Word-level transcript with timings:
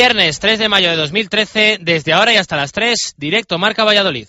Viernes 0.00 0.38
3 0.38 0.60
de 0.60 0.68
mayo 0.68 0.90
de 0.90 0.94
2013, 0.94 1.78
desde 1.80 2.12
ahora 2.12 2.32
y 2.32 2.36
hasta 2.36 2.54
las 2.54 2.70
3, 2.70 3.14
directo 3.16 3.58
Marca 3.58 3.82
Valladolid. 3.82 4.28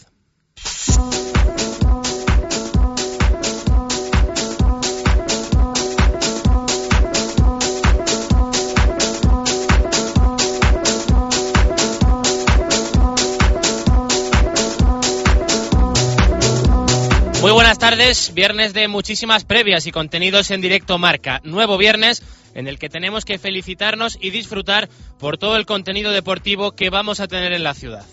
Muy 17.41 17.51
buenas 17.51 17.77
tardes, 17.77 18.33
viernes 18.33 18.73
de 18.73 18.87
muchísimas 18.87 19.45
previas 19.45 19.85
y 19.85 19.91
contenidos 19.91 20.49
en 20.49 20.61
directo 20.61 20.97
Marca. 20.97 21.41
Nuevo 21.43 21.77
viernes 21.77 22.23
en 22.53 22.67
el 22.67 22.79
que 22.79 22.89
tenemos 22.89 23.25
que 23.25 23.37
felicitarnos 23.37 24.17
y 24.19 24.31
disfrutar 24.31 24.89
por 25.19 25.37
todo 25.37 25.57
el 25.57 25.65
contenido 25.65 26.11
deportivo 26.11 26.71
que 26.71 26.89
vamos 26.89 27.19
a 27.19 27.27
tener 27.27 27.51
en 27.51 27.63
la 27.63 27.73
ciudad. 27.73 28.05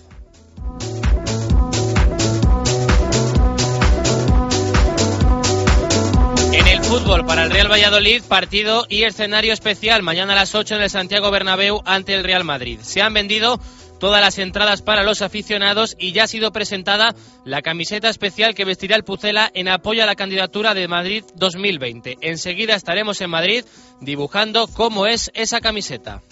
En 6.52 6.66
el 6.66 6.82
fútbol 6.82 7.24
para 7.26 7.44
el 7.44 7.50
Real 7.50 7.70
Valladolid, 7.70 8.22
partido 8.22 8.86
y 8.88 9.04
escenario 9.04 9.52
especial 9.52 10.02
mañana 10.02 10.32
a 10.32 10.36
las 10.36 10.54
8 10.54 10.76
en 10.76 10.82
el 10.82 10.90
Santiago 10.90 11.30
Bernabéu 11.30 11.80
ante 11.84 12.14
el 12.14 12.24
Real 12.24 12.44
Madrid. 12.44 12.80
Se 12.82 13.02
han 13.02 13.14
vendido 13.14 13.60
todas 14.00 14.20
las 14.20 14.38
entradas 14.38 14.82
para 14.82 15.02
los 15.02 15.22
aficionados 15.22 15.96
y 15.98 16.12
ya 16.12 16.24
ha 16.24 16.28
sido 16.28 16.52
presentada 16.52 17.14
la 17.44 17.62
camiseta 17.62 18.08
especial 18.08 18.54
que 18.54 18.64
vestirá 18.64 18.96
el 18.96 19.04
Pucela 19.04 19.50
en 19.54 19.68
apoyo 19.68 20.02
a 20.02 20.06
la 20.06 20.16
candidatura 20.16 20.74
de 20.74 20.88
Madrid 20.88 21.24
2020. 21.34 22.18
Enseguida 22.20 22.74
estaremos 22.74 23.20
en 23.20 23.30
Madrid 23.30 23.64
dibujando 24.00 24.66
cómo 24.66 25.06
es 25.06 25.30
esa 25.34 25.60
camiseta. 25.60 26.22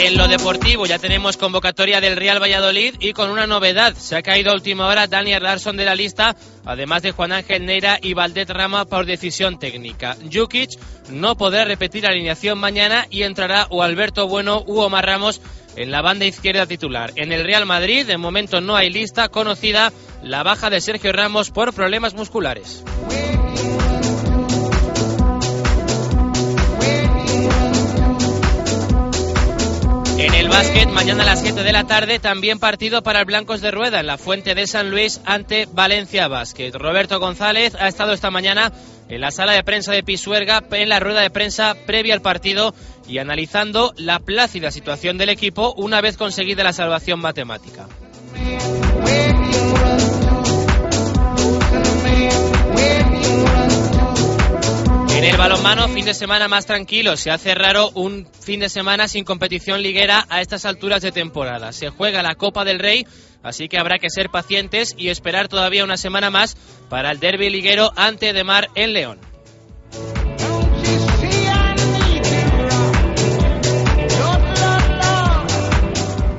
En 0.00 0.16
lo 0.16 0.28
deportivo 0.28 0.86
ya 0.86 1.00
tenemos 1.00 1.36
convocatoria 1.36 2.00
del 2.00 2.16
Real 2.16 2.40
Valladolid 2.40 2.94
y 3.00 3.12
con 3.12 3.30
una 3.30 3.48
novedad. 3.48 3.96
Se 3.96 4.14
ha 4.14 4.22
caído 4.22 4.52
a 4.52 4.54
última 4.54 4.86
hora 4.86 5.08
Daniel 5.08 5.42
Larson 5.42 5.76
de 5.76 5.84
la 5.84 5.96
lista, 5.96 6.36
además 6.64 7.02
de 7.02 7.10
Juan 7.10 7.32
Ángel 7.32 7.66
Neira 7.66 7.98
y 8.00 8.14
Valdet 8.14 8.48
Rama 8.48 8.84
por 8.84 9.06
decisión 9.06 9.58
técnica. 9.58 10.16
Jukic 10.32 10.78
no 11.10 11.36
podrá 11.36 11.64
repetir 11.64 12.06
alineación 12.06 12.58
mañana 12.58 13.08
y 13.10 13.24
entrará 13.24 13.66
o 13.70 13.82
Alberto 13.82 14.28
Bueno 14.28 14.62
u 14.68 14.78
Omar 14.78 15.04
Ramos 15.04 15.40
en 15.74 15.90
la 15.90 16.00
banda 16.00 16.26
izquierda 16.26 16.66
titular. 16.66 17.12
En 17.16 17.32
el 17.32 17.42
Real 17.42 17.66
Madrid, 17.66 18.06
de 18.06 18.18
momento 18.18 18.60
no 18.60 18.76
hay 18.76 18.90
lista 18.90 19.28
conocida 19.28 19.92
la 20.22 20.44
baja 20.44 20.70
de 20.70 20.80
Sergio 20.80 21.12
Ramos 21.12 21.50
por 21.50 21.74
problemas 21.74 22.14
musculares. 22.14 22.84
En 30.18 30.34
el 30.34 30.48
básquet, 30.48 30.88
mañana 30.88 31.22
a 31.22 31.26
las 31.26 31.42
7 31.42 31.62
de 31.62 31.70
la 31.70 31.84
tarde, 31.84 32.18
también 32.18 32.58
partido 32.58 33.04
para 33.04 33.20
el 33.20 33.24
Blancos 33.24 33.60
de 33.60 33.70
Rueda 33.70 34.00
en 34.00 34.08
la 34.08 34.18
Fuente 34.18 34.56
de 34.56 34.66
San 34.66 34.90
Luis 34.90 35.20
ante 35.24 35.68
Valencia 35.72 36.26
Básquet. 36.26 36.74
Roberto 36.74 37.20
González 37.20 37.76
ha 37.76 37.86
estado 37.86 38.12
esta 38.12 38.32
mañana 38.32 38.72
en 39.08 39.20
la 39.20 39.30
sala 39.30 39.52
de 39.52 39.62
prensa 39.62 39.92
de 39.92 40.02
Pisuerga 40.02 40.64
en 40.72 40.88
la 40.88 40.98
rueda 40.98 41.20
de 41.20 41.30
prensa 41.30 41.76
previa 41.86 42.14
al 42.14 42.20
partido 42.20 42.74
y 43.06 43.18
analizando 43.18 43.94
la 43.96 44.18
plácida 44.18 44.72
situación 44.72 45.18
del 45.18 45.28
equipo 45.28 45.72
una 45.76 46.00
vez 46.00 46.16
conseguida 46.16 46.64
la 46.64 46.72
salvación 46.72 47.20
matemática. 47.20 47.86
En 55.18 55.24
el 55.24 55.36
balonmano, 55.36 55.88
fin 55.88 56.04
de 56.04 56.14
semana 56.14 56.46
más 56.46 56.64
tranquilo. 56.64 57.16
Se 57.16 57.32
hace 57.32 57.52
raro 57.52 57.90
un 57.94 58.28
fin 58.40 58.60
de 58.60 58.68
semana 58.68 59.08
sin 59.08 59.24
competición 59.24 59.82
liguera 59.82 60.24
a 60.28 60.40
estas 60.40 60.64
alturas 60.64 61.02
de 61.02 61.10
temporada. 61.10 61.72
Se 61.72 61.88
juega 61.88 62.22
la 62.22 62.36
Copa 62.36 62.64
del 62.64 62.78
Rey, 62.78 63.04
así 63.42 63.68
que 63.68 63.78
habrá 63.78 63.98
que 63.98 64.10
ser 64.10 64.30
pacientes 64.30 64.94
y 64.96 65.08
esperar 65.08 65.48
todavía 65.48 65.82
una 65.82 65.96
semana 65.96 66.30
más 66.30 66.56
para 66.88 67.10
el 67.10 67.18
derby 67.18 67.50
liguero 67.50 67.92
ante 67.96 68.32
de 68.32 68.44
Mar 68.44 68.68
en 68.76 68.92
León. 68.92 69.18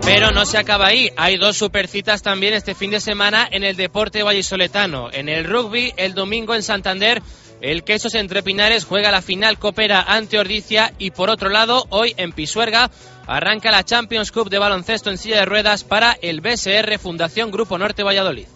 Pero 0.05 0.31
no 0.31 0.45
se 0.45 0.57
acaba 0.57 0.87
ahí. 0.87 1.09
Hay 1.17 1.35
dos 1.35 1.57
supercitas 1.57 2.21
también 2.21 2.53
este 2.53 2.75
fin 2.75 2.91
de 2.91 3.01
semana 3.01 3.45
en 3.51 3.65
el 3.65 3.75
deporte 3.75 4.23
vallisoletano. 4.23 5.11
En 5.11 5.27
el 5.27 5.43
rugby, 5.43 5.93
el 5.97 6.13
domingo 6.13 6.55
en 6.55 6.63
Santander, 6.63 7.21
el 7.61 7.83
Quesos 7.83 8.15
Entre 8.15 8.43
Pinares 8.43 8.85
juega 8.85 9.11
la 9.11 9.21
final 9.21 9.59
Copera 9.59 10.01
ante 10.01 10.39
Ordicia 10.39 10.93
y 10.97 11.11
por 11.11 11.29
otro 11.29 11.49
lado, 11.49 11.85
hoy 11.89 12.13
en 12.17 12.31
Pisuerga 12.31 12.89
arranca 13.27 13.71
la 13.71 13.83
Champions 13.83 14.31
Cup 14.31 14.49
de 14.49 14.59
baloncesto 14.59 15.09
en 15.09 15.17
silla 15.17 15.39
de 15.39 15.45
ruedas 15.45 15.83
para 15.83 16.17
el 16.21 16.41
BSR 16.41 16.97
Fundación 16.99 17.51
Grupo 17.51 17.77
Norte 17.77 18.03
Valladolid. 18.03 18.47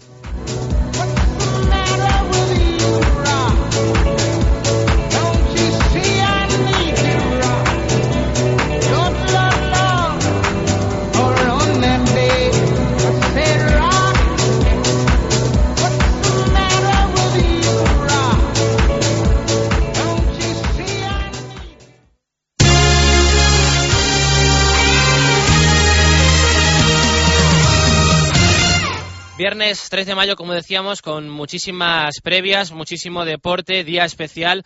Viernes 29.38 29.89
3 29.89 30.06
de 30.06 30.15
mayo, 30.15 30.35
como 30.35 30.53
decíamos, 30.53 31.01
con 31.01 31.27
muchísimas 31.27 32.21
previas, 32.21 32.71
muchísimo 32.71 33.25
deporte, 33.25 33.83
día 33.83 34.06
especial 34.06 34.63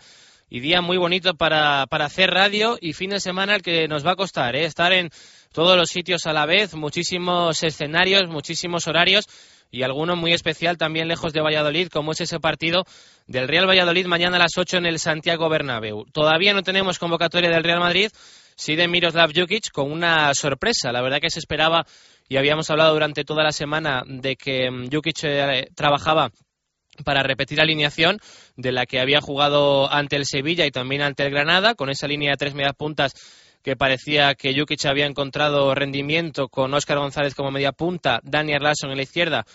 y 0.50 0.60
día 0.60 0.82
muy 0.82 0.98
bonito 0.98 1.34
para, 1.34 1.86
para 1.86 2.04
hacer 2.04 2.30
radio 2.30 2.76
y 2.80 2.92
fin 2.92 3.10
de 3.10 3.20
semana 3.20 3.54
el 3.54 3.62
que 3.62 3.88
nos 3.88 4.06
va 4.06 4.12
a 4.12 4.16
costar, 4.16 4.56
¿eh? 4.56 4.64
estar 4.64 4.92
en 4.92 5.10
todos 5.52 5.76
los 5.76 5.88
sitios 5.88 6.26
a 6.26 6.34
la 6.34 6.44
vez, 6.44 6.74
muchísimos 6.74 7.62
escenarios, 7.62 8.28
muchísimos 8.28 8.86
horarios 8.86 9.26
y 9.70 9.82
alguno 9.82 10.16
muy 10.16 10.32
especial 10.32 10.76
también 10.76 11.08
lejos 11.08 11.32
de 11.32 11.40
Valladolid, 11.40 11.88
como 11.88 12.12
es 12.12 12.20
ese 12.20 12.38
partido 12.38 12.84
del 13.26 13.48
Real 13.48 13.68
Valladolid 13.68 14.06
mañana 14.06 14.36
a 14.36 14.40
las 14.40 14.56
8 14.56 14.78
en 14.78 14.86
el 14.86 14.98
Santiago 14.98 15.48
Bernabéu. 15.48 16.04
Todavía 16.12 16.52
no 16.52 16.62
tenemos 16.62 16.98
convocatoria 16.98 17.50
del 17.50 17.64
Real 17.64 17.80
Madrid, 17.80 18.10
sí 18.54 18.76
de 18.76 18.88
Miroslav 18.88 19.32
Jukic 19.34 19.70
con 19.70 19.90
una 19.90 20.34
sorpresa. 20.34 20.92
La 20.92 21.00
verdad 21.00 21.20
que 21.20 21.30
se 21.30 21.38
esperaba 21.38 21.86
y 22.28 22.36
habíamos 22.36 22.70
hablado 22.70 22.92
durante 22.92 23.24
toda 23.24 23.42
la 23.42 23.52
semana 23.52 24.02
de 24.06 24.36
que 24.36 24.70
mm, 24.70 24.90
Jukic 24.92 25.24
eh, 25.24 25.68
trabajaba 25.74 26.30
para 27.04 27.22
repetir 27.22 27.60
alineación 27.60 28.18
de 28.56 28.72
la 28.72 28.86
que 28.86 29.00
había 29.00 29.20
jugado 29.20 29.90
ante 29.92 30.16
el 30.16 30.26
Sevilla 30.26 30.66
y 30.66 30.70
también 30.70 31.02
ante 31.02 31.24
el 31.24 31.30
Granada, 31.30 31.74
con 31.74 31.90
esa 31.90 32.08
línea 32.08 32.32
de 32.32 32.36
tres 32.36 32.54
medias 32.54 32.74
puntas 32.74 33.14
que 33.62 33.76
parecía 33.76 34.34
que 34.34 34.58
Jukic 34.58 34.84
había 34.86 35.06
encontrado 35.06 35.74
rendimiento 35.74 36.48
con 36.48 36.72
Óscar 36.74 36.98
González 36.98 37.34
como 37.34 37.50
media 37.50 37.72
punta, 37.72 38.20
Daniel 38.22 38.62
Larson 38.62 38.90
en 38.90 38.96
la 38.96 39.02
izquierda 39.02 39.46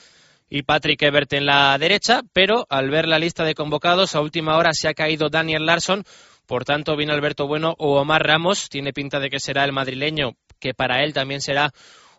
y 0.50 0.64
Patrick 0.64 1.02
Ebert 1.02 1.34
en 1.34 1.46
la 1.46 1.78
derecha, 1.78 2.22
pero 2.31 2.66
al 2.70 2.90
ver 2.90 3.08
la 3.08 3.18
lista 3.18 3.44
de 3.44 3.56
convocados 3.56 4.16
a 4.16 4.22
última 4.22 4.58
hora 4.58 4.72
se 4.74 4.88
ha 4.88 4.94
caído 4.94 5.30
Daniel 5.30 5.66
Larson, 5.66 6.04
por 6.46 6.66
tanto 6.66 6.96
viene 6.96 7.14
Alberto 7.14 7.48
Bueno 7.48 7.75
o 7.80 8.00
Omar 8.00 8.25
Ramos, 8.25 8.70
tiene 8.70 8.94
pinta 8.94 9.20
de 9.20 9.30
que 9.30 9.40
será 9.40 9.64
el 9.64 9.72
madrileño, 9.72 10.36
que 10.60 10.74
para 10.74 11.04
él 11.04 11.14
también 11.14 11.42
será 11.42 11.74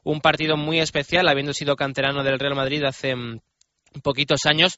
un 0.05 0.21
partido 0.21 0.57
muy 0.57 0.79
especial, 0.79 1.29
habiendo 1.29 1.53
sido 1.53 1.77
canterano 1.77 2.23
del 2.23 2.39
Real 2.39 2.55
Madrid 2.55 2.85
hace 2.85 3.17
mm, 3.17 3.41
poquitos 4.03 4.47
años, 4.47 4.77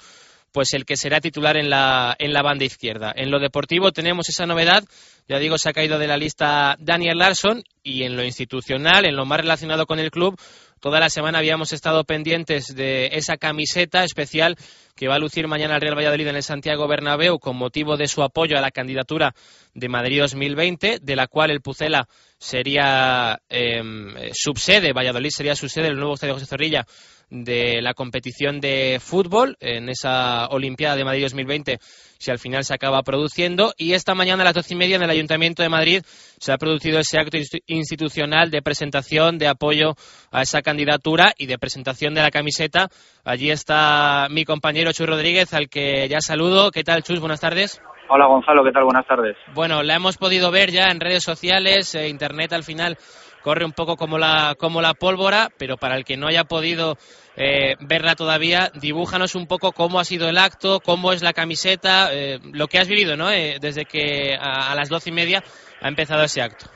pues 0.52 0.72
el 0.72 0.86
que 0.86 0.96
será 0.96 1.20
titular 1.20 1.58
en 1.58 1.68
la, 1.68 2.16
en 2.18 2.32
la 2.32 2.40
banda 2.40 2.64
izquierda. 2.64 3.12
En 3.14 3.30
lo 3.30 3.38
deportivo 3.38 3.92
tenemos 3.92 4.28
esa 4.30 4.46
novedad, 4.46 4.84
ya 5.28 5.38
digo, 5.38 5.58
se 5.58 5.68
ha 5.68 5.74
caído 5.74 5.98
de 5.98 6.06
la 6.06 6.16
lista 6.16 6.76
Daniel 6.78 7.18
Larson 7.18 7.62
y 7.82 8.04
en 8.04 8.16
lo 8.16 8.24
institucional, 8.24 9.04
en 9.04 9.16
lo 9.16 9.26
más 9.26 9.40
relacionado 9.40 9.84
con 9.84 9.98
el 9.98 10.10
club, 10.10 10.40
toda 10.80 10.98
la 10.98 11.10
semana 11.10 11.38
habíamos 11.38 11.74
estado 11.74 12.04
pendientes 12.04 12.74
de 12.74 13.10
esa 13.12 13.36
camiseta 13.36 14.04
especial 14.04 14.56
que 14.94 15.08
va 15.08 15.16
a 15.16 15.18
lucir 15.18 15.46
mañana 15.46 15.74
el 15.74 15.82
Real 15.82 15.98
Valladolid 15.98 16.28
en 16.28 16.36
el 16.36 16.42
Santiago 16.42 16.88
Bernabéu 16.88 17.38
con 17.38 17.56
motivo 17.56 17.98
de 17.98 18.08
su 18.08 18.22
apoyo 18.22 18.56
a 18.56 18.62
la 18.62 18.70
candidatura 18.70 19.34
de 19.74 19.88
Madrid 19.88 20.20
2020, 20.20 21.00
de 21.02 21.16
la 21.16 21.26
cual 21.26 21.50
el 21.50 21.60
Pucela 21.60 22.08
sería 22.38 23.40
eh, 23.48 24.30
subsede, 24.32 24.92
Valladolid 24.92 25.30
sería 25.30 25.56
subsede 25.56 25.86
del 25.86 25.96
nuevo 25.96 26.14
Estadio 26.14 26.34
José 26.34 26.46
Zorrilla 26.46 26.86
de 27.28 27.82
la 27.82 27.94
competición 27.94 28.60
de 28.60 29.00
fútbol 29.02 29.56
en 29.60 29.88
esa 29.88 30.46
Olimpiada 30.48 30.94
de 30.96 31.04
Madrid 31.04 31.22
2020 31.24 31.78
si 32.18 32.30
al 32.30 32.38
final 32.38 32.64
se 32.64 32.74
acaba 32.74 33.02
produciendo. 33.02 33.74
Y 33.76 33.92
esta 33.92 34.14
mañana 34.14 34.42
a 34.42 34.44
las 34.44 34.54
doce 34.54 34.74
y 34.74 34.76
media 34.76 34.96
en 34.96 35.02
el 35.02 35.10
Ayuntamiento 35.10 35.62
de 35.62 35.68
Madrid 35.68 36.02
se 36.38 36.52
ha 36.52 36.58
producido 36.58 36.98
ese 36.98 37.18
acto 37.18 37.36
institucional 37.66 38.50
de 38.50 38.62
presentación 38.62 39.38
de 39.38 39.48
apoyo 39.48 39.96
a 40.30 40.42
esa 40.42 40.62
candidatura 40.62 41.34
y 41.36 41.46
de 41.46 41.58
presentación 41.58 42.14
de 42.14 42.22
la 42.22 42.30
camiseta. 42.30 42.88
Allí 43.24 43.50
está 43.50 44.28
mi 44.30 44.44
compañero 44.44 44.92
Chus 44.92 45.06
Rodríguez 45.06 45.52
al 45.52 45.68
que 45.68 46.08
ya 46.08 46.20
saludo. 46.20 46.70
¿qué 46.70 46.84
tal 46.84 47.02
Chus? 47.02 47.20
buenas 47.20 47.40
tardes 47.40 47.80
Hola 48.08 48.26
Gonzalo, 48.26 48.62
¿qué 48.62 48.70
tal? 48.70 48.84
Buenas 48.84 49.06
tardes. 49.06 49.36
Bueno, 49.52 49.82
la 49.82 49.96
hemos 49.96 50.16
podido 50.16 50.52
ver 50.52 50.70
ya 50.70 50.90
en 50.90 51.00
redes 51.00 51.24
sociales, 51.24 51.92
eh, 51.96 52.08
internet 52.08 52.52
al 52.52 52.62
final 52.62 52.96
corre 53.42 53.64
un 53.64 53.72
poco 53.72 53.96
como 53.96 54.16
la, 54.16 54.54
como 54.58 54.80
la 54.80 54.94
pólvora, 54.94 55.48
pero 55.58 55.76
para 55.76 55.96
el 55.96 56.04
que 56.04 56.16
no 56.16 56.28
haya 56.28 56.44
podido 56.44 56.94
eh, 57.36 57.74
verla 57.80 58.14
todavía, 58.14 58.70
dibújanos 58.80 59.34
un 59.34 59.46
poco 59.46 59.72
cómo 59.72 59.98
ha 59.98 60.04
sido 60.04 60.28
el 60.28 60.38
acto, 60.38 60.78
cómo 60.84 61.12
es 61.12 61.22
la 61.22 61.32
camiseta, 61.32 62.12
eh, 62.12 62.38
lo 62.52 62.66
que 62.68 62.78
has 62.78 62.88
vivido, 62.88 63.16
¿no? 63.16 63.28
desde 63.28 63.84
que 63.84 64.36
a, 64.38 64.74
las 64.74 64.88
doce 64.88 65.10
y 65.10 65.12
media 65.12 65.42
ha 65.80 65.88
empezado 65.88 66.22
ese 66.22 66.42
acto. 66.42 66.66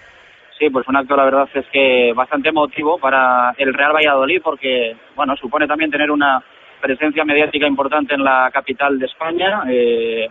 Sí, 0.59 0.69
pues 0.71 0.87
un 0.89 0.97
acto, 0.97 1.17
la 1.17 1.25
verdad 1.25 1.49
es 1.55 1.67
que 1.73 2.13
bastante 2.15 2.51
emotivo 2.51 2.99
para 2.99 3.55
el 3.57 3.73
Real 3.73 3.95
Valladolid, 3.95 4.41
porque, 4.43 4.97
bueno, 5.17 5.35
supone 5.37 5.67
también 5.67 5.91
tener 5.91 6.11
una 6.11 6.43
presencia 6.81 7.25
mediática 7.25 7.67
importante 7.67 8.15
en 8.15 8.23
la 8.23 8.51
capital 8.53 8.99
de 8.99 9.07
España. 9.07 9.63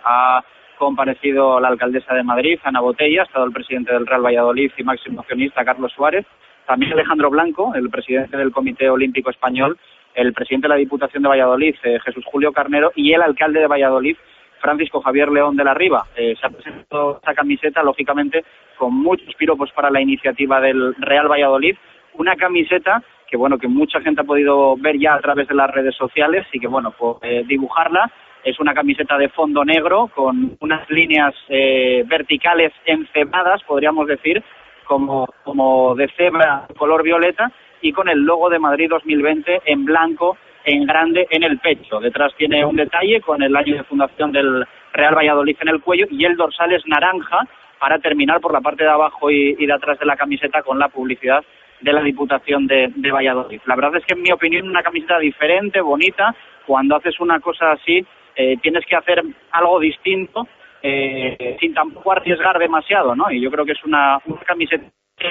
ha 0.05 0.41
comparecido 0.79 1.59
la 1.59 1.67
alcaldesa 1.67 2.15
de 2.15 2.23
Madrid, 2.23 2.59
Ana 2.63 2.79
Botella, 2.79 3.21
ha 3.21 3.25
estado 3.25 3.45
el 3.45 3.51
presidente 3.51 3.93
del 3.93 4.07
Real 4.07 4.25
Valladolid 4.25 4.71
y 4.77 4.83
máximo 4.83 5.19
accionista 5.19 5.63
Carlos 5.63 5.91
Suárez, 5.91 6.25
también 6.65 6.93
Alejandro 6.93 7.29
Blanco, 7.29 7.73
el 7.75 7.89
presidente 7.89 8.37
del 8.37 8.51
Comité 8.51 8.89
Olímpico 8.89 9.29
Español, 9.29 9.77
el 10.15 10.33
presidente 10.33 10.67
de 10.67 10.73
la 10.73 10.79
Diputación 10.79 11.21
de 11.21 11.29
Valladolid, 11.29 11.75
eh, 11.83 11.99
Jesús 12.03 12.23
Julio 12.25 12.51
Carnero, 12.51 12.91
y 12.95 13.13
el 13.13 13.21
alcalde 13.21 13.59
de 13.59 13.67
Valladolid, 13.67 14.15
Francisco 14.59 15.01
Javier 15.01 15.29
León 15.29 15.55
de 15.55 15.63
la 15.63 15.73
Riva. 15.73 16.05
Eh, 16.15 16.35
se 16.39 16.47
ha 16.47 16.49
presentado 16.49 17.17
esta 17.17 17.33
camiseta, 17.33 17.83
lógicamente, 17.83 18.43
con 18.77 18.93
muchos 18.93 19.33
piropos 19.35 19.71
para 19.71 19.91
la 19.91 20.01
iniciativa 20.01 20.59
del 20.61 20.95
Real 20.95 21.29
Valladolid. 21.29 21.75
Una 22.13 22.35
camiseta 22.35 23.03
que, 23.29 23.37
bueno, 23.37 23.57
que 23.57 23.67
mucha 23.67 24.01
gente 24.01 24.21
ha 24.21 24.25
podido 24.25 24.75
ver 24.77 24.97
ya 24.97 25.13
a 25.13 25.19
través 25.19 25.47
de 25.47 25.55
las 25.55 25.69
redes 25.69 25.95
sociales 25.95 26.47
y 26.51 26.59
que, 26.59 26.67
bueno, 26.67 26.91
pues, 26.97 27.17
eh, 27.21 27.43
dibujarla 27.45 28.11
es 28.43 28.59
una 28.59 28.73
camiseta 28.73 29.17
de 29.17 29.29
fondo 29.29 29.65
negro 29.65 30.09
con 30.13 30.57
unas 30.59 30.89
líneas 30.89 31.33
eh, 31.49 32.03
verticales 32.07 32.71
encebadas, 32.85 33.63
podríamos 33.63 34.07
decir, 34.07 34.43
como, 34.85 35.27
como 35.43 35.95
de 35.95 36.09
cebra 36.17 36.67
color 36.77 37.03
violeta 37.03 37.51
y 37.81 37.91
con 37.91 38.09
el 38.09 38.19
logo 38.19 38.49
de 38.49 38.59
Madrid 38.59 38.89
2020 38.89 39.61
en 39.65 39.85
blanco, 39.85 40.37
en 40.65 40.85
grande, 40.85 41.27
en 41.29 41.43
el 41.43 41.59
pecho. 41.59 41.99
Detrás 41.99 42.33
tiene 42.37 42.65
un 42.65 42.75
detalle 42.75 43.21
con 43.21 43.41
el 43.41 43.55
año 43.55 43.75
de 43.75 43.83
fundación 43.83 44.31
del 44.31 44.65
Real 44.93 45.15
Valladolid 45.15 45.57
en 45.59 45.69
el 45.69 45.81
cuello 45.81 46.07
y 46.09 46.25
el 46.25 46.35
dorsal 46.35 46.73
es 46.73 46.85
naranja 46.87 47.47
para 47.79 47.99
terminar 47.99 48.41
por 48.41 48.51
la 48.51 48.61
parte 48.61 48.83
de 48.83 48.89
abajo 48.89 49.31
y, 49.31 49.53
de 49.53 49.73
atrás 49.73 49.99
de 49.99 50.05
la 50.05 50.17
camiseta 50.17 50.63
con 50.63 50.79
la 50.79 50.89
publicidad 50.89 51.43
de 51.79 51.93
la 51.93 52.01
Diputación 52.01 52.67
de, 52.67 52.91
de 52.93 53.11
Valladolid. 53.11 53.61
La 53.65 53.75
verdad 53.75 53.95
es 53.97 54.05
que, 54.05 54.15
en 54.15 54.21
mi 54.21 54.31
opinión, 54.31 54.67
una 54.67 54.83
camiseta 54.83 55.17
diferente, 55.17 55.79
bonita. 55.79 56.35
Cuando 56.65 56.97
haces 56.97 57.19
una 57.21 57.39
cosa 57.39 57.71
así, 57.71 58.05
eh, 58.41 58.55
tienes 58.61 58.85
que 58.85 58.95
hacer 58.95 59.21
algo 59.51 59.81
distinto 59.81 60.47
eh, 60.81 61.57
sin 61.59 61.73
tampoco 61.73 62.13
arriesgar 62.13 62.57
demasiado, 62.57 63.13
¿no? 63.13 63.29
Y 63.29 63.41
yo 63.41 63.51
creo 63.51 63.65
que 63.65 63.73
es 63.73 63.83
una, 63.83 64.17
camiseta 64.45 64.85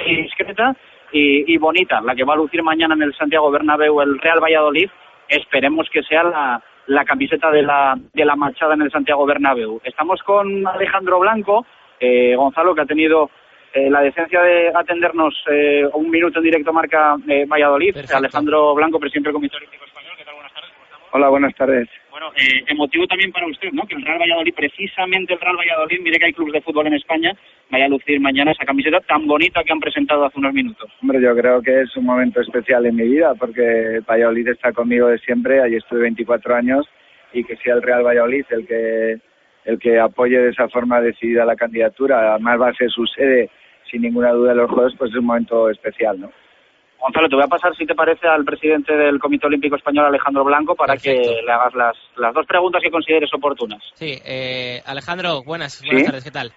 discreta 0.05 0.75
y, 1.11 1.57
bonita, 1.57 2.01
la 2.01 2.13
que 2.13 2.23
va 2.23 2.35
a 2.35 2.37
lucir 2.37 2.61
mañana 2.61 2.93
en 2.93 3.01
el 3.01 3.15
Santiago 3.15 3.49
Bernabéu 3.49 3.99
el 4.01 4.19
Real 4.19 4.39
Valladolid. 4.39 4.91
Esperemos 5.27 5.89
que 5.89 6.03
sea 6.03 6.21
la, 6.21 6.63
la 6.85 7.03
camiseta 7.03 7.49
de 7.49 7.63
la, 7.63 7.97
de 8.13 8.25
la 8.25 8.35
machada 8.35 8.75
en 8.75 8.83
el 8.83 8.91
Santiago 8.91 9.25
Bernabéu. 9.25 9.81
Estamos 9.83 10.21
con 10.21 10.67
Alejandro 10.67 11.17
Blanco, 11.17 11.65
eh, 11.99 12.35
Gonzalo, 12.35 12.75
que 12.75 12.81
ha 12.81 12.85
tenido 12.85 13.31
la 13.73 14.01
decencia 14.01 14.41
de 14.41 14.71
atendernos 14.73 15.33
un 15.93 16.09
minuto 16.09 16.39
en 16.39 16.43
directo 16.43 16.73
marca 16.73 17.15
Valladolid. 17.47 17.97
Alejandro 18.13 18.75
Blanco, 18.75 18.99
presidente 18.99 19.29
del 19.29 19.33
Comité 19.33 19.57
Olímpico 19.57 19.85
Español. 19.85 20.13
¿Qué 20.15 20.25
tal? 20.25 20.35
Buenas 20.35 20.53
tardes. 20.53 20.71
Hola, 21.11 21.29
buenas 21.29 21.55
tardes. 21.55 21.98
Bueno, 22.19 22.35
eh, 22.35 22.65
emotivo 22.67 23.07
también 23.07 23.31
para 23.31 23.47
usted, 23.47 23.71
¿no? 23.71 23.83
Que 23.83 23.95
el 23.95 24.01
Real 24.01 24.19
Valladolid, 24.19 24.53
precisamente 24.53 25.33
el 25.33 25.39
Real 25.39 25.55
Valladolid, 25.55 26.01
mire 26.01 26.19
que 26.19 26.25
hay 26.25 26.33
clubes 26.33 26.51
de 26.51 26.61
fútbol 26.61 26.87
en 26.87 26.95
España, 26.95 27.31
vaya 27.69 27.85
a 27.85 27.87
lucir 27.87 28.19
mañana 28.19 28.51
esa 28.51 28.65
camiseta 28.65 28.99
tan 28.99 29.25
bonita 29.25 29.63
que 29.63 29.71
han 29.71 29.79
presentado 29.79 30.25
hace 30.25 30.37
unos 30.37 30.53
minutos. 30.53 30.91
Hombre, 31.01 31.21
yo 31.21 31.33
creo 31.33 31.61
que 31.61 31.79
es 31.79 31.95
un 31.95 32.03
momento 32.03 32.41
especial 32.41 32.85
en 32.85 32.97
mi 32.97 33.07
vida, 33.07 33.35
porque 33.35 34.01
Valladolid 34.05 34.49
está 34.49 34.73
conmigo 34.73 35.07
de 35.07 35.17
siempre, 35.19 35.61
allí 35.61 35.77
estuve 35.77 36.01
24 36.01 36.55
años, 36.55 36.85
y 37.31 37.45
que 37.45 37.55
sea 37.55 37.75
el 37.75 37.83
Real 37.83 38.03
Valladolid 38.03 38.43
el 38.49 38.67
que 38.67 39.19
el 39.63 39.79
que 39.79 39.97
apoye 39.97 40.39
de 40.39 40.49
esa 40.49 40.67
forma 40.67 40.99
decidida 40.99 41.45
la 41.45 41.55
candidatura, 41.55 42.33
además 42.33 42.59
va 42.59 42.69
a 42.69 42.73
ser 42.73 42.89
su 42.89 43.05
sede 43.07 43.49
sin 43.89 44.01
ninguna 44.01 44.31
duda 44.31 44.49
de 44.49 44.57
los 44.57 44.71
Juegos, 44.71 44.93
pues 44.97 45.11
es 45.11 45.17
un 45.17 45.25
momento 45.25 45.69
especial, 45.69 46.19
¿no? 46.19 46.31
Gonzalo, 46.99 47.29
te 47.29 47.35
voy 47.35 47.45
a 47.45 47.47
pasar, 47.47 47.75
si 47.75 47.85
te 47.85 47.95
parece, 47.95 48.27
al 48.27 48.43
presidente 48.43 48.93
del 48.93 49.19
Comité 49.19 49.47
Olímpico 49.47 49.75
Español, 49.75 50.05
Alejandro 50.05 50.43
Blanco, 50.43 50.75
para 50.75 50.97
que 50.97 51.13
le 51.13 51.51
hagas 51.51 51.73
las, 51.73 51.95
las 52.17 52.33
dos 52.33 52.45
preguntas 52.45 52.81
que 52.83 52.91
consideres 52.91 53.33
oportunas. 53.33 53.81
Sí, 53.93 54.19
eh, 54.25 54.81
Alejandro, 54.85 55.41
buenas, 55.43 55.81
buenas 55.81 56.05
tardes, 56.05 56.23
¿qué 56.25 56.31
tal? 56.31 56.51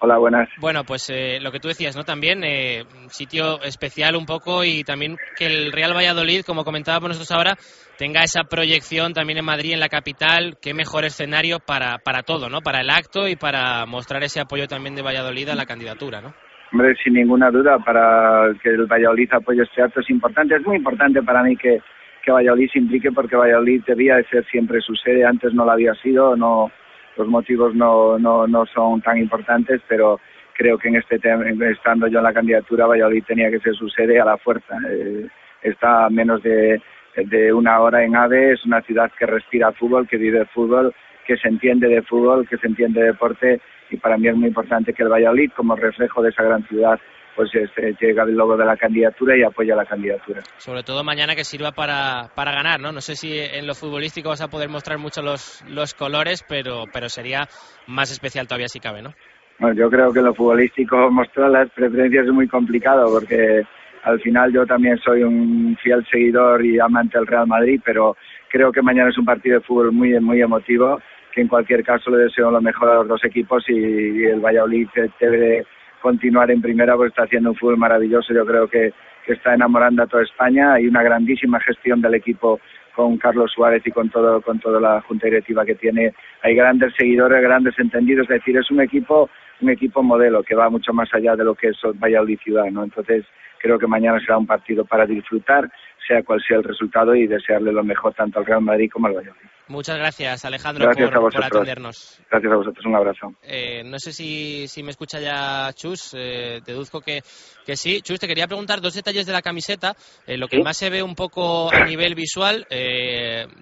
Hola, 0.00 0.18
buenas. 0.18 0.50
Bueno, 0.58 0.84
pues 0.84 1.08
eh, 1.08 1.38
lo 1.40 1.50
que 1.50 1.60
tú 1.60 1.68
decías, 1.68 1.96
¿no? 1.96 2.04
También 2.04 2.44
eh, 2.44 2.84
sitio 3.08 3.62
especial 3.62 4.16
un 4.16 4.26
poco 4.26 4.62
y 4.62 4.84
también 4.84 5.16
que 5.34 5.46
el 5.46 5.72
Real 5.72 5.96
Valladolid, 5.96 6.42
como 6.44 6.62
comentábamos 6.62 7.08
nosotros 7.08 7.30
ahora, 7.30 7.56
tenga 7.96 8.22
esa 8.22 8.44
proyección 8.44 9.14
también 9.14 9.38
en 9.38 9.46
Madrid, 9.46 9.72
en 9.72 9.80
la 9.80 9.88
capital. 9.88 10.58
Qué 10.60 10.74
mejor 10.74 11.06
escenario 11.06 11.58
para, 11.58 11.96
para 12.04 12.22
todo, 12.22 12.50
¿no? 12.50 12.60
Para 12.60 12.82
el 12.82 12.90
acto 12.90 13.28
y 13.28 13.36
para 13.36 13.86
mostrar 13.86 14.22
ese 14.24 14.40
apoyo 14.40 14.66
también 14.66 14.94
de 14.94 15.00
Valladolid 15.00 15.48
a 15.48 15.54
la 15.54 15.64
candidatura, 15.64 16.20
¿no? 16.20 16.34
Hombre, 16.74 16.96
sin 16.96 17.12
ninguna 17.12 17.52
duda, 17.52 17.78
para 17.78 18.52
que 18.60 18.70
el 18.70 18.86
Valladolid 18.86 19.32
apoye 19.32 19.62
este 19.62 19.80
acto 19.80 20.00
es 20.00 20.10
importante. 20.10 20.56
Es 20.56 20.66
muy 20.66 20.76
importante 20.76 21.22
para 21.22 21.40
mí 21.44 21.56
que, 21.56 21.80
Valladolid 22.26 22.68
se 22.72 22.80
implique 22.80 23.12
porque 23.12 23.36
Valladolid 23.36 23.84
debía 23.86 24.16
de 24.16 24.24
ser 24.24 24.44
siempre 24.46 24.80
su 24.80 24.96
sede. 24.96 25.24
Antes 25.24 25.54
no 25.54 25.64
lo 25.64 25.70
había 25.70 25.94
sido, 25.94 26.34
no 26.34 26.72
los 27.16 27.28
motivos 27.28 27.76
no, 27.76 28.18
no, 28.18 28.48
no 28.48 28.66
son 28.66 29.00
tan 29.02 29.18
importantes, 29.18 29.82
pero 29.86 30.18
creo 30.54 30.76
que 30.76 30.88
en 30.88 30.96
este 30.96 31.20
tema, 31.20 31.44
estando 31.70 32.08
yo 32.08 32.18
en 32.18 32.24
la 32.24 32.32
candidatura, 32.32 32.86
Valladolid 32.86 33.22
tenía 33.22 33.52
que 33.52 33.60
ser 33.60 33.76
su 33.76 33.88
sede 33.88 34.20
a 34.20 34.24
la 34.24 34.36
fuerza. 34.36 34.76
Eh, 34.90 35.28
está 35.62 36.06
a 36.06 36.10
menos 36.10 36.42
de 36.42 36.82
de 37.14 37.52
una 37.52 37.78
hora 37.78 38.02
en 38.02 38.16
AVE, 38.16 38.54
es 38.54 38.64
una 38.64 38.82
ciudad 38.82 39.12
que 39.16 39.26
respira 39.26 39.70
fútbol, 39.70 40.08
que 40.08 40.16
vive 40.16 40.44
fútbol, 40.46 40.92
que 41.24 41.36
se 41.36 41.46
entiende 41.46 41.86
de 41.86 42.02
fútbol, 42.02 42.48
que 42.48 42.56
se 42.58 42.66
entiende 42.66 43.00
de 43.00 43.06
deporte 43.06 43.60
y 43.94 43.96
para 43.96 44.18
mí 44.18 44.28
es 44.28 44.36
muy 44.36 44.48
importante 44.48 44.92
que 44.92 45.02
el 45.02 45.08
Valladolid, 45.08 45.50
como 45.56 45.76
reflejo 45.76 46.22
de 46.22 46.30
esa 46.30 46.42
gran 46.42 46.66
ciudad, 46.66 46.98
pues 47.34 47.50
este, 47.54 47.94
llega 48.00 48.22
el 48.24 48.34
logo 48.34 48.56
de 48.56 48.64
la 48.64 48.76
candidatura 48.76 49.36
y 49.36 49.42
apoya 49.42 49.74
la 49.74 49.84
candidatura. 49.84 50.42
Sobre 50.58 50.82
todo 50.82 51.02
mañana 51.02 51.34
que 51.34 51.44
sirva 51.44 51.72
para, 51.72 52.30
para 52.34 52.52
ganar, 52.52 52.80
¿no? 52.80 52.92
No 52.92 53.00
sé 53.00 53.16
si 53.16 53.38
en 53.38 53.66
lo 53.66 53.74
futbolístico 53.74 54.28
vas 54.28 54.40
a 54.40 54.48
poder 54.48 54.68
mostrar 54.68 54.98
mucho 54.98 55.22
los, 55.22 55.64
los 55.68 55.94
colores, 55.94 56.44
pero, 56.48 56.84
pero 56.92 57.08
sería 57.08 57.48
más 57.86 58.12
especial 58.12 58.46
todavía 58.46 58.68
si 58.68 58.80
cabe, 58.80 59.02
¿no? 59.02 59.10
Bueno, 59.58 59.76
yo 59.76 59.88
creo 59.88 60.12
que 60.12 60.18
en 60.18 60.26
lo 60.26 60.34
futbolístico 60.34 61.10
mostrar 61.10 61.50
las 61.50 61.70
preferencias 61.70 62.26
es 62.26 62.32
muy 62.32 62.48
complicado 62.48 63.06
porque 63.12 63.62
al 64.02 64.20
final 64.20 64.52
yo 64.52 64.66
también 64.66 64.98
soy 64.98 65.22
un 65.22 65.76
fiel 65.82 66.04
seguidor 66.10 66.64
y 66.64 66.78
amante 66.78 67.18
del 67.18 67.26
Real 67.26 67.46
Madrid, 67.46 67.80
pero 67.84 68.16
creo 68.50 68.70
que 68.70 68.82
mañana 68.82 69.10
es 69.10 69.18
un 69.18 69.24
partido 69.24 69.58
de 69.58 69.64
fútbol 69.64 69.92
muy, 69.92 70.18
muy 70.20 70.40
emotivo, 70.40 71.00
que 71.34 71.40
en 71.40 71.48
cualquier 71.48 71.82
caso 71.82 72.10
le 72.10 72.24
deseo 72.24 72.50
lo 72.50 72.60
mejor 72.60 72.88
a 72.88 72.94
los 72.94 73.08
dos 73.08 73.24
equipos 73.24 73.64
y, 73.68 74.24
el 74.24 74.40
Valladolid 74.40 74.88
debe 75.18 75.66
continuar 76.00 76.50
en 76.50 76.62
primera 76.62 76.94
porque 76.94 77.08
está 77.08 77.24
haciendo 77.24 77.50
un 77.50 77.56
fútbol 77.56 77.76
maravilloso. 77.76 78.32
Yo 78.32 78.46
creo 78.46 78.68
que, 78.68 78.92
que 79.26 79.32
está 79.32 79.54
enamorando 79.54 80.02
a 80.02 80.06
toda 80.06 80.22
España. 80.22 80.74
Hay 80.74 80.86
una 80.86 81.02
grandísima 81.02 81.58
gestión 81.60 82.00
del 82.00 82.14
equipo 82.14 82.60
con 82.94 83.18
Carlos 83.18 83.50
Suárez 83.52 83.82
y 83.84 83.90
con 83.90 84.10
todo 84.10 84.40
con 84.42 84.60
toda 84.60 84.80
la 84.80 85.00
junta 85.00 85.26
directiva 85.26 85.64
que 85.64 85.74
tiene. 85.74 86.14
Hay 86.42 86.54
grandes 86.54 86.94
seguidores, 86.96 87.42
grandes 87.42 87.76
entendidos. 87.78 88.30
Es 88.30 88.36
decir, 88.38 88.56
es 88.56 88.70
un 88.70 88.80
equipo 88.80 89.28
un 89.60 89.70
equipo 89.70 90.02
modelo 90.02 90.42
que 90.42 90.54
va 90.54 90.68
mucho 90.68 90.92
más 90.92 91.08
allá 91.14 91.36
de 91.36 91.44
lo 91.44 91.54
que 91.54 91.68
es 91.68 91.76
Valladolid 92.02 92.38
ciudad, 92.40 92.66
¿no? 92.70 92.84
Entonces 92.84 93.24
creo 93.58 93.78
que 93.78 93.86
mañana 93.86 94.20
será 94.20 94.36
un 94.36 94.46
partido 94.46 94.84
para 94.84 95.06
disfrutar, 95.06 95.70
sea 96.06 96.22
cual 96.22 96.42
sea 96.46 96.58
el 96.58 96.64
resultado 96.64 97.14
y 97.14 97.26
desearle 97.26 97.72
lo 97.72 97.82
mejor 97.82 98.14
tanto 98.14 98.38
al 98.38 98.46
Real 98.46 98.60
Madrid 98.60 98.90
como 98.92 99.06
al 99.06 99.14
Valladolid. 99.14 99.53
Muchas 99.66 99.96
gracias, 99.96 100.44
Alejandro, 100.44 100.90
por, 100.90 101.44
atendernos. 101.44 102.20
Gracias 102.30 102.52
a 102.52 102.56
vosotros, 102.56 102.84
un 102.84 102.96
abrazo. 102.96 103.32
Eh, 103.42 103.82
no 103.82 103.98
sé 103.98 104.12
si, 104.12 104.68
si, 104.68 104.82
me 104.82 104.90
escucha 104.90 105.18
ya 105.20 105.72
Chus, 105.72 106.10
eh, 106.12 106.60
deduzco 106.66 107.00
que, 107.00 107.22
que 107.64 107.74
sí. 107.74 108.02
Chus, 108.02 108.20
te 108.20 108.28
quería 108.28 108.46
preguntar 108.46 108.82
dos 108.82 108.92
detalles 108.92 109.24
de 109.24 109.32
la 109.32 109.40
camiseta. 109.40 109.96
Eh, 110.26 110.36
lo 110.36 110.48
que 110.48 110.62
más 110.62 110.76
se 110.76 110.90
ve 110.90 111.02
un 111.02 111.14
poco 111.14 111.72
a 111.72 111.84
nivel 111.86 112.14
visual, 112.14 112.66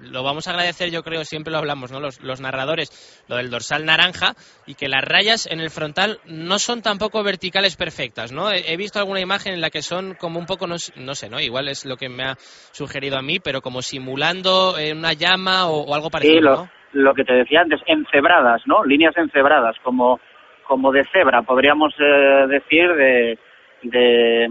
lo 0.00 0.25
vamos 0.25 0.49
a 0.49 0.50
agradecer, 0.50 0.90
yo 0.90 1.04
creo, 1.04 1.25
siempre 1.25 1.52
lo 1.52 1.59
hablamos, 1.59 1.92
¿no? 1.92 2.00
Los, 2.00 2.21
los, 2.21 2.40
narradores, 2.40 2.90
lo 3.28 3.37
del 3.37 3.50
dorsal 3.50 3.85
naranja 3.85 4.35
y 4.66 4.75
que 4.75 4.88
las 4.88 5.04
rayas 5.04 5.47
en 5.47 5.61
el 5.61 5.71
frontal 5.71 6.18
no 6.25 6.59
son 6.59 6.82
tampoco 6.82 7.23
verticales 7.23 7.76
perfectas, 7.76 8.32
¿no? 8.32 8.50
He, 8.50 8.76
visto 8.76 8.99
alguna 8.99 9.21
imagen 9.21 9.54
en 9.54 9.61
la 9.61 9.71
que 9.71 9.82
son 9.82 10.14
como 10.14 10.40
un 10.40 10.47
poco, 10.47 10.66
no, 10.66 10.75
no, 10.97 11.14
sé, 11.14 11.28
¿no? 11.28 11.38
Igual 11.38 11.68
es 11.68 11.85
lo 11.85 11.97
que 11.97 12.09
me 12.09 12.25
ha 12.25 12.38
sugerido 12.73 13.16
a 13.16 13.23
mí, 13.23 13.38
pero 13.38 13.62
como 13.62 13.82
simulando 13.82 14.75
una 14.92 15.12
llama 15.12 15.68
o 15.68 15.91
algo 15.94 16.11
parecido, 16.11 16.68
lo, 16.92 17.02
lo 17.04 17.14
que 17.14 17.25
te 17.25 17.34
decía 17.34 17.61
antes, 17.61 17.80
encebradas, 17.87 18.62
¿no? 18.66 18.84
Líneas 18.84 19.16
encebradas, 19.16 19.76
como, 19.82 20.20
como 20.66 20.92
de 20.92 21.04
cebra, 21.12 21.42
podríamos 21.42 21.94
eh, 21.99 22.46
decir, 22.49 22.92
de, 22.94 23.38
de, 23.82 24.49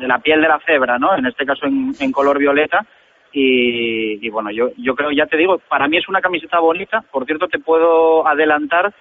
la 0.00 0.18
piel 0.18 0.40
de 0.40 0.48
la 0.48 0.60
cebra, 0.64 0.98
¿no? 0.98 1.16
En 1.16 1.26
este 1.26 1.44
caso 1.44 1.66
en, 1.66 2.12
color 2.12 2.38
violeta. 2.38 2.84
Y, 3.30 4.26
y, 4.26 4.30
bueno, 4.30 4.50
yo, 4.50 4.70
yo 4.78 4.94
creo, 4.94 5.10
ya 5.10 5.26
te 5.26 5.36
digo, 5.36 5.58
para 5.68 5.86
mí 5.86 5.98
es 5.98 6.08
una 6.08 6.20
camiseta 6.20 6.60
bonita. 6.60 7.04
Por 7.10 7.26
cierto, 7.26 7.46
te 7.46 7.58
puedo 7.58 8.26
adelantar 8.26 8.92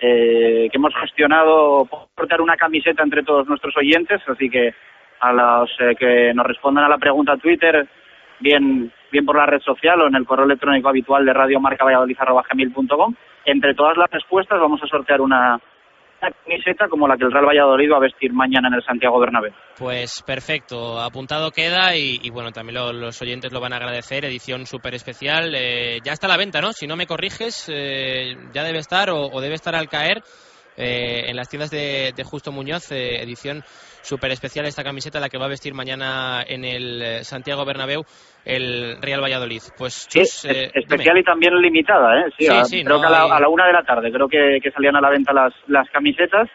eh, 0.00 0.68
que 0.70 0.76
hemos 0.78 0.94
gestionado 0.94 1.86
portar 2.14 2.40
una 2.40 2.56
camiseta 2.56 3.02
entre 3.02 3.22
todos 3.22 3.46
nuestros 3.46 3.76
oyentes, 3.76 4.20
así 4.26 4.48
que 4.48 4.74
a 5.20 5.32
los 5.32 5.70
eh, 5.80 5.94
que 5.98 6.32
nos 6.34 6.46
respondan 6.46 6.84
a 6.84 6.88
la 6.88 6.98
pregunta 6.98 7.36
Twitter, 7.36 7.86
bien 8.40 8.92
bien 9.14 9.24
por 9.24 9.36
la 9.36 9.46
red 9.46 9.60
social 9.60 10.00
o 10.00 10.08
en 10.08 10.16
el 10.16 10.26
correo 10.26 10.44
electrónico 10.44 10.88
habitual 10.88 11.24
de 11.24 11.32
radiomarcavalladolid.com. 11.32 13.14
Entre 13.44 13.74
todas 13.74 13.96
las 13.96 14.10
respuestas 14.10 14.58
vamos 14.58 14.82
a 14.82 14.88
sortear 14.88 15.20
una, 15.20 15.60
camiseta 16.20 16.88
como 16.88 17.06
la 17.06 17.16
que 17.16 17.24
el 17.24 17.32
Real 17.32 17.46
Valladolid 17.46 17.92
va 17.92 17.98
a 17.98 18.00
vestir 18.00 18.32
mañana 18.32 18.68
en 18.68 18.74
el 18.74 18.82
Santiago 18.82 19.20
Bernabéu. 19.20 19.52
Pues 19.78 20.22
perfecto, 20.26 20.98
apuntado 21.00 21.50
queda 21.50 21.94
y, 21.96 22.28
bueno, 22.30 22.50
también 22.50 22.76
los 23.00 23.22
oyentes 23.22 23.52
lo 23.52 23.60
van 23.60 23.72
a 23.72 23.76
agradecer, 23.76 24.24
edición 24.24 24.66
súper 24.66 24.94
especial. 24.94 25.54
Eh, 25.54 25.98
ya 26.04 26.12
está 26.12 26.26
a 26.26 26.30
la 26.30 26.36
venta, 26.36 26.60
¿no? 26.60 26.72
Si 26.72 26.86
no 26.86 26.96
me 26.96 27.06
corriges, 27.06 27.68
eh, 27.72 28.34
ya 28.52 28.64
debe 28.64 28.78
estar 28.78 29.10
o, 29.10 29.40
debe 29.40 29.54
estar 29.54 29.74
al 29.74 29.88
caer. 29.88 30.22
Eh, 30.76 31.30
en 31.30 31.36
las 31.36 31.48
tiendas 31.48 31.70
de, 31.70 32.12
Justo 32.24 32.52
Muñoz, 32.52 32.90
edición 32.90 33.62
súper 34.02 34.32
especial 34.32 34.66
esta 34.66 34.82
camiseta, 34.82 35.20
la 35.20 35.28
que 35.28 35.38
va 35.38 35.46
a 35.46 35.48
vestir 35.48 35.74
mañana 35.74 36.42
en 36.46 36.64
el 36.64 37.24
Santiago 37.24 37.64
Bernabéu 37.64 38.02
el 38.44 39.00
Real 39.00 39.22
Valladolid. 39.22 39.62
Pues 39.78 40.08
eh, 40.44 40.70
especial 40.74 41.18
y 41.18 41.24
también 41.24 41.60
limitada, 41.60 42.20
¿eh? 42.20 42.24
Sí, 42.38 42.84
creo 42.84 43.00
que 43.00 43.06
a 43.06 43.10
la, 43.10 43.48
una 43.48 43.66
de 43.66 43.72
la 43.72 43.82
tarde 43.82 44.12
creo 44.12 44.28
que, 44.28 44.60
salían 44.74 44.96
a 44.96 45.00
la 45.00 45.10
venta 45.10 45.32
las, 45.32 45.52
las 45.68 45.88
camisetas. 45.90 46.48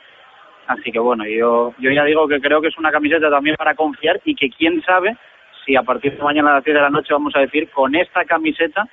Así 0.67 0.91
que 0.91 0.99
bueno, 0.99 1.25
yo, 1.25 1.73
yo 1.79 1.91
ya 1.91 2.03
digo 2.03 2.27
que 2.27 2.39
creo 2.39 2.61
que 2.61 2.67
es 2.67 2.77
una 2.77 2.91
camiseta 2.91 3.29
también 3.29 3.55
para 3.55 3.73
confiar 3.73 4.21
y 4.23 4.35
que 4.35 4.49
quién 4.49 4.83
sabe 4.83 5.17
si 5.65 5.75
a 5.75 5.81
partir 5.81 6.15
de 6.15 6.23
mañana 6.23 6.51
a 6.51 6.55
las 6.55 6.63
10 6.63 6.75
de 6.75 6.81
la 6.81 6.89
noche 6.89 7.13
vamos 7.13 7.35
a 7.35 7.39
decir 7.39 7.69
con 7.71 7.95
esta 7.95 8.23
camiseta 8.25 8.87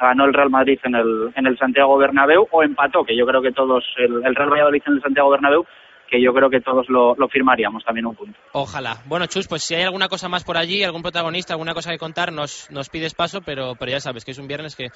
ganó 0.00 0.24
el 0.24 0.34
Real 0.34 0.50
Madrid 0.50 0.78
en 0.84 0.94
el, 0.94 1.32
en 1.34 1.46
el 1.46 1.58
Santiago 1.58 1.96
Bernabéu 1.98 2.46
o 2.50 2.62
empató, 2.62 3.04
que 3.04 3.16
yo 3.16 3.26
creo 3.26 3.42
que 3.42 3.52
todos, 3.52 3.84
el, 3.96 4.34
Real 4.34 4.50
Valladolid 4.50 4.82
en 4.86 4.94
el 4.94 5.02
Santiago 5.02 5.30
Bernabéu 5.30 5.64
que 6.08 6.22
yo 6.22 6.32
creo 6.32 6.48
que 6.48 6.60
todos 6.60 6.88
lo, 6.88 7.14
firmaríamos 7.28 7.84
también 7.84 8.06
un 8.06 8.14
punto. 8.14 8.38
Ojalá. 8.52 9.02
Bueno, 9.04 9.26
Chus, 9.26 9.46
pues 9.46 9.62
si 9.62 9.74
hay 9.74 9.82
alguna 9.82 10.08
cosa 10.08 10.28
más 10.28 10.42
por 10.42 10.56
allí, 10.56 10.82
algún 10.82 11.02
protagonista, 11.02 11.52
alguna 11.52 11.74
cosa 11.74 11.90
que 11.90 11.98
contar, 11.98 12.32
nos, 12.32 12.70
nos 12.70 12.88
pides 12.88 13.14
paso, 13.14 13.42
pero, 13.42 13.74
pero 13.78 13.92
ya 13.92 14.00
sabes 14.00 14.24
que 14.24 14.30
es 14.30 14.38
un 14.38 14.48
viernes 14.48 14.74
que, 14.74 14.88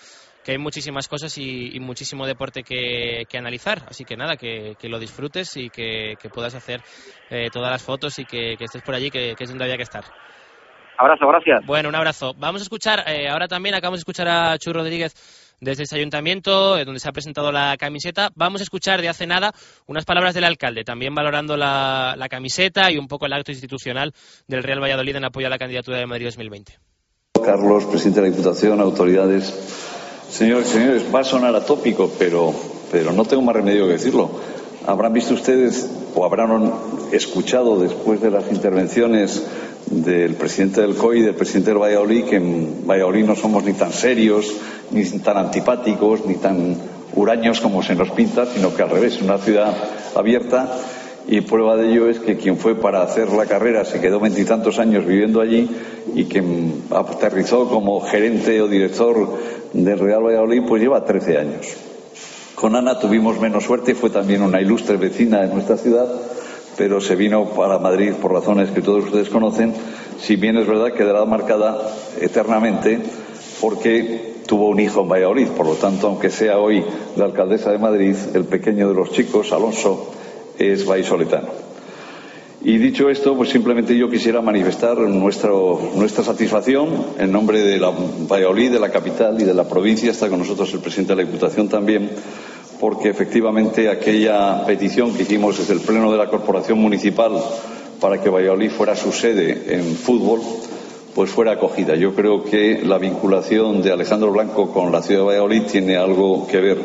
hay 0.50 0.58
muchísimas 0.58 1.08
cosas 1.08 1.36
y, 1.36 1.78
muchísimo 1.80 2.26
deporte 2.26 2.62
que, 2.62 3.26
analizar. 3.36 3.82
Así 3.88 4.04
que 4.04 4.16
nada, 4.16 4.36
que, 4.36 4.74
lo 4.84 4.98
disfrutes 4.98 5.56
y 5.56 5.68
que, 5.68 6.16
puedas 6.32 6.54
hacer 6.54 6.80
eh, 7.28 7.48
todas 7.52 7.70
las 7.70 7.84
fotos 7.84 8.18
y 8.18 8.24
que, 8.24 8.54
estés 8.58 8.82
por 8.82 8.94
allí, 8.94 9.10
que, 9.10 9.34
es 9.38 9.48
donde 9.48 9.64
había 9.64 9.76
que 9.76 9.82
estar. 9.82 10.04
Abrazo, 10.98 11.26
gracias. 11.26 11.66
Bueno, 11.66 11.88
un 11.88 11.94
abrazo. 11.94 12.34
Vamos 12.38 12.60
a 12.60 12.64
escuchar, 12.64 13.04
eh, 13.06 13.28
ahora 13.28 13.48
también 13.48 13.74
acabamos 13.74 13.98
de 13.98 14.02
escuchar 14.02 14.28
a 14.28 14.58
Chus 14.58 14.72
Rodríguez 14.72 15.14
desde 15.62 15.84
ese 15.84 15.96
ayuntamiento, 15.96 16.76
eh, 16.76 16.84
donde 16.84 16.98
se 16.98 17.08
ha 17.08 17.12
presentado 17.12 17.52
la 17.52 17.76
camiseta. 17.76 18.30
Vamos 18.34 18.60
a 18.60 18.64
escuchar 18.64 19.00
de 19.00 19.08
hace 19.08 19.28
nada 19.28 19.52
unas 19.86 20.04
palabras 20.04 20.34
del 20.34 20.44
alcalde, 20.44 20.82
también 20.82 21.14
valorando 21.14 21.56
la, 21.56 22.16
camiseta 22.28 22.90
y 22.90 22.98
un 22.98 23.06
poco 23.06 23.26
el 23.26 23.32
acto 23.32 23.52
institucional 23.52 24.12
del 24.48 24.62
Real 24.62 24.82
Valladolid 24.82 25.16
en 25.16 25.24
apoyo 25.24 25.46
a 25.46 25.50
la 25.50 25.58
candidatura 25.58 25.98
de 25.98 26.06
Madrid 26.06 26.26
2020. 26.26 26.78
Carlos, 27.44 27.86
presidente 27.86 28.20
de 28.20 28.28
la 28.28 28.34
Diputación, 28.34 28.80
autoridades. 28.80 29.50
Señores 30.28 30.68
y 30.68 30.78
señores, 30.78 31.14
va 31.14 31.20
a 31.20 31.24
sonar 31.24 31.54
atópico, 31.54 32.10
pero, 32.18 32.52
pero 32.90 33.12
no 33.12 33.24
tengo 33.24 33.42
más 33.42 33.54
remedio 33.54 33.86
que 33.86 33.92
decirlo. 33.92 34.30
Habrán 34.86 35.12
visto 35.12 35.34
ustedes 35.34 35.88
o 36.14 36.24
habrán 36.24 36.72
escuchado 37.12 37.78
después 37.78 38.20
de 38.20 38.30
las 38.30 38.50
intervenciones 38.50 39.46
del 39.92 40.34
presidente 40.34 40.80
del 40.80 40.96
COI 40.96 41.20
y 41.20 41.22
del 41.22 41.34
presidente 41.34 41.70
del 41.70 41.82
Valladolid 41.82 42.24
que 42.24 42.36
en 42.36 42.86
Valladolid 42.86 43.24
no 43.24 43.36
somos 43.36 43.64
ni 43.64 43.74
tan 43.74 43.92
serios, 43.92 44.52
ni 44.90 45.04
tan 45.04 45.36
antipáticos, 45.36 46.24
ni 46.26 46.36
tan 46.36 46.76
huraños 47.14 47.60
como 47.60 47.82
se 47.82 47.94
nos 47.94 48.10
pinta, 48.10 48.46
sino 48.46 48.74
que 48.74 48.82
al 48.82 48.90
revés, 48.90 49.20
una 49.20 49.38
ciudad 49.38 49.74
abierta 50.14 50.78
y 51.28 51.42
prueba 51.42 51.76
de 51.76 51.90
ello 51.90 52.08
es 52.08 52.18
que 52.18 52.36
quien 52.36 52.56
fue 52.56 52.74
para 52.74 53.02
hacer 53.02 53.28
la 53.30 53.46
carrera 53.46 53.84
se 53.84 54.00
quedó 54.00 54.18
veintitantos 54.18 54.78
años 54.78 55.06
viviendo 55.06 55.40
allí 55.40 55.70
y 56.14 56.24
quien 56.24 56.82
aterrizó 56.90 57.68
como 57.68 58.00
gerente 58.00 58.60
o 58.60 58.68
director 58.68 59.38
del 59.72 59.98
Real 59.98 60.24
Valladolid 60.24 60.62
pues 60.66 60.82
lleva 60.82 61.04
trece 61.04 61.38
años. 61.38 61.66
Con 62.54 62.76
Ana 62.76 62.98
tuvimos 62.98 63.40
menos 63.40 63.64
suerte, 63.64 63.94
fue 63.94 64.10
también 64.10 64.42
una 64.42 64.60
ilustre 64.60 64.96
vecina 64.96 65.40
de 65.42 65.52
nuestra 65.52 65.76
ciudad, 65.76 66.08
pero 66.76 67.00
se 67.00 67.16
vino 67.16 67.46
para 67.50 67.78
Madrid 67.78 68.12
por 68.14 68.32
razones 68.32 68.70
que 68.70 68.82
todos 68.82 69.04
ustedes 69.04 69.28
conocen, 69.28 69.74
si 70.20 70.36
bien 70.36 70.56
es 70.56 70.66
verdad 70.66 70.92
quedará 70.92 71.24
marcada 71.24 71.78
eternamente 72.20 73.00
porque 73.60 74.32
tuvo 74.46 74.68
un 74.68 74.80
hijo 74.80 75.02
en 75.02 75.08
Valladolid. 75.08 75.48
Por 75.48 75.66
lo 75.66 75.74
tanto, 75.74 76.08
aunque 76.08 76.30
sea 76.30 76.58
hoy 76.58 76.84
la 77.16 77.24
alcaldesa 77.26 77.70
de 77.70 77.78
Madrid, 77.78 78.16
el 78.34 78.44
pequeño 78.44 78.88
de 78.88 78.94
los 78.94 79.12
chicos, 79.12 79.52
Alonso, 79.52 80.12
es 80.58 80.86
vallisoletano. 80.86 81.48
Y 82.64 82.78
dicho 82.78 83.10
esto, 83.10 83.36
pues 83.36 83.48
simplemente 83.48 83.96
yo 83.96 84.08
quisiera 84.08 84.40
manifestar 84.40 84.96
nuestra 84.98 86.22
satisfacción 86.22 87.06
en 87.18 87.32
nombre 87.32 87.60
de 87.60 87.78
la 87.78 87.90
Valladolid, 87.90 88.70
de 88.70 88.78
la 88.78 88.90
capital 88.90 89.40
y 89.40 89.44
de 89.44 89.54
la 89.54 89.66
provincia. 89.66 90.10
Está 90.10 90.28
con 90.28 90.38
nosotros 90.38 90.72
el 90.72 90.78
presidente 90.78 91.12
de 91.14 91.22
la 91.22 91.28
Diputación 91.28 91.68
también, 91.68 92.10
porque 92.82 93.10
efectivamente 93.10 93.88
aquella 93.88 94.66
petición 94.66 95.14
que 95.14 95.22
hicimos 95.22 95.56
desde 95.56 95.72
el 95.72 95.82
Pleno 95.82 96.10
de 96.10 96.18
la 96.18 96.26
Corporación 96.26 96.80
Municipal 96.80 97.30
para 98.00 98.20
que 98.20 98.28
Valladolid 98.28 98.72
fuera 98.72 98.96
su 98.96 99.12
sede 99.12 99.76
en 99.76 99.94
fútbol, 99.94 100.40
pues 101.14 101.30
fuera 101.30 101.52
acogida. 101.52 101.94
Yo 101.94 102.12
creo 102.16 102.42
que 102.42 102.82
la 102.84 102.98
vinculación 102.98 103.82
de 103.82 103.92
Alejandro 103.92 104.32
Blanco 104.32 104.72
con 104.72 104.90
la 104.90 105.00
ciudad 105.00 105.20
de 105.20 105.26
Valladolid 105.26 105.62
tiene 105.70 105.96
algo 105.96 106.48
que 106.48 106.60
ver 106.60 106.78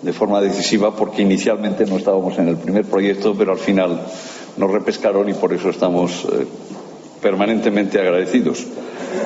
de 0.00 0.12
forma 0.14 0.40
decisiva 0.40 0.96
porque 0.96 1.20
inicialmente 1.20 1.84
no 1.84 1.98
estábamos 1.98 2.38
en 2.38 2.48
el 2.48 2.56
primer 2.56 2.86
proyecto, 2.86 3.34
pero 3.36 3.52
al 3.52 3.58
final 3.58 4.00
nos 4.56 4.70
repescaron 4.70 5.28
y 5.28 5.34
por 5.34 5.52
eso 5.52 5.68
estamos 5.68 6.24
eh, 6.24 6.46
permanentemente 7.20 8.00
agradecidos. 8.00 8.64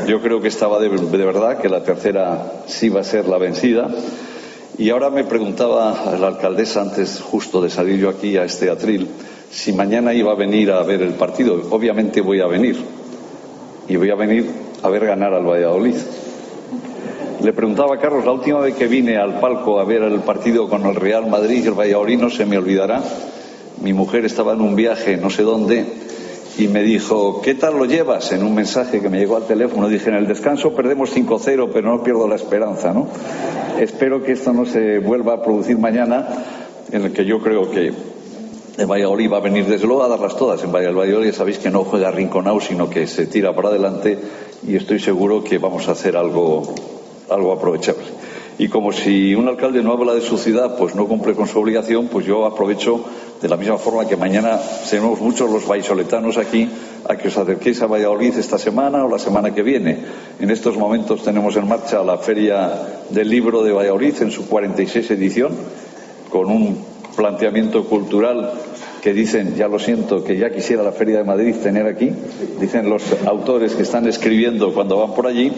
Yo 0.08 0.20
creo 0.20 0.40
que 0.40 0.48
estaba 0.48 0.80
de, 0.80 0.88
de 0.88 1.25
verdad 1.25 1.58
que 1.58 1.68
la 1.68 1.84
tercera 1.84 2.64
sí 2.66 2.88
va 2.88 3.02
a 3.02 3.04
ser 3.04 3.28
la 3.28 3.38
vencida. 3.38 3.88
Y 4.78 4.90
ahora 4.90 5.11
me 5.11 5.25
preguntaba 5.25 6.16
la 6.18 6.28
alcaldesa 6.28 6.80
antes 6.80 7.20
justo 7.20 7.61
de 7.61 7.68
salir 7.68 7.99
yo 7.99 8.08
aquí 8.08 8.37
a 8.37 8.44
este 8.44 8.70
atril 8.70 9.08
si 9.50 9.73
mañana 9.73 10.14
iba 10.14 10.30
a 10.30 10.37
venir 10.37 10.70
a 10.70 10.82
ver 10.85 11.02
el 11.02 11.14
partido. 11.14 11.61
Obviamente 11.70 12.20
voy 12.20 12.40
a 12.40 12.47
venir. 12.47 12.76
Y 13.88 13.97
voy 13.97 14.11
a 14.11 14.14
venir 14.14 14.47
a 14.80 14.88
ver 14.88 15.06
ganar 15.06 15.35
al 15.35 15.44
Valladolid. 15.44 15.97
Le 17.42 17.52
preguntaba 17.52 17.97
a 17.97 17.99
Carlos, 17.99 18.25
la 18.25 18.32
última 18.32 18.61
vez 18.61 18.76
que 18.76 18.87
vine 18.87 19.16
al 19.16 19.40
palco 19.40 19.80
a 19.80 19.85
ver 19.85 20.02
el 20.02 20.20
partido 20.20 20.68
con 20.68 20.87
el 20.87 20.94
Real 20.94 21.28
Madrid 21.28 21.64
y 21.64 21.66
el 21.66 21.75
Valladolid 21.75 22.18
no 22.18 22.30
se 22.30 22.47
me 22.47 22.58
olvidará. 22.58 23.02
Mi 23.82 23.92
mujer 23.92 24.25
estaba 24.25 24.52
en 24.52 24.61
un 24.61 24.76
viaje, 24.76 25.16
no 25.16 25.30
sé 25.30 25.42
dónde, 25.42 25.87
y 26.59 26.67
me 26.67 26.83
dijo, 26.83 27.41
¿qué 27.41 27.55
tal 27.55 27.79
lo 27.79 27.85
llevas? 27.85 28.33
En 28.33 28.43
un 28.43 28.53
mensaje 28.53 29.00
que 29.00 29.09
me 29.09 29.19
llegó 29.19 29.37
al 29.37 29.47
teléfono 29.47 29.88
dije, 29.88 30.11
en 30.11 30.17
el 30.17 30.27
descanso 30.27 30.75
perdemos 30.75 31.17
5-0, 31.17 31.71
pero 31.73 31.97
no 31.97 32.03
pierdo 32.03 32.27
la 32.27 32.35
esperanza, 32.35 32.93
¿no? 32.93 33.07
Espero 33.79 34.25
que 34.25 34.33
esto 34.33 34.53
no 34.53 34.67
se 34.67 34.99
vuelva 34.99 35.35
a 35.35 35.43
producir 35.43 35.79
mañana, 35.79 36.27
en 36.91 37.05
el 37.05 37.12
que 37.12 37.25
yo 37.25 37.41
creo 37.41 37.71
que 37.71 37.93
el 38.77 38.87
Valladolid 38.87 39.33
va 39.33 39.37
a 39.37 39.41
venir 39.41 39.67
desde 39.67 39.87
luego 39.87 40.03
a 40.03 40.09
darlas 40.09 40.37
todas. 40.37 40.62
En 40.65 40.73
Valladolid 40.73 41.33
sabéis 41.33 41.59
que 41.59 41.71
no 41.71 41.85
juega 41.85 42.11
rinconado, 42.11 42.61
sino 42.61 42.91
que 42.91 43.07
se 43.07 43.27
tira 43.27 43.55
para 43.55 43.69
adelante 43.69 44.19
y 44.67 44.75
estoy 44.75 44.99
seguro 44.99 45.45
que 45.45 45.59
vamos 45.59 45.87
a 45.87 45.93
hacer 45.93 46.17
algo, 46.17 46.75
algo 47.31 47.53
aprovechable. 47.53 48.05
Y 48.59 48.69
como 48.69 48.93
si 48.93 49.37
un 49.37 49.47
alcalde 49.47 49.85
no 49.85 49.93
habla 49.93 50.15
de 50.15 50.21
su 50.21 50.37
ciudad, 50.37 50.77
pues 50.77 50.97
no 50.97 51.07
cumple 51.07 51.35
con 51.35 51.47
su 51.47 51.61
obligación, 51.61 52.09
pues 52.09 52.27
yo 52.27 52.45
aprovecho 52.45 53.05
de 53.41 53.49
la 53.49 53.57
misma 53.57 53.79
forma 53.79 54.09
que 54.09 54.17
mañana 54.17 54.59
seremos 54.59 55.21
muchos 55.21 55.49
los 55.49 55.65
vallisoletanos 55.65 56.38
aquí 56.38 56.69
a 57.09 57.17
que 57.17 57.29
os 57.29 57.38
acerquéis 57.38 57.81
a 57.83 57.87
Valladolid 57.87 58.37
esta 58.37 58.59
semana 58.59 59.05
o 59.05 59.09
la 59.09 59.21
semana 59.21 59.55
que 59.55 59.62
viene. 59.62 59.99
En 60.41 60.50
estos 60.50 60.77
momentos 60.77 61.23
tenemos 61.23 61.55
en 61.55 61.69
marcha 61.69 62.03
la 62.03 62.19
Feria 62.19 62.69
del 63.11 63.31
Libro 63.31 63.62
de 63.62 63.71
Valladolid 63.71 64.15
en 64.23 64.33
su 64.33 64.49
46 64.49 65.09
edición, 65.12 65.53
con 66.29 66.50
un 66.50 66.85
planteamiento 67.15 67.85
cultural 67.85 68.53
que 69.00 69.12
dicen, 69.12 69.55
ya 69.55 69.69
lo 69.69 69.79
siento, 69.79 70.25
que 70.25 70.37
ya 70.37 70.50
quisiera 70.50 70.83
la 70.83 70.91
Feria 70.91 71.19
de 71.19 71.25
Madrid 71.25 71.55
tener 71.62 71.87
aquí, 71.87 72.11
dicen 72.61 72.91
los 72.91 73.05
autores 73.25 73.75
que 73.75 73.83
están 73.83 74.09
escribiendo 74.09 74.75
cuando 74.75 74.99
van 74.99 75.15
por 75.15 75.29
allí, 75.29 75.53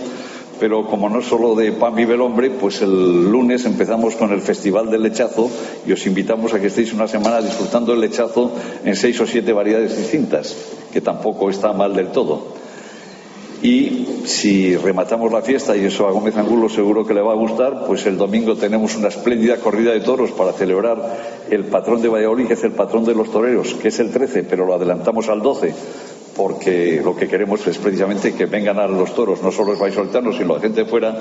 pero 0.60 0.86
como 0.86 1.08
no 1.08 1.22
solo 1.22 1.54
de 1.54 1.72
pan 1.72 1.94
vive 1.94 2.14
el 2.14 2.20
hombre, 2.20 2.50
pues 2.50 2.82
el 2.82 3.30
lunes 3.30 3.64
empezamos 3.64 4.14
con 4.14 4.30
el 4.30 4.42
Festival 4.42 4.90
del 4.90 5.02
Lechazo 5.02 5.50
y 5.86 5.92
os 5.92 6.06
invitamos 6.06 6.52
a 6.52 6.60
que 6.60 6.66
estéis 6.66 6.92
una 6.92 7.08
semana 7.08 7.40
disfrutando 7.40 7.94
el 7.94 8.00
lechazo 8.00 8.52
en 8.84 8.94
seis 8.94 9.18
o 9.20 9.26
siete 9.26 9.54
variedades 9.54 9.96
distintas, 9.96 10.54
que 10.92 11.00
tampoco 11.00 11.48
está 11.48 11.72
mal 11.72 11.94
del 11.94 12.08
todo. 12.08 12.60
Y 13.62 14.22
si 14.24 14.76
rematamos 14.76 15.32
la 15.32 15.42
fiesta, 15.42 15.76
y 15.76 15.84
eso 15.84 16.06
a 16.06 16.12
Gómez 16.12 16.36
Angulo 16.36 16.68
seguro 16.68 17.06
que 17.06 17.12
le 17.12 17.20
va 17.20 17.32
a 17.32 17.36
gustar, 17.36 17.84
pues 17.86 18.06
el 18.06 18.16
domingo 18.16 18.56
tenemos 18.56 18.96
una 18.96 19.08
espléndida 19.08 19.56
corrida 19.58 19.92
de 19.92 20.00
toros 20.00 20.30
para 20.30 20.52
celebrar 20.52 21.44
el 21.50 21.64
patrón 21.64 22.00
de 22.00 22.08
Valladolid, 22.08 22.46
que 22.46 22.54
es 22.54 22.64
el 22.64 22.72
patrón 22.72 23.04
de 23.04 23.14
los 23.14 23.30
toreros, 23.30 23.74
que 23.74 23.88
es 23.88 23.98
el 23.98 24.10
13, 24.10 24.44
pero 24.44 24.64
lo 24.64 24.74
adelantamos 24.74 25.28
al 25.28 25.42
12 25.42 25.74
porque 26.40 27.02
lo 27.04 27.14
que 27.14 27.28
queremos 27.28 27.66
es 27.66 27.76
precisamente 27.76 28.34
que 28.34 28.46
vengan 28.46 28.78
a 28.78 28.86
los 28.86 29.14
toros, 29.14 29.42
no 29.42 29.52
solo 29.52 29.72
los 29.72 29.78
vallisoletanos, 29.78 30.38
sino 30.38 30.54
la 30.54 30.60
gente 30.60 30.84
de 30.84 30.90
fuera. 30.90 31.14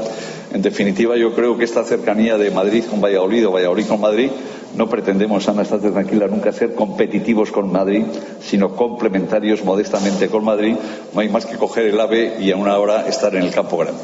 En 0.54 0.62
definitiva, 0.62 1.18
yo 1.18 1.36
creo 1.36 1.58
que 1.58 1.66
esta 1.66 1.84
cercanía 1.84 2.38
de 2.38 2.50
Madrid 2.52 2.86
con 2.90 3.02
Valladolid 3.02 3.46
o 3.46 3.52
Valladolid 3.52 3.86
con 3.86 4.00
Madrid, 4.00 4.32
no 4.78 4.88
pretendemos, 4.88 5.50
Ana, 5.50 5.66
tranquila, 5.66 6.28
nunca 6.28 6.54
ser 6.54 6.74
competitivos 6.74 7.52
con 7.52 7.70
Madrid, 7.70 8.06
sino 8.40 8.78
complementarios 8.78 9.62
modestamente 9.66 10.30
con 10.30 10.46
Madrid. 10.46 10.78
No 11.14 11.20
hay 11.20 11.28
más 11.28 11.46
que 11.46 11.58
coger 11.58 11.88
el 11.88 12.00
ave 12.00 12.38
y 12.40 12.52
a 12.52 12.56
una 12.56 12.78
hora 12.78 13.06
estar 13.06 13.36
en 13.36 13.44
el 13.44 13.52
campo 13.52 13.78
grande. 13.78 14.02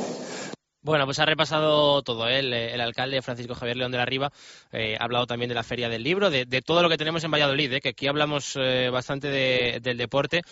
Bueno, 0.86 1.06
pues 1.06 1.18
ha 1.18 1.26
repasado 1.26 2.04
todo 2.04 2.30
¿eh? 2.30 2.38
el, 2.38 2.54
el, 2.54 2.80
alcalde 2.80 3.24
Francisco 3.24 3.56
Javier 3.56 3.76
León 3.76 3.92
de 3.92 3.98
la 3.98 4.06
Riva. 4.06 4.32
Eh, 4.72 4.96
ha 5.00 5.04
hablado 5.04 5.26
también 5.26 5.50
de 5.50 5.56
la 5.56 5.64
Feria 5.64 5.90
del 5.90 6.04
Libro, 6.04 6.30
de, 6.30 6.46
de 6.46 6.62
todo 6.62 6.84
lo 6.84 6.90
que 6.90 6.98
tenemos 6.98 7.24
en 7.24 7.32
Valladolid, 7.32 7.74
¿eh? 7.74 7.82
que 7.82 7.90
aquí 7.90 8.06
hablamos 8.06 8.56
eh, 8.56 8.92
bastante 8.92 9.30
de, 9.30 9.80
del 9.82 9.98
deporte, 9.98 10.44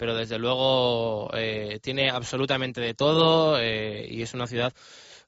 pero 0.00 0.14
desde 0.14 0.38
luego 0.38 1.30
eh, 1.34 1.78
tiene 1.82 2.08
absolutamente 2.08 2.80
de 2.80 2.94
todo 2.94 3.60
eh, 3.60 4.06
y 4.08 4.22
es 4.22 4.32
una 4.32 4.46
ciudad 4.46 4.72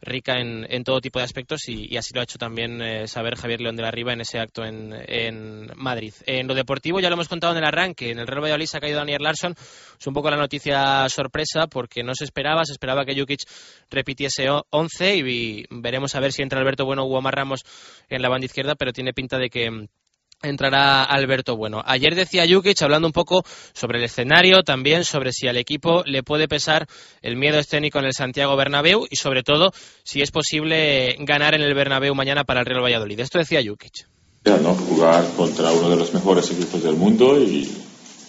rica 0.00 0.40
en, 0.40 0.82
todo 0.82 1.02
tipo 1.02 1.18
de 1.18 1.26
aspectos 1.26 1.68
y, 1.68 1.92
y 1.92 1.98
así 1.98 2.14
lo 2.14 2.20
ha 2.20 2.24
hecho 2.24 2.38
también 2.38 2.80
eh, 2.80 3.06
saber 3.06 3.36
Javier 3.36 3.60
León 3.60 3.76
de 3.76 3.82
la 3.82 3.90
Riva 3.90 4.14
en 4.14 4.22
ese 4.22 4.38
acto 4.38 4.64
en, 4.64 4.94
en, 5.06 5.70
Madrid. 5.76 6.14
En 6.24 6.48
lo 6.48 6.54
deportivo 6.54 7.00
ya 7.00 7.10
lo 7.10 7.16
hemos 7.16 7.28
contado 7.28 7.52
en 7.52 7.58
el 7.58 7.66
arranque, 7.66 8.12
en 8.12 8.18
el 8.18 8.26
Real 8.26 8.40
Valladolid 8.40 8.64
se 8.64 8.78
ha 8.78 8.80
caído 8.80 8.96
Daniel 8.96 9.22
Larsson, 9.22 9.52
es 9.52 10.06
un 10.06 10.14
poco 10.14 10.30
la 10.30 10.38
noticia 10.38 11.06
sorpresa 11.10 11.66
porque 11.66 12.02
no 12.02 12.14
se 12.14 12.24
esperaba, 12.24 12.64
se 12.64 12.72
esperaba 12.72 13.04
que 13.04 13.14
Jukic 13.14 13.42
repitiese 13.90 14.48
11 14.70 15.16
y, 15.16 15.66
veremos 15.68 16.14
a 16.14 16.20
ver 16.20 16.32
si 16.32 16.40
entra 16.40 16.58
Alberto 16.58 16.86
Bueno 16.86 17.02
o 17.02 17.18
Omar 17.18 17.34
Ramos 17.34 17.60
en 18.08 18.22
la 18.22 18.30
banda 18.30 18.46
izquierda, 18.46 18.74
pero 18.74 18.94
tiene 18.94 19.12
pinta 19.12 19.36
de 19.36 19.50
que 19.50 19.86
entrará 20.42 21.04
Alberto 21.04 21.56
Bueno. 21.56 21.82
Ayer 21.84 22.14
decía 22.14 22.44
Jukic, 22.48 22.80
hablando 22.82 23.06
un 23.06 23.12
poco 23.12 23.44
sobre 23.72 23.98
el 23.98 24.04
escenario, 24.04 24.62
también 24.62 25.04
sobre 25.04 25.32
si 25.32 25.48
al 25.48 25.56
equipo 25.56 26.02
le 26.04 26.22
puede 26.22 26.48
pesar 26.48 26.86
el 27.22 27.36
miedo 27.36 27.58
escénico 27.58 27.98
en 27.98 28.06
el 28.06 28.12
Santiago 28.12 28.56
Bernabéu 28.56 29.06
y 29.10 29.16
sobre 29.16 29.42
todo 29.42 29.72
si 30.02 30.20
es 30.20 30.30
posible 30.30 31.16
ganar 31.20 31.54
en 31.54 31.62
el 31.62 31.74
Bernabéu 31.74 32.14
mañana 32.14 32.44
para 32.44 32.60
el 32.60 32.66
Real 32.66 32.82
Valladolid. 32.82 33.20
Esto 33.20 33.38
decía 33.38 33.60
Jukic. 33.64 34.06
Jugar 34.44 35.24
contra 35.36 35.70
uno 35.72 35.88
de 35.88 35.96
los 35.96 36.12
mejores 36.12 36.50
equipos 36.50 36.82
del 36.82 36.96
mundo 36.96 37.40
y 37.40 37.68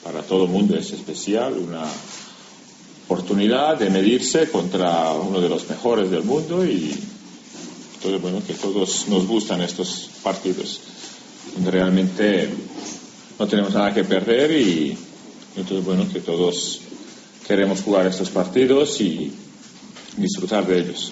para 0.04 0.22
todo 0.22 0.46
el 0.46 0.52
mundo 0.52 0.78
es 0.78 0.92
especial, 0.92 1.54
una 1.54 1.84
oportunidad 3.06 3.78
de 3.78 3.90
medirse 3.90 4.50
contra 4.50 5.12
uno 5.14 5.42
de 5.42 5.50
los 5.50 5.70
mejores 5.70 6.12
del 6.12 6.24
mundo 6.24 6.66
y 6.66 6.96
todo 8.02 8.20
bueno 8.20 8.42
que 8.46 8.54
todos 8.54 9.08
nos 9.08 9.26
gustan 9.28 9.62
estos 9.62 10.10
partidos 10.22 10.82
realmente 11.66 12.50
no 13.40 13.48
tenemos 13.48 13.74
nada 13.74 13.94
que 13.94 14.04
perder 14.04 14.52
y 14.52 14.98
entonces 15.56 15.86
bueno 15.86 16.08
que 16.12 16.20
todos 16.20 16.82
queremos 17.48 17.82
jugar 17.82 18.08
estos 18.08 18.30
partidos 18.30 19.00
y 19.02 19.32
disfrutar 20.18 20.66
de 20.66 20.80
ellos, 20.80 21.12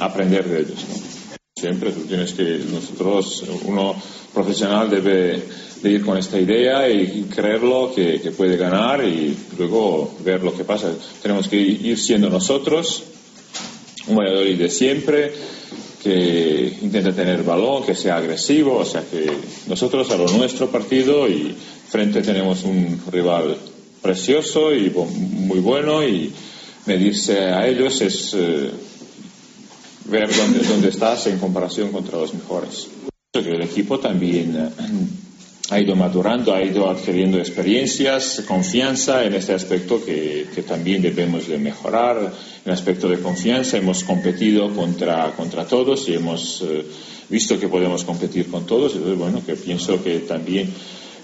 aprender 0.00 0.48
de 0.48 0.60
ellos. 0.60 0.84
¿no? 0.88 1.14
Siempre 1.56 1.92
tú 1.92 2.00
tienes 2.02 2.32
que, 2.32 2.60
nosotros, 2.70 3.44
uno 3.64 3.94
profesional 4.32 4.90
debe 4.90 5.42
de 5.82 5.90
ir 5.90 6.04
con 6.04 6.16
esta 6.18 6.38
idea 6.38 6.88
y 6.90 7.24
creerlo 7.24 7.92
que, 7.94 8.20
que 8.20 8.30
puede 8.32 8.56
ganar 8.56 9.04
y 9.04 9.36
luego 9.58 10.14
ver 10.24 10.42
lo 10.42 10.56
que 10.56 10.64
pasa. 10.64 10.92
Tenemos 11.22 11.48
que 11.48 11.56
ir 11.56 11.98
siendo 11.98 12.28
nosotros, 12.28 13.04
un 14.06 14.16
Valladolid 14.16 14.58
de 14.58 14.70
siempre, 14.70 15.32
que 16.04 16.76
intenta 16.82 17.12
tener 17.12 17.42
balón, 17.42 17.82
que 17.82 17.94
sea 17.94 18.18
agresivo, 18.18 18.76
o 18.76 18.84
sea 18.84 19.02
que 19.10 19.26
nosotros 19.66 20.10
a 20.10 20.16
lo 20.18 20.28
nuestro 20.28 20.68
partido 20.70 21.26
y 21.26 21.56
frente 21.88 22.20
tenemos 22.20 22.62
un 22.64 23.00
rival 23.10 23.56
precioso 24.02 24.74
y 24.74 24.90
muy 24.90 25.60
bueno 25.60 26.06
y 26.06 26.30
medirse 26.84 27.38
a 27.38 27.66
ellos 27.66 28.02
es 28.02 28.34
eh, 28.34 28.70
ver 30.04 30.28
dónde, 30.36 30.58
dónde 30.68 30.88
estás 30.90 31.26
en 31.26 31.38
comparación 31.38 31.90
contra 31.90 32.18
los 32.18 32.34
mejores. 32.34 32.88
El 33.32 33.62
equipo 33.62 33.98
también 33.98 34.54
eh, 34.56 35.23
ha 35.70 35.80
ido 35.80 35.96
madurando, 35.96 36.54
ha 36.54 36.62
ido 36.62 36.90
adquiriendo 36.90 37.38
experiencias, 37.38 38.44
confianza 38.46 39.24
en 39.24 39.34
este 39.34 39.54
aspecto 39.54 40.04
que, 40.04 40.46
que 40.54 40.62
también 40.62 41.00
debemos 41.00 41.48
de 41.48 41.56
mejorar. 41.58 42.32
El 42.64 42.72
aspecto 42.72 43.08
de 43.08 43.18
confianza 43.18 43.78
hemos 43.78 44.04
competido 44.04 44.70
contra, 44.74 45.32
contra 45.32 45.66
todos 45.66 46.08
y 46.08 46.14
hemos 46.14 46.62
eh, 46.62 46.84
visto 47.30 47.58
que 47.58 47.68
podemos 47.68 48.04
competir 48.04 48.50
con 48.50 48.66
todos. 48.66 48.94
Entonces, 48.94 49.18
bueno, 49.18 49.42
que 49.44 49.56
pienso 49.56 50.02
que 50.04 50.20
también 50.20 50.70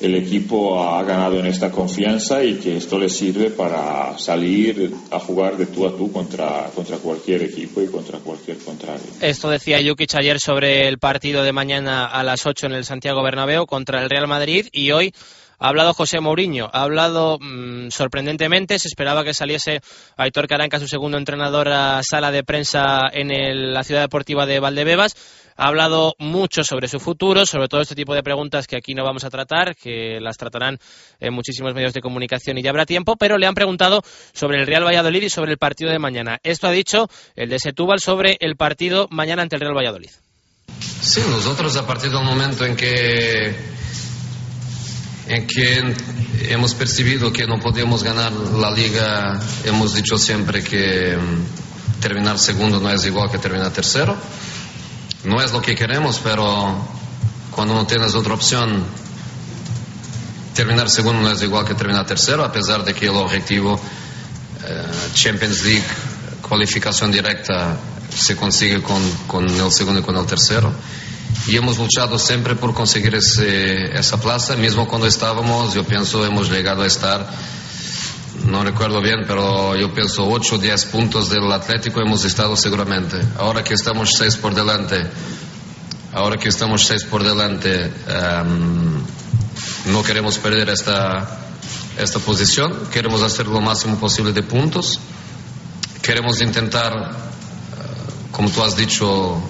el 0.00 0.14
equipo 0.14 0.82
ha 0.82 1.02
ganado 1.02 1.38
en 1.38 1.46
esta 1.46 1.70
confianza 1.70 2.42
y 2.42 2.54
que 2.54 2.76
esto 2.76 2.98
le 2.98 3.08
sirve 3.08 3.50
para 3.50 4.18
salir 4.18 4.92
a 5.10 5.20
jugar 5.20 5.56
de 5.56 5.66
tú 5.66 5.86
a 5.86 5.96
tú 5.96 6.10
contra, 6.10 6.70
contra 6.74 6.96
cualquier 6.96 7.42
equipo 7.42 7.82
y 7.82 7.86
contra 7.86 8.18
cualquier 8.18 8.58
contrario. 8.58 9.06
Esto 9.20 9.50
decía 9.50 9.78
Jukic 9.84 10.14
ayer 10.14 10.40
sobre 10.40 10.88
el 10.88 10.98
partido 10.98 11.42
de 11.42 11.52
mañana 11.52 12.06
a 12.06 12.22
las 12.22 12.46
8 12.46 12.66
en 12.66 12.72
el 12.72 12.84
Santiago 12.84 13.22
Bernabéu 13.22 13.66
contra 13.66 14.02
el 14.02 14.08
Real 14.08 14.26
Madrid 14.26 14.66
y 14.72 14.90
hoy 14.92 15.12
ha 15.62 15.68
hablado 15.68 15.92
José 15.92 16.20
Mourinho, 16.20 16.70
ha 16.72 16.82
hablado 16.82 17.38
mmm, 17.38 17.90
sorprendentemente, 17.90 18.78
se 18.78 18.88
esperaba 18.88 19.24
que 19.24 19.34
saliese 19.34 19.82
Aitor 20.16 20.48
Caranca, 20.48 20.80
su 20.80 20.88
segundo 20.88 21.18
entrenador, 21.18 21.68
a 21.68 22.00
sala 22.02 22.30
de 22.30 22.42
prensa 22.42 23.00
en 23.12 23.74
la 23.74 23.84
ciudad 23.84 24.00
deportiva 24.00 24.46
de 24.46 24.58
Valdebebas. 24.58 25.14
Ha 25.62 25.66
hablado 25.66 26.14
mucho 26.18 26.64
sobre 26.64 26.88
su 26.88 26.98
futuro, 26.98 27.44
sobre 27.44 27.68
todo 27.68 27.82
este 27.82 27.94
tipo 27.94 28.14
de 28.14 28.22
preguntas 28.22 28.66
que 28.66 28.76
aquí 28.76 28.94
no 28.94 29.04
vamos 29.04 29.24
a 29.24 29.28
tratar, 29.28 29.76
que 29.76 30.18
las 30.18 30.38
tratarán 30.38 30.78
en 31.20 31.34
muchísimos 31.34 31.74
medios 31.74 31.92
de 31.92 32.00
comunicación 32.00 32.56
y 32.56 32.62
ya 32.62 32.70
habrá 32.70 32.86
tiempo, 32.86 33.16
pero 33.18 33.36
le 33.36 33.46
han 33.46 33.52
preguntado 33.52 34.00
sobre 34.32 34.58
el 34.58 34.66
Real 34.66 34.86
Valladolid 34.86 35.24
y 35.24 35.28
sobre 35.28 35.52
el 35.52 35.58
partido 35.58 35.90
de 35.90 35.98
mañana. 35.98 36.38
Esto 36.42 36.66
ha 36.66 36.70
dicho 36.70 37.10
el 37.36 37.50
de 37.50 37.58
Setúbal 37.58 38.00
sobre 38.00 38.38
el 38.40 38.56
partido 38.56 39.06
mañana 39.10 39.42
ante 39.42 39.56
el 39.56 39.60
Real 39.60 39.76
Valladolid. 39.76 40.08
Sí, 41.02 41.20
nosotros 41.28 41.76
a 41.76 41.86
partir 41.86 42.10
del 42.10 42.24
momento 42.24 42.64
en 42.64 42.74
que 42.74 43.54
en 45.28 45.46
que 45.46 45.94
hemos 46.48 46.74
percibido 46.74 47.30
que 47.30 47.46
no 47.46 47.58
podíamos 47.58 48.02
ganar 48.02 48.32
la 48.32 48.70
liga, 48.70 49.38
hemos 49.66 49.94
dicho 49.94 50.16
siempre 50.16 50.64
que 50.64 51.18
mm, 51.18 52.00
terminar 52.00 52.38
segundo 52.38 52.80
no 52.80 52.90
es 52.90 53.04
igual 53.04 53.30
que 53.30 53.36
terminar 53.36 53.70
tercero. 53.74 54.16
No 55.24 55.42
es 55.42 55.52
lo 55.52 55.60
que 55.60 55.74
queremos, 55.74 56.20
pero 56.22 56.76
cuando 57.50 57.74
no 57.74 57.86
tienes 57.86 58.14
otra 58.14 58.34
opción, 58.34 58.84
terminar 60.54 60.88
segundo 60.88 61.20
no 61.20 61.30
es 61.30 61.42
igual 61.42 61.66
que 61.66 61.74
terminar 61.74 62.06
tercero, 62.06 62.44
a 62.44 62.50
pesar 62.50 62.84
de 62.84 62.94
que 62.94 63.06
el 63.06 63.14
objetivo 63.16 63.78
eh, 64.66 64.86
Champions 65.12 65.62
League, 65.64 65.84
cualificación 66.40 67.12
directa, 67.12 67.76
se 68.14 68.34
consigue 68.36 68.82
con, 68.82 69.02
con 69.26 69.48
el 69.48 69.70
segundo 69.70 70.00
y 70.00 70.02
con 70.02 70.16
el 70.16 70.26
tercero. 70.26 70.72
Y 71.46 71.56
hemos 71.56 71.78
luchado 71.78 72.18
siempre 72.18 72.54
por 72.56 72.74
conseguir 72.74 73.14
ese, 73.14 73.96
esa 73.98 74.20
plaza, 74.20 74.56
mismo 74.56 74.88
cuando 74.88 75.06
estábamos, 75.06 75.74
yo 75.74 75.84
pienso, 75.84 76.24
hemos 76.24 76.50
llegado 76.50 76.82
a 76.82 76.86
estar, 76.86 77.28
no 78.46 78.64
recuerdo 78.64 79.00
bien, 79.00 79.24
pero 79.26 79.76
yo 79.76 79.92
pienso 79.92 80.26
8 80.28 80.54
o 80.54 80.58
10 80.58 80.84
puntos 80.86 81.28
del 81.30 81.50
Atlético 81.52 82.00
hemos 82.00 82.24
estado 82.24 82.56
seguramente. 82.56 83.18
Ahora 83.38 83.62
que 83.62 83.74
estamos 83.74 84.10
6 84.16 84.36
por 84.36 84.54
delante, 84.54 85.02
ahora 86.12 86.36
que 86.36 86.48
estamos 86.48 86.86
6 86.86 87.04
por 87.04 87.22
delante, 87.22 87.84
um, 87.86 89.02
no 89.92 90.02
queremos 90.02 90.38
perder 90.38 90.68
esta, 90.70 91.38
esta 91.98 92.18
posición, 92.18 92.88
queremos 92.92 93.22
hacer 93.22 93.46
lo 93.46 93.60
máximo 93.60 93.98
posible 93.98 94.32
de 94.32 94.42
puntos, 94.42 95.00
queremos 96.02 96.40
intentar, 96.40 96.92
uh, 96.92 98.32
como 98.32 98.50
tú 98.50 98.62
has 98.62 98.76
dicho, 98.76 99.42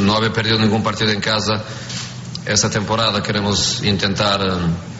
no 0.00 0.14
haber 0.14 0.32
perdido 0.32 0.58
ningún 0.58 0.82
partido 0.82 1.10
en 1.10 1.20
casa 1.20 1.62
esta 2.46 2.70
temporada. 2.70 3.22
Queremos 3.22 3.82
intentar 3.82 4.40
eh, 4.40 4.95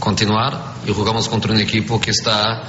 continuar 0.00 0.74
y 0.86 0.92
jugamos 0.92 1.28
contra 1.28 1.52
un 1.52 1.60
equipo 1.60 2.00
que 2.00 2.10
está 2.10 2.62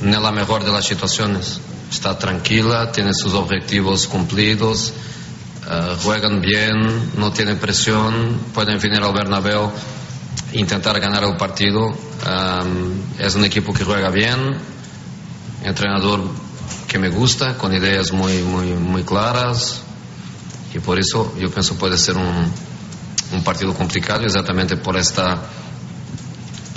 en 0.00 0.22
la 0.22 0.30
mejor 0.30 0.64
de 0.64 0.70
las 0.70 0.84
situaciones. 0.84 1.60
Está 1.90 2.18
tranquila 2.18 2.92
tiene 2.92 3.14
sus 3.14 3.32
objetivos 3.32 4.06
cumplidos 4.06 4.92
uh, 5.66 5.96
juegan 6.02 6.40
bien 6.40 7.12
no 7.16 7.32
tienen 7.32 7.58
presión 7.58 8.38
pueden 8.52 8.78
venir 8.78 9.02
al 9.02 9.12
Bernabéu 9.12 9.72
intentar 10.52 11.00
ganar 11.00 11.24
el 11.24 11.36
partido. 11.36 11.86
Um, 11.88 13.02
es 13.18 13.34
un 13.34 13.44
equipo 13.44 13.72
que 13.72 13.84
juega 13.84 14.10
bien 14.10 14.56
entrenador 15.64 16.20
que 16.86 16.98
me 16.98 17.08
gusta 17.08 17.56
con 17.56 17.74
ideas 17.74 18.12
muy 18.12 18.42
muy 18.42 18.66
muy 18.74 19.02
claras. 19.02 19.82
Y 20.74 20.80
por 20.80 20.98
eso 20.98 21.34
yo 21.38 21.50
pienso 21.50 21.76
puede 21.76 21.96
ser 21.96 22.16
un, 22.16 22.52
un 23.32 23.44
partido 23.44 23.72
complicado 23.72 24.24
exactamente 24.24 24.76
por 24.76 24.96
esta 24.98 25.38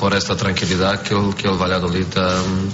por 0.01 0.15
esta 0.15 0.35
tranquilidad 0.35 1.03
que 1.03 1.13
el, 1.13 1.35
que 1.35 1.47
el 1.47 1.61
Valladolid 1.61 2.07
um, 2.17 2.69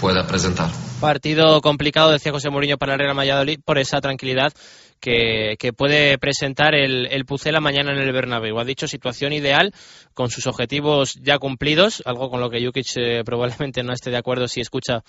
pueda 0.00 0.26
presentar. 0.26 0.70
Partido 0.98 1.60
complicado, 1.60 2.10
decía 2.10 2.32
José 2.32 2.48
Mourinho 2.48 2.78
para 2.78 2.94
el 2.94 3.00
Real 3.00 3.16
Valladolid, 3.16 3.60
por 3.62 3.76
esa 3.76 4.00
tranquilidad 4.00 4.54
que, 4.98 5.56
que, 5.58 5.74
puede 5.74 6.16
presentar 6.16 6.74
el, 6.74 7.06
el 7.10 7.26
Pucela 7.26 7.60
mañana 7.60 7.92
en 7.92 7.98
el 7.98 8.10
Bernabéu. 8.12 8.58
Ha 8.58 8.64
dicho 8.64 8.88
situación 8.88 9.34
ideal 9.34 9.74
con 10.14 10.30
sus 10.30 10.46
objetivos 10.46 11.16
ya 11.22 11.38
cumplidos, 11.38 12.02
algo 12.06 12.30
con 12.30 12.40
lo 12.40 12.48
que 12.48 12.64
Jukic 12.64 12.96
eh, 12.96 13.22
probablemente 13.26 13.82
no 13.82 13.92
esté 13.92 14.10
de 14.10 14.16
acuerdo 14.16 14.48
si 14.48 14.62
escucha 14.62 15.04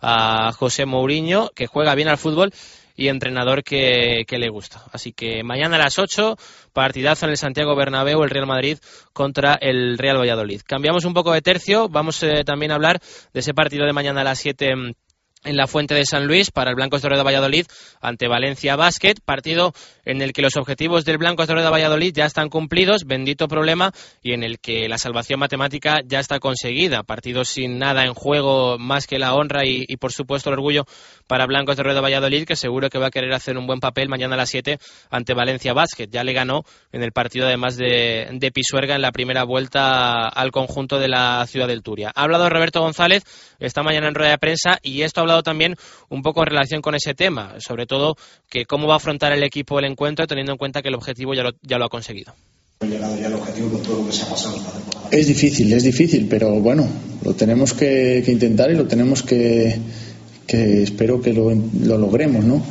a 0.00 0.52
José 0.52 0.86
Mourinho, 0.86 1.50
que 1.56 1.66
juega 1.66 1.96
bien 1.96 2.08
al 2.08 2.18
fútbol 2.18 2.52
y 2.96 3.08
entrenador 3.08 3.62
que, 3.64 4.24
le 4.30 4.48
gusta. 4.48 4.82
Así 4.92 5.12
que 5.12 5.42
mañana 5.42 5.76
a 5.76 5.80
las 5.80 5.98
8, 5.98 6.36
partidazo 6.72 7.26
en 7.26 7.30
el 7.32 7.38
Santiago 7.38 7.74
Bernabéu, 7.74 8.22
el 8.22 8.30
Real 8.30 8.46
Madrid 8.46 8.78
contra 9.12 9.54
el 9.54 9.98
Real 9.98 10.18
Valladolid. 10.18 10.62
Cambiamos 10.66 11.04
un 11.04 11.14
poco 11.14 11.32
de 11.32 11.42
tercio, 11.42 11.88
vamos 11.88 12.22
eh, 12.22 12.44
también 12.44 12.72
a 12.72 12.76
hablar 12.76 13.00
de 13.32 13.40
ese 13.40 13.54
partido 13.54 13.86
de 13.86 13.92
mañana 13.92 14.22
a 14.22 14.24
las 14.24 14.38
7 14.38 14.94
en 15.44 15.56
la 15.56 15.66
Fuente 15.66 15.94
de 15.94 16.04
San 16.04 16.26
Luis 16.26 16.50
para 16.50 16.70
el 16.70 16.76
Blancos 16.76 17.02
de 17.02 17.08
Valladolid 17.08 17.66
ante 18.00 18.28
Valencia 18.28 18.76
Basket, 18.76 19.14
partido 19.24 19.72
en 20.04 20.20
el 20.22 20.32
que 20.32 20.42
los 20.42 20.56
objetivos 20.56 21.04
del 21.04 21.18
Blancos 21.18 21.46
de 21.46 21.54
Valladolid 21.54 22.12
ya 22.14 22.26
están 22.26 22.48
cumplidos, 22.48 23.04
bendito 23.04 23.48
problema, 23.48 23.92
y 24.22 24.32
en 24.32 24.42
el 24.42 24.58
que 24.58 24.88
la 24.88 24.98
salvación 24.98 25.40
matemática 25.40 26.00
ya 26.04 26.20
está 26.20 26.38
conseguida, 26.40 27.02
partido 27.02 27.44
sin 27.44 27.78
nada 27.78 28.04
en 28.04 28.14
juego 28.14 28.78
más 28.78 29.06
que 29.06 29.18
la 29.18 29.34
honra 29.34 29.62
y, 29.64 29.96
por 29.96 30.12
supuesto 30.12 30.50
el 30.50 30.54
orgullo 30.54 30.84
para 31.26 31.46
Blancos 31.46 31.76
de 31.76 31.82
Valladolid, 31.82 32.44
que 32.44 32.56
seguro 32.56 32.90
que 32.90 32.98
va 32.98 33.06
a 33.06 33.10
querer 33.10 33.32
hacer 33.32 33.56
un 33.56 33.66
buen 33.66 33.80
papel 33.80 34.08
mañana 34.08 34.34
a 34.34 34.38
las 34.38 34.50
7 34.50 34.78
ante 35.10 35.34
Valencia 35.34 35.72
Basket. 35.72 36.08
Ya 36.10 36.24
le 36.24 36.32
ganó 36.32 36.64
en 36.92 37.02
el 37.02 37.12
partido 37.12 37.46
además 37.46 37.76
de, 37.76 38.28
de 38.32 38.50
Pisuerga 38.50 38.94
en 38.94 39.02
la 39.02 39.12
primera 39.12 39.44
vuelta 39.44 40.28
al 40.28 40.50
conjunto 40.50 40.98
de 40.98 41.08
la 41.08 41.46
ciudad 41.46 41.68
del 41.68 41.82
Turia. 41.82 42.12
Ha 42.14 42.22
hablado 42.22 42.48
Roberto 42.48 42.80
González 42.80 43.24
esta 43.58 43.82
mañana 43.82 44.08
en 44.08 44.14
rueda 44.14 44.30
de 44.30 44.38
prensa 44.38 44.78
y 44.82 45.02
esto 45.02 45.20
ha 45.20 45.22
hablado 45.22 45.33
también 45.42 45.76
un 46.08 46.22
poco 46.22 46.40
en 46.40 46.46
relación 46.46 46.82
con 46.82 46.94
ese 46.94 47.14
tema, 47.14 47.54
sobre 47.58 47.86
todo 47.86 48.16
que 48.48 48.64
cómo 48.64 48.86
va 48.86 48.94
a 48.94 48.96
afrontar 48.96 49.32
el 49.32 49.42
equipo 49.42 49.78
el 49.78 49.86
encuentro 49.86 50.26
teniendo 50.26 50.52
en 50.52 50.58
cuenta 50.58 50.82
que 50.82 50.88
el 50.88 50.94
objetivo 50.94 51.34
ya 51.34 51.42
lo, 51.42 51.52
ya 51.62 51.78
lo 51.78 51.86
ha 51.86 51.88
conseguido. 51.88 52.34
Es 55.10 55.26
difícil, 55.26 55.72
es 55.72 55.82
difícil, 55.84 56.26
pero 56.28 56.60
bueno, 56.60 56.88
lo 57.22 57.34
tenemos 57.34 57.72
que, 57.72 58.22
intentar 58.26 58.70
y 58.70 58.74
lo 58.74 58.86
tenemos 58.86 59.22
que, 59.22 59.78
que 60.46 60.82
espero 60.82 61.20
que 61.20 61.32
lo, 61.32 61.50
lo 61.50 61.98
logremos, 61.98 62.44
¿no? 62.44 62.64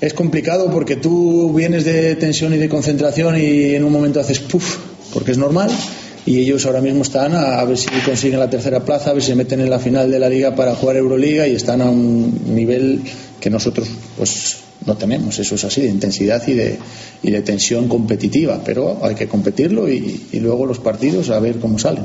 Es 0.00 0.14
complicado 0.14 0.70
porque 0.70 0.96
tú 0.96 1.52
vienes 1.52 1.84
de 1.84 2.16
tensión 2.16 2.54
y 2.54 2.58
de 2.58 2.68
concentración 2.68 3.38
y 3.38 3.74
en 3.74 3.84
un 3.84 3.92
momento 3.92 4.20
haces 4.20 4.40
puff, 4.40 4.78
porque 5.12 5.32
es 5.32 5.38
normal 5.38 5.70
y 6.26 6.38
ellos 6.38 6.66
ahora 6.66 6.80
mismo 6.80 7.02
están 7.02 7.34
a, 7.34 7.62
ver 7.64 7.78
si 7.78 7.88
consiguen 8.04 8.38
la 8.40 8.50
tercera 8.50 8.80
plaza, 8.84 9.10
a 9.10 9.12
ver 9.14 9.22
si 9.22 9.30
se 9.30 9.34
meten 9.34 9.60
en 9.60 9.70
la 9.70 9.78
final 9.78 10.10
de 10.10 10.18
la 10.18 10.28
liga 10.28 10.54
para 10.54 10.74
jugar 10.74 10.96
Euroliga 10.96 11.46
y 11.46 11.54
están 11.54 11.80
a 11.80 11.90
un 11.90 12.54
nivel 12.54 13.00
que 13.40 13.50
nosotros 13.50 13.88
pues 14.16 14.58
no 14.86 14.96
tenemos, 14.96 15.38
eso 15.38 15.54
es 15.54 15.64
así, 15.64 15.82
de 15.82 15.88
intensidad 15.88 16.46
y 16.46 16.54
de, 16.54 16.78
y 17.22 17.30
de 17.30 17.42
tensión 17.42 17.88
competitiva, 17.88 18.62
pero 18.64 18.98
hay 19.02 19.14
que 19.14 19.28
competirlo 19.28 19.88
y, 19.90 20.28
y 20.32 20.40
luego 20.40 20.66
los 20.66 20.78
partidos 20.78 21.30
a 21.30 21.38
ver 21.38 21.58
cómo 21.58 21.78
salen. 21.78 22.04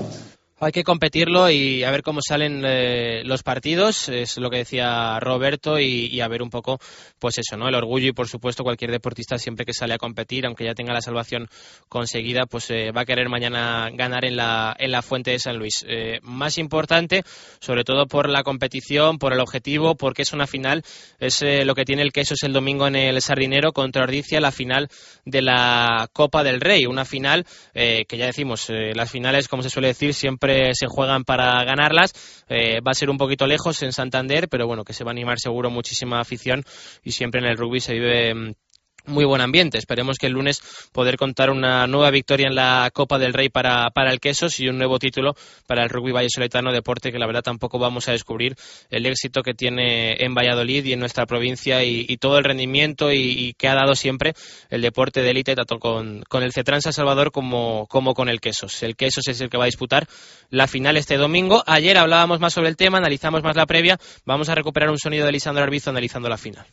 Hay 0.57 0.71
que 0.71 0.85
competirlo 0.85 1.49
y 1.49 1.83
a 1.83 1.91
ver 1.91 2.01
cómo 2.01 2.21
salen 2.25 2.63
eh, 2.65 3.23
los 3.25 3.43
partidos, 3.43 4.07
es 4.07 4.37
lo 4.37 4.49
que 4.49 4.59
decía 4.59 5.19
Roberto, 5.19 5.81
y, 5.81 6.21
a 6.21 6.29
ver 6.29 6.41
un 6.41 6.49
poco, 6.49 6.79
pues 7.19 7.37
eso, 7.39 7.57
¿no? 7.57 7.67
El 7.67 7.75
orgullo 7.75 8.07
y, 8.07 8.13
por 8.13 8.29
supuesto, 8.29 8.63
cualquier 8.63 8.89
deportista 8.91 9.37
siempre 9.37 9.65
que 9.65 9.73
sale 9.73 9.95
a 9.95 9.97
competir, 9.97 10.45
aunque 10.45 10.63
ya 10.63 10.73
tenga 10.73 10.93
la 10.93 11.01
salvación 11.01 11.49
conseguida, 11.89 12.45
pues 12.45 12.71
eh, 12.71 12.91
va 12.95 13.01
a 13.01 13.05
querer 13.05 13.27
mañana 13.27 13.89
ganar 13.91 14.23
en 14.23 14.37
la, 14.37 14.73
en 14.79 14.91
la 14.91 15.01
Fuente 15.01 15.31
de 15.31 15.39
San 15.39 15.57
Luis. 15.57 15.83
Eh, 15.89 16.19
más 16.21 16.57
importante, 16.57 17.23
sobre 17.59 17.83
todo 17.83 18.07
por 18.07 18.29
la 18.29 18.43
competición, 18.43 19.17
por 19.17 19.33
el 19.33 19.41
objetivo, 19.41 19.95
porque 19.95 20.21
es 20.21 20.31
una 20.31 20.47
final, 20.47 20.83
es 21.19 21.43
lo 21.65 21.75
que 21.75 21.83
tiene 21.83 22.01
el 22.01 22.13
queso 22.13 22.33
es 22.33 22.43
el 22.43 22.53
domingo 22.53 22.87
en 22.87 22.95
el 22.95 23.21
Sardinero 23.21 23.73
contra 23.73 24.03
Ordicia, 24.03 24.39
la 24.39 24.53
final 24.53 24.87
de 25.25 25.41
la 25.41 26.07
Copa 26.13 26.45
del 26.45 26.61
Rey, 26.61 26.85
una 26.85 27.03
final 27.03 27.45
que 27.73 28.05
ya 28.09 28.25
decimos, 28.25 28.69
las 28.69 29.11
finales, 29.11 29.49
como 29.49 29.61
se 29.61 29.69
suele 29.69 29.89
decir, 29.89 30.13
siempre 30.13 30.44
se 30.73 30.87
juegan 30.87 31.23
para 31.23 31.63
ganarlas. 31.63 32.13
Eh, 32.47 32.79
va 32.81 32.91
a 32.91 32.95
ser 32.95 33.09
un 33.09 33.17
poquito 33.17 33.47
lejos 33.47 33.81
en 33.83 33.91
Santander, 33.91 34.47
pero 34.49 34.67
bueno, 34.67 34.83
que 34.83 34.93
se 34.93 35.03
va 35.03 35.11
a 35.11 35.13
animar 35.13 35.39
seguro 35.39 35.69
muchísima 35.69 36.19
afición 36.19 36.63
y 37.03 37.11
siempre 37.11 37.41
en 37.41 37.47
el 37.47 37.57
rugby 37.57 37.79
se 37.79 37.93
vive 37.93 38.33
mm, 38.33 38.53
muy 39.07 39.25
buen 39.25 39.41
ambiente. 39.41 39.77
Esperemos 39.77 40.17
que 40.17 40.27
el 40.27 40.33
lunes 40.33 40.61
poder 40.91 41.17
contar 41.17 41.49
una 41.49 41.87
nueva 41.87 42.11
victoria 42.11 42.47
en 42.47 42.55
la 42.55 42.89
Copa 42.93 43.17
del 43.19 43.33
Rey 43.33 43.49
para, 43.49 43.89
para 43.91 44.11
el 44.11 44.19
Quesos 44.19 44.59
y 44.59 44.67
un 44.67 44.77
nuevo 44.77 44.99
título 44.99 45.35
para 45.67 45.83
el 45.83 45.89
rugby 45.89 46.11
vallesoletano, 46.11 46.71
deporte 46.71 47.11
que 47.11 47.19
la 47.19 47.27
verdad 47.27 47.43
tampoco 47.43 47.79
vamos 47.79 48.07
a 48.07 48.11
descubrir 48.11 48.55
el 48.89 49.05
éxito 49.05 49.41
que 49.43 49.53
tiene 49.53 50.23
en 50.23 50.33
Valladolid 50.33 50.85
y 50.85 50.93
en 50.93 50.99
nuestra 50.99 51.25
provincia 51.25 51.83
y, 51.83 52.15
todo 52.17 52.37
el 52.37 52.43
rendimiento 52.43 53.11
y, 53.11 53.53
que 53.57 53.67
ha 53.67 53.75
dado 53.75 53.95
siempre 53.95 54.33
el 54.69 54.81
deporte 54.81 55.21
de 55.21 55.31
élite, 55.31 55.55
tanto 55.55 55.79
con, 55.79 56.23
el 56.31 56.53
Cetran 56.53 56.81
San 56.81 56.93
Salvador 56.93 57.31
como, 57.31 57.87
como 57.87 58.13
con 58.13 58.29
el 58.29 58.39
Quesos. 58.39 58.83
El 58.83 58.95
Quesos 58.95 59.27
es 59.27 59.41
el 59.41 59.49
que 59.49 59.57
va 59.57 59.65
a 59.65 59.67
disputar 59.67 60.07
la 60.49 60.67
final 60.67 60.97
este 60.97 61.17
domingo. 61.17 61.63
Ayer 61.65 61.97
hablábamos 61.97 62.39
más 62.39 62.53
sobre 62.53 62.69
el 62.69 62.77
tema, 62.77 62.97
analizamos 62.97 63.43
más 63.43 63.55
la 63.55 63.65
previa. 63.65 63.99
Vamos 64.25 64.49
a 64.49 64.55
recuperar 64.55 64.89
un 64.89 64.97
sonido 64.97 65.25
de 65.25 65.31
Lisandro 65.31 65.63
Arbizo 65.63 65.89
analizando 65.89 66.29
la 66.29 66.37
final. 66.37 66.65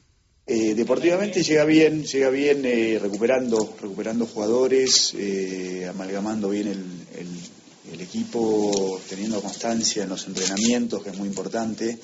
Eh, 0.45 0.75
deportivamente 0.75 1.45
llega 1.45 1.65
bien, 1.65 2.03
llega 2.03 2.29
bien 2.29 2.65
eh, 2.65 2.99
recuperando, 3.01 3.77
recuperando 3.81 4.27
jugadores, 4.27 5.15
eh, 5.17 5.87
amalgamando 5.89 6.49
bien 6.49 6.67
el, 6.67 8.01
equipo, 8.01 9.01
teniendo 9.09 9.41
constancia 9.41 10.03
en 10.03 10.09
los 10.09 10.27
entrenamientos, 10.27 11.05
que 11.05 11.11
es 11.11 11.17
muy 11.17 11.29
importante. 11.29 11.97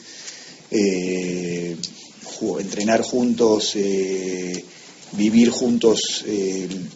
entrenar 2.61 3.03
juntos, 3.03 3.77
vivir 5.13 5.51
juntos 5.51 6.25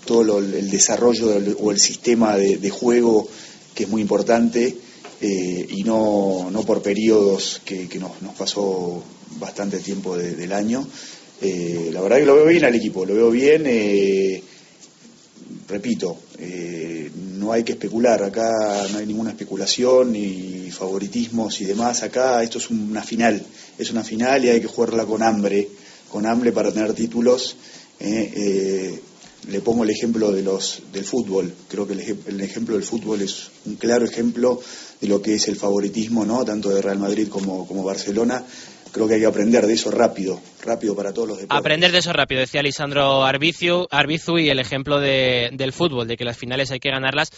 todo 0.05 0.39
el 0.39 0.71
desarrollo 0.71 1.37
o 1.59 1.73
el 1.73 1.81
sistema 1.81 2.37
de, 2.37 2.71
juego, 2.71 3.29
que 3.75 3.85
es 3.85 3.89
muy 3.89 4.03
importante. 4.03 4.77
y 5.21 5.83
no, 5.83 6.49
no 6.51 6.63
por 6.63 6.81
periodos 6.81 7.61
que, 7.65 7.89
nos, 7.99 8.13
pasó 8.39 9.03
bastante 9.41 9.81
tiempo 9.81 10.17
del 10.17 10.53
año. 10.53 10.87
Eh, 11.45 11.91
la 11.93 12.01
verdad 12.01 12.19
que 12.19 12.27
lo 12.27 12.37
veo 12.37 12.47
bien 12.47 12.65
al 12.65 12.75
equipo, 12.77 13.05
lo 13.05 13.15
veo 13.15 13.29
bien, 13.33 13.65
eh, 13.67 14.41
repito, 15.67 16.17
eh, 16.39 17.11
no 17.37 17.51
hay 17.51 17.65
que 17.65 17.73
especular, 17.73 18.23
acá 18.23 18.87
no 18.93 18.99
hay 18.99 19.07
ninguna 19.07 19.31
especulación 19.31 20.13
ni 20.13 20.71
favoritismos 20.71 21.61
y 21.61 21.65
demás, 21.65 22.05
acá 22.05 22.45
esto 22.45 22.59
es 22.59 22.71
una 22.71 23.03
final, 23.03 23.45
es 23.77 23.91
una 23.91 24.05
final 24.05 24.45
y 24.45 24.51
hay 24.51 24.61
que 24.61 24.69
jugarla 24.69 25.05
con 25.05 25.21
hambre, 25.21 25.69
con 26.09 26.27
hambre 26.27 26.53
para 26.53 26.71
tener 26.73 26.93
títulos. 26.95 27.57
Le 29.49 29.61
pongo 29.61 29.83
el 29.83 29.91
ejemplo 29.91 30.31
de 30.31 30.43
los, 30.43 30.83
del 30.93 31.05
fútbol, 31.05 31.53
creo 31.69 31.85
que 31.85 31.95
el, 31.95 32.41
ejemplo 32.41 32.77
del 32.77 32.85
fútbol 32.85 33.23
es 33.23 33.49
un 33.67 33.75
claro 33.75 34.05
ejemplo 34.05 34.61
de 35.01 35.09
lo 35.09 35.21
que 35.21 35.35
es 35.35 35.49
el 35.49 35.57
favoritismo, 35.57 36.25
¿no? 36.25 36.45
tanto 36.45 36.71
de 36.71 36.81
Real 36.81 37.01
Madrid 37.01 37.27
como, 37.29 37.67
como 37.67 37.83
Barcelona, 37.83 38.45
creo 38.93 39.09
que 39.09 39.15
hay 39.15 39.21
que 39.21 39.27
aprender 39.27 39.67
de 39.67 39.73
eso 39.73 39.91
rápido, 39.91 40.41
rápido 40.65 40.95
para 40.95 41.13
todos 41.13 41.29
los 41.29 41.39
deportes. 41.39 41.59
Aprender 41.59 41.91
de 41.91 41.99
eso 41.99 42.13
rápido, 42.13 42.41
decía 42.41 42.63
Lisandro 42.63 43.25
Arbizu, 43.25 43.87
Arbizu 43.91 44.39
y 44.39 44.51
el 44.51 44.59
ejemplo 44.59 45.01
de, 45.01 45.51
del 45.53 45.73
fútbol, 45.73 46.07
de 46.07 46.17
que 46.17 46.25
las 46.25 46.37
finales 46.37 46.71
hay 46.71 46.79
que 46.79 46.91
ganarlas 46.91 47.31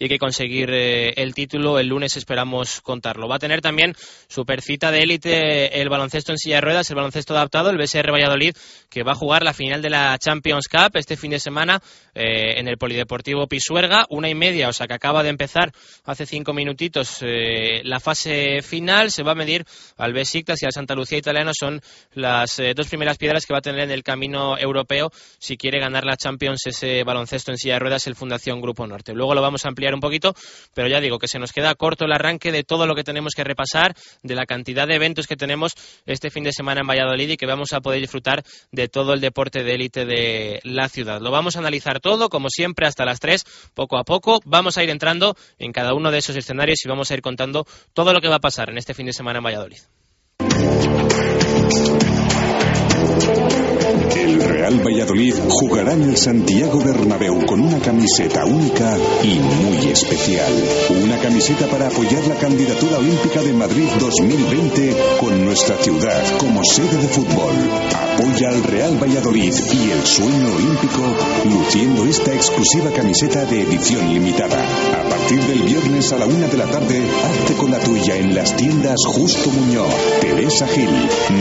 y 0.00 0.04
hay 0.04 0.08
que 0.08 0.18
conseguir 0.18 0.70
eh, 0.72 1.12
el 1.16 1.34
título. 1.34 1.78
El 1.78 1.88
lunes 1.88 2.16
esperamos 2.16 2.80
contarlo. 2.80 3.28
Va 3.28 3.36
a 3.36 3.38
tener 3.38 3.60
también 3.60 3.94
supercita 4.28 4.90
de 4.90 5.00
élite 5.00 5.80
el 5.80 5.90
baloncesto 5.90 6.32
en 6.32 6.38
silla 6.38 6.56
de 6.56 6.62
ruedas, 6.62 6.88
el 6.88 6.96
baloncesto 6.96 7.34
adaptado, 7.34 7.68
el 7.68 7.76
BSR 7.76 8.10
Valladolid, 8.10 8.56
que 8.88 9.02
va 9.02 9.12
a 9.12 9.14
jugar 9.14 9.44
la 9.44 9.52
final 9.52 9.82
de 9.82 9.90
la 9.90 10.16
Champions 10.18 10.68
Cup 10.68 10.92
este 10.94 11.18
fin 11.18 11.32
de 11.32 11.38
semana 11.38 11.82
eh, 12.14 12.58
en 12.58 12.66
el 12.66 12.78
Polideportivo 12.78 13.46
Pisuerga, 13.46 14.06
una 14.08 14.30
y 14.30 14.34
media, 14.34 14.70
o 14.70 14.72
sea 14.72 14.86
que 14.86 14.94
acaba 14.94 15.22
de 15.22 15.28
empezar 15.28 15.70
hace 16.04 16.24
cinco 16.24 16.54
minutitos 16.54 17.18
eh, 17.20 17.82
la 17.84 18.00
fase 18.00 18.62
final. 18.62 19.10
Se 19.10 19.22
va 19.22 19.32
a 19.32 19.34
medir 19.34 19.66
al 19.98 20.14
Besiktas 20.14 20.62
y 20.62 20.64
al 20.64 20.72
Santa 20.72 20.94
Lucía 20.94 21.18
italiano. 21.18 21.52
Son 21.52 21.82
las 22.14 22.58
dos 22.74 22.88
primeras 22.88 23.18
piedras 23.18 23.44
que 23.44 23.52
va 23.52 23.58
a 23.58 23.62
tener 23.62 23.82
en 23.82 23.90
el 23.90 24.02
camino 24.02 24.56
europeo 24.56 25.12
si 25.38 25.58
quiere 25.58 25.78
ganar 25.78 26.06
la 26.06 26.16
Champions 26.16 26.66
ese 26.66 27.04
baloncesto 27.04 27.50
en 27.50 27.58
silla 27.58 27.74
de 27.74 27.80
ruedas 27.80 28.06
el 28.06 28.14
Fundación 28.14 28.62
Grupo 28.62 28.86
Norte. 28.86 29.12
Luego 29.12 29.34
lo 29.34 29.42
vamos 29.42 29.66
a 29.66 29.68
ampliar 29.68 29.89
un 29.94 30.00
poquito, 30.00 30.34
pero 30.74 30.88
ya 30.88 31.00
digo 31.00 31.18
que 31.18 31.28
se 31.28 31.38
nos 31.38 31.52
queda 31.52 31.74
corto 31.74 32.04
el 32.04 32.12
arranque 32.12 32.52
de 32.52 32.64
todo 32.64 32.86
lo 32.86 32.94
que 32.94 33.04
tenemos 33.04 33.34
que 33.34 33.44
repasar, 33.44 33.94
de 34.22 34.34
la 34.34 34.46
cantidad 34.46 34.86
de 34.86 34.94
eventos 34.94 35.26
que 35.26 35.36
tenemos 35.36 35.72
este 36.06 36.30
fin 36.30 36.44
de 36.44 36.52
semana 36.52 36.80
en 36.80 36.86
Valladolid 36.86 37.30
y 37.30 37.36
que 37.36 37.46
vamos 37.46 37.72
a 37.72 37.80
poder 37.80 38.00
disfrutar 38.00 38.42
de 38.72 38.88
todo 38.88 39.14
el 39.14 39.20
deporte 39.20 39.62
de 39.62 39.74
élite 39.74 40.04
de 40.04 40.60
la 40.64 40.88
ciudad. 40.88 41.20
Lo 41.20 41.30
vamos 41.30 41.56
a 41.56 41.60
analizar 41.60 42.00
todo, 42.00 42.28
como 42.28 42.48
siempre, 42.50 42.86
hasta 42.86 43.04
las 43.04 43.20
3, 43.20 43.44
poco 43.74 43.98
a 43.98 44.04
poco. 44.04 44.40
Vamos 44.44 44.78
a 44.78 44.84
ir 44.84 44.90
entrando 44.90 45.36
en 45.58 45.72
cada 45.72 45.94
uno 45.94 46.10
de 46.10 46.18
esos 46.18 46.36
escenarios 46.36 46.84
y 46.84 46.88
vamos 46.88 47.10
a 47.10 47.14
ir 47.14 47.22
contando 47.22 47.66
todo 47.92 48.12
lo 48.12 48.20
que 48.20 48.28
va 48.28 48.36
a 48.36 48.40
pasar 48.40 48.70
en 48.70 48.78
este 48.78 48.94
fin 48.94 49.06
de 49.06 49.12
semana 49.12 49.38
en 49.38 49.44
Valladolid. 49.44 49.80
El 54.20 54.38
Real 54.38 54.86
Valladolid 54.86 55.34
jugará 55.48 55.94
en 55.94 56.02
el 56.02 56.16
Santiago 56.18 56.78
Bernabéu 56.84 57.46
con 57.46 57.58
una 57.58 57.78
camiseta 57.78 58.44
única 58.44 58.98
y 59.22 59.38
muy 59.38 59.90
especial. 59.90 60.52
Una 61.02 61.16
camiseta 61.16 61.66
para 61.68 61.86
apoyar 61.88 62.26
la 62.26 62.34
candidatura 62.34 62.98
olímpica 62.98 63.40
de 63.40 63.54
Madrid 63.54 63.88
2020 63.98 64.94
con 65.18 65.42
nuestra 65.42 65.76
ciudad 65.78 66.22
como 66.36 66.62
sede 66.62 66.98
de 66.98 67.08
fútbol. 67.08 67.54
Apoya 67.96 68.50
al 68.50 68.62
Real 68.62 69.02
Valladolid 69.02 69.54
y 69.72 69.90
el 69.90 70.04
sueño 70.04 70.54
olímpico 70.54 71.00
luciendo 71.46 72.04
esta 72.04 72.34
exclusiva 72.34 72.90
camiseta 72.90 73.46
de 73.46 73.62
edición 73.62 74.06
limitada. 74.12 74.62
A 75.00 75.08
partir 75.08 75.40
del 75.44 75.62
viernes 75.62 76.12
a 76.12 76.18
la 76.18 76.26
una 76.26 76.46
de 76.46 76.58
la 76.58 76.66
tarde, 76.66 77.00
hazte 77.24 77.54
con 77.54 77.70
la 77.70 77.78
tuya 77.78 78.16
en 78.16 78.34
las 78.34 78.54
tiendas 78.54 78.98
Justo 79.06 79.48
Muñoz, 79.50 79.94
Teresa 80.20 80.66
Gil, 80.66 80.90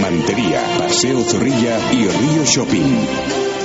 Mantería, 0.01 0.61
Paseo 0.77 1.21
Zorrilla 1.23 1.77
y 1.91 2.07
Río 2.07 2.45
Shopping. 2.45 2.68
Be. 2.69 3.58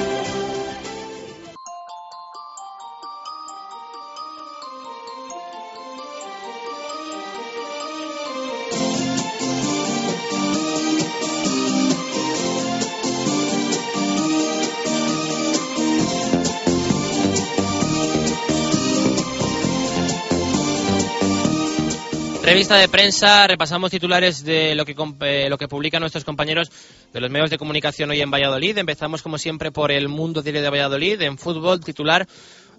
Revista 22.64 22.80
de 22.80 22.88
prensa, 22.88 23.46
repasamos 23.46 23.90
titulares 23.90 24.42
de 24.42 24.74
lo 24.74 24.86
que, 24.86 24.96
eh, 25.20 25.50
lo 25.50 25.58
que 25.58 25.68
publican 25.68 26.00
nuestros 26.00 26.24
compañeros 26.24 26.70
de 27.12 27.20
los 27.20 27.30
medios 27.30 27.50
de 27.50 27.58
comunicación 27.58 28.08
hoy 28.08 28.22
en 28.22 28.30
Valladolid. 28.30 28.78
Empezamos 28.78 29.20
como 29.20 29.36
siempre 29.36 29.70
por 29.70 29.92
el 29.92 30.08
Mundo 30.08 30.40
Diario 30.40 30.62
de 30.62 30.70
Valladolid. 30.70 31.20
En 31.20 31.36
fútbol, 31.36 31.84
titular 31.84 32.26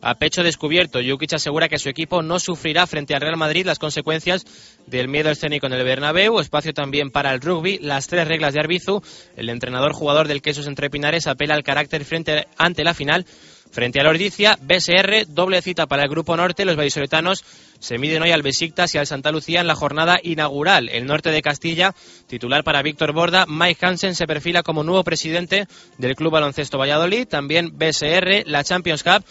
a 0.02 0.16
pecho 0.16 0.42
descubierto. 0.42 1.02
Jukic 1.08 1.34
asegura 1.34 1.70
que 1.70 1.78
su 1.78 1.88
equipo 1.90 2.24
no 2.24 2.40
sufrirá 2.40 2.88
frente 2.88 3.14
al 3.14 3.22
Real 3.22 3.38
Madrid 3.38 3.64
las 3.64 3.78
consecuencias 3.78 4.44
del 4.88 5.08
miedo 5.08 5.30
escénico 5.30 5.68
en 5.68 5.74
el 5.74 5.84
Bernabéu. 5.84 6.40
Espacio 6.40 6.74
también 6.74 7.12
para 7.12 7.32
el 7.32 7.40
rugby. 7.40 7.78
Las 7.78 8.08
tres 8.08 8.28
reglas 8.28 8.56
de 8.56 8.62
Arbizu. 8.62 9.04
El 9.36 9.50
entrenador 9.50 9.94
jugador 9.94 10.28
del 10.28 10.42
Quesos 10.42 10.66
Entre 10.66 10.90
Pinares 10.90 11.28
apela 11.28 11.54
al 11.54 11.64
carácter 11.64 12.06
frente 12.06 12.48
ante 12.58 12.84
la 12.84 12.96
final 12.96 13.28
Frente 13.76 14.00
a 14.00 14.04
la 14.04 14.12
Ordicia, 14.12 14.58
BSR, 14.62 15.26
doble 15.28 15.62
cita 15.62 15.86
para 15.86 16.04
el 16.04 16.10
Grupo 16.10 16.38
Norte. 16.38 16.64
Los 16.64 16.78
vallisoletanos 16.78 17.44
se 17.80 17.98
miden 17.98 18.24
hoy 18.24 18.32
al 18.32 18.42
Besiktas 18.42 18.96
y 18.96 18.98
al 18.98 19.06
Santa 19.06 19.34
Lucía 19.34 19.60
en 19.60 19.68
la 19.68 19.76
jornada 19.76 20.18
inaugural. 20.24 20.88
El 20.88 21.06
norte 21.06 21.30
de 21.30 21.42
Castilla, 21.42 21.94
titular 22.26 22.64
para 22.64 22.82
Víctor 22.82 23.12
Borda, 23.12 23.46
Mike 23.50 23.86
Hansen 23.86 24.16
se 24.16 24.28
perfila 24.28 24.64
como 24.64 24.86
nuevo 24.86 25.04
presidente 25.04 25.68
del 25.98 26.16
Club 26.16 26.32
Baloncesto 26.32 26.78
Valladolid. 26.78 27.28
También 27.28 27.78
BSR, 27.78 28.44
la 28.46 28.64
Champions 28.64 29.04
Cup 29.04 29.26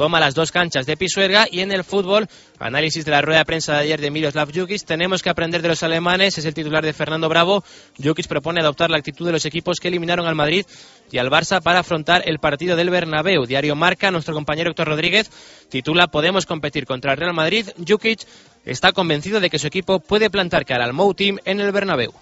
toma 0.00 0.18
las 0.18 0.34
dos 0.34 0.50
canchas 0.50 0.86
de 0.86 0.96
Pisuerga 0.96 1.46
y 1.50 1.60
en 1.60 1.72
el 1.72 1.84
fútbol, 1.84 2.26
análisis 2.58 3.04
de 3.04 3.10
la 3.10 3.20
rueda 3.20 3.40
de 3.40 3.44
prensa 3.44 3.74
de 3.74 3.80
ayer 3.80 4.00
de 4.00 4.10
Miroslav 4.10 4.50
Jukic, 4.50 4.82
tenemos 4.86 5.22
que 5.22 5.28
aprender 5.28 5.60
de 5.60 5.68
los 5.68 5.82
alemanes, 5.82 6.38
es 6.38 6.46
el 6.46 6.54
titular 6.54 6.82
de 6.82 6.94
Fernando 6.94 7.28
Bravo. 7.28 7.62
Jukic 8.02 8.26
propone 8.26 8.62
adoptar 8.62 8.88
la 8.88 8.96
actitud 8.96 9.26
de 9.26 9.32
los 9.32 9.44
equipos 9.44 9.76
que 9.78 9.88
eliminaron 9.88 10.26
al 10.26 10.34
Madrid 10.34 10.64
y 11.10 11.18
al 11.18 11.28
Barça 11.28 11.60
para 11.60 11.80
afrontar 11.80 12.22
el 12.24 12.38
partido 12.38 12.76
del 12.76 12.88
Bernabéu. 12.88 13.44
Diario 13.44 13.76
Marca, 13.76 14.10
nuestro 14.10 14.32
compañero 14.32 14.70
Héctor 14.70 14.88
Rodríguez 14.88 15.30
titula 15.68 16.06
Podemos 16.06 16.46
competir 16.46 16.86
contra 16.86 17.12
el 17.12 17.18
Real 17.18 17.34
Madrid. 17.34 17.68
Jukic 17.86 18.20
está 18.64 18.92
convencido 18.92 19.38
de 19.38 19.50
que 19.50 19.58
su 19.58 19.66
equipo 19.66 20.00
puede 20.00 20.30
plantar 20.30 20.64
cara 20.64 20.86
al 20.86 20.94
Mou 20.94 21.12
Team 21.12 21.40
en 21.44 21.60
el 21.60 21.72
Bernabéu. 21.72 22.14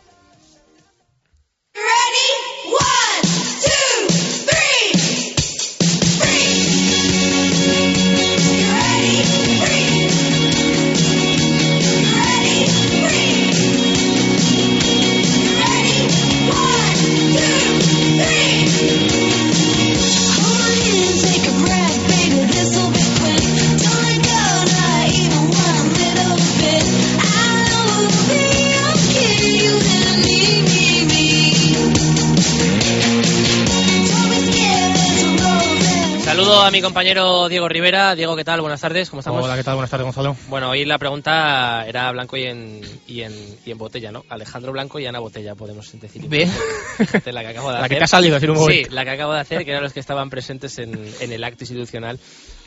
Saludo 36.49 36.65
a 36.65 36.71
mi 36.71 36.81
compañero 36.81 37.47
Diego 37.51 37.69
Rivera. 37.69 38.15
Diego, 38.15 38.35
¿qué 38.35 38.43
tal? 38.43 38.63
Buenas 38.63 38.81
tardes, 38.81 39.11
¿cómo 39.11 39.21
estamos? 39.21 39.45
Hola, 39.45 39.55
¿qué 39.55 39.63
tal? 39.63 39.75
Buenas 39.75 39.91
tardes, 39.91 40.07
Gonzalo. 40.07 40.35
Bueno, 40.49 40.71
hoy 40.71 40.87
la 40.87 40.97
pregunta 40.97 41.85
era 41.87 42.11
blanco 42.11 42.39
y 42.39 42.45
en, 42.45 42.81
y 43.07 43.21
en, 43.21 43.35
y 43.67 43.71
en 43.71 43.77
botella, 43.77 44.11
¿no? 44.11 44.25
Alejandro 44.31 44.73
Blanco 44.73 44.99
y 44.99 45.05
Ana 45.05 45.19
Botella, 45.19 45.55
podemos 45.55 45.93
decir. 46.01 46.27
Bien. 46.27 46.51
La 47.27 47.43
que 47.43 47.49
acabo 47.49 47.69
de 47.69 47.75
la 47.75 47.79
hacer. 47.81 47.91
que 47.91 47.97
te 47.97 48.05
ha 48.05 48.07
salido, 48.07 48.35
decir 48.37 48.51
un 48.51 48.67
Sí, 48.67 48.85
la 48.89 49.05
que 49.05 49.11
acabo 49.11 49.35
de 49.35 49.41
hacer, 49.41 49.63
que 49.63 49.73
eran 49.73 49.83
los 49.83 49.93
que 49.93 50.01
estaban 50.01 50.31
presentes 50.31 50.79
en, 50.79 51.13
en 51.21 51.33
el 51.33 51.45
acto 51.45 51.65
institucional 51.65 52.19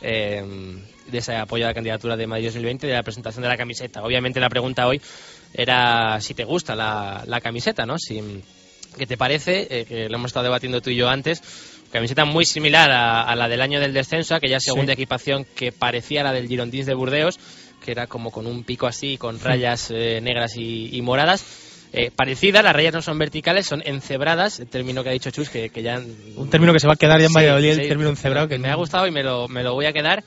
eh, 0.03 0.43
de 1.07 1.17
ese 1.17 1.35
apoyo 1.35 1.65
a 1.65 1.69
la 1.69 1.73
candidatura 1.73 2.15
de 2.15 2.27
Madrid 2.27 2.45
2020 2.45 2.85
de 2.85 2.93
la 2.93 3.01
presentación 3.01 3.41
de 3.41 3.49
la 3.49 3.57
camiseta. 3.57 4.03
Obviamente 4.03 4.39
la 4.39 4.49
pregunta 4.49 4.85
hoy 4.85 5.01
era 5.55 6.21
si 6.21 6.35
te 6.35 6.43
gusta 6.43 6.75
la, 6.75 7.23
la 7.25 7.41
camiseta, 7.41 7.87
¿no? 7.87 7.97
Si, 7.97 8.43
¿Qué 8.95 9.07
te 9.07 9.17
parece? 9.17 9.67
Eh, 9.71 9.85
que 9.85 10.09
lo 10.09 10.17
hemos 10.17 10.29
estado 10.29 10.43
debatiendo 10.43 10.81
tú 10.81 10.91
y 10.91 10.97
yo 10.97 11.09
antes 11.09 11.41
Camiseta 11.91 12.25
muy 12.25 12.45
similar 12.45 12.89
a, 12.91 13.35
la 13.35 13.49
del 13.49 13.61
año 13.61 13.79
del 13.79 13.93
descenso, 13.93 14.35
aquella 14.35 14.59
segunda 14.59 14.93
equipación 14.93 15.45
que 15.55 15.71
parecía 15.71 16.23
la 16.23 16.31
del 16.31 16.47
Girondins 16.47 16.85
de 16.85 16.93
Burdeos, 16.93 17.39
que 17.83 17.91
era 17.91 18.07
como 18.07 18.31
con 18.31 18.47
un 18.47 18.63
pico 18.63 18.87
así, 18.87 19.17
con 19.17 19.39
rayas 19.39 19.91
eh, 19.91 20.21
negras 20.21 20.53
y, 20.55 21.01
moradas. 21.01 21.43
Eh, 21.93 22.09
parecida, 22.09 22.61
las 22.61 22.73
rayas 22.73 22.93
no 22.93 23.01
son 23.01 23.17
verticales, 23.17 23.65
son 23.65 23.83
encebradas, 23.85 24.61
el 24.61 24.67
término 24.67 25.03
que 25.03 25.09
ha 25.09 25.11
dicho 25.11 25.31
Chus, 25.31 25.49
que, 25.49 25.69
ya... 25.83 26.01
Un 26.37 26.49
término 26.49 26.71
que 26.71 26.79
se 26.79 26.87
va 26.87 26.93
a 26.93 26.95
quedar 26.95 27.19
ya 27.19 27.27
en 27.27 27.33
Valladolid, 27.33 27.71
el 27.71 27.87
término 27.89 28.09
encebrado. 28.09 28.47
Que 28.47 28.57
me 28.57 28.69
ha 28.69 28.75
gustado 28.75 29.05
y 29.07 29.11
me 29.11 29.23
lo, 29.23 29.49
me 29.49 29.61
lo 29.61 29.73
voy 29.73 29.85
a 29.85 29.91
quedar. 29.91 30.23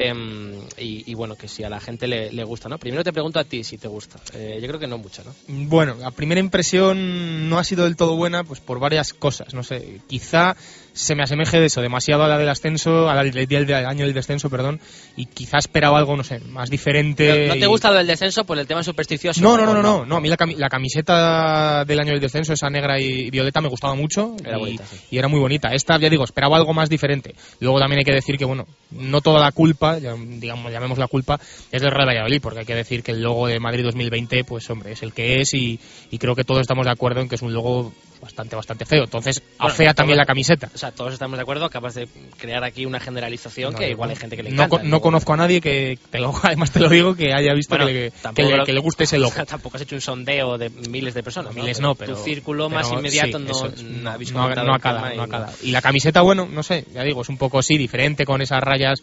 Em, 0.00 0.60
y, 0.76 1.12
bueno, 1.14 1.34
que 1.34 1.48
si 1.48 1.64
a 1.64 1.68
la 1.68 1.80
gente 1.80 2.06
le, 2.06 2.44
gusta, 2.44 2.68
¿no? 2.68 2.78
Primero 2.78 3.02
te 3.02 3.12
pregunto 3.12 3.40
a 3.40 3.44
ti 3.44 3.64
si 3.64 3.78
te 3.78 3.88
gusta. 3.88 4.20
Eh, 4.32 4.58
yo 4.60 4.68
creo 4.68 4.78
que 4.78 4.86
no 4.86 4.96
mucho, 4.96 5.24
¿no? 5.24 5.34
Bueno, 5.48 5.96
la 5.96 6.12
primera 6.12 6.40
impresión 6.40 7.48
no 7.48 7.58
ha 7.58 7.64
sido 7.64 7.84
del 7.84 7.96
todo 7.96 8.14
buena, 8.14 8.44
pues 8.44 8.60
por 8.60 8.78
varias 8.78 9.12
cosas, 9.12 9.54
no 9.54 9.64
sé. 9.64 10.00
Quizá 10.06 10.56
se 10.98 11.14
me 11.14 11.22
asemeje 11.22 11.60
de 11.60 11.66
eso, 11.66 11.80
demasiado 11.80 12.24
a 12.24 12.28
la 12.28 12.36
del 12.38 12.48
ascenso, 12.48 13.08
a 13.08 13.14
la 13.14 13.22
del, 13.22 13.46
del- 13.46 13.72
año 13.72 14.04
del 14.04 14.14
descenso, 14.14 14.50
perdón, 14.50 14.80
y 15.16 15.26
quizás 15.26 15.64
esperaba 15.66 15.96
algo, 15.98 16.16
no 16.16 16.24
sé, 16.24 16.40
más 16.40 16.70
diferente. 16.70 17.46
¿No 17.46 17.54
te 17.54 17.60
y- 17.60 17.66
gusta 17.66 17.90
lo 17.90 17.98
del 17.98 18.06
descenso 18.08 18.44
por 18.44 18.58
el 18.58 18.66
tema 18.66 18.82
supersticioso? 18.82 19.40
No, 19.40 19.56
no, 19.56 19.64
no, 19.64 19.70
¿O 19.70 19.74
no, 19.74 19.82
no, 19.82 20.06
no, 20.06 20.16
a 20.16 20.20
mí 20.20 20.28
la, 20.28 20.36
cami- 20.36 20.56
la 20.56 20.68
camiseta 20.68 21.84
del 21.84 22.00
año 22.00 22.12
del 22.12 22.20
descenso, 22.20 22.52
esa 22.52 22.68
negra 22.68 22.98
y 23.00 23.30
violeta, 23.30 23.60
me 23.60 23.68
gustaba 23.68 23.94
mucho 23.94 24.34
Era 24.44 24.56
y, 24.56 24.60
bonita, 24.60 24.84
sí. 24.86 24.96
y 25.12 25.18
era 25.18 25.28
muy 25.28 25.38
bonita. 25.38 25.72
Esta, 25.72 25.98
ya 25.98 26.10
digo, 26.10 26.24
esperaba 26.24 26.56
algo 26.56 26.74
más 26.74 26.88
diferente. 26.88 27.34
Luego 27.60 27.78
también 27.78 28.00
hay 28.00 28.04
que 28.04 28.12
decir 28.12 28.36
que, 28.36 28.44
bueno, 28.44 28.66
no 28.90 29.20
toda 29.20 29.40
la 29.40 29.52
culpa, 29.52 29.98
ya- 29.98 30.14
digamos, 30.18 30.72
llamemos 30.72 30.98
la 30.98 31.06
culpa, 31.06 31.38
es 31.70 31.80
del 31.80 31.92
Real 31.92 32.08
Valladolid, 32.08 32.40
porque 32.42 32.60
hay 32.60 32.66
que 32.66 32.74
decir 32.74 33.02
que 33.04 33.12
el 33.12 33.22
logo 33.22 33.46
de 33.46 33.60
Madrid 33.60 33.84
2020, 33.84 34.42
pues 34.44 34.68
hombre, 34.70 34.92
es 34.92 35.02
el 35.04 35.12
que 35.12 35.40
es 35.40 35.54
y, 35.54 35.78
y 36.10 36.18
creo 36.18 36.34
que 36.34 36.44
todos 36.44 36.60
estamos 36.60 36.84
de 36.86 36.92
acuerdo 36.92 37.20
en 37.20 37.28
que 37.28 37.36
es 37.36 37.42
un 37.42 37.52
logo 37.52 37.92
bastante, 38.20 38.56
bastante 38.56 38.84
feo. 38.84 39.04
Entonces, 39.04 39.42
Bueno, 39.58 39.72
afea 39.72 39.94
también 39.94 40.18
la 40.18 40.26
camiseta. 40.26 40.70
O 40.74 40.78
sea, 40.78 40.90
todos 40.92 41.12
estamos 41.12 41.38
de 41.38 41.42
acuerdo, 41.42 41.64
acabas 41.64 41.94
de 41.94 42.08
crear 42.36 42.64
aquí 42.64 42.84
una 42.86 43.00
generalización 43.00 43.72
No, 43.72 43.78
que 43.78 43.90
igual 43.90 44.10
hay 44.10 44.16
gente 44.16 44.36
que 44.36 44.42
le 44.42 44.50
No, 44.50 44.64
encanta. 44.64 44.84
no 44.86 45.00
conozco 45.00 45.32
a 45.32 45.36
nadie 45.36 45.60
que, 45.60 45.98
te 46.10 46.18
lo- 46.18 46.34
además 46.42 46.70
te 46.70 46.80
lo 46.80 46.88
digo, 46.88 47.14
que 47.14 47.32
haya 47.32 47.52
visto 47.54 47.74
Bueno, 47.76 47.86
que, 47.86 47.92
le, 47.92 48.32
que, 48.34 48.42
le, 48.42 48.56
lo- 48.56 48.64
que 48.66 48.72
le 48.72 48.80
guste 48.80 49.04
ese 49.04 49.18
logo. 49.18 49.34
Tampoco 49.46 49.76
has 49.76 49.82
hecho 49.82 49.94
un 49.94 50.00
sondeo 50.00 50.58
de 50.58 50.70
miles 50.70 51.14
de 51.14 51.22
personas. 51.22 51.54
Miles 51.54 51.80
no, 51.80 51.94
pero 51.94 52.16
Tu 52.16 52.22
círculo 52.24 52.68
pero 52.68 52.80
más 52.80 52.92
inmediato 52.92 53.38
sí, 53.38 53.44
no, 53.44 53.50
es. 53.50 53.82
no 53.82 54.02
no, 54.02 54.64
no 54.64 54.72
a 54.72 54.76
el 54.76 54.80
cada, 54.82 55.10
tema 55.10 55.14
no 55.14 55.22
a 55.22 55.26
y 55.26 55.30
cada. 55.30 55.52
Y 55.62 55.70
la 55.70 55.82
camiseta, 55.82 56.20
bueno, 56.22 56.46
no 56.50 56.62
sé, 56.62 56.84
ya 56.92 57.02
digo, 57.02 57.22
es 57.22 57.28
un 57.28 57.38
poco 57.38 57.62
sí 57.62 57.78
diferente 57.78 58.24
con 58.24 58.42
esas 58.42 58.60
rayas 58.62 59.00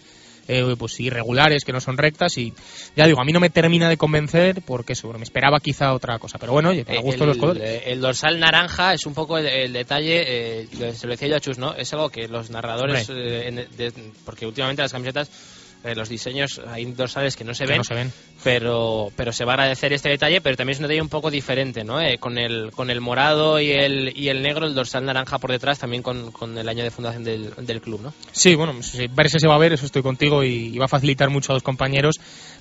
eh, 0.48 0.76
pues 0.78 1.00
irregulares 1.00 1.64
que 1.66 1.72
no 1.74 1.82
son 1.82 1.98
rectas 1.98 2.38
y 2.38 2.54
ya 2.96 3.06
digo, 3.06 3.20
a 3.22 3.26
mí 3.26 3.32
no 3.32 3.40
me 3.40 3.50
termina 3.50 3.90
de 3.90 3.98
convencer 3.98 4.62
porque 4.66 4.94
eso, 4.94 5.12
me 5.14 5.24
esperaba 5.24 5.60
quizá 5.60 5.94
otra 5.94 6.20
cosa, 6.20 6.38
pero 6.40 6.52
bueno, 6.54 6.70
oye, 6.70 6.86
me 6.88 6.98
Eh, 6.98 7.18
los 7.18 7.38
colores. 7.38 7.64
eh, 7.64 7.84
el 7.88 8.02
dorsal 8.02 8.40
naranja 8.40 8.94
es 8.94 9.06
un 9.06 9.14
poco 9.14 9.38
el, 9.38 9.46
el 9.48 9.74
detalle, 9.74 10.62
eh, 10.62 10.68
se 10.94 11.08
lo 11.08 11.12
decía 11.12 11.28
yo 11.30 11.36
a 11.38 11.40
Chus, 11.40 11.58
¿no? 11.58 11.74
Es 11.76 11.92
algo 11.94 12.10
que 12.10 12.28
los 12.28 12.50
narradores, 12.50 13.10
eh, 13.10 13.68
de- 13.78 13.94
porque 14.24 14.46
últimamente 14.46 14.82
las 14.82 14.92
camisetas, 14.92 15.30
eh, 15.86 15.96
los 15.96 16.10
diseños, 16.10 16.60
hay 16.68 16.86
dorsales 16.86 17.36
que 17.36 17.44
no 17.44 17.54
se 17.54 17.66
Que 17.66 17.70
ven, 17.72 17.78
no 17.80 17.84
se 17.84 17.94
ven. 17.94 18.12
pero 18.44 19.12
pero 19.16 19.32
se 19.32 19.46
va 19.46 19.54
a 19.54 19.56
agradecer 19.56 19.94
este 19.94 20.10
detalle, 20.10 20.42
pero 20.42 20.56
también 20.58 20.74
es 20.76 20.80
un 20.80 20.84
detalle 20.84 21.02
un 21.02 21.10
poco 21.10 21.32
diferente, 21.32 21.84
¿no? 21.84 22.02
Eh, 22.02 22.18
con 22.18 22.38
el 22.38 22.72
con 22.72 22.90
el 22.90 23.02
morado 23.02 23.60
y 23.60 23.72
el 23.72 24.12
y 24.18 24.30
el 24.30 24.42
negro, 24.42 24.66
el 24.66 24.74
dorsal 24.76 25.06
naranja 25.06 25.38
por 25.38 25.52
detrás, 25.52 25.80
también 25.80 26.02
con, 26.04 26.32
con 26.32 26.58
el 26.58 26.68
año 26.68 26.84
de 26.84 26.92
fundación 26.92 27.24
del, 27.24 27.54
del 27.58 27.82
club, 27.82 28.02
¿no? 28.02 28.14
Sí, 28.32 28.56
bueno, 28.56 28.74
verse 29.16 29.40
se 29.40 29.48
va 29.48 29.56
a 29.56 29.60
ver, 29.60 29.74
eso 29.74 29.86
estoy 29.86 30.02
contigo 30.02 30.44
y, 30.44 30.74
y 30.74 30.78
va 30.78 30.86
a 30.86 30.90
facilitar 30.90 31.30
mucho 31.30 31.52
a 31.52 31.56
los 31.56 31.64
compañeros, 31.64 32.16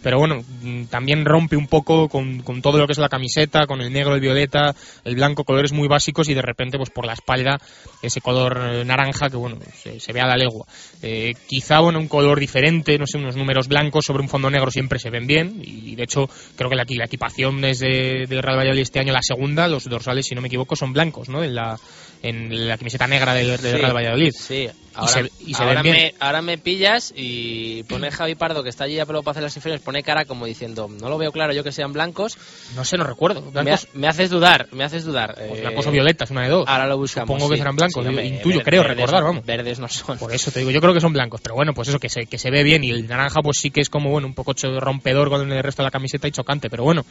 pero 0.05 0.19
bueno, 0.19 0.45
mm, 0.63 0.85
también 0.85 1.25
rompe 1.25 1.57
un 1.57 1.67
poco 1.67 2.11
con, 2.11 2.41
con 2.43 2.61
todo 2.61 2.77
lo 2.77 2.87
que 2.87 2.93
es 2.93 2.99
la 2.99 3.09
camiseta, 3.09 3.67
con 3.67 3.81
el 3.81 3.91
negro, 3.91 4.15
el 4.15 4.21
violeta, 4.21 4.75
el 5.03 5.15
blanco, 5.15 5.45
colores 5.45 5.73
muy 5.73 5.89
básicos 5.89 6.29
y 6.29 6.35
de 6.35 6.43
repente 6.43 6.77
pues 6.77 6.91
por 6.91 7.07
la 7.07 7.15
espalda 7.15 7.59
ese 8.03 8.21
color 8.21 8.61
eh, 8.71 8.85
naranja 8.85 9.31
que 9.31 9.39
bueno, 9.39 9.57
se, 9.83 9.99
se 9.99 10.13
ve 10.13 10.21
a 10.21 10.27
la 10.27 10.37
legua. 10.37 10.67
Eh, 11.01 11.33
quizá 11.49 11.81
bueno, 11.81 11.99
un 11.99 12.09
color 12.09 12.39
diferente, 12.39 12.99
no 12.99 13.07
sé, 13.07 13.17
unos 13.17 13.35
números 13.35 13.67
blancos 13.67 14.05
sobre 14.05 14.23
un 14.23 14.29
fondo 14.29 14.51
negro 14.51 14.71
siempre 14.71 14.99
se 14.99 15.09
ven 15.09 15.27
bien 15.27 15.59
y 15.65 15.97
de 15.97 16.03
hecho 16.03 16.29
creo 16.55 16.69
que 16.69 16.77
la, 16.77 16.85
la 16.87 17.07
equipación 17.07 17.63
desde 17.63 18.27
del 18.27 18.43
Real 18.43 18.59
Valladolid 18.59 18.83
este 18.83 19.01
año, 19.01 19.15
la 19.15 19.23
segunda, 19.23 19.69
los 19.69 19.85
dorsales 19.89 20.27
si 20.27 20.35
no 20.35 20.43
me 20.43 20.49
equivoco 20.49 20.77
son 20.77 20.93
blancos, 20.93 21.31
¿no? 21.31 21.43
En 21.43 21.55
la, 21.55 21.79
en 22.23 22.69
la 22.69 22.77
camiseta 22.77 23.07
negra 23.07 23.33
del, 23.33 23.57
Sí, 23.57 23.73
Real 23.73 23.97
Valladolid. 23.97 24.33
Sí, 24.37 24.69
Y 24.95 24.99
ahora, 25.01 25.13
se- 25.13 25.31
y 25.41 25.55
se 25.55 25.63
ahora 25.63 25.83
ven 25.83 25.93
bien. 25.93 25.97
me, 25.97 26.15
ahora 26.21 26.41
me 26.43 26.57
pillas 26.59 27.13
y 27.17 27.83
pone 27.85 28.11
Javi 28.11 28.35
Pardo, 28.37 28.63
que 28.63 28.69
está 28.69 28.85
allí 28.85 28.99
a 29.01 29.07
pelo 29.07 29.23
para 29.23 29.33
hacer 29.33 29.43
las 29.43 29.57
inferiores, 29.57 29.85
pone 29.85 30.03
cara 30.03 30.25
como 30.25 30.47
diciendo, 30.47 30.89
no 30.89 31.09
lo 31.09 31.19
veo 31.19 31.33
claro 31.33 31.53
yo 31.53 31.65
que 31.65 31.73
sean 31.73 31.93
blancos. 31.93 32.39
No 32.77 32.85
sé, 32.85 32.97
no 32.97 33.05
recuerdo. 33.05 33.43
Me, 33.53 33.73
ha- 33.73 33.79
me 33.95 34.07
haces 34.07 34.31
dudar, 34.31 34.69
me 34.73 34.85
haces 34.85 35.05
dudar. 35.05 35.35
pues 35.35 35.59
Eh, 35.59 35.61
blancos 35.63 35.87
o 35.87 35.91
violetas, 35.91 36.31
una 36.31 36.43
de 36.43 36.49
dos. 36.51 36.69
Ahora 36.69 36.87
lo 36.87 36.97
buscamos. 36.97 37.29
Supongo 37.35 37.51
que 37.51 37.57
serán 37.59 37.77
blancos, 37.77 38.05
Sí, 38.07 38.21
intuyo, 38.21 38.57
ver- 38.59 38.65
creo 38.65 38.83
verdes 38.83 38.97
recordar, 38.99 39.23
vamos. 39.25 39.45
Verdes 39.45 39.79
no 39.81 39.89
son. 39.89 40.17
Por 40.19 40.33
eso 40.33 40.51
te 40.51 40.61
digo, 40.61 40.71
yo 40.71 40.81
creo 40.81 40.95
que 40.95 41.01
son 41.01 41.13
blancos, 41.13 41.41
pero 41.43 41.55
bueno, 41.57 41.75
pues 41.75 41.89
eso, 41.89 41.99
que 41.99 42.09
se, 42.09 42.27
que 42.27 42.39
se 42.39 42.51
ve 42.51 42.63
bien 42.63 42.85
y 42.85 42.91
el 42.91 43.07
naranja 43.09 43.41
pues 43.43 43.59
sí 43.61 43.71
que 43.71 43.81
es 43.81 43.91
como, 43.91 44.11
bueno, 44.11 44.27
un 44.29 44.35
poco 44.35 44.53
rompedor 44.81 45.29
con 45.29 45.51
el 45.51 45.63
resto 45.63 45.83
de 45.83 45.87
la 45.87 45.91
camiseta 45.91 46.29
y 46.29 46.31
chocante, 46.31 46.71
pero 46.71 46.85
bueno, 46.85 47.05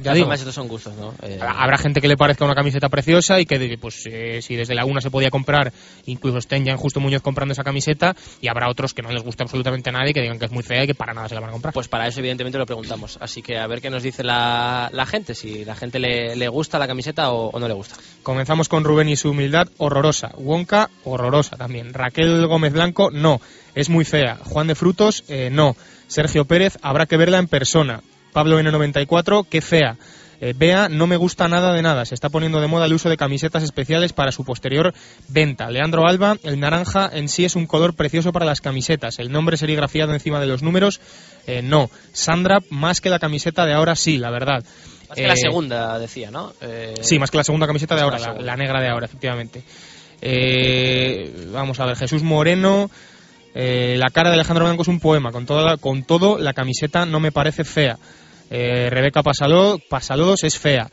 ya 0.00 0.12
digo, 0.12 0.26
formas, 0.26 0.40
estos 0.40 0.54
son 0.54 0.68
gustos, 0.68 0.94
¿no? 0.96 1.14
Eh, 1.22 1.38
habrá 1.40 1.78
gente 1.78 2.00
que 2.00 2.08
le 2.08 2.16
parezca 2.16 2.44
una 2.44 2.54
camiseta 2.54 2.88
preciosa 2.88 3.40
y 3.40 3.46
que 3.46 3.78
pues 3.80 4.04
eh, 4.06 4.40
si 4.42 4.56
desde 4.56 4.74
la 4.74 4.84
una 4.84 5.00
se 5.00 5.10
podía 5.10 5.30
comprar, 5.30 5.72
incluso 6.06 6.38
estén 6.38 6.64
ya 6.64 6.72
en 6.72 6.78
Justo 6.78 7.00
Muñoz 7.00 7.22
comprando 7.22 7.52
esa 7.52 7.64
camiseta 7.64 8.14
y 8.40 8.48
habrá 8.48 8.68
otros 8.70 8.94
que 8.94 9.02
no 9.02 9.10
les 9.10 9.22
gusta 9.22 9.44
absolutamente 9.44 9.90
nada 9.92 10.08
y 10.08 10.12
que 10.12 10.20
digan 10.20 10.38
que 10.38 10.46
es 10.46 10.50
muy 10.50 10.62
fea 10.62 10.84
y 10.84 10.86
que 10.86 10.94
para 10.94 11.14
nada 11.14 11.28
se 11.28 11.34
la 11.34 11.40
van 11.40 11.50
a 11.50 11.52
comprar. 11.52 11.74
Pues 11.74 11.88
para 11.88 12.06
eso, 12.06 12.20
evidentemente, 12.20 12.58
lo 12.58 12.66
preguntamos. 12.66 13.18
Así 13.20 13.42
que 13.42 13.58
a 13.58 13.66
ver 13.66 13.80
qué 13.80 13.90
nos 13.90 14.02
dice 14.02 14.24
la, 14.24 14.90
la 14.92 15.06
gente, 15.06 15.34
si 15.34 15.64
la 15.64 15.74
gente 15.74 15.98
le, 15.98 16.36
le 16.36 16.48
gusta 16.48 16.78
la 16.78 16.86
camiseta 16.86 17.30
o, 17.32 17.50
o 17.50 17.58
no 17.58 17.68
le 17.68 17.74
gusta. 17.74 17.96
Comenzamos 18.22 18.68
con 18.68 18.84
Rubén 18.84 19.08
y 19.08 19.16
su 19.16 19.30
humildad 19.30 19.68
horrorosa. 19.78 20.32
Wonka, 20.36 20.90
horrorosa 21.04 21.56
también. 21.56 21.94
Raquel 21.94 22.46
Gómez 22.46 22.72
Blanco, 22.72 23.10
no. 23.10 23.40
Es 23.74 23.88
muy 23.88 24.04
fea. 24.04 24.38
Juan 24.44 24.66
de 24.66 24.74
Frutos, 24.74 25.24
eh, 25.28 25.50
no. 25.50 25.76
Sergio 26.06 26.44
Pérez, 26.44 26.78
habrá 26.82 27.06
que 27.06 27.16
verla 27.16 27.38
en 27.38 27.48
persona. 27.48 28.00
Pablo 28.32 28.60
N94, 28.60 29.46
qué 29.48 29.60
fea. 29.60 29.96
Eh, 30.40 30.54
Bea, 30.56 30.88
no 30.88 31.08
me 31.08 31.16
gusta 31.16 31.48
nada 31.48 31.72
de 31.72 31.82
nada. 31.82 32.04
Se 32.04 32.14
está 32.14 32.28
poniendo 32.28 32.60
de 32.60 32.68
moda 32.68 32.86
el 32.86 32.92
uso 32.92 33.08
de 33.08 33.16
camisetas 33.16 33.64
especiales 33.64 34.12
para 34.12 34.30
su 34.30 34.44
posterior 34.44 34.94
venta. 35.26 35.68
Leandro 35.68 36.06
Alba, 36.06 36.36
el 36.44 36.60
naranja 36.60 37.10
en 37.12 37.28
sí 37.28 37.44
es 37.44 37.56
un 37.56 37.66
color 37.66 37.94
precioso 37.94 38.30
para 38.30 38.46
las 38.46 38.60
camisetas. 38.60 39.18
El 39.18 39.32
nombre 39.32 39.56
serigrafiado 39.56 40.12
encima 40.14 40.38
de 40.38 40.46
los 40.46 40.62
números, 40.62 41.00
eh, 41.48 41.60
no. 41.62 41.90
Sandra, 42.12 42.60
más 42.70 43.00
que 43.00 43.10
la 43.10 43.18
camiseta 43.18 43.66
de 43.66 43.72
ahora 43.72 43.96
sí, 43.96 44.16
la 44.18 44.30
verdad. 44.30 44.62
Más 45.08 45.16
que 45.16 45.26
la 45.26 45.34
Eh, 45.34 45.38
segunda, 45.38 45.98
decía, 45.98 46.30
¿no? 46.30 46.52
Eh, 46.60 46.94
Sí, 47.00 47.18
más 47.18 47.32
que 47.32 47.38
la 47.38 47.44
segunda 47.44 47.66
camiseta 47.66 47.96
de 47.96 48.02
ahora, 48.02 48.20
la 48.20 48.34
la, 48.34 48.56
negra 48.56 48.80
de 48.80 48.88
ahora, 48.90 49.06
efectivamente. 49.06 49.64
Eh, 50.20 51.48
vamos 51.52 51.80
a 51.80 51.86
ver, 51.86 51.96
Jesús 51.96 52.22
Moreno. 52.22 52.90
Eh, 53.60 53.96
la 53.98 54.10
cara 54.10 54.30
de 54.30 54.36
Alejandro 54.36 54.66
Blanco 54.66 54.82
es 54.82 54.88
un 54.88 55.00
poema. 55.00 55.32
Con, 55.32 55.44
toda 55.44 55.78
con 55.78 56.04
todo, 56.04 56.38
la 56.38 56.52
camiseta 56.52 57.04
no 57.06 57.18
me 57.18 57.32
parece 57.32 57.64
fea. 57.64 57.98
Eh, 58.50 58.88
Rebeca 58.88 59.24
Pasaló, 59.24 59.80
Pasalodos 59.90 60.44
es 60.44 60.56
fea. 60.56 60.88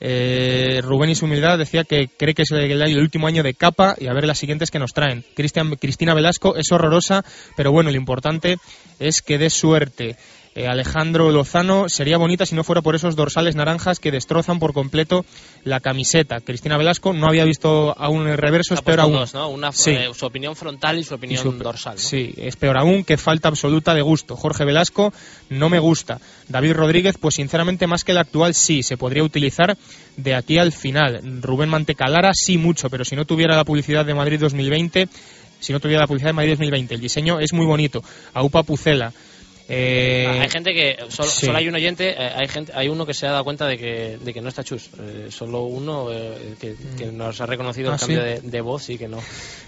Eh, 0.00 0.80
Rubén 0.82 1.10
y 1.10 1.14
su 1.14 1.26
humildad 1.26 1.56
decía 1.56 1.84
que 1.84 2.08
cree 2.08 2.34
que 2.34 2.42
es 2.42 2.50
el, 2.50 2.82
el 2.82 2.98
último 2.98 3.28
año 3.28 3.44
de 3.44 3.54
capa 3.54 3.94
y 3.96 4.08
a 4.08 4.12
ver 4.12 4.26
las 4.26 4.38
siguientes 4.38 4.72
que 4.72 4.80
nos 4.80 4.92
traen. 4.92 5.24
Cristina 5.36 6.12
Velasco 6.12 6.56
es 6.56 6.72
horrorosa, 6.72 7.24
pero 7.56 7.70
bueno, 7.70 7.92
lo 7.92 7.96
importante 7.96 8.56
es 8.98 9.22
que 9.22 9.38
dé 9.38 9.48
suerte. 9.48 10.16
Eh, 10.56 10.66
Alejandro 10.66 11.30
Lozano 11.30 11.88
sería 11.88 12.18
bonita 12.18 12.44
si 12.44 12.56
no 12.56 12.64
fuera 12.64 12.82
por 12.82 12.96
esos 12.96 13.14
dorsales 13.14 13.54
naranjas 13.54 14.00
que 14.00 14.10
destrozan 14.10 14.58
por 14.58 14.72
completo 14.72 15.24
la 15.62 15.78
camiseta. 15.78 16.40
Cristina 16.40 16.76
Velasco 16.76 17.12
no 17.12 17.28
había 17.28 17.44
visto 17.44 17.94
aún 17.96 18.26
el 18.26 18.36
reverso, 18.36 18.74
es 18.74 18.82
peor 18.82 18.98
aún. 19.00 19.12
dos, 19.12 19.32
¿no? 19.32 19.48
Una, 19.48 19.70
Sí. 19.70 19.92
eh, 19.92 20.08
su 20.12 20.26
opinión 20.26 20.56
frontal 20.56 20.98
y 20.98 21.04
su 21.04 21.14
Y 21.14 21.16
opinión 21.18 21.42
su- 21.42 21.52
dorsal. 21.52 21.94
¿no? 21.94 22.00
Sí, 22.00 22.34
es 22.36 22.56
peor 22.56 22.78
aún 22.78 23.04
que 23.04 23.16
falta 23.16 23.46
absoluta 23.46 23.94
de 23.94 24.02
gusto. 24.02 24.34
Jorge 24.36 24.64
Velasco 24.64 25.12
no 25.50 25.68
me 25.68 25.78
gusta. 25.78 26.20
David 26.48 26.72
Rodríguez, 26.72 27.16
pues 27.16 27.36
sinceramente 27.36 27.86
más 27.86 28.02
que 28.02 28.10
el 28.10 28.18
actual 28.18 28.52
sí, 28.54 28.82
se 28.82 28.96
podría 28.96 29.22
utilizar 29.22 29.78
de 30.16 30.34
aquí 30.34 30.58
al 30.58 30.72
final. 30.72 31.20
Rubén 31.42 31.68
Mantecalara 31.68 32.32
sí 32.34 32.58
mucho, 32.58 32.90
pero 32.90 33.04
si 33.04 33.14
no 33.14 33.24
tuviera 33.24 33.54
la 33.54 33.64
publicidad 33.64 34.04
de 34.04 34.14
Madrid 34.14 34.40
2020, 34.40 35.08
si 35.60 35.72
no 35.72 35.78
tuviera 35.78 36.00
la 36.00 36.06
publicidad 36.08 36.30
de 36.30 36.34
Madrid 36.34 36.52
2020, 36.54 36.94
el 36.96 37.00
diseño 37.00 37.38
es 37.38 37.52
muy 37.52 37.66
bonito. 37.66 38.02
Aupa 38.34 38.64
Pucela. 38.64 39.12
Eh, 39.72 40.26
Ah, 40.28 40.42
hay 40.42 40.48
gente 40.50 40.74
que 40.74 40.96
solo, 41.10 41.28
sí. 41.30 41.46
solo 41.46 41.58
hay 41.58 41.68
un 41.68 41.74
oyente, 41.76 42.10
eh, 42.10 42.30
hay 42.36 42.48
gente, 42.48 42.72
hay 42.74 42.88
uno 42.88 43.06
que 43.06 43.14
se 43.14 43.26
ha 43.26 43.30
dado 43.30 43.44
cuenta 43.44 43.66
de 43.68 43.78
que, 43.78 44.18
de 44.20 44.34
que 44.34 44.40
no 44.40 44.48
está 44.48 44.64
chus. 44.64 44.90
Eh, 44.98 45.28
solo 45.30 45.62
uno 45.62 46.08
eh, 46.12 46.54
que, 46.60 46.74
que 46.98 47.06
nos 47.06 47.40
ha 47.40 47.46
reconocido 47.46 47.90
Ah, 47.90 47.94
el 47.94 48.00
cambio 48.00 48.18
¿sí? 48.20 48.24
de, 48.24 48.40
de 48.40 48.60
voz 48.60 48.90
y 48.90 48.98
que 48.98 49.06
no, 49.06 49.18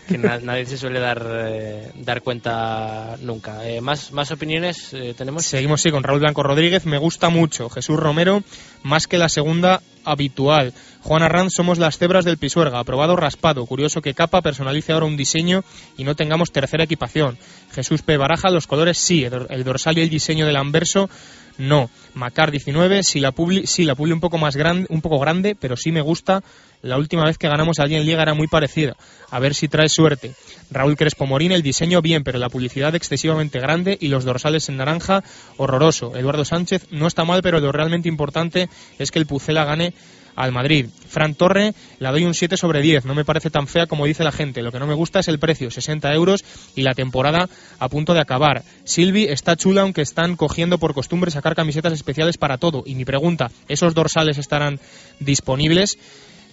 que 0.09 0.19
na- 0.19 0.39
nadie 0.43 0.67
se 0.67 0.77
suele 0.77 0.99
dar 0.99 1.25
eh, 1.31 1.91
dar 1.95 2.23
cuenta 2.23 3.17
nunca. 3.21 3.69
Eh, 3.69 3.81
más 3.81 4.11
más 4.13 4.31
opiniones 4.33 4.91
tenemos. 5.17 5.47
Seguimos 5.47 5.81
sí 5.81 5.91
con 5.93 6.03
Raúl 6.03 6.21
Blanco 6.21 6.43
Rodríguez, 6.43 6.85
me 6.85 6.99
gusta 6.99 7.29
mucho. 7.29 7.69
Jesús 7.71 7.97
Romero, 7.99 8.43
más 8.83 9.07
que 9.07 9.19
la 9.19 9.29
segunda 9.29 9.83
habitual. 10.05 10.73
Juan 11.03 11.23
Arranz, 11.23 11.53
somos 11.55 11.79
las 11.79 11.99
cebras 11.99 12.25
del 12.25 12.39
Pisuerga, 12.39 12.79
aprobado 12.79 13.17
raspado. 13.17 13.67
Curioso 13.67 14.03
que 14.03 14.15
Capa 14.15 14.41
personalice 14.41 14.93
ahora 14.93 15.07
un 15.07 15.17
diseño 15.17 15.65
y 15.97 16.05
no 16.05 16.15
tengamos 16.15 16.53
tercera 16.53 16.85
equipación. 16.85 17.39
Jesús 17.73 18.03
P. 18.03 18.17
Baraja, 18.17 18.51
los 18.51 18.67
colores 18.69 18.99
sí, 18.99 19.25
el 19.25 19.65
dorsal 19.65 19.92
el 20.01 20.11
diseño 20.11 20.47
del 20.47 20.57
anverso 20.57 21.11
no. 21.59 21.91
Macar 22.15 22.51
19, 22.51 23.03
si 23.03 23.21
la 23.21 23.33
publi, 23.33 23.67
sí, 23.67 23.85
la 23.85 23.95
publi 23.95 24.13
un 24.13 24.21
poco 24.21 24.37
más 24.37 24.57
grande, 24.57 24.87
un 24.91 25.01
poco 25.01 25.19
grande, 25.19 25.55
pero 25.59 25.77
sí 25.77 25.93
me 25.93 26.03
gusta. 26.03 26.43
La 26.83 26.99
última 26.99 27.25
vez 27.25 27.39
que 27.39 27.49
ganamos 27.49 27.79
allí 27.79 27.95
en 27.95 28.05
Liga 28.05 28.23
era 28.23 28.35
muy 28.35 28.49
parecida. 28.49 28.97
A 29.31 29.39
ver 29.39 29.55
si 29.55 29.69
trae 29.69 29.89
suerte. 29.89 30.33
Raúl 30.71 30.97
Crespo 30.97 31.27
Morín, 31.27 31.53
el 31.53 31.63
diseño 31.63 32.03
bien, 32.03 32.25
pero 32.25 32.41
la 32.41 32.49
publicidad 32.49 32.95
excesivamente 32.97 33.61
grande 33.61 33.97
y 34.01 34.09
los 34.09 34.25
dorsales 34.25 34.69
en 34.69 34.79
naranja, 34.79 35.23
horroroso. 35.59 36.17
Eduardo 36.17 36.45
Sánchez 36.45 36.89
no 36.91 37.07
está 37.07 37.25
mal, 37.25 37.41
pero 37.41 37.61
lo 37.61 37.71
realmente 37.71 38.09
importante 38.09 38.69
es 38.99 39.13
que 39.13 39.21
el 39.21 39.27
Pucela 39.27 39.65
gane 39.65 39.95
al 40.35 40.51
Madrid. 40.51 40.87
Fran 41.09 41.35
Torre, 41.35 41.75
la 42.01 42.11
doy 42.11 42.25
un 42.25 42.35
7 42.35 42.57
sobre 42.57 42.81
10. 42.81 43.05
No 43.05 43.15
me 43.15 43.25
parece 43.25 43.51
tan 43.51 43.69
fea 43.69 43.87
como 43.87 44.07
dice 44.07 44.25
la 44.25 44.33
gente. 44.33 44.63
Lo 44.63 44.73
que 44.73 44.81
no 44.81 44.87
me 44.89 44.95
gusta 44.95 45.21
es 45.21 45.29
el 45.29 45.39
precio, 45.39 45.71
60 45.71 46.13
euros 46.15 46.45
y 46.75 46.83
la 46.83 46.95
temporada 46.95 47.49
a 47.79 47.89
punto 47.89 48.13
de 48.15 48.21
acabar. 48.21 48.65
Silvi 48.83 49.25
está 49.25 49.55
chula, 49.57 49.83
aunque 49.83 50.03
están 50.03 50.35
cogiendo 50.37 50.79
por 50.79 50.95
costumbre 50.95 51.31
sacar 51.31 51.55
camisetas 51.55 51.93
especiales 51.93 52.39
para 52.39 52.59
todo. 52.59 52.83
Y 52.87 52.97
mi 52.97 53.05
pregunta, 53.05 53.53
¿esos 53.69 53.95
dorsales 53.95 54.39
estarán 54.39 54.81
disponibles? 55.21 55.99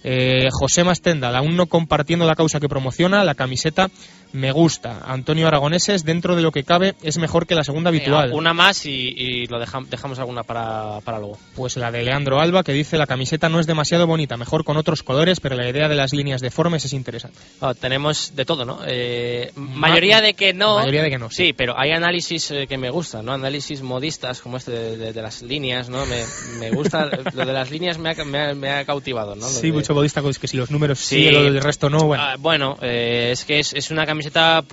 Eh, 0.02 0.48
José 0.50 0.84
Mastendal, 0.84 1.36
aún 1.36 1.56
no 1.56 1.66
compartiendo 1.66 2.26
la 2.26 2.34
causa 2.34 2.60
que 2.60 2.68
promociona, 2.68 3.24
la 3.24 3.34
camiseta 3.34 3.90
me 4.32 4.52
gusta. 4.52 5.00
Antonio 5.04 5.46
Aragoneses, 5.48 6.04
dentro 6.04 6.36
de 6.36 6.42
lo 6.42 6.52
que 6.52 6.64
cabe, 6.64 6.94
es 7.02 7.18
mejor 7.18 7.46
que 7.46 7.54
la 7.54 7.64
segunda 7.64 7.88
habitual. 7.90 8.32
Una 8.32 8.54
más 8.54 8.86
y, 8.86 8.90
y 9.16 9.46
lo 9.46 9.58
dejam- 9.60 9.86
dejamos 9.88 10.18
alguna 10.18 10.42
para, 10.42 11.00
para 11.04 11.18
luego. 11.18 11.38
Pues 11.56 11.76
la 11.76 11.90
de 11.90 12.02
Leandro 12.02 12.40
Alba, 12.40 12.62
que 12.62 12.72
dice 12.72 12.98
la 12.98 13.06
camiseta 13.06 13.48
no 13.48 13.60
es 13.60 13.66
demasiado 13.66 14.06
bonita, 14.06 14.36
mejor 14.36 14.64
con 14.64 14.76
otros 14.76 15.02
colores, 15.02 15.40
pero 15.40 15.56
la 15.56 15.68
idea 15.68 15.88
de 15.88 15.94
las 15.96 16.12
líneas 16.12 16.40
deformes 16.40 16.84
es 16.84 16.92
interesante. 16.92 17.38
Ah, 17.60 17.74
tenemos 17.74 18.34
de 18.36 18.44
todo, 18.44 18.64
¿no? 18.64 18.80
Eh, 18.86 19.50
mayoría 19.56 20.20
de 20.20 20.34
que 20.34 20.52
no. 20.52 20.76
Mayoría 20.76 21.02
de 21.02 21.10
que 21.10 21.18
no, 21.18 21.30
Sí, 21.30 21.52
pero 21.52 21.78
hay 21.78 21.90
análisis 21.92 22.50
eh, 22.50 22.66
que 22.68 22.78
me 22.78 22.90
gustan, 22.90 23.24
¿no? 23.24 23.32
Análisis 23.32 23.82
modistas 23.82 24.40
como 24.40 24.56
este 24.56 24.72
de, 24.72 24.96
de- 24.96 25.12
de 25.12 25.22
las 25.22 25.42
líneas, 25.42 25.88
¿no? 25.88 26.04
Me, 26.06 26.22
me 26.58 26.70
gusta. 26.70 27.06
lo 27.34 27.46
de 27.46 27.52
las 27.52 27.70
líneas 27.70 27.98
me 27.98 28.10
ha, 28.10 28.24
me 28.24 28.38
ha- 28.40 28.54
me 28.54 28.70
ha 28.70 28.84
cautivado, 28.84 29.34
¿no? 29.34 29.42
Lo 29.42 29.48
Sí, 29.48 29.68
de- 29.68 29.72
mucho 29.72 29.94
modista, 29.94 30.20
es 30.28 30.38
que 30.38 30.46
si 30.48 30.56
los 30.56 30.70
números 30.70 30.98
sí, 31.00 31.24
Sí. 31.24 31.30
lo 31.30 31.42
del 31.44 31.60
resto 31.60 31.90
no, 31.90 32.04
bueno. 32.04 32.22
Ah, 32.22 32.36
bueno, 32.38 32.76
eh, 32.82 33.30
es 33.32 33.44
que 33.44 33.58
es, 33.58 33.72
es 33.74 33.90
una 33.90 34.06
camiseta, 34.06 34.19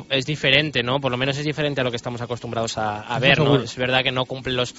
es 0.10 0.26
diferente, 0.26 0.84
¿no? 0.84 1.00
Por 1.00 1.12
lo 1.12 1.18
menos 1.18 1.38
es 1.38 1.46
diferente 1.46 1.82
a 1.82 1.84
lo 1.84 1.92
que 1.92 1.98
estamos 1.98 2.22
acostumbrados 2.22 2.78
a, 2.78 3.18
ver, 3.20 3.40
¿no? 3.40 3.62
Es 3.62 3.76
verdad 3.76 4.04
que 4.04 4.12
no 4.12 4.26
cumple 4.26 4.54
los, 4.54 4.74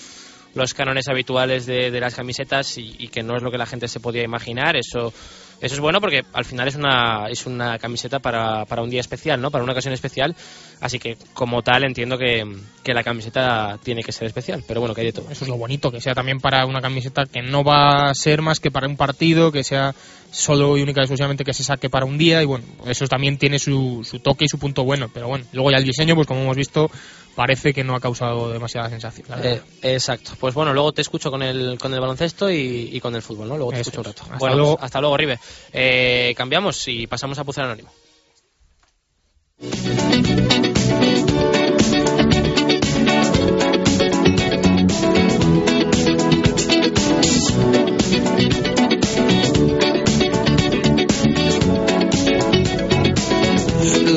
los 0.54 0.74
cánones 0.74 1.08
habituales 1.08 1.66
de, 1.66 1.90
de 1.90 2.00
las 2.00 2.14
camisetas 2.14 2.78
y, 2.78 2.96
y 2.98 3.08
que 3.08 3.22
no 3.22 3.36
es 3.36 3.42
lo 3.42 3.50
que 3.50 3.58
la 3.58 3.66
gente 3.66 3.88
se 3.88 4.00
podía 4.00 4.22
imaginar. 4.22 4.76
Eso, 4.76 5.12
eso 5.61 5.74
es 5.74 5.80
bueno 5.80 6.00
porque 6.00 6.22
al 6.32 6.44
final 6.44 6.68
es 6.68 6.76
una, 6.76 7.28
es 7.28 7.46
una 7.46 7.78
camiseta 7.78 8.18
para, 8.20 8.64
para 8.64 8.82
un 8.82 8.90
día 8.90 9.00
especial, 9.00 9.40
¿no? 9.40 9.50
Para 9.50 9.64
una 9.64 9.72
ocasión 9.72 9.92
especial. 9.92 10.36
Así 10.80 10.98
que, 10.98 11.16
como 11.34 11.62
tal, 11.62 11.84
entiendo 11.84 12.16
que, 12.16 12.44
que 12.84 12.94
la 12.94 13.02
camiseta 13.02 13.78
tiene 13.82 14.02
que 14.02 14.12
ser 14.12 14.26
especial. 14.28 14.62
Pero 14.66 14.80
bueno, 14.80 14.94
que 14.94 15.00
hay 15.00 15.09
de 15.09 15.12
todo. 15.12 15.30
Eso 15.30 15.44
es 15.44 15.50
lo 15.50 15.56
bonito, 15.56 15.90
que 15.90 16.00
sea 16.00 16.14
también 16.14 16.38
para 16.40 16.64
una 16.66 16.80
camiseta 16.80 17.26
que 17.26 17.42
no 17.42 17.64
va 17.64 18.11
a 18.11 18.14
ser 18.14 18.42
más 18.42 18.61
que 18.61 18.70
para 18.70 18.86
un 18.86 18.96
partido, 18.96 19.50
que 19.50 19.64
sea 19.64 19.94
solo 20.30 20.76
y 20.76 20.82
única 20.82 21.00
y 21.00 21.04
exclusivamente 21.04 21.44
que 21.44 21.54
se 21.54 21.64
saque 21.64 21.88
para 21.88 22.04
un 22.04 22.18
día 22.18 22.42
y 22.42 22.44
bueno, 22.44 22.64
eso 22.86 23.06
también 23.06 23.38
tiene 23.38 23.59
su, 23.59 24.06
su 24.09 24.20
toque 24.20 24.44
y 24.44 24.48
su 24.48 24.59
punto 24.59 24.84
bueno, 24.84 25.11
pero 25.12 25.26
bueno, 25.26 25.46
luego 25.52 25.70
ya 25.70 25.78
el 25.78 25.84
diseño, 25.84 26.14
pues 26.14 26.26
como 26.26 26.42
hemos 26.42 26.56
visto, 26.56 26.90
parece 27.34 27.72
que 27.72 27.84
no 27.84 27.94
ha 27.94 28.00
causado 28.00 28.50
demasiada 28.52 28.90
sensación. 28.90 29.26
la. 29.30 29.40
Eh, 29.42 29.62
exacto. 29.82 30.32
Pues 30.38 30.54
bueno, 30.54 30.74
luego 30.74 30.92
te 30.92 31.02
escucho 31.02 31.30
con 31.30 31.42
el, 31.42 31.78
con 31.78 31.94
el 31.94 32.00
baloncesto 32.00 32.50
y, 32.50 32.90
y 32.92 33.00
con 33.00 33.14
el 33.14 33.22
fútbol, 33.22 33.48
¿no? 33.48 33.56
Luego 33.56 33.70
te 33.70 33.80
Eso 33.80 33.90
escucho 33.90 34.00
un 34.00 34.04
rato. 34.06 34.22
Hasta 34.24 34.38
bueno, 34.38 34.56
luego. 34.56 34.74
pues 34.74 34.84
hasta 34.84 35.00
luego, 35.00 35.16
Ribe. 35.16 35.38
Eh, 35.72 36.34
cambiamos 36.36 36.88
y 36.88 37.07
pasamos 37.07 37.38
a 37.38 37.44
Puzzle 37.44 37.64
Anónimo. 37.64 37.92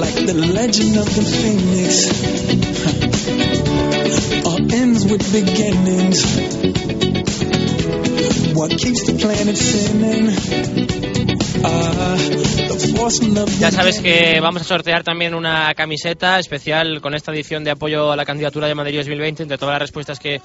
like 0.02 0.26
the 0.26 0.34
legend 0.34 0.98
of 0.98 1.06
the 1.16 1.22
phoenix. 1.22 2.08
All 4.46 4.74
ends 4.74 5.06
with 5.06 5.32
beginnings. 5.32 6.24
What 8.56 8.72
keeps 8.72 9.04
the 9.06 9.14
planet 9.20 9.58
spinning? 9.58 11.01
Ya 13.60 13.72
sabes 13.72 14.00
que 14.00 14.40
vamos 14.42 14.62
a 14.62 14.66
sortear 14.66 15.04
también 15.04 15.36
una 15.36 15.74
camiseta 15.76 16.40
especial 16.40 17.02
con 17.02 17.14
esta 17.14 17.32
edición 17.32 17.64
de 17.64 17.72
apoyo 17.72 18.12
a 18.12 18.16
la 18.16 18.26
candidatura 18.26 18.68
de 18.68 18.76
Madrid 18.76 18.98
2020 18.98 19.44
entre 19.44 19.58
todas 19.58 19.74
las 19.74 19.82
respuestas 19.82 20.20
que 20.20 20.42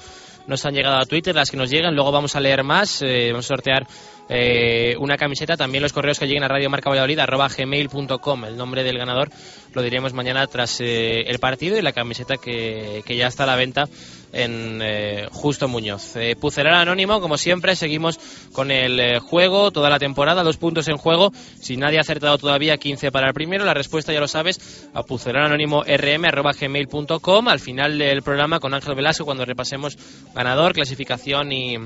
nos 0.46 0.64
han 0.64 0.74
llegado 0.74 0.96
a 0.96 1.06
Twitter, 1.06 1.34
las 1.34 1.50
que 1.50 1.56
nos 1.56 1.70
llegan. 1.70 1.94
Luego 1.94 2.12
vamos 2.12 2.36
a 2.36 2.40
leer 2.40 2.62
más. 2.62 3.02
eh, 3.02 3.28
vamos 3.30 3.46
a 3.46 3.48
sortear 3.48 3.86
eh, 4.28 4.94
una 4.98 5.16
camiseta. 5.16 5.56
También 5.56 5.82
los 5.82 5.92
correos 5.92 6.18
que 6.18 6.26
lleguen 6.26 6.44
a 6.44 6.48
Radio 6.48 6.70
Marca 6.70 6.90
Valladolid, 6.90 7.18
arroba 7.18 7.48
gmail.com. 7.48 8.44
El 8.44 8.56
nombre 8.56 8.82
del 8.84 8.98
ganador 8.98 9.30
lo 9.72 9.82
diremos 9.82 10.12
mañana 10.12 10.46
tras 10.46 10.80
eh, 10.80 11.22
el 11.26 11.38
partido 11.38 11.78
y 11.78 11.82
la 11.82 11.92
camiseta 11.92 12.36
que, 12.36 13.02
que 13.04 13.16
ya 13.16 13.26
está 13.26 13.44
a 13.44 13.46
la 13.46 13.56
venta 13.56 13.88
en 14.32 14.80
eh, 14.82 15.28
Justo 15.30 15.68
Muñoz. 15.68 16.16
Eh, 16.16 16.34
Pucelar 16.36 16.74
Anónimo, 16.74 17.20
como 17.20 17.38
siempre, 17.38 17.76
seguimos 17.76 18.18
con 18.52 18.70
el 18.70 19.00
eh, 19.00 19.18
juego 19.18 19.70
toda 19.70 19.88
la 19.90 19.98
temporada, 19.98 20.42
dos 20.42 20.56
puntos 20.56 20.88
en 20.88 20.96
juego. 20.96 21.32
Si 21.60 21.76
nadie 21.76 21.98
ha 21.98 22.02
acertado 22.02 22.38
todavía, 22.38 22.76
15 22.76 23.12
para 23.12 23.28
el 23.28 23.34
primero. 23.34 23.64
La 23.64 23.74
respuesta 23.74 24.12
ya 24.12 24.20
lo 24.20 24.28
sabes, 24.28 24.88
a 24.94 25.02
pucelananónimo.rm.gmail.com. 25.02 27.48
Al 27.48 27.60
final 27.60 27.98
del 27.98 28.22
programa 28.22 28.60
con 28.60 28.74
Ángel 28.74 28.94
Velasco, 28.94 29.24
cuando 29.24 29.44
repasemos 29.44 29.98
ganador, 30.34 30.72
clasificación 30.72 31.52
y 31.52 31.76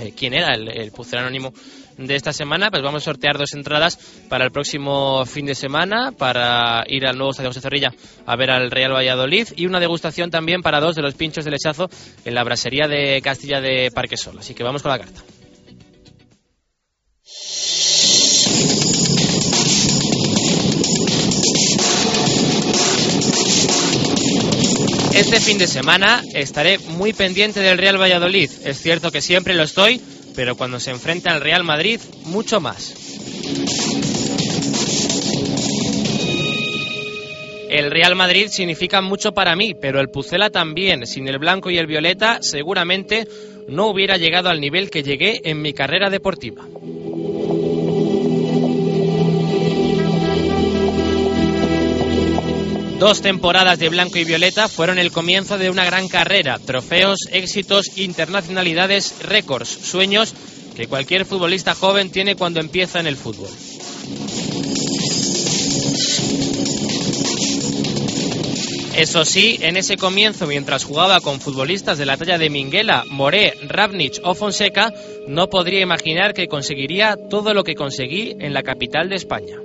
eh, 0.00 0.14
quién 0.16 0.34
era 0.34 0.54
el, 0.54 0.68
el 0.68 0.92
anónimo 1.12 1.52
de 2.06 2.16
esta 2.16 2.32
semana, 2.32 2.70
pues 2.70 2.82
vamos 2.82 3.02
a 3.02 3.04
sortear 3.04 3.38
dos 3.38 3.52
entradas 3.52 3.98
para 4.28 4.44
el 4.44 4.50
próximo 4.50 5.24
fin 5.26 5.46
de 5.46 5.54
semana 5.54 6.12
para 6.12 6.84
ir 6.88 7.06
al 7.06 7.16
nuevo 7.16 7.30
Estadio 7.30 7.50
José 7.50 7.60
Zorrilla 7.60 7.92
a 8.26 8.36
ver 8.36 8.50
al 8.50 8.70
Real 8.70 8.92
Valladolid 8.92 9.48
y 9.56 9.66
una 9.66 9.80
degustación 9.80 10.30
también 10.30 10.62
para 10.62 10.80
dos 10.80 10.96
de 10.96 11.02
los 11.02 11.14
pinchos 11.14 11.44
de 11.44 11.50
lechazo 11.50 11.90
en 12.24 12.34
la 12.34 12.44
brasería 12.44 12.88
de 12.88 13.20
Castilla 13.22 13.60
de 13.60 13.90
Parquesol. 13.94 14.38
Así 14.38 14.54
que 14.54 14.62
vamos 14.62 14.82
con 14.82 14.90
la 14.90 14.98
carta. 14.98 15.20
Este 25.20 25.40
fin 25.40 25.58
de 25.58 25.66
semana 25.66 26.22
estaré 26.34 26.78
muy 26.78 27.12
pendiente 27.12 27.60
del 27.60 27.78
Real 27.78 28.00
Valladolid. 28.00 28.50
Es 28.64 28.80
cierto 28.80 29.12
que 29.12 29.20
siempre 29.20 29.54
lo 29.54 29.64
estoy, 29.64 30.00
pero 30.40 30.56
cuando 30.56 30.80
se 30.80 30.90
enfrenta 30.90 31.32
al 31.32 31.42
Real 31.42 31.64
Madrid, 31.64 32.00
mucho 32.24 32.62
más. 32.62 32.94
El 37.68 37.90
Real 37.90 38.16
Madrid 38.16 38.46
significa 38.48 39.02
mucho 39.02 39.32
para 39.32 39.54
mí, 39.54 39.74
pero 39.78 40.00
el 40.00 40.08
Pucela 40.08 40.48
también. 40.48 41.06
Sin 41.06 41.28
el 41.28 41.38
blanco 41.38 41.68
y 41.68 41.76
el 41.76 41.86
violeta, 41.86 42.38
seguramente 42.40 43.28
no 43.68 43.88
hubiera 43.88 44.16
llegado 44.16 44.48
al 44.48 44.62
nivel 44.62 44.88
que 44.88 45.02
llegué 45.02 45.42
en 45.44 45.60
mi 45.60 45.74
carrera 45.74 46.08
deportiva. 46.08 46.64
Dos 53.00 53.22
temporadas 53.22 53.78
de 53.78 53.88
blanco 53.88 54.18
y 54.18 54.24
violeta 54.24 54.68
fueron 54.68 54.98
el 54.98 55.10
comienzo 55.10 55.56
de 55.56 55.70
una 55.70 55.86
gran 55.86 56.06
carrera, 56.06 56.58
trofeos, 56.58 57.20
éxitos, 57.32 57.96
internacionalidades, 57.96 59.14
récords, 59.22 59.70
sueños 59.70 60.34
que 60.76 60.86
cualquier 60.86 61.24
futbolista 61.24 61.74
joven 61.74 62.10
tiene 62.10 62.36
cuando 62.36 62.60
empieza 62.60 63.00
en 63.00 63.06
el 63.06 63.16
fútbol. 63.16 63.48
Eso 68.94 69.24
sí, 69.24 69.58
en 69.62 69.78
ese 69.78 69.96
comienzo, 69.96 70.46
mientras 70.46 70.84
jugaba 70.84 71.22
con 71.22 71.40
futbolistas 71.40 71.96
de 71.96 72.04
la 72.04 72.18
talla 72.18 72.36
de 72.36 72.50
Minguela, 72.50 73.04
Moré, 73.08 73.54
Ravnich 73.66 74.20
o 74.24 74.34
Fonseca, 74.34 74.92
no 75.26 75.48
podría 75.48 75.80
imaginar 75.80 76.34
que 76.34 76.48
conseguiría 76.48 77.16
todo 77.30 77.54
lo 77.54 77.64
que 77.64 77.76
conseguí 77.76 78.36
en 78.38 78.52
la 78.52 78.62
capital 78.62 79.08
de 79.08 79.16
España. 79.16 79.56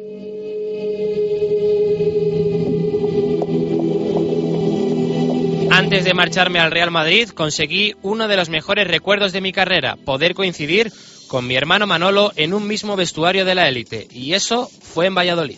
Antes 5.96 6.10
de 6.10 6.14
marcharme 6.14 6.60
al 6.60 6.72
Real 6.72 6.92
Madrid, 6.92 7.30
conseguí 7.30 7.96
uno 8.02 8.28
de 8.28 8.36
los 8.36 8.50
mejores 8.50 8.86
recuerdos 8.86 9.32
de 9.32 9.40
mi 9.40 9.54
carrera, 9.54 9.96
poder 9.96 10.36
coincidir 10.36 10.92
con 11.30 11.48
mi 11.48 11.56
hermano 11.56 11.88
Manolo 11.88 12.34
en 12.36 12.54
un 12.54 12.68
mismo 12.68 12.98
vestuario 12.98 13.46
de 13.46 13.56
la 13.56 13.70
élite, 13.70 14.06
y 14.12 14.34
eso 14.34 14.70
fue 14.82 15.06
en 15.06 15.16
Valladolid. 15.16 15.56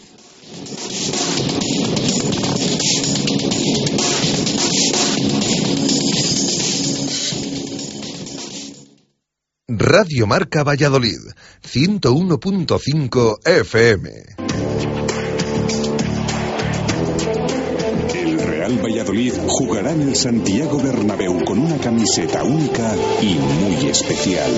Radio 9.67 10.27
Marca 10.27 10.63
Valladolid, 10.63 11.17
101.5 11.63 13.39
FM. 13.43 14.46
Real 18.67 18.83
Valladolid 18.83 19.33
jugará 19.47 19.93
en 19.93 20.01
el 20.01 20.15
Santiago 20.17 20.77
Bernabéu 20.77 21.45
con 21.45 21.57
una 21.57 21.77
camiseta 21.77 22.43
única 22.43 22.97
y 23.21 23.35
muy 23.35 23.89
especial. 23.89 24.51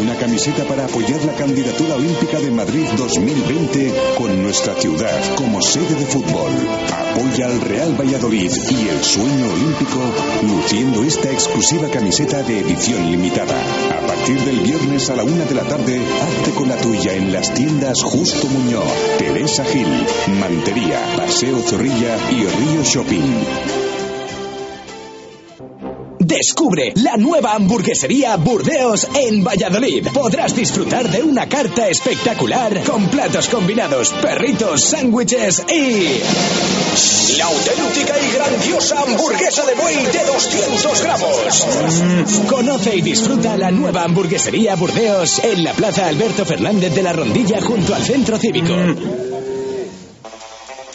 Una 0.00 0.14
camiseta 0.14 0.62
para 0.68 0.84
apoyar 0.84 1.24
la 1.24 1.34
candidatura 1.34 1.96
olímpica 1.96 2.38
de 2.38 2.52
Madrid 2.52 2.86
2020 2.96 3.92
con 4.16 4.40
nuestra 4.40 4.76
ciudad 4.76 5.34
como 5.34 5.60
sede 5.60 5.96
de 5.96 6.06
fútbol. 6.06 6.52
Apoya 6.92 7.46
al 7.46 7.60
Real 7.60 8.00
Valladolid 8.00 8.52
y 8.70 8.88
el 8.88 9.02
sueño 9.02 9.52
olímpico 9.52 9.98
luciendo 10.42 11.02
esta 11.02 11.32
exclusiva 11.32 11.88
camiseta 11.88 12.44
de 12.44 12.60
edición 12.60 13.10
limitada. 13.10 13.60
A 13.90 14.06
partir 14.06 14.38
del 14.42 14.60
viernes 14.60 15.10
a 15.10 15.16
la 15.16 15.24
una 15.24 15.44
de 15.44 15.54
la 15.56 15.64
tarde, 15.64 16.00
hazte 16.22 16.52
con 16.52 16.68
la 16.68 16.76
tuya 16.76 17.14
en 17.14 17.32
las 17.32 17.52
tiendas 17.52 18.00
Justo 18.00 18.46
Muñoz, 18.46 18.86
Teresa 19.18 19.64
Gil, 19.64 20.06
Mantería, 20.38 21.00
Paseo 21.16 21.58
Zorrilla 21.62 22.16
y 22.30 22.44
Río 22.44 22.84
Shopping. 22.84 23.55
Descubre 26.26 26.92
la 26.96 27.16
nueva 27.16 27.54
hamburguesería 27.54 28.36
Burdeos 28.36 29.08
en 29.14 29.44
Valladolid. 29.44 30.08
Podrás 30.12 30.54
disfrutar 30.56 31.08
de 31.08 31.22
una 31.22 31.48
carta 31.48 31.88
espectacular 31.88 32.82
con 32.82 33.06
platos 33.08 33.48
combinados, 33.48 34.12
perritos, 34.20 34.82
sándwiches 34.82 35.64
y... 35.72 36.20
La 37.38 37.44
auténtica 37.46 38.14
y 38.18 38.34
grandiosa 38.34 39.00
hamburguesa 39.02 39.64
de 39.66 39.74
buey 39.76 39.96
de 39.96 40.24
200 40.26 41.02
gramos. 41.02 41.66
Conoce 42.48 42.96
y 42.96 43.02
disfruta 43.02 43.56
la 43.56 43.70
nueva 43.70 44.02
hamburguesería 44.02 44.74
Burdeos 44.74 45.38
en 45.44 45.62
la 45.62 45.72
Plaza 45.74 46.08
Alberto 46.08 46.44
Fernández 46.44 46.94
de 46.94 47.02
la 47.02 47.12
Rondilla 47.12 47.60
junto 47.62 47.94
al 47.94 48.02
Centro 48.02 48.36
Cívico. 48.36 48.74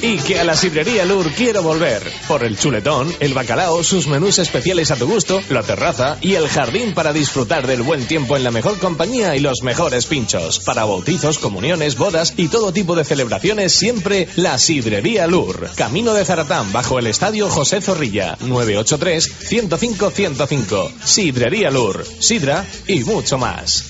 Y 0.00 0.16
que 0.18 0.38
a 0.38 0.44
la 0.44 0.54
sidrería 0.54 1.04
Lur 1.04 1.32
quiero 1.32 1.60
volver. 1.62 2.00
Por 2.28 2.44
el 2.44 2.56
chuletón, 2.56 3.12
el 3.18 3.34
bacalao, 3.34 3.82
sus 3.82 4.06
menús 4.06 4.38
especiales 4.38 4.92
a 4.92 4.96
tu 4.96 5.08
gusto, 5.08 5.42
la 5.48 5.64
terraza 5.64 6.18
y 6.20 6.34
el 6.34 6.48
jardín 6.48 6.94
para 6.94 7.12
disfrutar 7.12 7.66
del 7.66 7.82
buen 7.82 8.06
tiempo 8.06 8.36
en 8.36 8.44
la 8.44 8.52
mejor 8.52 8.78
compañía 8.78 9.34
y 9.34 9.40
los 9.40 9.62
mejores 9.62 10.06
pinchos. 10.06 10.60
Para 10.60 10.84
bautizos, 10.84 11.40
comuniones, 11.40 11.96
bodas 11.96 12.34
y 12.36 12.46
todo 12.48 12.72
tipo 12.72 12.94
de 12.94 13.04
celebraciones, 13.04 13.72
siempre 13.72 14.28
la 14.36 14.56
sidrería 14.58 15.26
Lur. 15.26 15.68
Camino 15.74 16.14
de 16.14 16.24
Zaratán, 16.24 16.70
bajo 16.72 17.00
el 17.00 17.08
estadio 17.08 17.48
José 17.48 17.80
Zorrilla. 17.80 18.38
983-105-105. 18.38 20.92
Sidrería 21.04 21.72
Lur. 21.72 22.06
Sidra 22.20 22.64
y 22.86 23.02
mucho 23.02 23.36
más. 23.36 23.84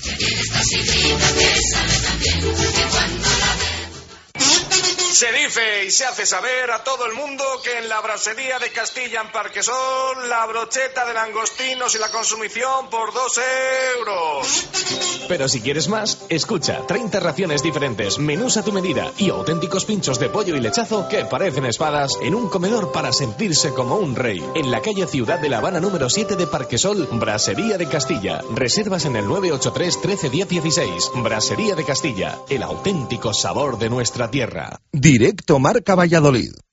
Se 5.19 5.33
dice 5.33 5.83
y 5.83 5.91
se 5.91 6.05
hace 6.05 6.25
saber 6.25 6.71
a 6.71 6.81
todo 6.81 7.05
el 7.05 7.11
mundo 7.11 7.43
que 7.61 7.77
en 7.77 7.89
la 7.89 7.99
brasería 7.99 8.57
de 8.57 8.71
Castilla 8.71 9.19
en 9.19 9.29
Parquesol 9.33 10.29
la 10.29 10.45
brocheta 10.45 11.05
de 11.05 11.13
langostinos 11.13 11.93
y 11.93 11.97
la 11.97 12.09
consumición 12.09 12.89
por 12.89 13.13
dos 13.13 13.37
euros. 13.97 14.67
Pero 15.27 15.49
si 15.49 15.59
quieres 15.59 15.89
más, 15.89 16.19
escucha 16.29 16.87
30 16.87 17.19
raciones 17.19 17.61
diferentes, 17.61 18.17
menús 18.17 18.55
a 18.55 18.63
tu 18.63 18.71
medida 18.71 19.11
y 19.17 19.29
auténticos 19.29 19.83
pinchos 19.83 20.19
de 20.19 20.29
pollo 20.29 20.55
y 20.55 20.61
lechazo 20.61 21.09
que 21.09 21.25
parecen 21.25 21.65
espadas 21.65 22.11
en 22.21 22.33
un 22.33 22.47
comedor 22.47 22.93
para 22.93 23.11
sentirse 23.11 23.73
como 23.73 23.97
un 23.97 24.15
rey. 24.15 24.41
En 24.55 24.71
la 24.71 24.81
calle 24.81 25.05
Ciudad 25.05 25.39
de 25.39 25.49
La 25.49 25.57
Habana 25.57 25.81
número 25.81 26.09
7 26.09 26.37
de 26.37 26.47
Parquesol, 26.47 27.09
Brasería 27.11 27.77
de 27.77 27.89
Castilla. 27.89 28.39
Reservas 28.55 29.03
en 29.03 29.17
el 29.17 29.27
983 29.27 30.01
13 30.01 30.29
10 30.29 30.47
16. 30.47 31.11
Brasería 31.15 31.75
de 31.75 31.83
Castilla, 31.83 32.39
el 32.47 32.63
auténtico 32.63 33.33
sabor 33.33 33.77
de 33.77 33.89
nuestra 33.89 34.31
tierra. 34.31 34.79
Directo 34.91 35.59
Marca 35.59 35.93
Valladolid. 35.93 36.68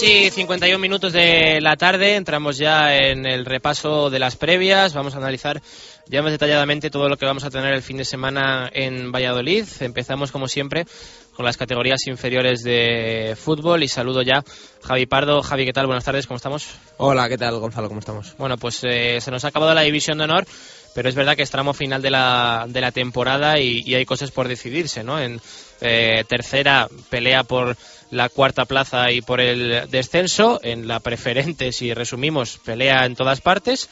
Y 0.00 0.30
51 0.30 0.78
minutos 0.78 1.12
de 1.12 1.60
la 1.60 1.76
tarde, 1.76 2.14
entramos 2.14 2.56
ya 2.56 2.96
en 2.96 3.26
el 3.26 3.44
repaso 3.44 4.10
de 4.10 4.20
las 4.20 4.36
previas, 4.36 4.94
vamos 4.94 5.14
a 5.14 5.16
analizar 5.16 5.60
ya 6.06 6.22
más 6.22 6.30
detalladamente 6.30 6.88
todo 6.88 7.08
lo 7.08 7.16
que 7.16 7.26
vamos 7.26 7.42
a 7.42 7.50
tener 7.50 7.74
el 7.74 7.82
fin 7.82 7.96
de 7.96 8.04
semana 8.04 8.70
en 8.72 9.10
Valladolid. 9.10 9.64
Empezamos 9.80 10.30
como 10.30 10.46
siempre 10.46 10.86
con 11.34 11.44
las 11.44 11.56
categorías 11.56 12.06
inferiores 12.06 12.62
de 12.62 13.36
fútbol 13.36 13.82
y 13.82 13.88
saludo 13.88 14.22
ya 14.22 14.38
a 14.38 14.44
Javi 14.86 15.06
Pardo. 15.06 15.42
Javi, 15.42 15.64
¿qué 15.64 15.72
tal? 15.72 15.86
Buenas 15.86 16.04
tardes, 16.04 16.28
¿cómo 16.28 16.36
estamos? 16.36 16.68
Hola, 16.98 17.28
¿qué 17.28 17.36
tal 17.36 17.58
Gonzalo? 17.58 17.88
¿Cómo 17.88 18.00
estamos? 18.00 18.36
Bueno, 18.38 18.56
pues 18.56 18.80
eh, 18.84 19.20
se 19.20 19.32
nos 19.32 19.44
ha 19.44 19.48
acabado 19.48 19.74
la 19.74 19.82
división 19.82 20.18
de 20.18 20.24
honor, 20.24 20.46
pero 20.94 21.08
es 21.08 21.16
verdad 21.16 21.34
que 21.34 21.42
es 21.42 21.50
tramo 21.50 21.74
final 21.74 22.02
de 22.02 22.10
la, 22.10 22.66
de 22.68 22.80
la 22.80 22.92
temporada 22.92 23.58
y, 23.58 23.82
y 23.84 23.96
hay 23.96 24.04
cosas 24.04 24.30
por 24.30 24.46
decidirse, 24.46 25.02
¿no? 25.02 25.20
En 25.20 25.40
eh, 25.80 26.24
tercera 26.28 26.88
pelea 27.10 27.44
por 27.44 27.76
la 28.10 28.28
cuarta 28.28 28.64
plaza 28.64 29.10
y 29.10 29.20
por 29.20 29.40
el 29.40 29.88
descenso. 29.90 30.60
En 30.62 30.88
la 30.88 31.00
preferente, 31.00 31.72
si 31.72 31.92
resumimos, 31.94 32.58
pelea 32.64 33.04
en 33.04 33.16
todas 33.16 33.40
partes. 33.40 33.88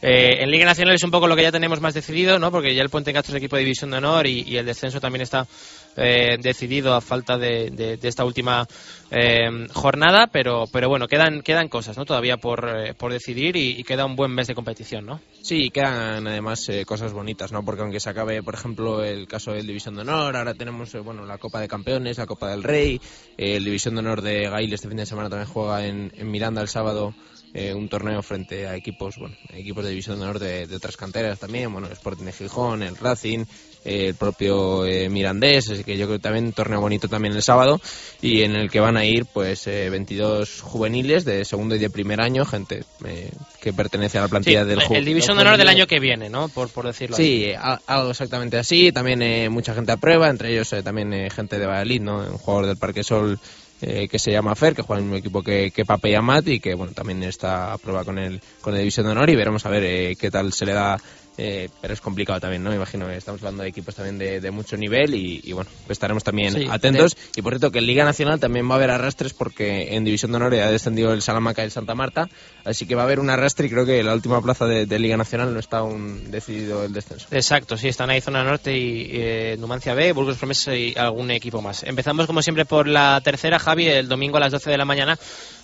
Eh, 0.00 0.42
en 0.42 0.50
Liga 0.50 0.64
Nacional 0.64 0.94
es 0.94 1.02
un 1.02 1.10
poco 1.10 1.26
lo 1.26 1.34
que 1.34 1.42
ya 1.42 1.50
tenemos 1.50 1.80
más 1.80 1.92
decidido, 1.92 2.38
¿no? 2.38 2.52
Porque 2.52 2.74
ya 2.74 2.82
el 2.82 2.90
Puente 2.90 3.12
Castro 3.12 3.34
es 3.34 3.38
equipo 3.38 3.56
de 3.56 3.62
división 3.62 3.90
de 3.90 3.96
honor 3.96 4.26
y, 4.28 4.42
y 4.42 4.56
el 4.56 4.66
descenso 4.66 5.00
también 5.00 5.22
está 5.22 5.46
eh, 5.98 6.38
decidido 6.40 6.94
a 6.94 7.00
falta 7.00 7.36
de, 7.36 7.70
de- 7.70 7.98
esta 8.08 8.24
última 8.24 8.66
eh, 9.10 9.66
jornada, 9.72 10.28
pero, 10.28 10.64
pero 10.72 10.88
bueno, 10.88 11.08
quedan, 11.08 11.42
quedan 11.42 11.68
cosas, 11.68 11.96
¿no? 11.96 12.04
Todavía 12.04 12.36
por, 12.36 12.68
eh, 12.68 12.94
por 12.94 13.12
decidir 13.12 13.56
y, 13.56 13.82
queda 13.84 14.06
un 14.06 14.16
buen 14.16 14.32
mes 14.32 14.46
de 14.46 14.54
competición, 14.54 15.06
¿no? 15.06 15.20
Sí, 15.42 15.70
quedan 15.70 16.26
además 16.26 16.68
eh, 16.68 16.84
cosas 16.84 17.12
bonitas, 17.12 17.52
¿no? 17.52 17.64
Porque 17.64 17.82
aunque 17.82 18.00
se 18.00 18.10
acabe, 18.10 18.42
por 18.42 18.54
ejemplo, 18.54 19.02
el 19.02 19.26
caso 19.26 19.52
del 19.52 19.66
División 19.66 19.94
de 19.96 20.02
Honor, 20.02 20.36
ahora 20.36 20.54
tenemos, 20.54 20.94
eh, 20.94 21.00
bueno, 21.00 21.26
la 21.26 21.38
Copa 21.38 21.60
de 21.60 21.68
Campeones, 21.68 22.18
la 22.18 22.26
Copa 22.26 22.50
del 22.50 22.62
Rey, 22.62 23.00
el 23.36 23.64
División 23.64 23.94
de 23.94 24.00
Honor 24.00 24.22
de 24.22 24.48
Gail 24.48 24.72
este 24.72 24.88
fin 24.88 24.98
de 24.98 25.06
semana 25.06 25.28
también 25.28 25.50
juega 25.50 25.84
en, 25.84 26.12
Miranda 26.30 26.62
el 26.62 26.68
sábado 26.68 27.14
un 27.74 27.88
torneo 27.88 28.22
frente 28.22 28.68
a 28.68 28.76
equipos, 28.76 29.16
bueno, 29.18 29.34
equipos 29.52 29.82
de 29.82 29.90
División 29.90 30.18
de 30.18 30.24
Honor 30.24 30.38
de, 30.38 30.66
de 30.68 30.76
otras 30.76 30.96
canteras 30.96 31.40
también, 31.40 31.72
bueno, 31.72 31.88
el 31.88 31.94
Sporting 31.94 32.26
de 32.26 32.32
Gijón, 32.32 32.84
el 32.84 32.96
Racing, 32.96 33.46
el 33.84 34.14
propio 34.14 34.84
eh, 34.84 35.08
Mirandés, 35.08 35.70
así 35.70 35.84
que 35.84 35.96
yo 35.96 36.06
creo 36.06 36.18
que 36.18 36.22
también 36.22 36.46
un 36.46 36.52
torneo 36.52 36.80
bonito 36.80 37.08
también 37.08 37.34
el 37.34 37.42
sábado 37.42 37.80
y 38.20 38.42
en 38.42 38.54
el 38.56 38.70
que 38.70 38.80
van 38.80 38.96
a 38.96 39.04
ir 39.04 39.24
pues 39.26 39.66
eh, 39.66 39.88
22 39.90 40.60
juveniles 40.60 41.24
de 41.24 41.44
segundo 41.44 41.74
y 41.74 41.78
de 41.78 41.88
primer 41.90 42.20
año, 42.20 42.44
gente 42.44 42.84
eh, 43.06 43.30
que 43.60 43.72
pertenece 43.72 44.18
a 44.18 44.22
la 44.22 44.28
plantilla 44.28 44.62
Sí, 44.64 44.68
del 44.68 44.80
el 44.90 45.04
división 45.04 45.36
de 45.36 45.42
honor 45.42 45.56
del 45.56 45.68
año 45.68 45.86
que 45.86 46.00
viene, 46.00 46.28
¿no? 46.28 46.48
Por, 46.48 46.68
por 46.70 46.86
decirlo 46.86 47.16
así. 47.16 47.24
Sí, 47.46 47.52
a- 47.56 47.80
algo 47.86 48.10
exactamente 48.10 48.58
así. 48.58 48.92
También 48.92 49.22
eh, 49.22 49.48
mucha 49.48 49.74
gente 49.74 49.92
a 49.92 49.96
prueba, 49.96 50.28
entre 50.28 50.52
ellos 50.52 50.72
eh, 50.72 50.82
también 50.82 51.12
eh, 51.12 51.30
gente 51.30 51.58
de 51.58 51.66
Valladolid, 51.66 52.00
¿no? 52.02 52.18
Un 52.18 52.38
jugador 52.38 52.66
del 52.66 52.76
Parque 52.76 53.02
Sol 53.04 53.38
eh, 53.80 54.08
que 54.08 54.18
se 54.18 54.32
llama 54.32 54.56
Fer, 54.56 54.74
que 54.74 54.82
juega 54.82 55.00
en 55.02 55.08
un 55.08 55.16
equipo 55.16 55.42
que, 55.42 55.70
que 55.70 55.84
Pape 55.84 56.10
y 56.10 56.14
Amat 56.16 56.48
y 56.48 56.58
que 56.60 56.74
bueno 56.74 56.92
también 56.92 57.22
está 57.22 57.72
a 57.72 57.78
prueba 57.78 58.04
con 58.04 58.18
el, 58.18 58.40
con 58.60 58.74
el 58.74 58.80
División 58.80 59.06
de 59.06 59.12
Honor 59.12 59.30
y 59.30 59.36
veremos 59.36 59.64
a 59.66 59.70
ver 59.70 59.84
eh, 59.84 60.16
qué 60.18 60.30
tal 60.30 60.52
se 60.52 60.66
le 60.66 60.72
da. 60.72 60.98
Eh, 61.38 61.68
pero 61.80 61.94
es 61.94 62.00
complicado 62.00 62.40
también, 62.40 62.64
¿no? 62.64 62.74
Imagino 62.74 63.06
que 63.06 63.16
estamos 63.16 63.40
hablando 63.42 63.62
de 63.62 63.68
equipos 63.68 63.94
también 63.94 64.18
de, 64.18 64.40
de 64.40 64.50
mucho 64.50 64.76
nivel 64.76 65.14
y, 65.14 65.40
y, 65.44 65.52
bueno, 65.52 65.70
pues 65.86 65.96
estaremos 65.96 66.24
también 66.24 66.52
Sí, 66.52 66.66
atentos. 66.68 67.16
Y 67.36 67.42
por 67.42 67.52
cierto, 67.52 67.70
que 67.70 67.78
en 67.78 67.86
Liga 67.86 68.04
Nacional 68.04 68.40
también 68.40 68.68
va 68.68 68.74
a 68.74 68.76
haber 68.78 68.90
arrastres 68.90 69.34
porque 69.34 69.94
en 69.94 70.04
División 70.04 70.32
de 70.32 70.36
Honor 70.36 70.56
ya 70.56 70.66
ha 70.66 70.70
descendido 70.72 71.12
el 71.12 71.22
Salamanca 71.22 71.62
y 71.62 71.66
el 71.66 71.70
Santa 71.70 71.94
Marta, 71.94 72.28
así 72.68 72.86
que 72.86 72.94
va 72.94 73.02
a 73.02 73.04
haber 73.04 73.20
un 73.20 73.30
arrastre 73.30 73.66
y 73.66 73.70
creo 73.70 73.86
que 73.86 74.02
la 74.02 74.14
última 74.14 74.40
plaza 74.42 74.66
de, 74.66 74.98
Liga 74.98 75.16
Nacional 75.16 75.54
no 75.54 75.60
está 75.60 75.78
aún 75.78 76.30
decidido 76.30 76.84
el 76.84 76.92
descenso. 76.92 77.28
Exacto, 77.30 77.76
sí, 77.76 77.88
están 77.88 78.10
ahí 78.10 78.20
Zona 78.20 78.42
Norte 78.42 78.76
y 78.76 79.08
eh, 79.12 79.56
Numancia 79.58 79.94
B, 79.94 80.12
Burgos 80.12 80.36
Promesa 80.36 80.74
y 80.74 80.94
algún 80.96 81.30
equipo 81.30 81.62
más. 81.62 81.84
Empezamos 81.84 82.26
como 82.26 82.42
siempre 82.42 82.64
por 82.64 82.88
la 82.88 83.20
tercera, 83.22 83.58
Javi, 83.58 83.88
el 83.88 84.08
domingo 84.08 84.36
a 84.36 84.40
las 84.40 84.52
12 84.52 84.70
de 84.70 84.78
la 84.78 84.84
mañana 84.84 85.18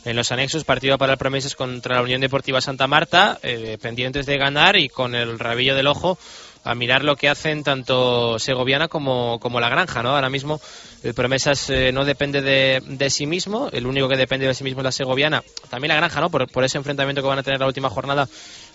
en 0.05 0.17
los 0.17 0.31
anexos, 0.33 0.65
partido 0.65 0.99
para 0.99 1.13
el 1.13 1.19
Promesas 1.19 1.55
contra 1.55 1.97
la 1.97 2.03
Unión 2.03 2.21
Deportiva 2.21 2.61
Santa 2.61 2.87
Marta, 2.87 3.39
eh, 3.43 3.79
pendientes 3.81 4.27
de 4.27 4.37
ganar 4.37 4.77
y 4.77 4.89
con 4.89 5.15
el 5.15 5.39
rabillo 5.39 5.75
del 5.75 5.87
ojo 5.87 6.19
a 6.65 6.75
mirar 6.75 7.05
lo 7.05 7.17
que 7.17 7.29
hacen 7.29 7.63
tanto 7.63 8.39
Segoviana 8.39 8.89
como, 8.89 9.39
como 9.39 9.61
La 9.61 9.69
Granja, 9.69 10.03
¿no? 10.03 10.15
Ahora 10.15 10.31
mismo 10.31 10.61
el 11.03 11.13
Promesas 11.13 11.69
eh, 11.69 11.93
no 11.93 12.07
depende 12.07 12.41
de, 12.41 12.83
de 12.85 13.11
sí 13.11 13.27
mismo, 13.27 13.69
el 13.71 13.87
único 13.87 14.09
que 14.09 14.17
depende 14.17 14.47
de 14.47 14.55
sí 14.55 14.65
mismo 14.65 14.81
es 14.81 14.85
la 14.85 14.93
Segoviana, 14.93 15.45
también 15.69 15.91
La 15.91 15.97
Granja, 15.97 16.21
¿no? 16.21 16.31
Por, 16.31 16.51
por 16.51 16.65
ese 16.65 16.79
enfrentamiento 16.79 17.21
que 17.21 17.29
van 17.29 17.39
a 17.39 17.43
tener 17.43 17.61
la 17.61 17.67
última 17.67 17.91
jornada 17.91 18.27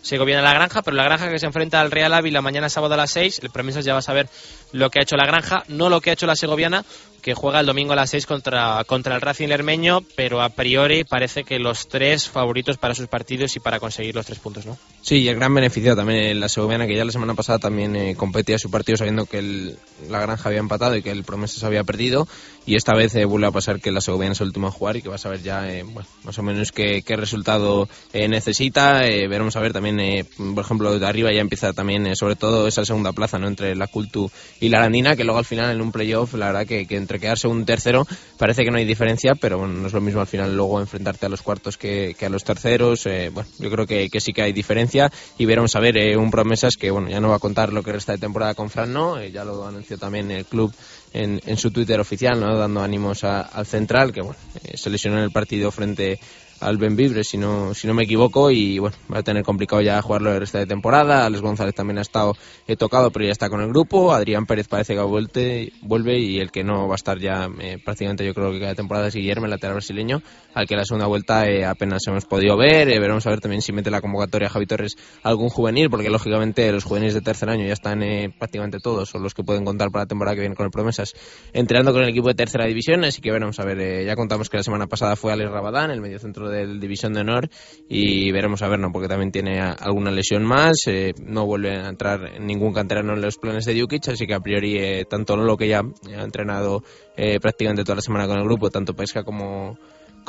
Segoviana 0.03 0.43
La 0.43 0.53
Granja, 0.53 0.83
pero 0.83 0.95
La 0.95 1.03
Granja 1.03 1.29
que 1.29 1.39
se 1.39 1.47
enfrenta 1.47 1.81
al 1.81 1.89
Real 1.89 2.13
Ávila 2.13 2.41
mañana 2.41 2.69
sábado 2.69 2.93
a 2.93 2.97
las 2.97 3.11
6, 3.11 3.39
el 3.43 3.49
Promesas 3.49 3.83
ya 3.83 3.93
va 3.93 3.99
a 3.99 4.03
saber 4.03 4.29
lo 4.71 4.91
que 4.91 4.99
ha 4.99 5.03
hecho 5.03 5.17
La 5.17 5.25
Granja, 5.25 5.63
no 5.67 5.89
lo 5.89 5.99
que 5.99 6.11
ha 6.11 6.13
hecho 6.13 6.27
la 6.27 6.35
Segoviana, 6.35 6.85
que 7.20 7.34
juega 7.34 7.59
el 7.59 7.65
domingo 7.65 7.93
a 7.93 7.95
las 7.95 8.09
6 8.09 8.26
contra, 8.26 8.84
contra 8.86 9.15
el 9.15 9.22
Racing 9.22 9.47
Lermeño, 9.47 10.01
pero 10.15 10.41
a 10.41 10.49
priori 10.49 11.03
parece 11.03 11.43
que 11.43 11.59
los 11.59 11.88
tres 11.88 12.30
favoritos 12.30 12.78
para 12.78 12.95
sus 12.95 13.07
partidos 13.07 13.55
y 13.55 13.59
para 13.59 13.80
conseguir 13.80 14.15
los 14.15 14.26
tres 14.26 14.39
puntos, 14.39 14.65
¿no? 14.65 14.78
Sí, 15.01 15.17
y 15.17 15.28
el 15.28 15.36
gran 15.36 15.53
beneficiado 15.53 15.97
también 15.97 16.24
en 16.24 16.39
la 16.39 16.49
Segoviana, 16.49 16.88
que 16.88 16.95
ya 16.95 17.05
la 17.05 17.11
semana 17.11 17.34
pasada 17.34 17.59
también 17.59 17.95
eh, 17.95 18.15
competía 18.15 18.59
su 18.59 18.70
partido 18.70 18.97
sabiendo 18.97 19.26
que 19.26 19.76
la 20.09 20.20
Granja 20.20 20.49
había 20.49 20.59
empatado 20.59 20.95
y 20.95 21.01
que 21.01 21.11
el 21.11 21.24
Promesas 21.24 21.63
había 21.63 21.84
perdido. 21.84 22.28
Y 22.70 22.76
esta 22.76 22.93
vez 22.93 23.15
eh, 23.15 23.26
vuelve 23.26 23.47
a 23.47 23.51
pasar 23.51 23.82
que 23.82 23.91
la 23.91 23.99
Segoviana 23.99 24.34
es 24.34 24.41
el 24.41 24.47
último 24.49 24.67
a 24.67 24.72
jugar 24.72 24.95
y 24.95 25.01
que 25.01 25.09
vas 25.09 25.26
a 25.26 25.30
ver 25.30 25.41
ya 25.41 25.67
eh, 25.67 25.82
bueno, 25.82 26.07
más 26.24 26.38
o 26.38 26.43
menos 26.43 26.72
qué, 26.72 27.03
resultado 27.17 27.89
eh, 28.13 28.28
necesita. 28.28 28.99
Veremos 28.99 29.55
a 29.55 29.59
ver 29.59 29.74
también, 29.74 30.28
por 30.53 30.63
ejemplo, 30.63 30.99
de 30.99 31.03
arriba 31.03 31.34
ya 31.34 31.41
empieza 31.41 31.74
también, 31.74 32.15
sobre 32.15 32.36
todo, 32.36 32.67
esa 32.67 32.86
segunda 32.86 33.11
plaza 33.11 33.39
¿no? 33.39 33.47
entre 33.47 33.76
la 33.76 33.88
Cultu 33.88 34.30
y 34.59 34.70
la 34.70 34.78
Arandina, 34.78 35.15
que 35.15 35.24
luego 35.24 35.39
al 35.39 35.45
final 35.45 35.72
en 35.72 35.82
un 35.82 35.91
playoff, 35.91 36.36
la 36.36 36.45
verdad 36.45 36.67
que, 36.67 36.86
entre 36.91 37.20
quedarse 37.20 37.47
un 37.47 37.65
tercero 37.65 38.05
parece 38.38 38.63
que 38.63 38.70
no 38.70 38.78
hay 38.78 38.86
diferencia, 38.86 39.34
pero 39.34 39.57
bueno, 39.57 39.74
no 39.74 39.88
es 39.88 39.93
lo 39.93 40.01
mismo 40.01 40.22
al 40.22 40.28
final 40.28 40.55
luego 40.55 40.80
enfrentarte 40.80 41.26
a 41.26 41.30
los 41.30 41.41
cuartos 41.41 41.76
que, 41.76 42.15
a 42.22 42.30
los 42.30 42.43
terceros. 42.43 43.05
Bueno, 43.34 43.49
yo 43.57 43.72
creo 43.72 43.88
que, 43.88 44.20
sí 44.20 44.32
que 44.32 44.43
hay 44.43 44.53
diferencia 44.53 45.11
y 45.39 45.45
veremos 45.45 45.76
a 45.76 45.80
ver 45.80 46.15
un 46.20 46.30
promesas 46.30 46.78
que 46.78 46.91
bueno 46.91 47.09
ya 47.09 47.20
no 47.20 47.30
va 47.30 47.38
a 47.38 47.39
contar 47.39 47.74
lo 47.74 47.82
que 47.82 47.93
resta 47.93 48.11
de 48.11 48.20
temporada 48.20 48.53
con 48.53 48.70
Fran, 48.70 48.93
ya 49.34 49.43
lo 49.43 49.65
anunció 49.65 49.97
también 49.97 50.30
el 50.30 50.45
club 50.45 50.72
en, 51.14 51.39
en 51.45 51.57
su 51.57 51.72
Twitter 51.72 51.99
oficial, 51.99 52.39
no, 52.39 52.55
dando 52.57 52.82
ánimos 52.82 53.24
a- 53.24 53.41
al 53.41 53.66
central 53.66 54.12
que 54.14 54.22
bueno 54.22 54.38
eh, 54.64 54.78
se 54.78 54.89
lesionó 54.89 55.18
en 55.18 55.24
el 55.24 55.32
partido 55.32 55.72
frente 55.72 56.20
al 56.60 56.78
Benvibre, 56.78 57.24
si 57.24 57.38
no, 57.38 57.74
si 57.74 57.88
no 57.88 57.93
me 57.93 58.03
equivoco, 58.03 58.51
y 58.51 58.80
bueno, 58.80 58.95
va 59.12 59.20
a 59.20 59.24
tener 59.24 59.43
complicado 59.43 59.82
ya 59.82 60.01
jugarlo 60.01 60.32
el 60.34 60.39
resto 60.39 60.57
de 60.57 60.66
temporada. 60.66 61.26
Alex 61.26 61.41
González 61.41 61.76
también 61.76 61.97
ha 61.97 62.01
estado 62.01 62.36
eh, 62.68 62.76
tocado, 62.76 63.12
pero 63.12 63.26
ya 63.26 63.32
está 63.32 63.49
con 63.49 63.62
el 63.62 63.70
grupo. 63.70 64.14
Adrián 64.14 64.45
Pérez 64.45 64.68
parece 64.68 64.95
que 64.95 65.01
vuelve 65.01 66.20
y 66.20 66.39
el 66.39 66.51
que 66.51 66.64
no 66.64 66.88
va 66.88 66.93
a 66.93 66.95
estar 66.95 67.20
ya 67.20 67.49
eh, 67.60 67.78
prácticamente 67.84 68.26
yo 68.26 68.34
creo 68.34 68.51
que 68.51 68.60
cada 68.60 68.76
temporada 68.76 69.07
es 69.07 69.16
Guillermo, 69.16 69.45
el 69.45 69.51
lateral 69.51 69.76
brasileño, 69.76 70.22
al 70.53 70.68
que 70.68 70.76
la 70.76 70.86
segunda 70.86 71.07
vuelta 71.07 71.47
eh, 71.47 71.66
apenas 71.66 72.05
hemos 72.07 72.26
podido 72.26 72.57
ver. 72.57 72.89
Eh, 72.89 72.99
veremos 72.99 73.26
a 73.28 73.30
ver 73.30 73.41
también 73.41 73.62
si 73.62 73.72
mete 73.74 73.91
la 73.91 74.01
convocatoria 74.01 74.49
Javi 74.49 74.66
Torres 74.66 74.95
algún 75.24 75.49
juvenil, 75.49 75.89
porque 75.89 76.10
lógicamente 76.10 76.72
los 76.72 76.84
juveniles 76.84 77.14
de 77.14 77.22
tercer 77.22 77.49
año 77.49 77.66
ya 77.66 77.74
están 77.74 78.03
eh, 78.03 78.34
prácticamente 78.38 78.80
todos, 78.80 79.10
son 79.10 79.24
los 79.24 79.34
que 79.34 79.43
pueden 79.43 79.66
contar 79.66 79.91
para 79.91 80.03
la 80.03 80.07
temporada 80.07 80.36
que 80.36 80.41
viene 80.41 80.55
con 80.55 80.66
el 80.66 80.72
Promesas, 80.72 81.14
entrenando 81.53 81.93
con 81.93 82.03
el 82.03 82.10
equipo 82.10 82.28
de 82.28 82.36
tercera 82.36 82.66
división, 82.66 83.03
así 83.03 83.22
que 83.22 83.32
veremos 83.32 83.60
a 83.60 83.66
ver, 83.66 83.80
eh, 83.80 84.05
ya 84.05 84.16
contamos 84.16 84.49
que 84.49 84.57
la 84.57 84.64
semana 84.64 84.88
pasada 84.88 85.16
fue 85.16 85.32
Alex 85.32 85.51
Rabadán, 85.51 85.91
el 85.91 86.01
mediocentro 86.01 86.48
del 86.49 86.79
División 86.79 87.13
de 87.13 87.21
Honor, 87.21 87.49
y 87.87 88.31
veremos 88.31 88.61
a 88.61 88.67
ver, 88.67 88.79
¿no? 88.79 88.91
porque 88.91 89.07
también 89.07 89.31
tiene 89.31 89.59
alguna 89.59 90.11
lesión 90.11 90.43
más, 90.43 90.77
eh, 90.87 91.13
no 91.23 91.45
vuelve 91.45 91.71
a 91.71 91.89
entrar 91.89 92.35
en 92.35 92.45
ningún 92.45 92.73
canterano 92.73 93.13
en 93.13 93.21
los 93.21 93.37
planes 93.37 93.65
de 93.65 93.73
Dukic, 93.73 94.09
así 94.09 94.27
que 94.27 94.33
a 94.33 94.39
priori 94.39 94.77
eh, 94.77 95.05
tanto 95.09 95.35
Lolo 95.35 95.57
que 95.57 95.67
ya 95.67 95.79
ha 95.79 96.23
entrenado 96.23 96.83
eh, 97.15 97.39
prácticamente 97.39 97.83
toda 97.83 97.97
la 97.97 98.01
semana 98.01 98.27
con 98.27 98.37
el 98.37 98.43
grupo, 98.43 98.69
tanto 98.69 98.93
Pesca 98.93 99.23
como 99.23 99.77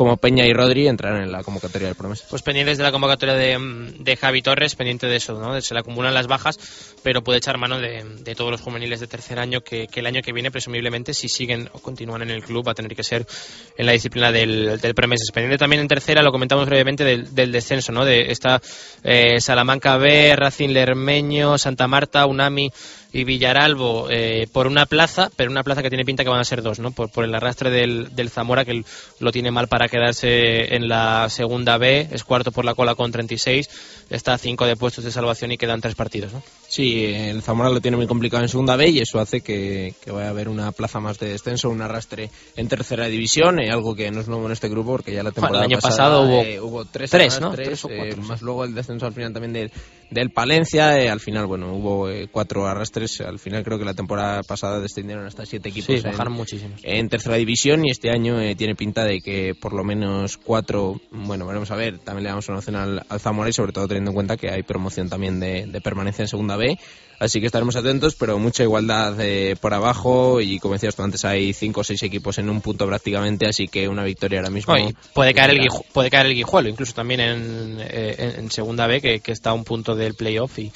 como 0.00 0.16
Peña 0.16 0.46
y 0.46 0.54
Rodri 0.54 0.88
entrarán 0.88 1.24
en 1.24 1.30
la 1.30 1.42
convocatoria 1.42 1.88
del 1.88 1.94
Promesas. 1.94 2.26
Pues 2.30 2.40
pendientes 2.40 2.78
de 2.78 2.84
la 2.84 2.90
convocatoria 2.90 3.34
de, 3.34 3.92
de 3.98 4.16
Javi 4.16 4.40
Torres, 4.40 4.74
pendiente 4.74 5.06
de 5.06 5.16
eso, 5.16 5.38
¿no? 5.38 5.60
Se 5.60 5.74
le 5.74 5.80
acumulan 5.80 6.14
las 6.14 6.26
bajas, 6.26 6.58
pero 7.02 7.22
puede 7.22 7.36
echar 7.36 7.58
mano 7.58 7.78
de, 7.78 8.02
de 8.20 8.34
todos 8.34 8.50
los 8.50 8.62
juveniles 8.62 9.00
de 9.00 9.08
tercer 9.08 9.38
año 9.38 9.60
que, 9.60 9.88
que 9.88 10.00
el 10.00 10.06
año 10.06 10.22
que 10.22 10.32
viene, 10.32 10.50
presumiblemente, 10.50 11.12
si 11.12 11.28
siguen 11.28 11.68
o 11.74 11.80
continúan 11.80 12.22
en 12.22 12.30
el 12.30 12.42
club, 12.42 12.66
va 12.66 12.72
a 12.72 12.74
tener 12.74 12.96
que 12.96 13.04
ser 13.04 13.26
en 13.76 13.84
la 13.84 13.92
disciplina 13.92 14.32
del, 14.32 14.80
del 14.80 14.94
Promesas. 14.94 15.32
Pendiente 15.34 15.58
también 15.58 15.82
en 15.82 15.88
tercera, 15.88 16.22
lo 16.22 16.32
comentamos 16.32 16.64
brevemente, 16.64 17.04
del, 17.04 17.34
del 17.34 17.52
descenso, 17.52 17.92
¿no? 17.92 18.06
De 18.06 18.32
esta 18.32 18.58
eh, 19.04 19.38
Salamanca 19.38 19.98
B, 19.98 20.34
Racing 20.34 20.70
Lermeño, 20.70 21.58
Santa 21.58 21.86
Marta, 21.86 22.24
Unami 22.24 22.72
y 23.12 23.24
Villaralbo 23.24 24.08
eh, 24.10 24.46
por 24.52 24.66
una 24.66 24.86
plaza, 24.86 25.30
pero 25.36 25.50
una 25.50 25.64
plaza 25.64 25.82
que 25.82 25.88
tiene 25.88 26.04
pinta 26.04 26.22
que 26.22 26.30
van 26.30 26.40
a 26.40 26.44
ser 26.44 26.62
dos, 26.62 26.78
¿no? 26.78 26.92
Por, 26.92 27.10
por 27.10 27.24
el 27.24 27.34
arrastre 27.34 27.70
del, 27.70 28.14
del 28.14 28.30
Zamora, 28.30 28.64
que 28.64 28.84
lo 29.18 29.32
tiene 29.32 29.50
mal 29.50 29.68
para 29.68 29.88
quedarse 29.88 30.74
en 30.74 30.88
la 30.88 31.28
segunda 31.28 31.76
B, 31.78 32.08
es 32.12 32.24
cuarto 32.24 32.52
por 32.52 32.64
la 32.64 32.74
cola 32.74 32.94
con 32.94 33.10
36, 33.10 33.68
está 34.10 34.34
a 34.34 34.38
cinco 34.38 34.66
de 34.66 34.76
puestos 34.76 35.04
de 35.04 35.10
salvación 35.10 35.52
y 35.52 35.58
quedan 35.58 35.80
tres 35.80 35.94
partidos, 35.94 36.32
¿no? 36.32 36.42
Sí, 36.68 37.04
el 37.06 37.42
Zamora 37.42 37.70
lo 37.70 37.80
tiene 37.80 37.96
muy 37.96 38.06
complicado 38.06 38.42
en 38.42 38.48
segunda 38.48 38.76
B 38.76 38.88
y 38.88 39.00
eso 39.00 39.18
hace 39.18 39.40
que, 39.40 39.94
que 40.04 40.12
vaya 40.12 40.28
a 40.28 40.30
haber 40.30 40.48
una 40.48 40.70
plaza 40.72 41.00
más 41.00 41.18
de 41.18 41.30
descenso, 41.30 41.68
un 41.68 41.82
arrastre 41.82 42.30
en 42.56 42.68
tercera 42.68 43.06
división, 43.06 43.60
eh, 43.60 43.70
algo 43.70 43.94
que 43.94 44.10
no 44.10 44.20
es 44.20 44.28
nuevo 44.28 44.46
en 44.46 44.52
este 44.52 44.68
grupo 44.68 44.92
porque 44.92 45.12
ya 45.12 45.22
la 45.22 45.32
temporada 45.32 45.64
el 45.64 45.72
año 45.72 45.80
pasada, 45.80 46.10
pasado 46.10 46.22
hubo 46.22 46.42
eh, 46.42 46.60
hubo 46.60 46.84
tres, 46.84 47.10
tres, 47.10 47.40
¿no? 47.40 47.50
Tres 47.50 47.84
o 47.84 47.90
eh, 47.90 47.96
cuatro, 47.96 48.22
sí. 48.22 48.28
más 48.28 48.42
luego 48.42 48.64
el 48.64 48.74
descenso 48.74 49.06
al 49.06 49.12
final 49.12 49.32
también 49.32 49.52
del, 49.52 49.72
del 50.10 50.30
Palencia, 50.30 51.00
eh, 51.00 51.08
al 51.08 51.20
final, 51.20 51.46
bueno, 51.46 51.72
hubo 51.74 52.08
eh, 52.10 52.28
cuatro 52.30 52.66
arrastres, 52.66 53.20
al 53.20 53.38
final 53.38 53.62
creo 53.64 53.78
que 53.78 53.84
la 53.84 53.94
temporada 53.94 54.42
pasada 54.42 54.80
descendieron 54.80 55.26
hasta 55.26 55.46
siete 55.46 55.68
equipos 55.68 55.86
Sí, 55.86 55.94
en- 55.94 56.02
bajaron 56.02 56.32
muchísimos. 56.32 56.80
en 56.82 57.08
tercera 57.08 57.36
división 57.36 57.84
y 57.84 57.90
este 57.90 58.10
año 58.10 58.40
eh, 58.40 58.54
tiene 58.56 58.74
pinta 58.74 59.04
de 59.04 59.20
que 59.20 59.54
por 59.54 59.72
lo 59.72 59.84
menos 59.84 60.36
cuatro, 60.36 61.00
bueno, 61.10 61.46
veremos 61.46 61.70
a 61.70 61.76
ver, 61.76 61.98
también 61.98 62.24
le 62.24 62.28
damos 62.30 62.48
una 62.48 62.58
opción 62.58 62.76
al, 62.76 63.02
al 63.08 63.20
Zamora 63.20 63.48
y 63.50 63.52
sobre 63.52 63.72
todo 63.72 63.86
teniendo 63.88 64.10
en 64.10 64.14
cuenta 64.16 64.36
que 64.36 64.50
hay 64.50 64.62
promoción 64.62 65.08
también 65.08 65.38
de, 65.40 65.66
de 65.66 65.80
permanencia 65.80 66.22
en 66.22 66.28
segunda 66.28 66.56
B, 66.56 66.78
así 67.20 67.38
que 67.38 67.46
estaremos 67.46 67.76
atentos, 67.76 68.16
pero 68.16 68.36
mucha 68.40 68.64
igualdad 68.64 69.14
eh, 69.20 69.54
por 69.60 69.72
abajo. 69.72 70.40
Y 70.40 70.58
como 70.58 70.74
decías 70.74 70.96
tú 70.96 71.04
antes 71.04 71.24
hay 71.24 71.52
cinco 71.52 71.82
o 71.82 71.84
seis 71.84 72.02
equipos 72.02 72.38
en 72.38 72.50
un 72.50 72.60
punto 72.60 72.86
prácticamente, 72.88 73.46
así 73.46 73.68
que 73.68 73.86
una 73.86 74.02
victoria 74.02 74.40
ahora 74.40 74.50
mismo. 74.50 74.72
Puede 75.14 75.32
caer 75.34 75.50
el 75.50 75.68
puede 75.92 76.10
caer 76.10 76.26
el 76.26 76.34
Guijuelo 76.34 76.68
incluso 76.68 76.92
también 76.94 77.20
en, 77.20 77.76
eh, 77.80 78.16
en- 78.18 78.40
en 78.40 78.50
segunda 78.50 78.88
B 78.88 79.00
que, 79.00 79.20
que 79.20 79.30
está 79.30 79.50
a 79.50 79.52
un 79.54 79.62
punto 79.62 79.94
del 79.94 80.14
playoff 80.14 80.58
y, 80.58 80.72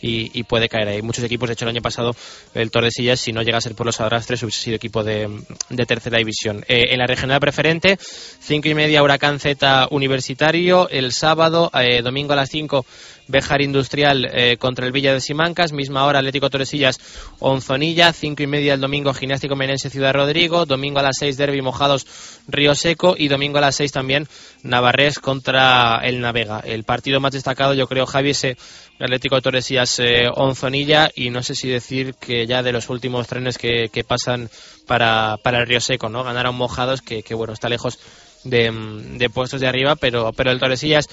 y, 0.00 0.30
y 0.38 0.42
puede 0.44 0.68
caer 0.68 0.86
ahí. 0.88 1.02
Muchos 1.02 1.24
equipos 1.24 1.48
de 1.48 1.54
hecho 1.54 1.64
el 1.64 1.70
año 1.70 1.82
pasado 1.82 2.14
el 2.54 2.70
Tordesillas 2.70 3.18
si 3.18 3.32
no 3.32 3.42
llega 3.42 3.58
a 3.58 3.60
ser 3.60 3.74
por 3.74 3.84
los 3.86 4.00
arrastres 4.00 4.42
hubiese 4.44 4.60
sido 4.62 4.76
equipo 4.76 5.02
de, 5.02 5.28
de 5.70 5.86
tercera 5.86 6.18
división. 6.18 6.64
Eh, 6.68 6.88
en 6.90 6.98
la 6.98 7.06
regional 7.06 7.40
preferente 7.40 7.98
cinco 8.40 8.68
y 8.68 8.74
media 8.74 9.02
Huracán 9.02 9.40
Z 9.40 9.88
Universitario 9.90 10.88
el 10.90 11.12
sábado 11.12 11.70
eh, 11.74 12.02
domingo 12.02 12.32
a 12.34 12.36
las 12.36 12.50
5 12.50 12.84
Bejar 13.28 13.62
Industrial 13.62 14.28
eh, 14.32 14.56
contra 14.56 14.86
el 14.86 14.92
Villa 14.92 15.12
de 15.12 15.20
Simancas, 15.20 15.72
misma 15.72 16.04
hora 16.04 16.18
Atlético 16.18 16.50
Torresillas 16.50 16.98
Onzonilla, 17.38 18.12
cinco 18.12 18.42
y 18.42 18.46
media 18.46 18.74
el 18.74 18.80
domingo 18.80 19.14
Gimnástico 19.14 19.54
Menense 19.54 19.90
Ciudad 19.90 20.14
Rodrigo, 20.14 20.66
domingo 20.66 20.98
a 20.98 21.02
las 21.02 21.18
6 21.18 21.36
Derby 21.36 21.62
Mojados 21.62 22.06
Río 22.48 22.74
Seco 22.74 23.14
y 23.16 23.28
domingo 23.28 23.58
a 23.58 23.62
las 23.62 23.76
6 23.76 23.92
también 23.92 24.28
Navarrés 24.62 25.18
contra 25.18 26.00
el 26.02 26.20
Navega. 26.20 26.60
El 26.60 26.84
partido 26.84 27.20
más 27.20 27.32
destacado 27.32 27.74
yo 27.74 27.86
creo 27.86 28.06
Javi 28.06 28.30
ese 28.30 28.56
Atlético 28.98 29.40
Torresillas 29.40 29.98
eh, 30.00 30.28
Onzonilla 30.34 31.10
y 31.14 31.30
no 31.30 31.42
sé 31.42 31.54
si 31.54 31.68
decir 31.68 32.14
que 32.14 32.46
ya 32.46 32.62
de 32.62 32.72
los 32.72 32.88
últimos 32.88 33.28
trenes 33.28 33.58
que, 33.58 33.90
que 33.92 34.04
pasan 34.04 34.50
para, 34.86 35.36
para 35.42 35.58
el 35.60 35.66
Río 35.66 35.80
Seco, 35.80 36.08
¿no? 36.08 36.24
Ganaron 36.24 36.56
Mojados 36.56 37.02
que, 37.02 37.22
que 37.22 37.34
bueno, 37.34 37.52
está 37.52 37.68
lejos 37.68 37.98
de, 38.44 38.70
mm, 38.70 39.18
de 39.18 39.30
puestos 39.30 39.60
de 39.60 39.68
arriba, 39.68 39.96
pero, 39.96 40.32
pero 40.32 40.50
el 40.50 40.58
Torresillas 40.58 41.08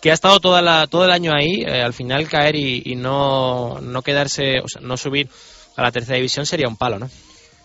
que 0.00 0.10
ha 0.10 0.14
estado 0.14 0.40
toda 0.40 0.62
la, 0.62 0.86
todo 0.86 1.04
el 1.04 1.10
año 1.10 1.32
ahí, 1.34 1.62
eh, 1.62 1.82
al 1.82 1.92
final 1.92 2.28
caer 2.28 2.56
y, 2.56 2.94
no, 2.96 3.80
no 3.80 4.02
quedarse, 4.02 4.60
o 4.60 4.68
sea, 4.68 4.80
no 4.80 4.96
subir 4.96 5.28
a 5.76 5.82
la 5.82 5.92
tercera 5.92 6.16
división 6.16 6.46
sería 6.46 6.68
un 6.68 6.76
palo, 6.76 6.98
¿no? 6.98 7.10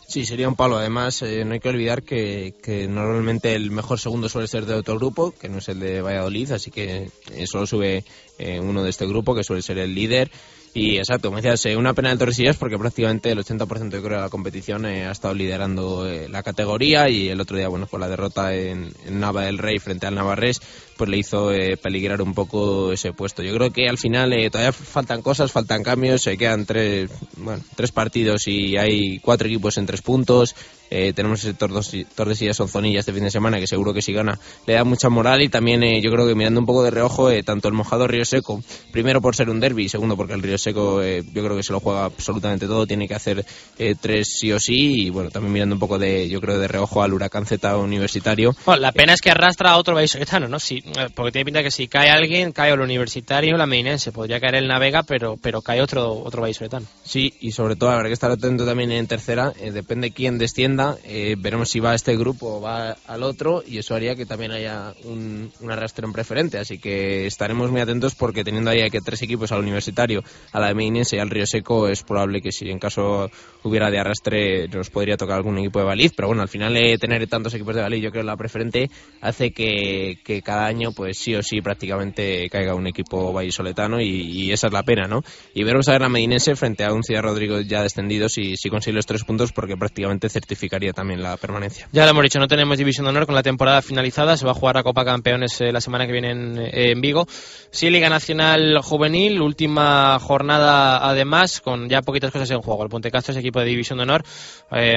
Sí, 0.07 0.25
sería 0.25 0.47
un 0.47 0.55
palo. 0.55 0.77
Además, 0.77 1.21
eh, 1.23 1.43
no 1.45 1.53
hay 1.53 1.59
que 1.59 1.69
olvidar 1.69 2.03
que, 2.03 2.53
que 2.61 2.87
normalmente 2.87 3.55
el 3.55 3.71
mejor 3.71 3.99
segundo 3.99 4.29
suele 4.29 4.47
ser 4.47 4.65
de 4.65 4.75
otro 4.75 4.95
grupo, 4.95 5.31
que 5.31 5.49
no 5.49 5.57
es 5.57 5.69
el 5.69 5.79
de 5.79 6.01
Valladolid, 6.01 6.51
así 6.51 6.69
que 6.69 7.09
eh, 7.31 7.47
solo 7.47 7.65
sube 7.65 8.03
eh, 8.37 8.59
uno 8.59 8.83
de 8.83 8.89
este 8.91 9.07
grupo, 9.07 9.35
que 9.35 9.43
suele 9.43 9.61
ser 9.61 9.79
el 9.79 9.95
líder. 9.95 10.29
Y 10.77 10.97
exacto, 10.97 11.29
como 11.29 11.37
decías, 11.37 11.65
eh, 11.67 11.77
una 11.77 11.93
pena 11.93 12.09
de 12.09 12.17
Torresillas 12.17 12.57
porque 12.57 12.77
prácticamente 12.77 13.31
el 13.31 13.39
80% 13.39 13.91
yo 13.91 14.03
creo 14.03 14.17
de 14.17 14.23
la 14.23 14.29
competición 14.29 14.85
eh, 14.85 15.05
ha 15.05 15.11
estado 15.11 15.33
liderando 15.33 16.05
eh, 16.05 16.27
la 16.27 16.43
categoría 16.43 17.07
y 17.07 17.29
el 17.29 17.39
otro 17.39 17.55
día, 17.55 17.69
bueno, 17.69 17.87
por 17.87 18.01
la 18.01 18.09
derrota 18.09 18.53
en, 18.53 18.91
en 19.05 19.19
Nava 19.21 19.43
del 19.43 19.57
Rey 19.57 19.79
frente 19.79 20.05
al 20.05 20.15
Navarrés, 20.15 20.61
pues 20.97 21.09
le 21.09 21.17
hizo 21.17 21.53
eh, 21.53 21.77
peligrar 21.77 22.21
un 22.21 22.33
poco 22.33 22.91
ese 22.91 23.13
puesto. 23.13 23.41
Yo 23.41 23.55
creo 23.55 23.71
que 23.71 23.87
al 23.87 23.97
final 23.97 24.33
todavía 24.51 24.73
faltan 24.73 25.21
cosas, 25.21 25.53
faltan 25.53 25.81
cambios, 25.81 26.23
se 26.23 26.37
quedan 26.37 26.65
tres, 26.65 27.09
bueno, 27.37 27.63
tres 27.77 27.93
partidos 27.93 28.45
y 28.49 28.75
hay 28.75 29.19
cuatro 29.19 29.47
equipos 29.47 29.77
en 29.77 29.85
tres 29.85 30.01
puntos. 30.01 30.57
Eh, 30.89 31.13
tenemos 31.13 31.43
ese 31.43 31.53
Tordesillas 31.53 32.59
Onzonilla 32.59 32.99
este 32.99 33.13
fin 33.13 33.23
de 33.23 33.31
semana 33.31 33.59
que 33.59 33.67
seguro 33.67 33.93
que 33.93 34.01
si 34.01 34.13
gana 34.13 34.39
le 34.67 34.73
da 34.73 34.83
mucha 34.83 35.09
moral 35.09 35.41
y 35.41 35.49
también 35.49 35.83
eh, 35.83 36.01
yo 36.01 36.11
creo 36.11 36.27
que 36.27 36.35
mirando 36.35 36.59
un 36.59 36.65
poco 36.65 36.83
de 36.83 36.91
reojo 36.91 37.31
eh, 37.31 37.43
tanto 37.43 37.67
el 37.67 37.73
mojado 37.73 38.07
Río 38.07 38.25
Seco 38.25 38.61
primero 38.91 39.21
por 39.21 39.35
ser 39.35 39.49
un 39.49 39.59
derby 39.59 39.85
y 39.85 39.89
segundo 39.89 40.15
porque 40.15 40.33
el 40.33 40.43
Río 40.43 40.57
Seco 40.57 41.01
eh, 41.01 41.23
yo 41.33 41.43
creo 41.43 41.55
que 41.55 41.63
se 41.63 41.73
lo 41.73 41.79
juega 41.79 42.05
absolutamente 42.05 42.67
todo 42.67 42.85
tiene 42.85 43.07
que 43.07 43.15
hacer 43.15 43.45
eh, 43.77 43.95
tres 43.99 44.37
sí 44.39 44.51
o 44.51 44.59
sí 44.59 45.05
y 45.05 45.09
bueno 45.09 45.31
también 45.31 45.53
mirando 45.53 45.75
un 45.75 45.79
poco 45.79 45.97
de 45.97 46.29
yo 46.29 46.39
creo 46.41 46.59
de 46.59 46.67
reojo 46.67 47.01
al 47.01 47.13
Huracán 47.13 47.45
Z 47.45 47.77
universitario 47.77 48.55
Bueno, 48.65 48.81
la 48.81 48.91
pena 48.91 49.13
es 49.13 49.21
que 49.21 49.31
arrastra 49.31 49.71
a 49.71 49.77
otro 49.77 49.95
vallisoletano, 49.95 50.47
¿no? 50.47 50.59
Si, 50.59 50.77
eh, 50.77 51.09
porque 51.13 51.31
tiene 51.31 51.45
pinta 51.45 51.63
que 51.63 51.71
si 51.71 51.87
cae 51.87 52.09
alguien, 52.09 52.51
cae 52.51 52.71
el 52.71 52.79
universitario 52.79 53.55
o 53.55 53.57
la 53.57 53.65
Meinense. 53.65 54.11
Podría 54.11 54.39
caer 54.39 54.55
el 54.55 54.67
Navega, 54.67 55.03
pero, 55.03 55.37
pero 55.37 55.61
cae 55.61 55.81
otro, 55.81 56.11
otro 56.11 56.41
vallisoletano. 56.41 56.85
Sí, 57.03 57.33
y 57.39 57.51
sobre 57.51 57.75
todo 57.75 57.89
habrá 57.89 58.07
que 58.07 58.13
estar 58.13 58.31
atento 58.31 58.65
también 58.65 58.91
en 58.91 59.07
tercera. 59.07 59.51
depende 59.71 60.11
quién 60.11 60.37
descienda. 60.37 60.74
Eh, 61.03 61.35
veremos 61.37 61.69
si 61.69 61.79
va 61.79 61.91
a 61.91 61.95
este 61.95 62.15
grupo 62.17 62.57
o 62.57 62.61
va 62.61 62.95
al 63.07 63.23
otro. 63.23 63.63
Y 63.65 63.77
eso 63.77 63.95
haría 63.95 64.15
que 64.15 64.25
también 64.25 64.51
haya 64.51 64.93
un, 65.03 65.51
un 65.59 65.71
arrastre 65.71 66.05
en 66.05 66.13
preferente. 66.13 66.57
Así 66.57 66.77
que 66.77 67.25
estaremos 67.27 67.71
muy 67.71 67.81
atentos 67.81 68.15
porque 68.15 68.43
teniendo 68.43 68.71
ahí 68.71 68.89
que 68.89 69.01
tres 69.01 69.21
equipos 69.21 69.51
al 69.51 69.61
universitario, 69.61 70.23
a 70.51 70.59
la 70.59 70.67
de 70.67 70.75
Medinense 70.75 71.15
y 71.15 71.19
al 71.19 71.29
Río 71.29 71.45
Seco, 71.45 71.87
es 71.87 72.03
probable 72.03 72.41
que 72.41 72.51
si 72.51 72.69
en 72.69 72.79
caso 72.79 73.29
hubiera 73.63 73.89
de 73.89 73.99
arrastre 73.99 74.67
nos 74.67 74.89
podría 74.89 75.17
tocar 75.17 75.37
algún 75.37 75.57
equipo 75.57 75.79
de 75.79 75.85
Baliz, 75.85 76.13
pero 76.15 76.27
bueno, 76.27 76.41
al 76.41 76.49
final 76.49 76.75
eh, 76.77 76.97
tener 76.97 77.25
tantos 77.27 77.53
equipos 77.53 77.75
de 77.75 77.81
Baliz, 77.81 78.01
yo 78.01 78.11
creo 78.11 78.23
que 78.23 78.27
la 78.27 78.37
preferente 78.37 78.89
hace 79.21 79.51
que, 79.51 80.19
cada 80.43 80.65
año 80.65 80.91
pues 80.91 81.17
sí 81.17 81.33
o 81.35 81.41
sí 81.41 81.61
prácticamente 81.61 82.49
caiga 82.49 82.75
un 82.75 82.87
equipo 82.87 83.33
vallisoletano 83.33 84.01
y, 84.01 84.07
y 84.07 84.51
esa 84.51 84.67
es 84.67 84.73
la 84.73 84.83
pena, 84.83 85.07
¿no? 85.07 85.23
Y 85.53 85.63
veremos 85.63 85.87
a 85.87 85.93
ver 85.93 86.01
la 86.01 86.09
Medinense 86.09 86.55
frente 86.55 86.83
a 86.83 86.93
un 86.93 87.03
Ciudad 87.03 87.23
Rodrigo 87.23 87.61
ya 87.61 87.81
descendido 87.81 88.29
si, 88.29 88.55
si 88.57 88.69
consigue 88.69 88.95
los 88.95 89.05
tres 89.05 89.23
puntos 89.23 89.51
porque 89.51 89.77
prácticamente 89.77 90.29
certificaría 90.65 90.93
también 90.93 91.21
la 91.21 91.37
permanencia. 91.37 91.87
Ya 91.91 92.05
lo 92.05 92.11
hemos 92.11 92.23
dicho, 92.23 92.39
no 92.39 92.47
tenemos 92.47 92.77
división 92.77 93.05
de 93.05 93.11
honor 93.11 93.25
con 93.25 93.35
la 93.35 93.43
temporada 93.43 93.81
finalizada. 93.81 94.37
Se 94.37 94.45
va 94.45 94.51
a 94.51 94.55
jugar 94.55 94.75
la 94.75 94.83
Copa 94.83 95.05
Campeones 95.05 95.61
eh, 95.61 95.71
la 95.71 95.81
semana 95.81 96.05
que 96.05 96.11
viene 96.11 96.31
en, 96.31 96.57
eh, 96.57 96.91
en 96.91 97.01
Vigo. 97.01 97.25
Sí, 97.71 97.89
Liga 97.89 98.09
Nacional 98.09 98.79
Juvenil, 98.81 99.41
última 99.41 100.17
jornada 100.19 101.07
además, 101.07 101.61
con 101.61 101.89
ya 101.89 102.01
poquitas 102.01 102.31
cosas 102.31 102.49
en 102.51 102.61
juego. 102.61 102.83
El 102.83 102.89
Ponte 102.89 103.11
Castro 103.11 103.33
es 103.33 103.37
equipo 103.37 103.59
de 103.59 103.65
división 103.65 103.97
de 103.97 104.03
honor. 104.03 104.23
Eh, 104.71 104.95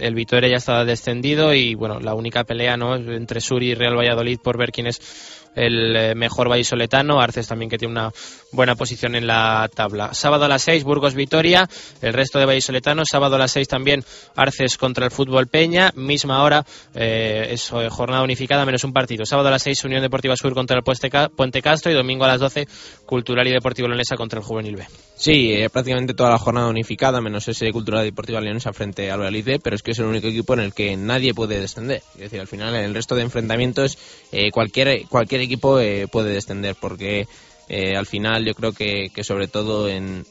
el 0.00 0.14
Vitoria 0.14 0.50
ya 0.50 0.56
está 0.56 0.84
descendido 0.84 1.54
y 1.54 1.74
bueno, 1.74 1.98
la 2.00 2.14
única 2.14 2.44
pelea 2.44 2.76
¿no? 2.76 2.96
entre 2.96 3.40
Sur 3.40 3.62
y 3.62 3.74
Real 3.74 3.96
Valladolid 3.96 4.38
por 4.42 4.58
ver 4.58 4.70
quién 4.70 4.86
es 4.86 5.45
el 5.56 5.96
eh, 5.96 6.14
mejor 6.14 6.48
vallisoletano, 6.48 7.20
Arces 7.20 7.48
también 7.48 7.68
que 7.68 7.78
tiene 7.78 7.90
una 7.92 8.12
buena 8.52 8.76
posición 8.76 9.16
en 9.16 9.26
la 9.26 9.68
tabla. 9.74 10.14
Sábado 10.14 10.44
a 10.44 10.48
las 10.48 10.62
6, 10.62 10.84
Burgos 10.84 11.14
Vitoria, 11.14 11.68
el 12.02 12.12
resto 12.12 12.38
de 12.38 12.44
vallisoletanos, 12.46 13.08
sábado 13.10 13.34
a 13.34 13.38
las 13.38 13.50
6 13.52 13.66
también 13.66 14.04
Arces 14.36 14.76
contra 14.78 15.06
el 15.06 15.10
Fútbol 15.10 15.48
Peña, 15.48 15.90
misma 15.96 16.42
hora, 16.44 16.64
eh, 16.94 17.48
es 17.50 17.72
eh, 17.72 17.88
jornada 17.90 18.22
unificada 18.22 18.64
menos 18.64 18.84
un 18.84 18.92
partido. 18.92 19.24
Sábado 19.26 19.48
a 19.48 19.50
las 19.50 19.62
6, 19.62 19.84
Unión 19.84 20.02
Deportiva 20.02 20.36
Sur 20.36 20.54
contra 20.54 20.76
el 20.76 20.82
Puente 20.84 21.10
Ca- 21.10 21.28
Puente 21.30 21.62
Castro 21.62 21.90
y 21.90 21.94
domingo 21.94 22.24
a 22.24 22.28
las 22.28 22.40
12, 22.40 22.68
Cultural 23.06 23.46
y 23.48 23.52
Deportivo 23.52 23.88
Leonesa 23.88 24.16
contra 24.16 24.38
el 24.40 24.44
Juvenil 24.44 24.76
B. 24.76 24.84
Sí, 25.16 25.54
eh, 25.54 25.70
prácticamente 25.70 26.12
toda 26.12 26.30
la 26.30 26.38
jornada 26.38 26.68
unificada, 26.68 27.22
menos 27.22 27.48
ese 27.48 27.72
Cultural 27.72 28.04
Deportiva 28.04 28.40
Leonesa 28.40 28.72
frente 28.74 29.10
al 29.10 29.20
B, 29.42 29.58
pero 29.62 29.74
es 29.74 29.82
que 29.82 29.92
es 29.92 29.98
el 29.98 30.04
único 30.04 30.26
equipo 30.28 30.52
en 30.54 30.60
el 30.60 30.74
que 30.74 30.96
nadie 30.96 31.32
puede 31.32 31.58
descender. 31.58 32.02
Es 32.14 32.20
decir, 32.20 32.40
al 32.40 32.46
final, 32.46 32.74
en 32.74 32.84
el 32.84 32.94
resto 32.94 33.14
de 33.14 33.22
enfrentamientos, 33.22 33.96
cualquier, 34.52 35.06
cualquier 35.08 35.40
equipo 35.46 35.80
eh, 35.80 36.06
puede 36.08 36.32
descender, 36.32 36.76
porque 36.80 37.26
eh, 37.68 37.96
al 37.96 38.06
final 38.06 38.44
yo 38.44 38.54
creo 38.54 38.72
que, 38.72 39.10
que 39.14 39.24
sobre 39.24 39.48
todo 39.48 39.88
en, 39.88 40.24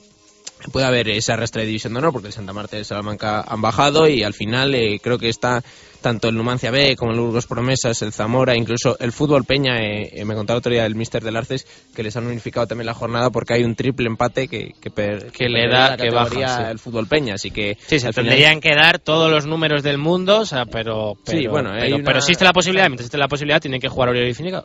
puede 0.71 0.85
haber 0.85 1.09
ese 1.09 1.33
arrastre 1.33 1.61
de 1.61 1.67
división 1.67 1.93
de 1.93 1.99
honor 1.99 2.13
porque 2.13 2.31
Santa 2.31 2.53
Marta 2.53 2.77
y 2.77 2.83
Salamanca 2.83 3.41
han 3.41 3.61
bajado 3.61 4.07
y 4.07 4.23
al 4.23 4.33
final 4.33 4.73
eh, 4.75 4.99
creo 5.01 5.17
que 5.17 5.29
está 5.29 5.63
tanto 6.05 6.29
el 6.29 6.35
Numancia 6.35 6.69
B 6.69 6.95
como 6.95 7.13
el 7.13 7.19
Burgos 7.19 7.47
Promesas, 7.47 7.99
el 8.03 8.11
Zamora, 8.13 8.55
incluso 8.55 8.95
el 8.99 9.11
Fútbol 9.11 9.43
Peña, 9.43 9.79
eh, 9.81 10.11
eh, 10.13 10.23
me 10.23 10.35
contaba 10.35 10.59
otro 10.59 10.71
día 10.71 10.85
el 10.85 10.93
Mister 10.93 11.23
del 11.23 11.35
Arces 11.35 11.65
que 11.95 12.03
les 12.03 12.15
han 12.15 12.27
unificado 12.27 12.67
también 12.67 12.85
la 12.85 12.93
jornada 12.93 13.31
porque 13.31 13.55
hay 13.55 13.63
un 13.63 13.73
triple 13.73 14.05
empate 14.05 14.47
que, 14.47 14.73
que, 14.79 14.91
per- 14.91 15.31
Que 15.31 15.49
le 15.49 15.67
da- 15.67 15.89
la 15.89 15.97
que 15.97 16.11
baja, 16.11 16.65
sí. 16.65 16.71
el 16.71 16.77
Fútbol 16.77 17.07
Peña, 17.07 17.33
así 17.33 17.49
que 17.49 17.75
Sí, 17.87 17.97
se 17.99 18.13
final- 18.13 18.13
tendrían 18.13 18.59
que 18.61 18.75
dar 18.75 18.99
todos 18.99 19.31
los 19.31 19.47
números 19.47 19.81
del 19.81 19.97
mundo, 19.97 20.41
o 20.41 20.45
sea, 20.45 20.67
pero, 20.67 21.13
pero, 21.25 21.39
Sí, 21.39 21.47
bueno, 21.47 21.71
pero, 21.75 21.95
una- 21.95 22.05
pero 22.05 22.19
existe 22.19 22.43
la 22.43 22.53
posibilidad, 22.53 22.85
mientras 22.85 23.05
existe 23.05 23.17
la 23.17 23.27
posibilidad 23.27 23.59
tienen 23.59 23.81
que 23.81 23.87
jugar 23.89 24.09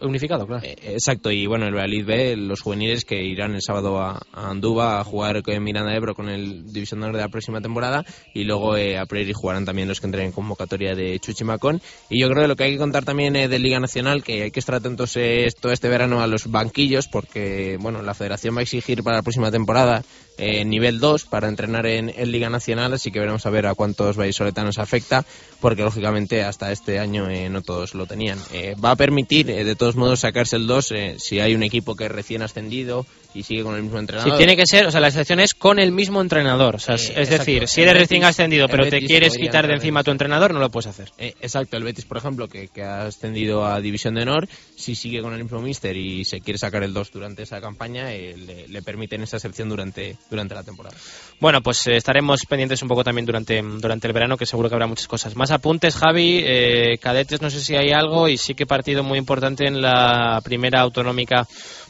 unificado, 0.03 0.47
claro. 0.47 0.62
Eh, 0.62 0.76
Exacto, 0.93 1.30
y 1.30 1.47
bueno, 1.47 1.66
el 1.66 1.72
Valladolid 1.74 2.05
B, 2.05 2.36
los 2.36 2.61
juveniles 2.61 3.07
que 3.07 3.22
irán 3.22 3.55
el 3.55 3.62
sábado 3.62 3.99
a, 3.99 4.20
a 4.34 4.51
Andúba 4.51 5.01
a 5.01 5.05
jugar 5.05 5.43
con 5.43 5.62
Miranda 5.64 5.95
Ebro 5.95 6.14
con 6.14 6.28
el 6.28 6.70
División 6.70 7.01
de 7.01 7.07
Honor 7.07 7.16
de 7.16 7.22
la 7.22 7.28
próxima 7.30 7.61
temporada 7.62 8.05
y 8.34 8.45
luego 8.45 8.76
eh, 8.76 8.99
a 8.99 9.07
Prairie 9.07 9.32
jugarán 9.32 9.64
también 9.64 9.88
los 9.88 10.01
que 10.01 10.07
entren 10.07 10.26
en 10.26 10.32
convocatoria 10.32 10.95
de 10.95 11.18
Chuchimacón. 11.31 11.81
Y 12.09 12.20
yo 12.20 12.28
creo 12.28 12.43
que 12.43 12.49
lo 12.49 12.57
que 12.57 12.64
hay 12.64 12.72
que 12.72 12.78
contar 12.78 13.05
también 13.05 13.37
eh, 13.37 13.49
de 13.49 13.59
Liga 13.59 13.81
Nacional, 13.81 14.22
que 14.22 14.45
hay 14.45 14.51
que 14.51 14.61
estar 14.61 14.74
atentos 14.74 15.16
eh, 15.16 15.49
todo 15.61 15.72
este 15.72 15.89
verano 15.89 16.22
a 16.22 16.26
los 16.26 16.51
banquillos, 16.51 17.09
porque 17.09 17.78
bueno, 17.81 18.03
la 18.03 18.14
federación 18.14 18.57
va 18.57 18.61
a 18.61 18.62
exigir 18.62 19.03
para 19.03 19.16
la 19.16 19.22
próxima 19.22 19.51
temporada 19.51 20.03
eh, 20.41 20.64
nivel 20.64 21.01
2 21.01 21.26
para 21.26 21.49
entrenar 21.49 21.87
en, 21.87 22.11
Liga 22.33 22.49
Nacional, 22.49 22.95
así 22.95 23.11
que 23.11 23.18
veremos 23.18 23.45
a 23.45 23.51
ver 23.51 23.66
a 23.66 23.74
cuántos 23.74 24.16
vallisoletanos 24.16 24.78
afecta, 24.78 25.24
porque 25.61 25.83
lógicamente 25.83 26.43
hasta 26.43 26.72
este 26.72 26.99
año 26.99 27.28
eh, 27.28 27.51
no 27.51 27.61
todos 27.62 27.95
lo 27.95 28.07
tenían. 28.07 28.39
Eh, 28.53 28.74
va 28.83 28.93
a 28.93 28.97
permitir, 28.97 29.51
eh, 29.51 29.64
de 29.64 29.76
todos 29.76 29.97
modos, 29.97 30.20
sacarse 30.20 30.57
el 30.57 30.66
2 30.66 30.93
eh, 30.93 31.16
si 31.18 31.41
hay 31.41 31.55
un 31.55 31.62
equipo 31.62 31.95
que 31.95 32.09
recién 32.09 32.43
ascendido 32.43 33.07
y 33.35 33.43
sigue 33.45 33.62
con 33.62 33.74
el 33.76 33.83
mismo 33.83 33.99
entrenador. 33.99 34.33
Si 34.33 34.37
tiene 34.39 34.57
que 34.57 34.64
ser, 34.66 34.87
o 34.87 34.91
sea, 34.91 35.01
la 35.01 35.09
excepción 35.09 35.39
es 35.41 35.55
con 35.55 35.78
el 35.78 35.93
mismo 35.93 36.20
entrenador. 36.20 36.76
O 36.76 36.78
sea, 36.78 36.97
es- 36.97 37.11
es 37.11 37.11
exacto. 37.11 37.37
decir, 37.45 37.68
si 37.68 37.83
eres 37.83 37.95
recién 37.95 38.24
ascendido, 38.24 38.66
pero 38.68 38.89
te 38.89 39.01
quieres 39.01 39.37
quitar 39.37 39.66
de 39.66 39.74
encima 39.74 40.01
a 40.01 40.05
tu 40.05 40.11
entrenador, 40.11 40.53
no 40.53 40.61
lo 40.61 40.70
puedes 40.70 40.89
hacer. 40.89 41.11
Eh, 41.18 41.35
exacto, 41.41 41.76
el 41.76 41.85
Betis, 41.85 42.05
por 42.05 42.16
ejemplo, 42.16 42.49
que, 42.49 42.68
que 42.68 42.83
ha 42.83 43.03
ascendido 43.07 43.64
a 43.64 43.81
División 43.81 44.14
de 44.14 44.22
Honor, 44.22 44.49
si 44.76 44.95
sigue 44.95 45.22
con 45.22 45.33
el 45.35 45.43
mismo 45.43 45.61
míster 45.61 45.97
y 45.97 46.24
se 46.24 46.41
quiere 46.41 46.59
sacar 46.59 46.83
el 46.83 46.93
2 46.93 47.12
durante 47.12 47.43
esa 47.45 47.61
campaña, 47.61 48.12
eh, 48.12 48.37
le, 48.37 48.66
le 48.68 48.83
permiten 48.83 49.22
esa 49.22 49.37
excepción 49.37 49.68
durante, 49.68 50.16
durante 50.31 50.55
la 50.55 50.62
temporada. 50.64 50.97
Bueno, 51.39 51.61
pues 51.62 51.87
eh, 51.87 51.97
estaremos 51.97 52.41
pendientes 52.49 52.83
un 52.83 52.89
poco 52.89 53.05
también 53.05 53.26
durante, 53.26 53.62
durante 53.62 54.07
el 54.07 54.12
verano, 54.12 54.37
que 54.37 54.47
seguro 54.47 54.68
que 54.68 54.74
habrá 54.74 54.87
muchas 54.87 55.07
cosas. 55.09 55.37
Más 55.37 55.51
apuntes, 55.51 55.95
Javi. 55.97 56.43
eh, 56.45 56.99
cadetes, 57.01 57.41
no 57.41 57.49
sé 57.51 57.61
si 57.61 57.76
hay 57.76 57.91
algo, 57.93 58.28
y 58.28 58.37
sí 58.37 58.55
que 58.55 58.66
partido 58.66 59.03
muy 59.05 59.18
importante 59.18 59.66
en 59.66 59.81
la 59.81 60.41
primera 60.43 60.81
autonómica 60.81 61.47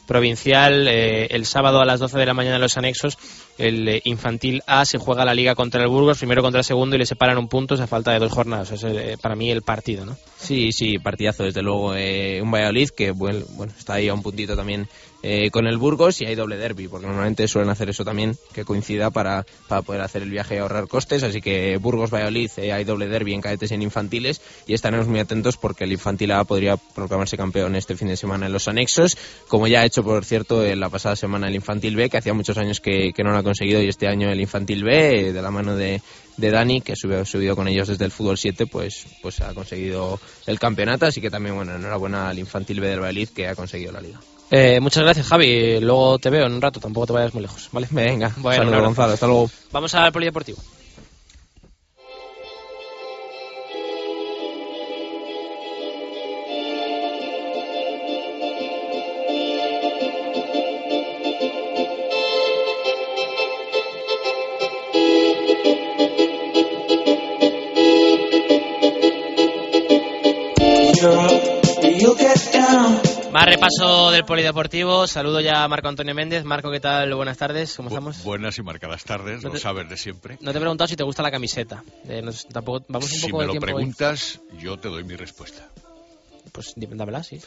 provincial. 0.07 0.87
eh, 0.87 1.27
el 1.31 1.45
sábado 1.45 1.79
a 1.79 1.85
las 1.85 1.99
12 1.99 2.17
de 2.17 2.25
la 2.25 2.33
mañana 2.33 2.55
en 2.55 2.61
los 2.61 2.77
anexos, 2.77 3.17
el 3.61 3.87
eh, 3.87 4.01
infantil 4.05 4.61
A 4.67 4.85
se 4.85 4.97
juega 4.97 5.25
la 5.25 5.33
liga 5.33 5.55
contra 5.55 5.81
el 5.81 5.87
Burgos, 5.87 6.17
primero 6.17 6.41
contra 6.41 6.59
el 6.59 6.65
segundo, 6.65 6.95
y 6.95 6.99
le 6.99 7.05
separan 7.05 7.37
un 7.37 7.47
punto 7.47 7.75
a 7.75 7.87
falta 7.87 8.11
de 8.11 8.19
dos 8.19 8.31
jornadas. 8.31 8.71
Es 8.71 8.83
eh, 8.83 9.17
para 9.21 9.35
mí 9.35 9.49
el 9.51 9.61
partido, 9.61 10.05
¿no? 10.05 10.17
Sí, 10.37 10.71
sí, 10.71 10.99
partidazo, 10.99 11.43
desde 11.43 11.61
luego. 11.61 11.95
eh, 11.95 12.41
un 12.41 12.51
Valladolid 12.51 12.89
que 12.89 13.11
bueno, 13.11 13.45
está 13.77 13.95
ahí 13.95 14.09
a 14.09 14.13
un 14.13 14.23
puntito 14.23 14.55
también 14.55 14.87
eh, 15.23 15.51
con 15.51 15.67
el 15.67 15.77
Burgos 15.77 16.19
y 16.21 16.25
hay 16.25 16.33
doble 16.33 16.57
derby, 16.57 16.87
porque 16.87 17.05
normalmente 17.05 17.47
suelen 17.47 17.69
hacer 17.69 17.89
eso 17.89 18.03
también, 18.03 18.35
que 18.53 18.65
coincida 18.65 19.11
para, 19.11 19.45
para 19.67 19.83
poder 19.83 20.01
hacer 20.01 20.23
el 20.23 20.31
viaje 20.31 20.55
y 20.55 20.57
ahorrar 20.57 20.87
costes. 20.87 21.21
Así 21.21 21.41
que 21.41 21.77
Burgos-Valladolid 21.77 22.49
eh, 22.57 22.73
hay 22.73 22.83
doble 22.83 23.07
derby 23.07 23.33
en 23.33 23.41
cadetes 23.41 23.69
y 23.71 23.75
en 23.75 23.83
infantiles 23.83 24.41
y 24.65 24.73
estaremos 24.73 25.07
muy 25.07 25.19
atentos 25.19 25.57
porque 25.57 25.83
el 25.83 25.91
infantil 25.91 26.31
A 26.31 26.43
podría 26.43 26.77
proclamarse 26.77 27.37
campeón 27.37 27.75
este 27.75 27.95
fin 27.95 28.07
de 28.07 28.17
semana 28.17 28.47
en 28.47 28.53
los 28.53 28.67
anexos, 28.67 29.15
como 29.47 29.67
ya 29.67 29.81
ha 29.81 29.85
hecho, 29.85 30.03
por 30.03 30.25
cierto, 30.25 30.65
en 30.65 30.79
la 30.79 30.89
pasada 30.89 31.15
semana 31.15 31.47
el 31.47 31.55
infantil 31.55 31.95
B, 31.95 32.09
que 32.09 32.17
hacía 32.17 32.33
muchos 32.33 32.57
años 32.57 32.79
que, 32.79 33.13
que 33.13 33.23
no 33.23 33.31
lo 33.31 33.37
ha 33.37 33.43
conseguido 33.51 33.81
y 33.81 33.89
este 33.89 34.07
año 34.07 34.29
el 34.29 34.39
infantil 34.39 34.83
B, 34.83 35.29
eh, 35.29 35.33
de 35.33 35.41
la 35.41 35.51
mano 35.51 35.75
de, 35.75 36.01
de 36.37 36.51
Dani, 36.51 36.81
que 36.81 36.93
ha 36.93 36.95
subido 36.95 37.55
con 37.55 37.67
ellos 37.67 37.87
desde 37.87 38.05
el 38.05 38.11
fútbol 38.11 38.37
7, 38.37 38.65
pues, 38.67 39.05
pues 39.21 39.41
ha 39.41 39.53
conseguido 39.53 40.19
el 40.47 40.57
campeonato. 40.57 41.05
Así 41.05 41.21
que 41.21 41.29
también, 41.29 41.55
bueno, 41.55 41.75
enhorabuena 41.75 42.29
al 42.29 42.39
infantil 42.39 42.79
B 42.79 42.87
del 42.87 42.99
Valladolid 42.99 43.29
que 43.29 43.47
ha 43.47 43.55
conseguido 43.55 43.91
la 43.91 44.01
liga. 44.01 44.19
Eh, 44.49 44.79
muchas 44.79 45.03
gracias, 45.03 45.27
Javi. 45.27 45.79
Luego 45.79 46.19
te 46.19 46.29
veo 46.29 46.45
en 46.45 46.53
un 46.53 46.61
rato, 46.61 46.79
tampoco 46.79 47.07
te 47.07 47.13
vayas 47.13 47.33
muy 47.33 47.43
lejos, 47.43 47.69
¿vale? 47.71 47.87
Venga, 47.91 48.33
Bueno, 48.37 48.63
saludos. 48.63 48.83
Gonzalo, 48.83 49.13
hasta 49.13 49.27
luego. 49.27 49.49
Vamos 49.71 49.95
al 49.95 50.11
polideportivo. 50.11 50.57
Repaso 73.77 74.11
del 74.11 74.25
polideportivo. 74.25 75.07
Saludo 75.07 75.39
ya 75.39 75.63
a 75.63 75.67
Marco 75.67 75.87
Antonio 75.87 76.13
Méndez. 76.15 76.43
Marco, 76.43 76.71
¿qué 76.71 76.79
tal? 76.79 77.13
Buenas 77.15 77.37
tardes, 77.37 77.75
¿cómo 77.75 77.89
estamos? 77.89 78.23
Buenas 78.23 78.57
y 78.57 78.63
marcadas 78.63 79.03
tardes, 79.03 79.41
No 79.43 79.49
lo 79.49 79.53
te- 79.55 79.59
sabes 79.61 79.87
de 79.89 79.97
siempre. 79.97 80.37
No 80.41 80.51
te 80.51 80.57
he 80.57 80.61
preguntado 80.61 80.87
si 80.87 80.95
te 80.95 81.03
gusta 81.03 81.23
la 81.23 81.31
camiseta. 81.31 81.83
Eh, 82.07 82.21
nos- 82.21 82.47
tampoco, 82.47 82.85
vamos 82.89 83.11
un 83.11 83.17
Si 83.19 83.25
poco 83.27 83.37
me 83.37 83.43
de 83.43 83.47
lo 83.47 83.51
tiempo 83.53 83.67
hoy. 83.67 83.73
preguntas, 83.73 84.39
yo 84.59 84.77
te 84.77 84.89
doy 84.89 85.03
mi 85.03 85.15
respuesta. 85.15 85.69
Pues 86.51 86.73
dámela, 86.75 87.23
sí. 87.23 87.39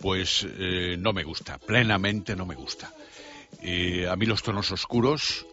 Pues 0.00 0.46
eh, 0.58 0.96
no 0.98 1.12
me 1.12 1.24
gusta, 1.24 1.58
plenamente 1.58 2.36
no 2.36 2.46
me 2.46 2.54
gusta. 2.54 2.92
Eh, 3.60 4.06
a 4.08 4.16
mí 4.16 4.26
los 4.26 4.42
tonos 4.42 4.70
oscuros, 4.72 5.46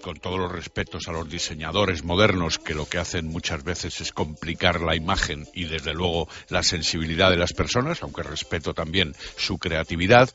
con 0.00 0.18
todos 0.18 0.38
los 0.38 0.52
respetos 0.52 1.08
a 1.08 1.12
los 1.12 1.28
diseñadores 1.28 2.04
modernos 2.04 2.58
que 2.58 2.74
lo 2.74 2.88
que 2.88 2.98
hacen 2.98 3.26
muchas 3.26 3.64
veces 3.64 4.00
es 4.00 4.12
complicar 4.12 4.80
la 4.80 4.96
imagen 4.96 5.46
y 5.54 5.64
desde 5.64 5.94
luego 5.94 6.28
la 6.48 6.62
sensibilidad 6.62 7.30
de 7.30 7.36
las 7.36 7.52
personas, 7.52 8.02
aunque 8.02 8.22
respeto 8.22 8.74
también 8.74 9.14
su 9.36 9.58
creatividad, 9.58 10.30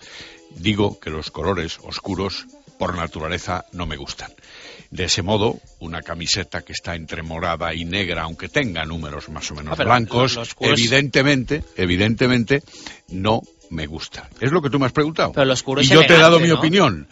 digo 0.56 1.00
que 1.00 1.10
los 1.10 1.32
colores 1.32 1.80
oscuros 1.84 2.46
por 2.78 2.96
naturaleza 2.96 3.66
no 3.72 3.86
me 3.86 3.98
gustan. 3.98 4.32
De 4.92 5.06
ese 5.06 5.22
modo, 5.24 5.60
una 5.80 6.02
camiseta 6.02 6.62
que 6.62 6.74
está 6.74 6.96
entre 6.96 7.24
morada 7.24 7.74
y 7.74 7.86
negra, 7.86 8.24
aunque 8.24 8.48
tenga 8.50 8.86
números 8.86 9.30
más 9.30 9.50
o 9.52 9.56
menos 9.56 9.80
Ah, 9.80 9.84
blancos, 9.84 10.38
evidentemente, 10.60 11.64
evidentemente, 11.76 12.62
no 13.10 13.42
me 13.70 13.88
gusta. 13.88 14.30
Es 14.40 14.52
lo 14.52 14.62
que 14.62 14.70
tú 14.70 14.80
me 14.80 14.86
has 14.86 14.92
preguntado. 14.92 15.32
Pero 15.32 15.46
lo 15.46 15.54
oscuro 15.54 15.82
y 15.82 15.86
es 15.86 15.90
yo 15.90 16.06
te 16.06 16.14
he 16.16 16.20
dado 16.20 16.40
mi 16.40 16.50
¿no? 16.50 16.56
opinión. 16.56 17.08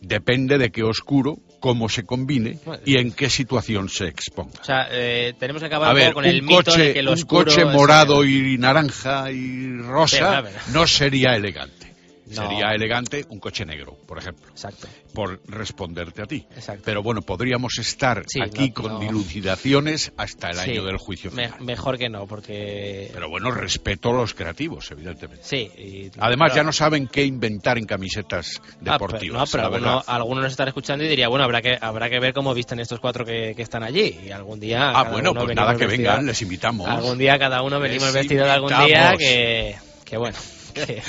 Depende 0.00 0.58
de 0.58 0.70
qué 0.70 0.82
oscuro, 0.82 1.38
cómo 1.64 1.88
se 1.88 2.04
combine 2.04 2.58
y 2.84 2.98
en 2.98 3.10
qué 3.12 3.30
situación 3.30 3.88
se 3.88 4.06
exponga. 4.06 4.60
O 4.60 4.64
sea, 4.64 4.86
eh, 4.90 5.32
tenemos 5.38 5.60
que 5.62 5.66
acabar 5.66 5.94
ver, 5.94 6.12
con 6.12 6.26
el 6.26 6.42
mito 6.42 6.56
coche, 6.56 6.78
de 6.88 6.92
que 6.92 7.02
lo 7.02 7.12
un 7.12 7.22
coche 7.22 7.62
es- 7.62 7.66
morado 7.72 8.22
y 8.22 8.58
naranja 8.58 9.30
y 9.30 9.78
rosa 9.78 10.44
no 10.74 10.86
sería 10.86 11.34
elegante. 11.34 11.83
No. 12.26 12.48
Sería 12.48 12.70
elegante 12.74 13.26
un 13.28 13.38
coche 13.38 13.66
negro, 13.66 13.98
por 14.06 14.16
ejemplo. 14.18 14.48
Exacto. 14.50 14.88
Por 15.12 15.40
responderte 15.46 16.22
a 16.22 16.26
ti. 16.26 16.46
Exacto. 16.56 16.82
Pero 16.84 17.02
bueno, 17.02 17.20
podríamos 17.20 17.76
estar 17.78 18.24
Sí, 18.26 18.40
aquí 18.40 18.68
no- 18.68 18.74
con 18.74 18.92
no. 18.94 18.98
dilucidaciones 19.00 20.10
hasta 20.16 20.48
el 20.50 20.56
Sí. 20.56 20.70
año 20.70 20.84
del 20.84 20.96
juicio 20.96 21.30
Me- 21.32 21.48
final. 21.48 21.60
mejor 21.64 21.98
que 21.98 22.08
no, 22.08 22.26
porque... 22.26 23.10
Pero 23.12 23.28
bueno, 23.28 23.50
respeto 23.50 24.08
a 24.08 24.12
los 24.14 24.32
creativos, 24.32 24.90
evidentemente. 24.90 25.44
Sí. 25.44 25.70
y- 25.76 26.10
Además, 26.18 26.50
pero- 26.52 26.56
ya 26.56 26.62
no 26.64 26.72
saben 26.72 27.08
qué 27.08 27.24
inventar 27.24 27.76
en 27.76 27.84
camisetas 27.84 28.58
Ah, 28.58 28.62
pero- 28.80 28.92
deportivas. 28.92 29.40
no, 29.40 29.46
pero 29.52 29.62
la 29.62 29.68
alguno, 29.76 29.96
verdad. 29.96 30.04
alguno 30.06 30.40
nos 30.40 30.50
está 30.52 30.64
escuchando 30.64 31.04
y 31.04 31.08
diría, 31.08 31.28
bueno, 31.28 31.44
habrá 31.44 31.60
que 31.60 31.76
habrá 31.78 32.08
que 32.08 32.18
ver 32.20 32.32
cómo 32.32 32.54
visten 32.54 32.80
estos 32.80 33.00
cuatro 33.00 33.24
que, 33.26 33.52
que 33.54 33.62
están 33.62 33.82
allí. 33.82 34.18
Y 34.26 34.30
algún 34.30 34.58
día. 34.60 34.90
Ah, 34.94 35.10
bueno, 35.10 35.34
pues 35.34 35.54
nada, 35.54 35.76
que 35.76 35.86
vestido- 35.86 36.10
vengan, 36.10 36.26
les 36.26 36.40
invitamos. 36.42 36.88
Algún 36.88 37.18
día 37.18 37.38
cada 37.38 37.62
uno 37.62 37.78
venimos 37.80 38.12
vestidos 38.12 38.46
de 38.46 38.50
algún 38.52 38.70
día 38.86 39.14
que 39.18 40.16
bueno, 40.16 40.36
que, 40.74 41.02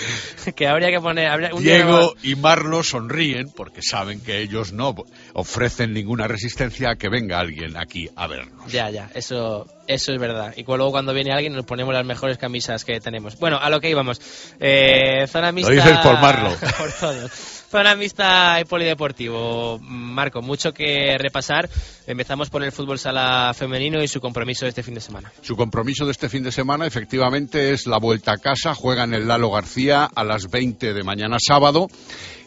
que 0.55 0.67
habría 0.67 0.89
que 0.91 1.01
poner. 1.01 1.27
habría- 1.27 1.53
un 1.53 1.61
Diego 1.63 2.15
y 2.23 2.35
Marlo 2.35 2.83
sonríen 2.83 3.49
porque 3.49 3.81
saben 3.81 4.21
que 4.21 4.39
ellos 4.39 4.71
no 4.71 4.95
ofrecen 5.33 5.93
ninguna 5.93 6.27
resistencia 6.27 6.91
a 6.91 6.95
que 6.95 7.09
venga 7.09 7.39
alguien 7.39 7.75
aquí 7.77 8.09
a 8.15 8.27
vernos. 8.27 8.71
Ya, 8.71 8.89
ya, 8.89 9.09
eso, 9.13 9.67
eso 9.87 10.13
es 10.13 10.19
verdad. 10.19 10.53
Y 10.55 10.63
luego 10.63 10.91
cuando 10.91 11.13
viene 11.13 11.31
alguien 11.33 11.53
nos 11.53 11.65
ponemos 11.65 11.93
las 11.93 12.05
mejores 12.05 12.37
camisas 12.37 12.85
que 12.85 12.99
tenemos. 12.99 13.37
Bueno, 13.39 13.57
a 13.57 13.69
lo 13.69 13.81
que 13.81 13.89
íbamos. 13.89 14.21
Eh, 14.59 15.25
zona 15.27 15.51
mixta... 15.51 15.73
dices 15.73 15.97
por 15.97 16.19
Marlo. 16.21 16.51
por 16.77 16.91
todo. 16.93 17.29
Zona 17.69 17.95
mixta 17.95 18.59
y 18.61 18.65
polideportivo. 18.65 19.79
Marco, 19.79 20.41
mucho 20.41 20.73
que 20.73 21.17
repasar. 21.17 21.69
Empezamos 22.07 22.49
por 22.49 22.63
el 22.63 22.71
fútbol 22.71 22.99
sala 22.99 23.53
femenino 23.53 24.01
y 24.01 24.07
su 24.07 24.21
compromiso 24.21 24.65
de 24.65 24.69
este 24.69 24.83
fin 24.83 24.93
de 24.93 25.01
semana. 25.01 25.31
Su 25.41 25.55
compromiso 25.55 26.05
de 26.05 26.11
este 26.11 26.29
fin 26.29 26.43
de 26.43 26.51
semana 26.51 26.85
efectivamente 26.85 27.73
es 27.73 27.87
la 27.87 27.97
vuelta 27.97 28.33
a 28.33 28.37
casa. 28.37 28.75
Juega 28.75 29.03
en 29.03 29.13
el 29.13 29.27
Lalo 29.27 29.51
García 29.51 30.09
a 30.13 30.23
las 30.23 30.49
20 30.49 30.93
de 30.93 31.03
mañana 31.03 31.37
sábado 31.39 31.87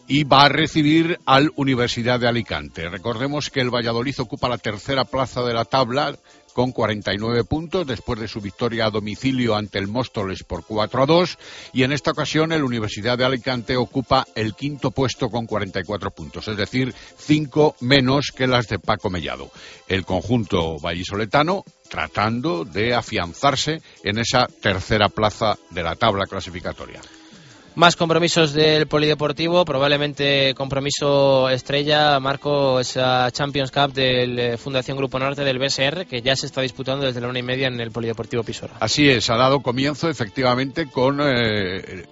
y 0.07 0.25
va 0.25 0.47
a 0.47 0.49
recibir 0.49 1.19
al 1.27 1.51
Universidad 1.57 2.19
de 2.19 2.29
Alicante. 2.29 2.89
Recordemos 2.89 3.51
que 3.51 3.61
el 3.61 3.71
Valladolid 3.71 4.19
ocupa 4.21 4.49
la 4.49 4.57
tercera 4.57 5.05
plaza 5.05 5.43
de 5.43 5.53
la 5.53 5.67
tabla 5.67 6.17
con 6.59 6.73
49 6.73 7.45
puntos 7.45 7.87
después 7.87 8.19
de 8.19 8.27
su 8.27 8.41
victoria 8.41 8.87
a 8.87 8.91
domicilio 8.91 9.55
ante 9.55 9.79
el 9.79 9.87
Móstoles 9.87 10.43
por 10.43 10.65
4 10.67 11.05
a 11.05 11.07
2 11.07 11.39
y 11.73 11.85
en 11.85 11.93
esta 11.93 12.11
ocasión 12.11 12.51
el 12.51 12.65
Universidad 12.65 13.17
de 13.17 13.25
Alicante 13.25 13.77
ocupa 13.77 14.27
el 14.35 14.57
quinto 14.57 14.91
puesto 14.91 15.29
con 15.29 15.47
44 15.47 16.11
puntos, 16.11 16.49
es 16.49 16.57
decir, 16.57 16.93
5 17.17 17.77
menos 17.83 18.33
que 18.37 18.49
las 18.49 18.67
de 18.67 18.81
Paco 18.81 19.09
Mellado. 19.09 19.53
El 19.87 20.05
conjunto 20.05 20.81
vallisoletano 20.81 21.63
tratando 21.89 22.65
de 22.65 22.93
afianzarse 22.93 23.81
en 24.03 24.19
esa 24.19 24.49
tercera 24.61 25.09
plaza 25.09 25.57
de 25.71 25.85
la 25.85 25.95
tabla 25.95 26.27
clasificatoria. 26.27 27.01
Más 27.79 27.95
compromisos 27.95 28.55
del 28.55 28.89
polideportivo, 28.89 29.65
probablemente 29.65 30.53
compromiso 30.57 31.49
estrella, 31.49 32.19
Marco, 32.19 32.81
esa 32.81 33.31
Champions 33.31 33.71
Cup 33.71 33.93
del 33.93 34.37
eh, 34.37 34.57
Fundación 34.57 34.97
Grupo 34.97 35.21
Norte 35.21 35.45
del 35.45 35.61
BSR, 35.61 36.05
que 36.07 36.21
ya 36.21 36.35
se 36.35 36.47
está 36.47 36.61
disputando 36.61 37.07
desde 37.07 37.21
la 37.21 37.29
una 37.29 37.39
y 37.39 37.45
media 37.45 37.69
en 37.69 37.79
el 37.79 37.93
polideportivo 37.93 38.43
Pisora. 38.43 38.75
Así 38.81 39.09
es, 39.09 39.31
ha 39.31 39.37
dado 39.37 39.61
comienzo 39.61 40.11
efectivamente 40.11 40.87
con 40.91 41.21
eh, 41.23 42.05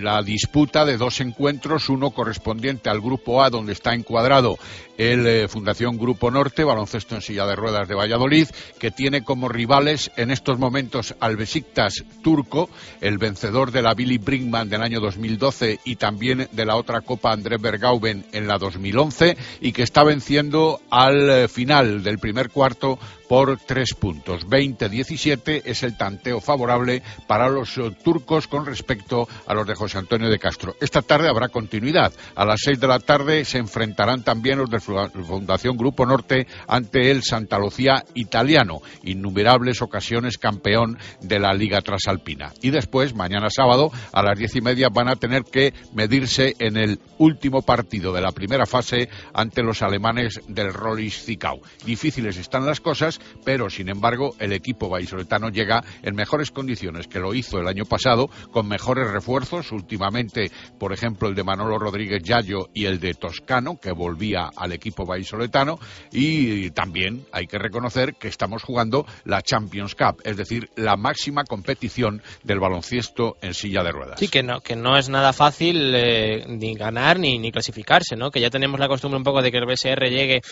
la 0.00 0.22
disputa 0.22 0.86
de 0.86 0.96
dos 0.96 1.20
encuentros, 1.20 1.90
uno 1.90 2.10
correspondiente 2.10 2.88
al 2.88 3.02
Grupo 3.02 3.42
A, 3.42 3.50
donde 3.50 3.74
está 3.74 3.92
encuadrado 3.92 4.58
el 4.98 5.26
eh, 5.26 5.48
Fundación 5.48 5.98
Grupo 5.98 6.30
Norte, 6.30 6.64
baloncesto 6.64 7.14
en 7.14 7.22
silla 7.22 7.46
de 7.46 7.56
ruedas 7.56 7.88
de 7.88 7.94
Valladolid, 7.94 8.48
que 8.78 8.90
tiene 8.90 9.22
como 9.24 9.48
rivales 9.48 10.10
en 10.16 10.30
estos 10.30 10.58
momentos 10.58 11.14
al 11.20 11.36
Besiktas 11.36 12.04
turco, 12.22 12.70
el 13.00 13.18
vencedor 13.18 13.70
de 13.70 13.82
la 13.82 13.94
Billy 13.94 14.18
Brinkman 14.18 14.68
del 14.68 14.82
año 14.82 15.00
2012 15.00 15.80
y 15.84 15.96
también 15.96 16.48
de 16.52 16.64
la 16.64 16.76
otra 16.76 17.00
Copa 17.00 17.32
André 17.32 17.56
Bergauben 17.58 18.24
en 18.32 18.46
la 18.46 18.58
2011, 18.58 19.36
y 19.60 19.72
que 19.72 19.82
está 19.82 20.04
venciendo 20.04 20.80
al 20.90 21.30
eh, 21.30 21.48
final 21.48 22.02
del 22.02 22.18
primer 22.18 22.50
cuarto 22.50 22.98
por 23.28 23.58
tres 23.58 23.94
puntos. 23.94 24.46
20-17 24.46 25.62
es 25.64 25.82
el 25.82 25.96
tanteo 25.96 26.40
favorable 26.40 27.02
para 27.26 27.48
los 27.48 27.76
eh, 27.78 27.90
turcos 28.04 28.46
con 28.46 28.66
respecto 28.66 29.26
a 29.46 29.54
los 29.54 29.66
de 29.66 29.74
José 29.74 29.98
Antonio 29.98 30.28
de 30.28 30.38
Castro. 30.38 30.76
Esta 30.80 31.02
tarde 31.02 31.28
habrá 31.28 31.48
continuidad. 31.48 32.12
A 32.34 32.44
las 32.44 32.60
seis 32.62 32.78
de 32.78 32.86
la 32.86 32.98
tarde 33.00 33.44
se 33.44 33.58
enfrentarán 33.58 34.22
también 34.22 34.58
los 34.58 34.68
de 34.70 34.78
Fu- 34.80 34.83
Fundación 34.84 35.76
Grupo 35.76 36.06
Norte 36.06 36.46
ante 36.68 37.10
el 37.10 37.22
Santa 37.22 37.58
Lucía 37.58 38.04
italiano, 38.14 38.80
innumerables 39.02 39.82
ocasiones 39.82 40.38
campeón 40.38 40.98
de 41.20 41.38
la 41.38 41.52
Liga 41.52 41.80
Trasalpina. 41.80 42.52
Y 42.62 42.70
después, 42.70 43.14
mañana 43.14 43.48
sábado, 43.50 43.90
a 44.12 44.22
las 44.22 44.38
diez 44.38 44.54
y 44.56 44.60
media 44.60 44.88
van 44.92 45.08
a 45.08 45.16
tener 45.16 45.44
que 45.44 45.74
medirse 45.92 46.54
en 46.58 46.76
el 46.76 47.00
último 47.18 47.62
partido 47.62 48.12
de 48.12 48.20
la 48.20 48.32
primera 48.32 48.66
fase 48.66 49.08
ante 49.32 49.62
los 49.62 49.82
alemanes 49.82 50.40
del 50.48 50.72
Rollis 50.72 51.24
Zicau. 51.24 51.60
Difíciles 51.84 52.36
están 52.36 52.66
las 52.66 52.80
cosas, 52.80 53.20
pero 53.44 53.70
sin 53.70 53.88
embargo 53.88 54.34
el 54.38 54.52
equipo 54.52 54.88
vallisoletano 54.88 55.48
llega 55.48 55.82
en 56.02 56.14
mejores 56.14 56.50
condiciones 56.50 57.06
que 57.06 57.20
lo 57.20 57.34
hizo 57.34 57.58
el 57.58 57.68
año 57.68 57.84
pasado, 57.84 58.28
con 58.50 58.68
mejores 58.68 59.10
refuerzos, 59.10 59.72
últimamente, 59.72 60.50
por 60.78 60.92
ejemplo, 60.92 61.28
el 61.28 61.34
de 61.34 61.44
Manolo 61.44 61.78
Rodríguez 61.78 62.22
Yayo 62.22 62.68
y 62.74 62.86
el 62.86 63.00
de 63.00 63.14
Toscano, 63.14 63.78
que 63.80 63.92
volvía 63.92 64.50
al 64.56 64.72
equipo 64.74 65.04
vallisoletano, 65.04 65.78
y 66.12 66.70
también 66.70 67.26
hay 67.32 67.46
que 67.46 67.58
reconocer 67.58 68.14
que 68.14 68.28
estamos 68.28 68.62
jugando 68.62 69.06
la 69.24 69.42
Champions 69.42 69.94
Cup, 69.94 70.20
es 70.24 70.36
decir, 70.36 70.70
la 70.76 70.96
máxima 70.96 71.44
competición 71.44 72.22
del 72.42 72.60
baloncesto 72.60 73.36
en 73.40 73.54
silla 73.54 73.82
de 73.82 73.92
ruedas. 73.92 74.18
Sí, 74.18 74.28
que 74.28 74.42
no, 74.42 74.60
que 74.60 74.76
no 74.76 74.96
es 74.96 75.08
nada 75.08 75.32
fácil 75.32 75.92
eh, 75.94 76.44
ni 76.48 76.74
ganar 76.74 77.18
ni, 77.18 77.38
ni 77.38 77.52
clasificarse, 77.52 78.16
¿no? 78.16 78.30
Que 78.30 78.40
ya 78.40 78.50
tenemos 78.50 78.78
la 78.80 78.88
costumbre 78.88 79.18
un 79.18 79.24
poco 79.24 79.42
de 79.42 79.50
que 79.50 79.58
el 79.58 79.66
BSR 79.66 80.08
llegue 80.10 80.42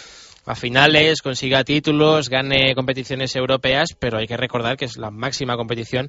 a 0.45 0.55
finales, 0.55 1.23
consiga 1.23 1.65
títulos, 1.65 2.29
gane 2.29 2.75
competiciones 2.75 3.35
europeas, 3.37 3.95
pero 3.99 4.19
hay 4.19 4.27
que 4.27 4.37
recordar 4.37 4.77
que 4.77 4.87
es 4.87 4.97
la 4.97 5.11
máxima 5.11 5.57
competición 5.57 6.09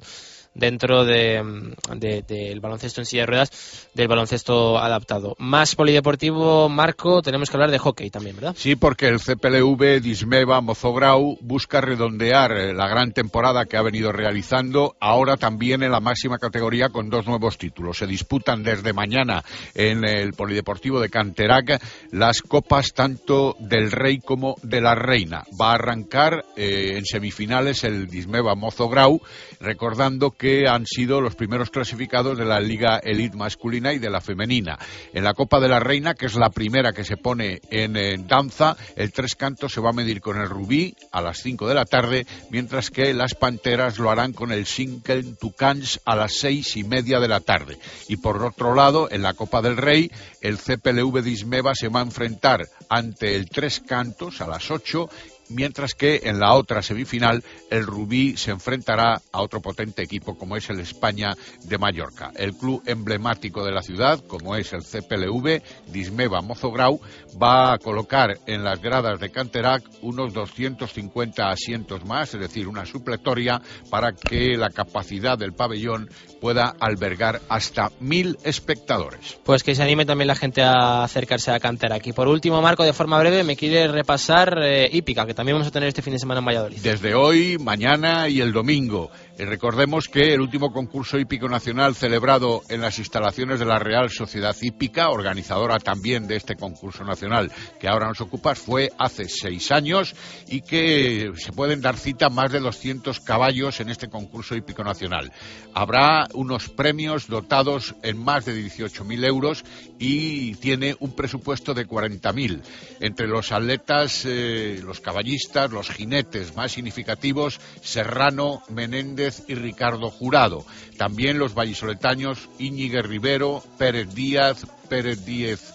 dentro 0.54 1.04
de, 1.04 1.42
mm, 1.42 1.98
de- 1.98 2.22
del 2.22 2.60
baloncesto 2.60 3.00
en 3.00 3.06
silla 3.06 3.22
de 3.22 3.26
ruedas, 3.26 3.88
del 3.94 4.08
baloncesto 4.08 4.78
adaptado. 4.78 5.34
Más 5.38 5.74
polideportivo, 5.74 6.68
Marco, 6.68 7.22
tenemos 7.22 7.50
que 7.50 7.56
hablar 7.56 7.70
de 7.70 7.78
hockey 7.78 8.10
también, 8.10 8.36
¿verdad? 8.36 8.54
Sí, 8.56 8.76
porque 8.76 9.08
el 9.08 9.20
CPLV 9.20 10.00
Dismeva 10.00 10.60
Mozograu 10.60 11.36
busca 11.40 11.80
redondear 11.80 12.52
eh, 12.52 12.72
la 12.74 12.88
gran 12.88 13.12
temporada 13.12 13.64
que 13.66 13.76
ha 13.76 13.82
venido 13.82 14.12
realizando, 14.12 14.96
ahora 15.00 15.36
también 15.36 15.82
en 15.82 15.90
la 15.92 16.00
máxima 16.00 16.38
categoría 16.38 16.88
con 16.88 17.10
dos 17.10 17.26
nuevos 17.26 17.58
títulos. 17.58 17.98
Se 17.98 18.06
disputan 18.06 18.62
desde 18.62 18.92
mañana 18.92 19.42
en 19.74 20.04
el 20.06 20.32
Polideportivo 20.34 21.00
de 21.00 21.08
Canterac 21.10 21.82
las 22.12 22.42
copas 22.42 22.92
tanto 22.94 23.56
del 23.58 23.90
Rey 23.90 24.18
como 24.18 24.54
de 24.62 24.80
la 24.80 24.94
Reina. 24.94 25.42
Va 25.60 25.70
a 25.72 25.74
arrancar 25.74 26.44
eh, 26.56 26.94
en 26.96 27.04
semifinales 27.04 27.82
el 27.84 28.06
Dismeva 28.06 28.54
Mozograu, 28.54 29.20
recordando 29.60 30.30
que 30.30 30.43
han 30.68 30.84
sido 30.84 31.22
los 31.22 31.36
primeros 31.36 31.70
clasificados 31.70 32.36
de 32.36 32.44
la 32.44 32.60
Liga 32.60 32.98
Elite 33.02 33.36
masculina 33.36 33.94
y 33.94 33.98
de 33.98 34.10
la 34.10 34.20
femenina. 34.20 34.78
En 35.14 35.24
la 35.24 35.32
Copa 35.32 35.58
de 35.58 35.68
la 35.68 35.80
Reina, 35.80 36.14
que 36.14 36.26
es 36.26 36.34
la 36.34 36.50
primera 36.50 36.92
que 36.92 37.04
se 37.04 37.16
pone 37.16 37.60
en, 37.70 38.26
danza, 38.26 38.76
el 38.96 39.10
tres 39.12 39.36
cantos 39.36 39.72
se 39.72 39.80
va 39.80 39.90
a 39.90 39.94
medir 39.94 40.20
con 40.20 40.38
el 40.38 40.48
Rubí 40.48 40.94
a 41.12 41.22
las 41.22 41.38
5 41.38 41.66
de 41.66 41.74
la 41.74 41.86
tarde, 41.86 42.26
mientras 42.50 42.90
que 42.90 43.14
las 43.14 43.34
Panteras 43.34 43.98
lo 43.98 44.10
harán 44.10 44.34
con 44.34 44.52
el 44.52 44.66
Sinken 44.66 45.36
Tucans 45.36 46.00
a 46.04 46.14
las 46.14 46.34
seis 46.34 46.76
y 46.76 46.84
media 46.84 47.20
de 47.20 47.28
la 47.28 47.40
tarde. 47.40 47.78
Y 48.08 48.18
por 48.18 48.42
otro 48.44 48.74
lado, 48.74 49.08
en 49.10 49.22
la 49.22 49.32
Copa 49.32 49.62
del 49.62 49.78
Rey, 49.78 50.10
el 50.42 50.58
CPLV 50.58 51.22
de 51.22 51.30
Ismeva 51.30 51.74
se 51.74 51.88
va 51.88 52.00
a 52.00 52.04
enfrentar 52.04 52.66
ante 52.90 53.34
el 53.34 53.48
Tres 53.48 53.80
Cantos 53.80 54.42
a 54.42 54.46
las 54.46 54.70
8 54.70 55.08
mientras 55.48 55.94
que 55.94 56.22
en 56.24 56.40
la 56.40 56.54
otra 56.54 56.82
semifinal 56.82 57.42
el 57.70 57.86
Rubí 57.86 58.36
se 58.36 58.50
enfrentará 58.50 59.20
a 59.32 59.42
otro 59.42 59.60
potente 59.60 60.02
equipo 60.02 60.36
como 60.36 60.56
es 60.56 60.68
el 60.70 60.80
España 60.80 61.34
de 61.64 61.78
Mallorca. 61.78 62.32
El 62.36 62.54
club 62.54 62.82
emblemático 62.86 63.64
de 63.64 63.72
la 63.72 63.82
ciudad, 63.82 64.24
como 64.26 64.56
es 64.56 64.72
el 64.72 64.82
CPLV, 64.82 65.62
Dismeva 65.92 66.40
Mozograu, 66.40 67.00
va 67.40 67.72
a 67.72 67.78
colocar 67.78 68.38
en 68.46 68.64
las 68.64 68.80
gradas 68.80 69.20
de 69.20 69.30
Canterac 69.30 69.82
unos 70.02 70.32
250 70.32 71.50
asientos 71.50 72.04
más, 72.04 72.34
es 72.34 72.40
decir, 72.40 72.68
una 72.68 72.86
supletoria 72.86 73.60
para 73.90 74.12
que 74.12 74.56
la 74.56 74.70
capacidad 74.70 75.38
del 75.38 75.52
pabellón 75.52 76.08
pueda 76.44 76.74
albergar 76.78 77.40
hasta 77.48 77.90
mil 78.00 78.36
espectadores. 78.44 79.38
Pues 79.44 79.62
que 79.62 79.74
se 79.74 79.82
anime 79.82 80.04
también 80.04 80.28
la 80.28 80.34
gente 80.34 80.60
a 80.62 81.02
acercarse 81.02 81.50
a 81.50 81.58
Canterac. 81.58 82.06
Y 82.06 82.12
por 82.12 82.28
último, 82.28 82.60
Marco, 82.60 82.84
de 82.84 82.92
forma 82.92 83.18
breve, 83.18 83.44
me 83.44 83.56
quiere 83.56 83.88
repasar 83.88 84.58
eh, 84.62 84.90
Hípica, 84.92 85.24
que 85.24 85.34
que 85.34 85.36
también 85.36 85.56
vamos 85.56 85.68
a 85.68 85.70
tener 85.70 85.88
este 85.88 86.02
fin 86.02 86.12
de 86.12 86.18
semana 86.18 86.38
en 86.38 86.46
Valladolid. 86.46 86.78
Desde 86.80 87.14
hoy, 87.14 87.58
mañana 87.58 88.28
y 88.28 88.40
el 88.40 88.52
domingo. 88.52 89.10
Eh, 89.36 89.44
recordemos 89.46 90.06
que 90.08 90.32
el 90.32 90.40
último 90.40 90.72
concurso 90.72 91.18
hípico 91.18 91.48
nacional 91.48 91.96
celebrado 91.96 92.62
en 92.68 92.80
las 92.80 93.00
instalaciones 93.00 93.58
de 93.58 93.64
la 93.64 93.80
Real 93.80 94.08
Sociedad 94.10 94.54
Hípica, 94.60 95.10
organizadora 95.10 95.78
también 95.78 96.28
de 96.28 96.36
este 96.36 96.54
concurso 96.54 97.02
nacional 97.02 97.50
que 97.80 97.88
ahora 97.88 98.06
nos 98.06 98.20
ocupa, 98.20 98.54
fue 98.54 98.92
hace 98.96 99.28
seis 99.28 99.72
años 99.72 100.14
y 100.46 100.60
que 100.60 101.32
se 101.36 101.52
pueden 101.52 101.80
dar 101.80 101.96
cita 101.96 102.28
más 102.28 102.52
de 102.52 102.60
200 102.60 103.18
caballos 103.20 103.80
en 103.80 103.88
este 103.88 104.08
concurso 104.08 104.54
hípico 104.54 104.84
nacional. 104.84 105.32
Habrá 105.74 106.28
unos 106.34 106.68
premios 106.68 107.26
dotados 107.26 107.96
en 108.02 108.16
más 108.18 108.44
de 108.44 108.54
18.000 108.54 109.24
euros 109.26 109.64
y 109.98 110.54
tiene 110.56 110.94
un 111.00 111.16
presupuesto 111.16 111.74
de 111.74 111.88
40.000. 111.88 112.62
Entre 113.00 113.26
los 113.26 113.50
atletas, 113.50 114.24
eh, 114.26 114.80
los 114.84 115.00
caballistas, 115.00 115.72
los 115.72 115.90
jinetes 115.90 116.54
más 116.54 116.70
significativos, 116.70 117.60
Serrano, 117.82 118.62
Menéndez, 118.68 119.23
y 119.46 119.54
Ricardo 119.54 120.10
Jurado. 120.10 120.64
También 120.98 121.38
los 121.38 121.54
vallisoletaños 121.54 122.48
Íñigue 122.58 123.02
Rivero, 123.02 123.62
Pérez 123.78 124.14
Díaz, 124.14 124.66
Pérez 124.88 125.24
Díez 125.24 125.74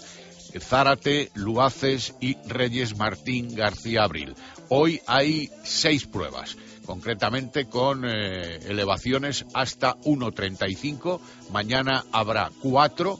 Zárate, 0.58 1.30
Luaces 1.36 2.16
y 2.20 2.38
Reyes 2.48 2.98
Martín 2.98 3.54
García 3.56 4.04
Abril. 4.04 4.34
Hoy 4.70 5.02
hay 5.06 5.52
seis 5.64 6.08
pruebas, 6.08 6.58
concretamente 6.86 7.66
con 7.66 8.06
eh, 8.06 8.58
elevaciones 8.68 9.46
hasta 9.54 9.96
1.35. 9.98 11.20
Mañana 11.52 12.06
habrá 12.12 12.50
cuatro 12.62 13.20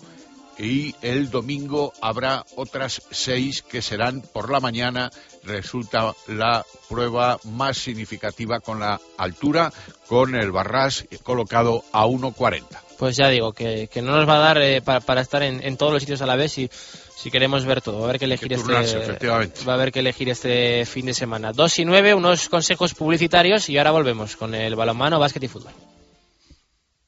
y 0.58 0.96
el 1.02 1.30
domingo 1.30 1.94
habrá 2.02 2.46
otras 2.56 3.02
seis 3.12 3.62
que 3.62 3.82
serán 3.82 4.22
por 4.22 4.52
la 4.52 4.60
mañana. 4.60 5.10
Resulta 5.50 6.14
la 6.28 6.64
prueba 6.88 7.40
más 7.44 7.78
significativa 7.78 8.60
con 8.60 8.80
la 8.80 9.02
altura, 9.18 9.74
con 10.08 10.36
el 10.36 10.52
barras 10.52 11.06
colocado 11.24 11.84
a 11.92 12.06
1.40. 12.06 12.64
Pues 13.00 13.18
ya 13.18 13.30
digo, 13.30 13.52
que, 13.52 13.90
no 13.96 14.16
nos 14.16 14.30
va 14.30 14.36
a 14.36 14.40
dar 14.40 14.62
eh, 14.62 14.82
para, 14.82 15.22
estar 15.22 15.42
en, 15.42 15.78
todos 15.78 15.92
los 15.92 16.04
sitios 16.04 16.22
a 16.22 16.28
la 16.28 16.36
vez 16.36 16.58
y 16.60 16.70
si 17.16 17.32
queremos 17.32 17.66
ver 17.66 17.82
todo. 17.82 17.98
Va 17.98 18.02
a 18.02 18.10
haber 18.10 18.20
que 18.20 18.26
elegir 18.26 18.54
este 18.54 19.28
va 19.28 19.72
a 19.72 19.74
haber 19.74 19.92
que 19.92 20.02
elegir 20.02 20.30
este 20.30 20.86
fin 20.86 21.08
de 21.08 21.14
semana. 21.16 21.52
2 21.52 21.80
y 21.80 21.86
9, 21.86 22.14
unos 22.14 22.48
consejos 22.48 22.94
publicitarios 22.94 23.70
y 23.70 23.78
ahora 23.78 23.92
volvemos 23.92 24.36
con 24.36 24.54
el 24.54 24.76
balonmano, 24.76 25.18
básquet 25.18 25.44
y 25.44 25.48
fútbol. 25.48 25.74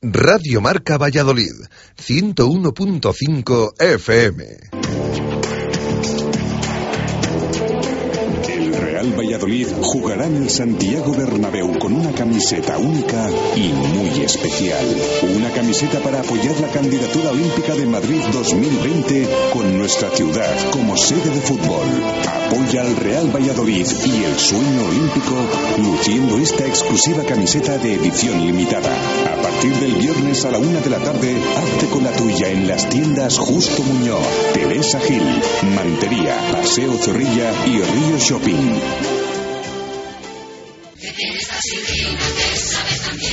Radio 0.01 0.61
Marca 0.61 0.97
Valladolid, 0.97 1.53
101.5 1.95 3.79
FM. 3.79 4.80
Real 9.01 9.17
Valladolid 9.17 9.67
jugará 9.81 10.27
en 10.27 10.35
el 10.35 10.49
Santiago 10.51 11.11
Bernabéu 11.13 11.79
con 11.79 11.91
una 11.91 12.11
camiseta 12.11 12.77
única 12.77 13.31
y 13.55 13.73
muy 13.73 14.23
especial. 14.23 14.85
Una 15.35 15.49
camiseta 15.49 15.99
para 16.01 16.19
apoyar 16.19 16.59
la 16.59 16.67
candidatura 16.67 17.31
olímpica 17.31 17.73
de 17.73 17.87
Madrid 17.87 18.21
2020 18.31 19.27
con 19.51 19.75
nuestra 19.75 20.11
ciudad 20.11 20.55
como 20.69 20.95
sede 20.95 21.31
de 21.31 21.41
fútbol. 21.41 21.87
Apoya 22.27 22.81
al 22.81 22.95
Real 22.95 23.35
Valladolid 23.35 23.87
y 24.05 24.23
el 24.23 24.37
sueño 24.37 24.85
olímpico 24.87 25.35
luciendo 25.79 26.37
esta 26.37 26.67
exclusiva 26.67 27.23
camiseta 27.23 27.79
de 27.79 27.95
edición 27.95 28.45
limitada. 28.45 28.95
A 29.33 29.41
partir 29.41 29.73
del 29.77 29.95
viernes 29.95 30.45
a 30.45 30.51
la 30.51 30.59
una 30.59 30.79
de 30.79 30.89
la 30.91 30.99
tarde, 30.99 31.35
hazte 31.57 31.87
con 31.87 32.03
la 32.03 32.11
tuya 32.11 32.49
en 32.49 32.67
las 32.67 32.87
tiendas 32.87 33.39
Justo 33.39 33.81
Muñoz, 33.81 34.27
Teresa 34.53 34.99
Gil, 34.99 35.23
Mantería, 35.73 36.37
Paseo 36.51 36.93
Zorrilla 36.99 37.51
y 37.65 37.79
Río 37.79 38.19
Shopping. 38.19 38.90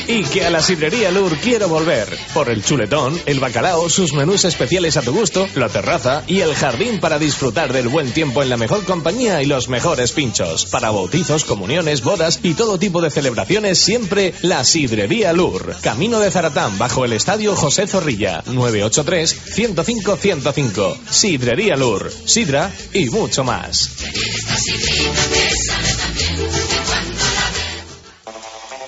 Y 0.07 0.23
que 0.25 0.47
a 0.47 0.51
la 0.51 0.63
sidrería 0.63 1.11
Lur 1.11 1.37
quiero 1.39 1.69
volver. 1.69 2.09
Por 2.33 2.49
el 2.49 2.65
chuletón, 2.65 3.21
el 3.27 3.41
bacalao, 3.41 3.91
sus 3.91 4.15
menús 4.15 4.47
especiales 4.47 4.97
a 4.97 5.03
tu 5.03 5.13
gusto, 5.13 5.47
la 5.55 5.69
terraza 5.69 6.25
y 6.27 6.41
el 6.41 6.55
jardín 6.55 6.99
para 6.99 7.19
disfrutar 7.19 7.71
del 7.73 7.89
buen 7.89 8.11
tiempo 8.13 8.43
en 8.43 8.49
la 8.49 8.57
mejor 8.57 8.85
compañía 8.85 9.43
y 9.43 9.47
los 9.47 9.69
mejores 9.69 10.13
pinchos. 10.13 10.65
Para 10.67 10.91
bautizos, 10.91 11.45
comuniones, 11.45 12.03
bodas 12.03 12.41
y 12.43 12.55
todo 12.55 12.79
tipo 12.79 13.03
de 13.03 13.11
celebraciones, 13.11 13.79
siempre 13.79 14.33
la 14.43 14.65
sidrería 14.65 15.35
Lur. 15.35 15.77
Camino 15.83 16.21
de 16.21 16.31
Zaratán, 16.31 16.79
bajo 16.79 17.05
el 17.05 17.13
estadio 17.13 17.55
José 17.55 17.87
Zorrilla. 17.87 18.43
983-105-105. 18.45 20.97
Sidrería 21.11 21.77
Lur. 21.77 22.11
Sidra 22.25 22.73
y 22.95 23.11
mucho 23.11 23.45
más. 23.45 23.91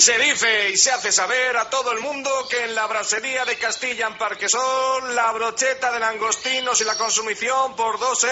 Se 0.00 0.16
dice 0.16 0.70
y 0.72 0.78
se 0.78 0.90
hace 0.92 1.12
saber 1.12 1.58
a 1.58 1.68
todo 1.68 1.92
el 1.92 2.00
mundo 2.00 2.30
que 2.48 2.64
en 2.64 2.74
la 2.74 2.86
brasería 2.86 3.44
de 3.44 3.56
Castilla 3.56 4.06
en 4.06 4.16
Parquesol 4.16 5.14
la 5.14 5.30
brocheta 5.32 5.92
de 5.92 6.00
langostinos 6.00 6.80
y 6.80 6.84
la 6.84 6.96
consumición 6.96 7.76
por 7.76 8.00
dos 8.00 8.24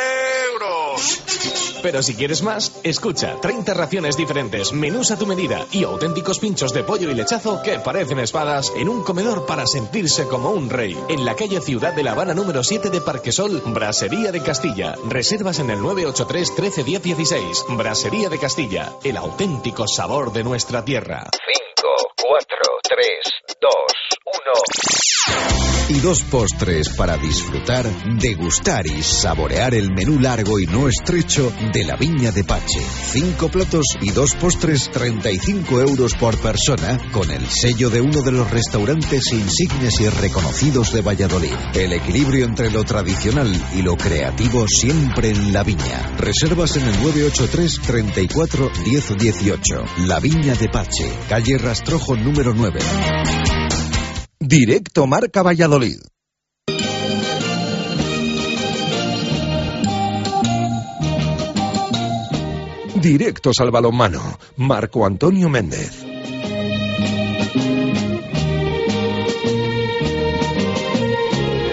euros. 0.50 1.20
Pero 1.82 2.02
si 2.02 2.14
quieres 2.14 2.40
más, 2.40 2.72
escucha 2.84 3.38
30 3.42 3.74
raciones 3.74 4.16
diferentes, 4.16 4.72
menús 4.72 5.10
a 5.10 5.18
tu 5.18 5.26
medida 5.26 5.66
y 5.70 5.84
auténticos 5.84 6.38
pinchos 6.38 6.72
de 6.72 6.84
pollo 6.84 7.10
y 7.10 7.14
lechazo 7.14 7.60
que 7.62 7.78
parecen 7.78 8.18
espadas 8.18 8.72
en 8.74 8.88
un 8.88 9.04
comedor 9.04 9.44
para 9.44 9.66
sentirse 9.66 10.26
como 10.26 10.52
un 10.52 10.70
rey. 10.70 10.98
En 11.10 11.26
la 11.26 11.36
calle 11.36 11.60
Ciudad 11.60 11.92
de 11.92 12.02
La 12.02 12.12
Habana 12.12 12.32
número 12.32 12.64
7 12.64 12.88
de 12.88 13.02
Parquesol, 13.02 13.62
Brasería 13.66 14.32
de 14.32 14.42
Castilla. 14.42 14.96
Reservas 15.06 15.58
en 15.58 15.68
el 15.68 15.82
983 15.82 16.54
13 16.54 16.82
10 16.82 17.02
16. 17.02 17.64
Brasería 17.68 18.30
de 18.30 18.38
Castilla, 18.38 18.94
el 19.04 19.18
auténtico 19.18 19.86
sabor 19.86 20.32
de 20.32 20.44
nuestra 20.44 20.82
tierra. 20.82 21.28
4, 22.20 22.58
3, 22.82 23.06
2, 23.60 23.72
1 24.24 25.68
y 25.88 26.00
dos 26.00 26.22
postres 26.24 26.90
para 26.90 27.16
disfrutar, 27.16 27.86
degustar 28.20 28.86
y 28.86 29.02
saborear 29.02 29.74
el 29.74 29.90
menú 29.90 30.18
largo 30.18 30.58
y 30.58 30.66
no 30.66 30.86
estrecho 30.86 31.50
de 31.72 31.84
la 31.84 31.96
Viña 31.96 32.30
de 32.30 32.44
Pache. 32.44 32.80
Cinco 33.06 33.48
platos 33.48 33.86
y 34.02 34.10
dos 34.10 34.34
postres, 34.34 34.90
35 34.90 35.80
euros 35.80 36.14
por 36.14 36.36
persona, 36.38 37.00
con 37.10 37.30
el 37.30 37.46
sello 37.48 37.88
de 37.88 38.02
uno 38.02 38.20
de 38.20 38.32
los 38.32 38.50
restaurantes 38.50 39.32
insignes 39.32 40.00
y 40.00 40.08
reconocidos 40.10 40.92
de 40.92 41.00
Valladolid. 41.00 41.54
El 41.74 41.94
equilibrio 41.94 42.44
entre 42.44 42.70
lo 42.70 42.84
tradicional 42.84 43.50
y 43.74 43.80
lo 43.80 43.96
creativo 43.96 44.66
siempre 44.68 45.30
en 45.30 45.54
la 45.54 45.62
Viña. 45.62 46.16
Reservas 46.18 46.76
en 46.76 46.82
el 46.82 47.02
983 47.02 47.80
34 47.86 48.70
1018. 48.84 49.84
La 50.06 50.20
Viña 50.20 50.54
de 50.54 50.68
Pache, 50.68 51.10
calle 51.30 51.56
Rastrojo 51.56 52.07
número 52.16 52.54
9. 52.54 52.80
Directo 54.40 55.06
Marca 55.06 55.42
Valladolid. 55.42 55.98
Directos 62.94 63.56
al 63.60 63.70
balonmano. 63.70 64.38
Marco 64.56 65.04
Antonio 65.04 65.48
Méndez. 65.48 66.04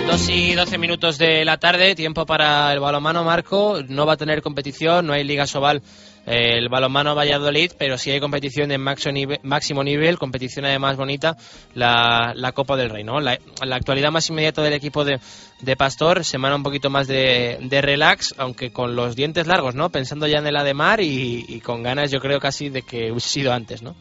Dos 0.08 0.30
y 0.30 0.54
doce 0.54 0.78
minutos 0.78 1.18
de 1.18 1.46
la 1.46 1.58
tarde, 1.58 1.96
tiempo 1.96 2.26
para 2.26 2.72
el 2.74 2.80
balonmano 2.80 3.24
Marco. 3.24 3.80
No 3.88 4.06
va 4.06 4.14
a 4.14 4.18
tener 4.18 4.42
competición, 4.42 5.08
no 5.08 5.14
hay 5.14 5.24
Liga 5.24 5.48
Sobal 5.48 5.82
el 6.26 6.70
balonmano 6.70 7.16
Valladolid, 7.16 7.72
pero 7.78 7.98
sí 7.98 8.12
hay 8.12 8.20
competición 8.20 8.70
de 8.70 8.78
máximo 8.78 9.84
nivel, 9.84 10.18
competición 10.18 10.66
además 10.66 10.98
bonita, 10.98 11.38
la, 11.74 12.52
Copa 12.54 12.76
del 12.76 12.90
Rey. 12.90 13.04
¿no? 13.04 13.20
La, 13.20 13.38
actualidad 13.72 14.12
más 14.12 14.30
inmediata 14.30 14.62
del 14.62 14.74
equipo 14.74 15.06
de, 15.06 15.20
Pastor, 15.78 16.24
semana 16.24 16.56
un 16.56 16.64
poquito 16.64 16.90
más 16.90 17.08
de, 17.08 17.80
relax, 17.82 18.34
aunque 18.38 18.72
con 18.72 18.96
los 18.96 19.16
dientes 19.16 19.48
largos, 19.48 19.76
¿no? 19.76 19.90
pensando 19.90 20.28
ya 20.28 20.40
en 20.40 20.48
el 20.48 20.58
Ademar 20.58 21.02
y, 21.02 21.46
y 21.48 21.60
con 21.60 21.84
ganas 21.84 22.12
yo 22.12 22.20
creo 22.20 22.40
casi 22.40 22.70
de 22.70 22.82
que 22.82 23.12
hubiese 23.12 23.30
sido 23.30 23.54
antes. 23.54 23.82
¿no? 23.82 23.96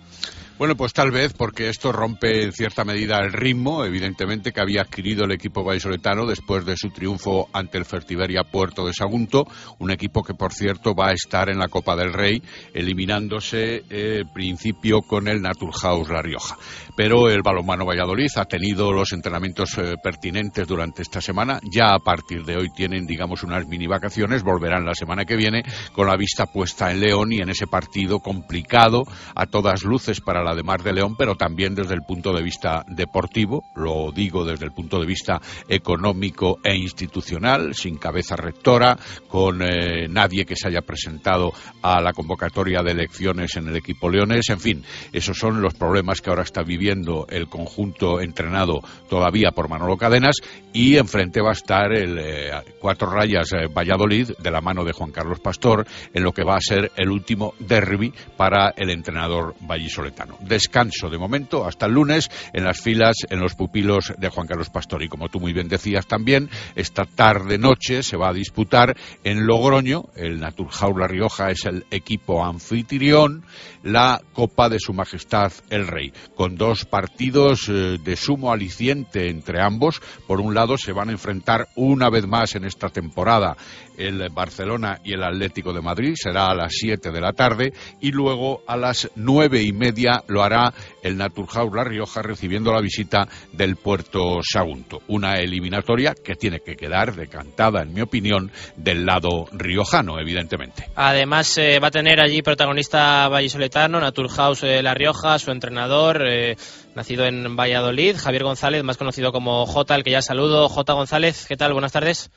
Bueno, 0.56 0.76
pues 0.76 0.92
tal 0.92 1.10
vez 1.10 1.32
porque 1.32 1.68
esto 1.68 1.90
rompe 1.90 2.44
en 2.44 2.52
cierta 2.52 2.84
medida 2.84 3.18
el 3.18 3.32
ritmo, 3.32 3.84
evidentemente, 3.84 4.52
que 4.52 4.60
había 4.60 4.82
adquirido 4.82 5.24
el 5.24 5.32
equipo 5.32 5.64
vallisoletano 5.64 6.26
después 6.26 6.64
de 6.64 6.76
su 6.76 6.90
triunfo 6.90 7.48
ante 7.52 7.76
el 7.76 7.84
Fertiberia 7.84 8.44
Puerto 8.44 8.86
de 8.86 8.92
Sagunto, 8.92 9.48
un 9.80 9.90
equipo 9.90 10.22
que, 10.22 10.34
por 10.34 10.52
cierto, 10.52 10.94
va 10.94 11.08
a 11.08 11.12
estar 11.12 11.50
en 11.50 11.58
la 11.58 11.66
Copa 11.66 11.96
del 11.96 12.12
Rey, 12.12 12.40
eliminándose 12.72 13.82
eh, 13.90 14.22
principio 14.32 15.02
con 15.02 15.26
el 15.26 15.42
Naturhaus 15.42 16.08
La 16.08 16.22
Rioja. 16.22 16.56
Pero 16.96 17.28
el 17.28 17.42
balonmano 17.42 17.84
Valladolid 17.84 18.28
ha 18.36 18.44
tenido 18.44 18.92
los 18.92 19.12
entrenamientos 19.12 19.76
eh, 19.78 19.96
pertinentes 20.00 20.66
durante 20.68 21.02
esta 21.02 21.20
semana, 21.20 21.58
ya 21.68 21.92
a 21.92 21.98
partir 21.98 22.44
de 22.44 22.56
hoy 22.56 22.70
tienen, 22.70 23.04
digamos, 23.04 23.42
unas 23.42 23.66
mini 23.66 23.88
vacaciones, 23.88 24.44
volverán 24.44 24.84
la 24.84 24.94
semana 24.94 25.24
que 25.24 25.34
viene 25.34 25.64
con 25.92 26.06
la 26.06 26.16
vista 26.16 26.46
puesta 26.46 26.92
en 26.92 27.00
León 27.00 27.32
y 27.32 27.38
en 27.38 27.50
ese 27.50 27.66
partido 27.66 28.20
complicado 28.20 29.02
a 29.34 29.46
todas 29.46 29.82
luces 29.82 30.20
para 30.20 30.44
la 30.44 30.54
de 30.54 30.62
Mar 30.62 30.82
de 30.84 30.92
León, 30.92 31.16
pero 31.18 31.34
también 31.34 31.74
desde 31.74 31.94
el 31.94 32.02
punto 32.02 32.32
de 32.32 32.42
vista 32.42 32.84
deportivo, 32.86 33.64
lo 33.74 34.12
digo 34.12 34.44
desde 34.44 34.66
el 34.66 34.72
punto 34.72 35.00
de 35.00 35.06
vista 35.06 35.40
económico 35.68 36.60
e 36.62 36.76
institucional, 36.76 37.74
sin 37.74 37.98
cabeza 37.98 38.36
rectora, 38.36 38.96
con 39.26 39.62
eh, 39.62 40.06
nadie 40.08 40.44
que 40.44 40.54
se 40.54 40.68
haya 40.68 40.82
presentado 40.82 41.52
a 41.82 42.00
la 42.00 42.12
convocatoria 42.12 42.82
de 42.82 42.92
elecciones 42.92 43.56
en 43.56 43.66
el 43.66 43.76
equipo 43.76 44.08
Leones, 44.08 44.48
en 44.48 44.60
fin, 44.60 44.84
esos 45.12 45.36
son 45.36 45.60
los 45.60 45.74
problemas 45.74 46.20
que 46.20 46.30
ahora 46.30 46.42
está 46.44 46.62
viviendo 46.62 46.83
el 46.90 47.48
conjunto 47.48 48.20
entrenado 48.20 48.80
todavía 49.08 49.50
por 49.50 49.68
Manolo 49.68 49.96
Cadenas 49.96 50.36
y 50.72 50.96
enfrente 50.96 51.40
va 51.40 51.50
a 51.50 51.52
estar 51.52 51.92
el 51.92 52.18
eh, 52.18 52.50
Cuatro 52.80 53.08
Rayas 53.08 53.52
eh, 53.52 53.68
Valladolid 53.68 54.32
de 54.38 54.50
la 54.50 54.60
mano 54.60 54.84
de 54.84 54.92
Juan 54.92 55.12
Carlos 55.12 55.40
Pastor 55.40 55.86
en 56.12 56.22
lo 56.22 56.32
que 56.32 56.42
va 56.42 56.56
a 56.56 56.60
ser 56.60 56.90
el 56.96 57.10
último 57.10 57.54
derby 57.60 58.12
para 58.36 58.74
el 58.76 58.90
entrenador 58.90 59.54
vallisoletano. 59.60 60.36
Descanso 60.40 61.08
de 61.08 61.18
momento 61.18 61.64
hasta 61.64 61.86
el 61.86 61.92
lunes 61.92 62.28
en 62.52 62.64
las 62.64 62.80
filas, 62.80 63.16
en 63.30 63.40
los 63.40 63.54
pupilos 63.54 64.12
de 64.18 64.28
Juan 64.28 64.46
Carlos 64.46 64.70
Pastor. 64.70 65.02
Y 65.02 65.08
como 65.08 65.28
tú 65.28 65.40
muy 65.40 65.52
bien 65.52 65.68
decías 65.68 66.06
también, 66.06 66.50
esta 66.74 67.04
tarde-noche 67.04 68.02
se 68.02 68.16
va 68.16 68.30
a 68.30 68.34
disputar 68.34 68.96
en 69.22 69.46
Logroño, 69.46 70.06
el 70.16 70.40
Naturhaus 70.40 70.98
La 70.98 71.06
Rioja 71.06 71.50
es 71.50 71.64
el 71.64 71.86
equipo 71.90 72.44
anfitrión, 72.44 73.44
la 73.84 74.20
Copa 74.32 74.68
de 74.68 74.80
Su 74.80 74.92
Majestad 74.92 75.52
el 75.70 75.86
Rey, 75.86 76.12
con 76.34 76.56
dos 76.56 76.86
partidos 76.86 77.68
eh, 77.68 77.98
de 78.02 78.16
sumo 78.16 78.52
aliciente 78.52 79.28
entre 79.28 79.60
ambos. 79.62 80.00
Por 80.26 80.40
un 80.40 80.54
lado, 80.54 80.76
se 80.76 80.92
van 80.92 81.10
a 81.10 81.12
enfrentar 81.12 81.68
una 81.76 82.10
vez 82.10 82.26
más 82.26 82.54
en 82.54 82.64
esta 82.64 82.88
temporada 82.88 83.56
el 83.96 84.28
Barcelona 84.30 85.00
y 85.04 85.12
el 85.12 85.22
Atlético 85.22 85.72
de 85.72 85.80
Madrid, 85.80 86.14
será 86.16 86.48
a 86.48 86.54
las 86.54 86.72
7 86.72 87.10
de 87.10 87.20
la 87.20 87.32
tarde, 87.32 87.72
y 88.00 88.10
luego 88.10 88.62
a 88.66 88.76
las 88.76 89.10
nueve 89.16 89.62
y 89.62 89.72
media 89.72 90.22
lo 90.28 90.42
hará 90.42 90.72
el 91.02 91.16
Naturhaus 91.16 91.72
La 91.74 91.84
Rioja 91.84 92.22
recibiendo 92.22 92.72
la 92.72 92.80
visita 92.80 93.28
del 93.52 93.76
Puerto 93.76 94.40
Sagunto. 94.42 95.02
Una 95.08 95.34
eliminatoria 95.34 96.14
que 96.14 96.34
tiene 96.34 96.60
que 96.60 96.76
quedar 96.76 97.14
decantada, 97.14 97.82
en 97.82 97.92
mi 97.92 98.00
opinión, 98.00 98.50
del 98.76 99.04
lado 99.04 99.46
riojano, 99.52 100.18
evidentemente. 100.18 100.88
Además, 100.94 101.56
eh, 101.58 101.78
va 101.80 101.88
a 101.88 101.92
tener 101.92 102.20
allí 102.20 102.42
protagonista 102.42 103.28
vallisoletano, 103.28 104.00
Naturhaus 104.00 104.62
eh, 104.62 104.82
La 104.82 104.94
Rioja, 104.94 105.38
su 105.38 105.50
entrenador. 105.50 106.24
Eh, 106.26 106.56
nacido 106.94 107.24
en 107.26 107.56
Valladolid, 107.56 108.16
Javier 108.16 108.44
González, 108.44 108.84
más 108.84 108.96
conocido 108.96 109.32
como 109.32 109.66
J, 109.66 109.94
el 109.94 110.04
que 110.04 110.12
ya 110.12 110.22
saludo. 110.22 110.68
J. 110.68 110.92
González, 110.92 111.46
¿qué 111.48 111.56
tal? 111.56 111.72
Buenas 111.72 111.92
tardes. 111.92 112.30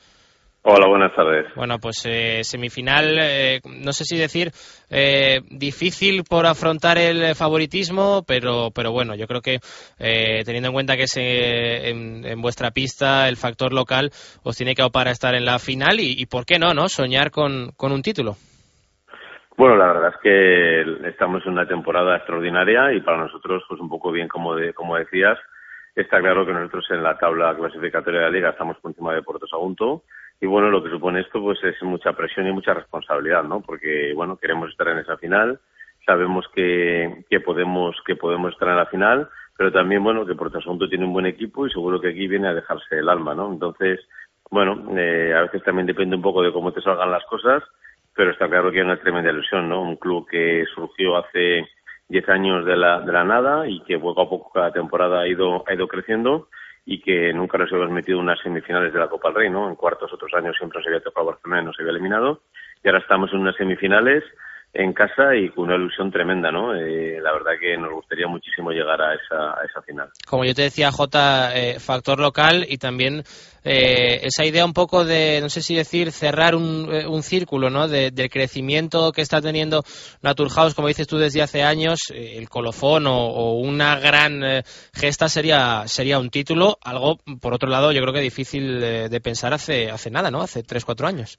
Hola, 0.70 0.86
buenas 0.86 1.14
tardes. 1.14 1.46
Bueno, 1.56 1.78
pues 1.80 2.04
eh, 2.04 2.44
semifinal, 2.44 3.16
eh, 3.18 3.60
no 3.64 3.90
sé 3.92 4.04
si 4.04 4.18
decir 4.18 4.48
eh, 4.90 5.40
difícil 5.48 6.24
por 6.28 6.44
afrontar 6.44 6.98
el 6.98 7.34
favoritismo, 7.34 8.22
pero, 8.28 8.68
pero 8.74 8.92
bueno, 8.92 9.14
yo 9.14 9.26
creo 9.26 9.40
que 9.40 9.60
teniendo 10.44 10.68
en 10.68 10.74
cuenta 10.74 10.96
que 10.98 11.04
es 11.04 11.16
en, 11.16 12.42
vuestra 12.42 12.70
pista 12.70 13.30
el 13.30 13.36
factor 13.36 13.72
local 13.72 14.10
os 14.44 14.58
tiene 14.58 14.74
que 14.74 14.82
opar 14.82 15.08
a 15.08 15.12
estar 15.12 15.34
en 15.34 15.46
la 15.46 15.58
final 15.58 16.00
y, 16.00 16.26
por 16.26 16.44
qué 16.44 16.58
no, 16.58 16.74
¿no? 16.74 16.90
Soñar 16.90 17.30
con, 17.30 17.70
con 17.74 17.90
un 17.90 18.02
título. 18.02 18.32
Bueno, 19.56 19.74
la 19.74 19.86
verdad 19.86 20.12
es 20.12 20.20
que 20.22 21.08
estamos 21.08 21.46
en 21.46 21.52
una 21.52 21.66
temporada 21.66 22.18
extraordinaria 22.18 22.92
y 22.92 23.00
para 23.00 23.16
nosotros, 23.16 23.64
pues 23.66 23.80
un 23.80 23.88
poco 23.88 24.12
bien 24.12 24.28
como, 24.28 24.54
de, 24.54 24.74
como 24.74 24.96
decías, 24.96 25.38
está 25.96 26.20
claro 26.20 26.44
que 26.44 26.52
nosotros 26.52 26.84
en 26.90 27.02
la 27.02 27.16
tabla 27.16 27.56
clasificatoria 27.56 28.20
de 28.20 28.26
la 28.26 28.32
liga 28.32 28.50
estamos 28.50 28.76
por 28.80 28.90
encima 28.90 29.14
de 29.14 29.22
Puerto 29.22 29.46
Sagunto 29.46 30.02
y 30.40 30.46
bueno, 30.46 30.70
lo 30.70 30.82
que 30.82 30.90
supone 30.90 31.20
esto 31.20 31.40
pues 31.40 31.62
es 31.64 31.82
mucha 31.82 32.12
presión 32.12 32.46
y 32.46 32.52
mucha 32.52 32.74
responsabilidad, 32.74 33.42
¿no? 33.44 33.60
Porque 33.60 34.12
bueno, 34.14 34.36
queremos 34.36 34.70
estar 34.70 34.88
en 34.88 34.98
esa 34.98 35.16
final, 35.16 35.58
sabemos 36.06 36.46
que, 36.54 37.24
que 37.28 37.40
podemos 37.40 37.96
que 38.06 38.16
podemos 38.16 38.52
estar 38.52 38.68
en 38.68 38.76
la 38.76 38.86
final, 38.86 39.28
pero 39.56 39.72
también 39.72 40.04
bueno 40.04 40.24
que 40.24 40.36
Asunto 40.58 40.88
tiene 40.88 41.04
un 41.04 41.12
buen 41.12 41.26
equipo 41.26 41.66
y 41.66 41.70
seguro 41.70 42.00
que 42.00 42.10
aquí 42.10 42.28
viene 42.28 42.48
a 42.48 42.54
dejarse 42.54 42.98
el 42.98 43.08
alma, 43.08 43.34
¿no? 43.34 43.52
Entonces, 43.52 44.00
bueno, 44.50 44.96
eh, 44.96 45.34
a 45.36 45.42
veces 45.42 45.62
también 45.64 45.86
depende 45.86 46.16
un 46.16 46.22
poco 46.22 46.42
de 46.42 46.52
cómo 46.52 46.72
te 46.72 46.80
salgan 46.80 47.10
las 47.10 47.24
cosas, 47.24 47.62
pero 48.14 48.30
está 48.30 48.48
claro 48.48 48.70
que 48.70 48.78
hay 48.78 48.84
una 48.84 49.00
tremenda 49.00 49.30
ilusión, 49.30 49.68
¿no? 49.68 49.82
Un 49.82 49.96
club 49.96 50.26
que 50.28 50.64
surgió 50.74 51.16
hace 51.16 51.68
10 52.08 52.28
años 52.28 52.64
de 52.64 52.76
la, 52.76 53.00
de 53.00 53.12
la 53.12 53.24
nada 53.24 53.68
y 53.68 53.80
que 53.80 53.98
poco 53.98 54.22
a 54.22 54.28
poco 54.28 54.52
cada 54.52 54.72
temporada 54.72 55.20
ha 55.20 55.28
ido 55.28 55.64
ha 55.66 55.74
ido 55.74 55.88
creciendo 55.88 56.48
y 56.90 57.02
que 57.02 57.34
nunca 57.34 57.58
nos 57.58 57.70
hemos 57.70 57.90
metido 57.90 58.16
en 58.16 58.24
unas 58.24 58.40
semifinales 58.40 58.94
de 58.94 58.98
la 58.98 59.08
Copa 59.08 59.28
del 59.28 59.36
Rey, 59.36 59.50
¿no? 59.50 59.68
En 59.68 59.74
cuartos 59.74 60.10
otros 60.10 60.32
años 60.32 60.56
siempre 60.56 60.78
nos 60.78 60.86
había 60.86 61.02
tocado 61.02 61.26
Barcelona 61.26 61.60
y 61.60 61.64
nos 61.66 61.78
había 61.78 61.90
eliminado. 61.90 62.40
Y 62.82 62.88
ahora 62.88 63.00
estamos 63.00 63.30
en 63.34 63.40
unas 63.40 63.56
semifinales 63.56 64.24
en 64.74 64.92
casa 64.92 65.34
y 65.34 65.48
con 65.50 65.64
una 65.64 65.76
ilusión 65.76 66.10
tremenda, 66.10 66.52
¿no? 66.52 66.74
Eh, 66.74 67.18
la 67.22 67.32
verdad 67.32 67.52
que 67.58 67.76
nos 67.76 67.90
gustaría 67.92 68.28
muchísimo 68.28 68.70
llegar 68.70 69.00
a 69.00 69.14
esa, 69.14 69.82
final. 69.82 70.10
Como 70.26 70.44
yo 70.44 70.54
te 70.54 70.62
decía, 70.62 70.92
J, 70.92 71.56
eh, 71.56 71.80
factor 71.80 72.20
local 72.20 72.66
y 72.68 72.76
también 72.76 73.22
eh, 73.64 74.20
esa 74.22 74.44
idea 74.44 74.64
un 74.64 74.74
poco 74.74 75.04
de, 75.04 75.40
no 75.40 75.48
sé 75.48 75.62
si 75.62 75.74
decir, 75.74 76.12
cerrar 76.12 76.54
un, 76.54 76.88
un 77.08 77.22
círculo, 77.22 77.70
¿no? 77.70 77.88
De, 77.88 78.10
del 78.10 78.28
crecimiento 78.28 79.10
que 79.12 79.22
está 79.22 79.40
teniendo 79.40 79.84
Naturhaus, 80.22 80.74
como 80.74 80.88
dices 80.88 81.06
tú, 81.06 81.16
desde 81.16 81.42
hace 81.42 81.62
años, 81.62 81.98
el 82.14 82.48
colofón 82.48 83.06
o, 83.06 83.52
una 83.54 83.98
gran 83.98 84.42
gesta 84.92 85.28
sería, 85.28 85.84
sería 85.86 86.18
un 86.18 86.30
título, 86.30 86.78
algo, 86.84 87.18
por 87.40 87.54
otro 87.54 87.70
lado, 87.70 87.92
yo 87.92 88.00
creo 88.02 88.12
que 88.12 88.20
difícil 88.20 88.80
de 88.80 89.20
pensar 89.22 89.54
hace, 89.54 89.90
hace 89.90 90.10
nada, 90.10 90.30
¿no? 90.30 90.42
Hace 90.42 90.62
tres, 90.62 90.84
cuatro 90.84 91.06
años. 91.06 91.38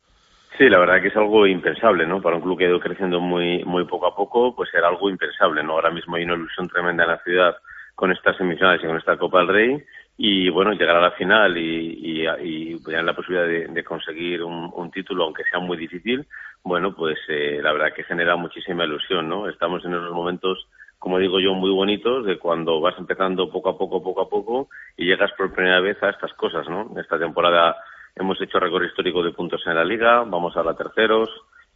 Sí, 0.60 0.68
la 0.68 0.80
verdad 0.80 1.02
que 1.02 1.08
es 1.08 1.16
algo 1.16 1.48
impensable, 1.48 2.06
¿no? 2.06 2.22
Para 2.22 2.36
un 2.36 2.42
club 2.42 2.58
que 2.58 2.66
ha 2.66 2.68
ido 2.68 2.82
creciendo 2.82 3.22
muy, 3.22 3.64
muy 3.64 3.86
poco 3.86 4.08
a 4.08 4.14
poco, 4.14 4.54
pues 4.54 4.70
era 4.74 4.90
algo 4.90 5.10
impensable, 5.10 5.64
¿no? 5.64 5.72
Ahora 5.72 5.90
mismo 5.90 6.18
hay 6.18 6.26
una 6.26 6.34
ilusión 6.34 6.68
tremenda 6.68 7.06
en 7.06 7.12
la 7.12 7.24
ciudad 7.24 7.56
con 7.96 8.12
estas 8.12 8.36
semifinales 8.36 8.84
y 8.84 8.88
con 8.88 8.98
esta 8.98 9.16
Copa 9.16 9.40
del 9.40 9.48
Rey 9.48 9.84
y 10.18 10.50
bueno, 10.50 10.74
llegar 10.74 10.98
a 10.98 11.02
la 11.02 11.12
final 11.12 11.58
y, 11.58 12.26
y, 12.42 12.84
tener 12.84 13.06
la 13.06 13.16
posibilidad 13.16 13.74
de, 13.74 13.84
conseguir 13.86 14.44
un, 14.44 14.92
título, 14.92 15.24
aunque 15.24 15.46
sea 15.46 15.62
muy 15.62 15.78
difícil, 15.78 16.28
bueno, 16.62 16.94
pues 16.94 17.18
eh, 17.30 17.62
la 17.64 17.72
verdad 17.72 17.94
que 17.96 18.04
genera 18.04 18.36
muchísima 18.36 18.84
ilusión, 18.84 19.30
¿no? 19.30 19.48
Estamos 19.48 19.86
en 19.86 19.94
esos 19.94 20.12
momentos, 20.12 20.68
como 20.98 21.20
digo 21.20 21.40
yo, 21.40 21.54
muy 21.54 21.72
bonitos 21.72 22.26
de 22.26 22.38
cuando 22.38 22.82
vas 22.82 22.96
empezando 22.98 23.50
poco 23.50 23.70
a 23.70 23.78
poco, 23.78 24.04
poco 24.04 24.24
a 24.24 24.30
poco 24.30 24.68
y 24.98 25.06
llegas 25.06 25.32
por 25.38 25.54
primera 25.54 25.80
vez 25.80 26.04
a 26.04 26.10
estas 26.10 26.34
cosas, 26.34 26.68
¿no? 26.68 26.92
Esta 27.00 27.18
temporada 27.18 27.78
hemos 28.16 28.42
hecho 28.42 28.60
récord 28.60 28.84
histórico 28.84 29.24
de 29.24 29.32
puntos 29.32 29.62
en 29.66 29.76
la 29.76 29.86
liga, 29.86 30.24
vamos 30.26 30.56
a 30.58 30.64
la 30.64 30.76
terceros, 30.76 31.30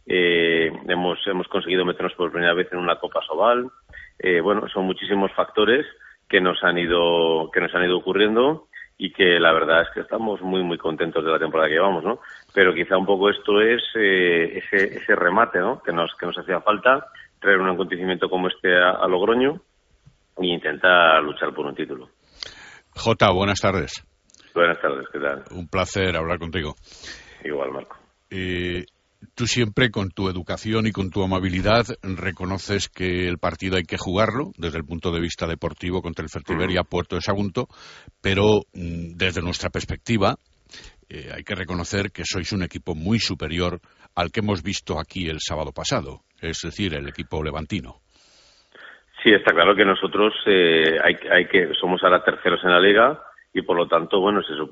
eh, 0.06 0.70
hemos, 0.88 1.18
hemos 1.26 1.48
conseguido 1.48 1.84
meternos 1.84 2.14
por 2.14 2.30
primera 2.30 2.54
vez 2.54 2.70
en 2.72 2.78
una 2.78 2.96
Copa 2.96 3.20
Sobal. 3.26 3.70
Eh, 4.18 4.40
bueno, 4.40 4.68
son 4.68 4.84
muchísimos 4.84 5.32
factores 5.32 5.86
que 6.28 6.40
nos 6.40 6.62
han 6.62 6.78
ido 6.78 7.50
que 7.52 7.60
nos 7.60 7.74
han 7.74 7.84
ido 7.84 7.98
ocurriendo 7.98 8.68
y 8.96 9.12
que 9.12 9.40
la 9.40 9.52
verdad 9.52 9.82
es 9.82 9.88
que 9.92 10.00
estamos 10.00 10.40
muy 10.40 10.62
muy 10.62 10.78
contentos 10.78 11.24
de 11.24 11.30
la 11.30 11.38
temporada 11.38 11.68
que 11.68 11.74
llevamos, 11.74 12.04
¿no? 12.04 12.20
Pero 12.52 12.74
quizá 12.74 12.96
un 12.96 13.06
poco 13.06 13.30
esto 13.30 13.60
es 13.60 13.82
eh, 13.96 14.58
ese, 14.58 14.98
ese 14.98 15.16
remate, 15.16 15.58
¿no? 15.58 15.82
Que 15.82 15.92
nos 15.92 16.14
que 16.16 16.26
nos 16.26 16.38
hacía 16.38 16.60
falta 16.60 17.06
traer 17.40 17.58
un 17.58 17.70
acontecimiento 17.70 18.28
como 18.28 18.48
este 18.48 18.74
a, 18.74 19.06
Logroño 19.06 19.60
e 20.38 20.46
intentar 20.46 21.22
luchar 21.22 21.52
por 21.52 21.66
un 21.66 21.74
título. 21.74 22.08
J, 22.94 23.30
buenas 23.32 23.60
tardes. 23.60 24.13
Buenas 24.54 24.80
tardes, 24.80 25.06
¿qué 25.12 25.18
tal? 25.18 25.42
Un 25.50 25.68
placer 25.68 26.16
hablar 26.16 26.38
contigo. 26.38 26.74
Igual, 27.44 27.72
Marco. 27.72 27.96
Eh, 28.30 28.84
tú 29.34 29.46
siempre 29.46 29.90
con 29.90 30.10
tu 30.10 30.28
educación 30.28 30.86
y 30.86 30.92
con 30.92 31.10
tu 31.10 31.24
amabilidad 31.24 31.84
reconoces 32.02 32.88
que 32.88 33.26
el 33.26 33.38
partido 33.38 33.76
hay 33.76 33.82
que 33.82 33.96
jugarlo 33.98 34.52
desde 34.56 34.78
el 34.78 34.84
punto 34.84 35.10
de 35.10 35.20
vista 35.20 35.46
deportivo 35.46 36.02
contra 36.02 36.22
el 36.22 36.30
Fertiberia 36.30 36.84
Puerto 36.84 37.16
de 37.16 37.22
Sagunto, 37.22 37.66
pero 38.22 38.62
mm, 38.74 39.16
desde 39.16 39.42
nuestra 39.42 39.70
perspectiva 39.70 40.36
eh, 41.08 41.30
hay 41.34 41.42
que 41.42 41.56
reconocer 41.56 42.12
que 42.14 42.22
sois 42.24 42.52
un 42.52 42.62
equipo 42.62 42.94
muy 42.94 43.18
superior 43.18 43.80
al 44.14 44.30
que 44.30 44.40
hemos 44.40 44.62
visto 44.62 45.00
aquí 45.00 45.28
el 45.28 45.40
sábado 45.40 45.72
pasado, 45.72 46.20
es 46.40 46.60
decir, 46.62 46.94
el 46.94 47.08
equipo 47.08 47.42
levantino. 47.42 47.96
Sí, 49.22 49.32
está 49.32 49.52
claro 49.52 49.74
que 49.74 49.84
nosotros 49.84 50.32
eh, 50.46 50.96
hay, 51.02 51.16
hay 51.32 51.48
que 51.48 51.70
somos 51.80 52.02
ahora 52.04 52.22
terceros 52.22 52.60
en 52.62 52.70
la 52.70 52.80
liga 52.80 53.20
y 53.54 53.62
por 53.62 53.76
lo 53.76 53.86
tanto, 53.86 54.20
bueno, 54.20 54.40
eso, 54.40 54.68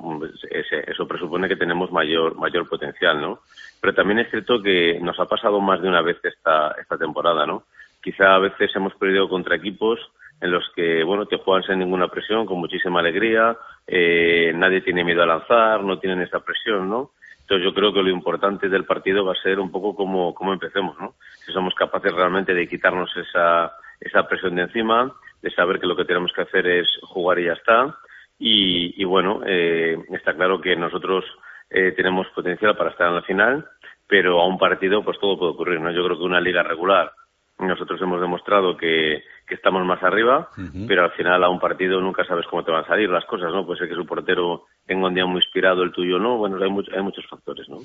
eso 0.50 1.06
presupone 1.06 1.48
que 1.48 1.56
tenemos 1.56 1.92
mayor, 1.92 2.34
mayor 2.36 2.68
potencial, 2.68 3.20
¿no? 3.20 3.38
Pero 3.80 3.94
también 3.94 4.18
es 4.18 4.30
cierto 4.30 4.60
que 4.60 4.98
nos 5.00 5.18
ha 5.20 5.26
pasado 5.26 5.60
más 5.60 5.80
de 5.80 5.88
una 5.88 6.02
vez 6.02 6.18
esta, 6.24 6.72
esta 6.72 6.98
temporada, 6.98 7.46
¿no? 7.46 7.62
Quizá 8.02 8.34
a 8.34 8.40
veces 8.40 8.74
hemos 8.74 8.94
perdido 8.96 9.28
contra 9.28 9.54
equipos 9.54 10.00
en 10.40 10.50
los 10.50 10.68
que, 10.74 11.04
bueno, 11.04 11.26
te 11.26 11.38
juegan 11.38 11.62
sin 11.62 11.78
ninguna 11.78 12.08
presión, 12.08 12.44
con 12.44 12.58
muchísima 12.58 12.98
alegría, 12.98 13.56
eh, 13.86 14.52
nadie 14.52 14.80
tiene 14.80 15.04
miedo 15.04 15.22
a 15.22 15.26
lanzar, 15.26 15.84
no 15.84 16.00
tienen 16.00 16.20
esa 16.20 16.40
presión, 16.40 16.90
¿no? 16.90 17.12
Entonces 17.42 17.64
yo 17.64 17.72
creo 17.72 17.92
que 17.92 18.02
lo 18.02 18.10
importante 18.10 18.68
del 18.68 18.84
partido 18.84 19.24
va 19.24 19.32
a 19.32 19.42
ser 19.42 19.60
un 19.60 19.70
poco 19.70 19.94
como, 19.94 20.34
como 20.34 20.52
empecemos, 20.52 20.98
¿no? 20.98 21.14
Si 21.44 21.52
somos 21.52 21.74
capaces 21.76 22.12
realmente 22.12 22.52
de 22.52 22.66
quitarnos 22.66 23.16
esa, 23.16 23.76
esa 24.00 24.26
presión 24.26 24.56
de 24.56 24.62
encima, 24.62 25.12
de 25.40 25.50
saber 25.50 25.78
que 25.78 25.86
lo 25.86 25.96
que 25.96 26.04
tenemos 26.04 26.32
que 26.32 26.42
hacer 26.42 26.66
es 26.66 26.88
jugar 27.02 27.38
y 27.38 27.44
ya 27.44 27.52
está. 27.52 27.96
Y, 28.44 29.00
y 29.00 29.04
bueno, 29.04 29.42
eh, 29.46 29.96
está 30.10 30.34
claro 30.34 30.60
que 30.60 30.74
nosotros 30.74 31.24
eh, 31.70 31.92
tenemos 31.92 32.26
potencial 32.34 32.76
para 32.76 32.90
estar 32.90 33.06
en 33.06 33.14
la 33.14 33.22
final, 33.22 33.64
pero 34.08 34.40
a 34.40 34.48
un 34.48 34.58
partido 34.58 35.04
pues 35.04 35.16
todo 35.20 35.38
puede 35.38 35.52
ocurrir, 35.52 35.80
¿no? 35.80 35.92
Yo 35.92 36.04
creo 36.04 36.18
que 36.18 36.24
una 36.24 36.40
liga 36.40 36.64
regular 36.64 37.12
nosotros 37.60 38.00
hemos 38.02 38.20
demostrado 38.20 38.76
que, 38.76 39.22
que 39.46 39.54
estamos 39.54 39.86
más 39.86 40.02
arriba, 40.02 40.48
pero 40.88 41.04
al 41.04 41.12
final 41.12 41.44
a 41.44 41.48
un 41.48 41.60
partido 41.60 42.00
nunca 42.00 42.24
sabes 42.24 42.46
cómo 42.50 42.64
te 42.64 42.72
van 42.72 42.82
a 42.84 42.88
salir 42.88 43.08
las 43.08 43.24
cosas, 43.26 43.52
¿no? 43.52 43.64
Puede 43.64 43.78
ser 43.78 43.88
que 43.88 43.94
su 43.94 44.04
portero 44.04 44.64
tenga 44.84 45.06
un 45.06 45.14
día 45.14 45.26
muy 45.26 45.40
inspirado, 45.40 45.84
el 45.84 45.92
tuyo 45.92 46.18
no. 46.18 46.38
Bueno, 46.38 46.56
hay, 46.56 46.70
hay 46.96 47.02
muchos 47.02 47.24
factores, 47.28 47.68
¿no? 47.68 47.78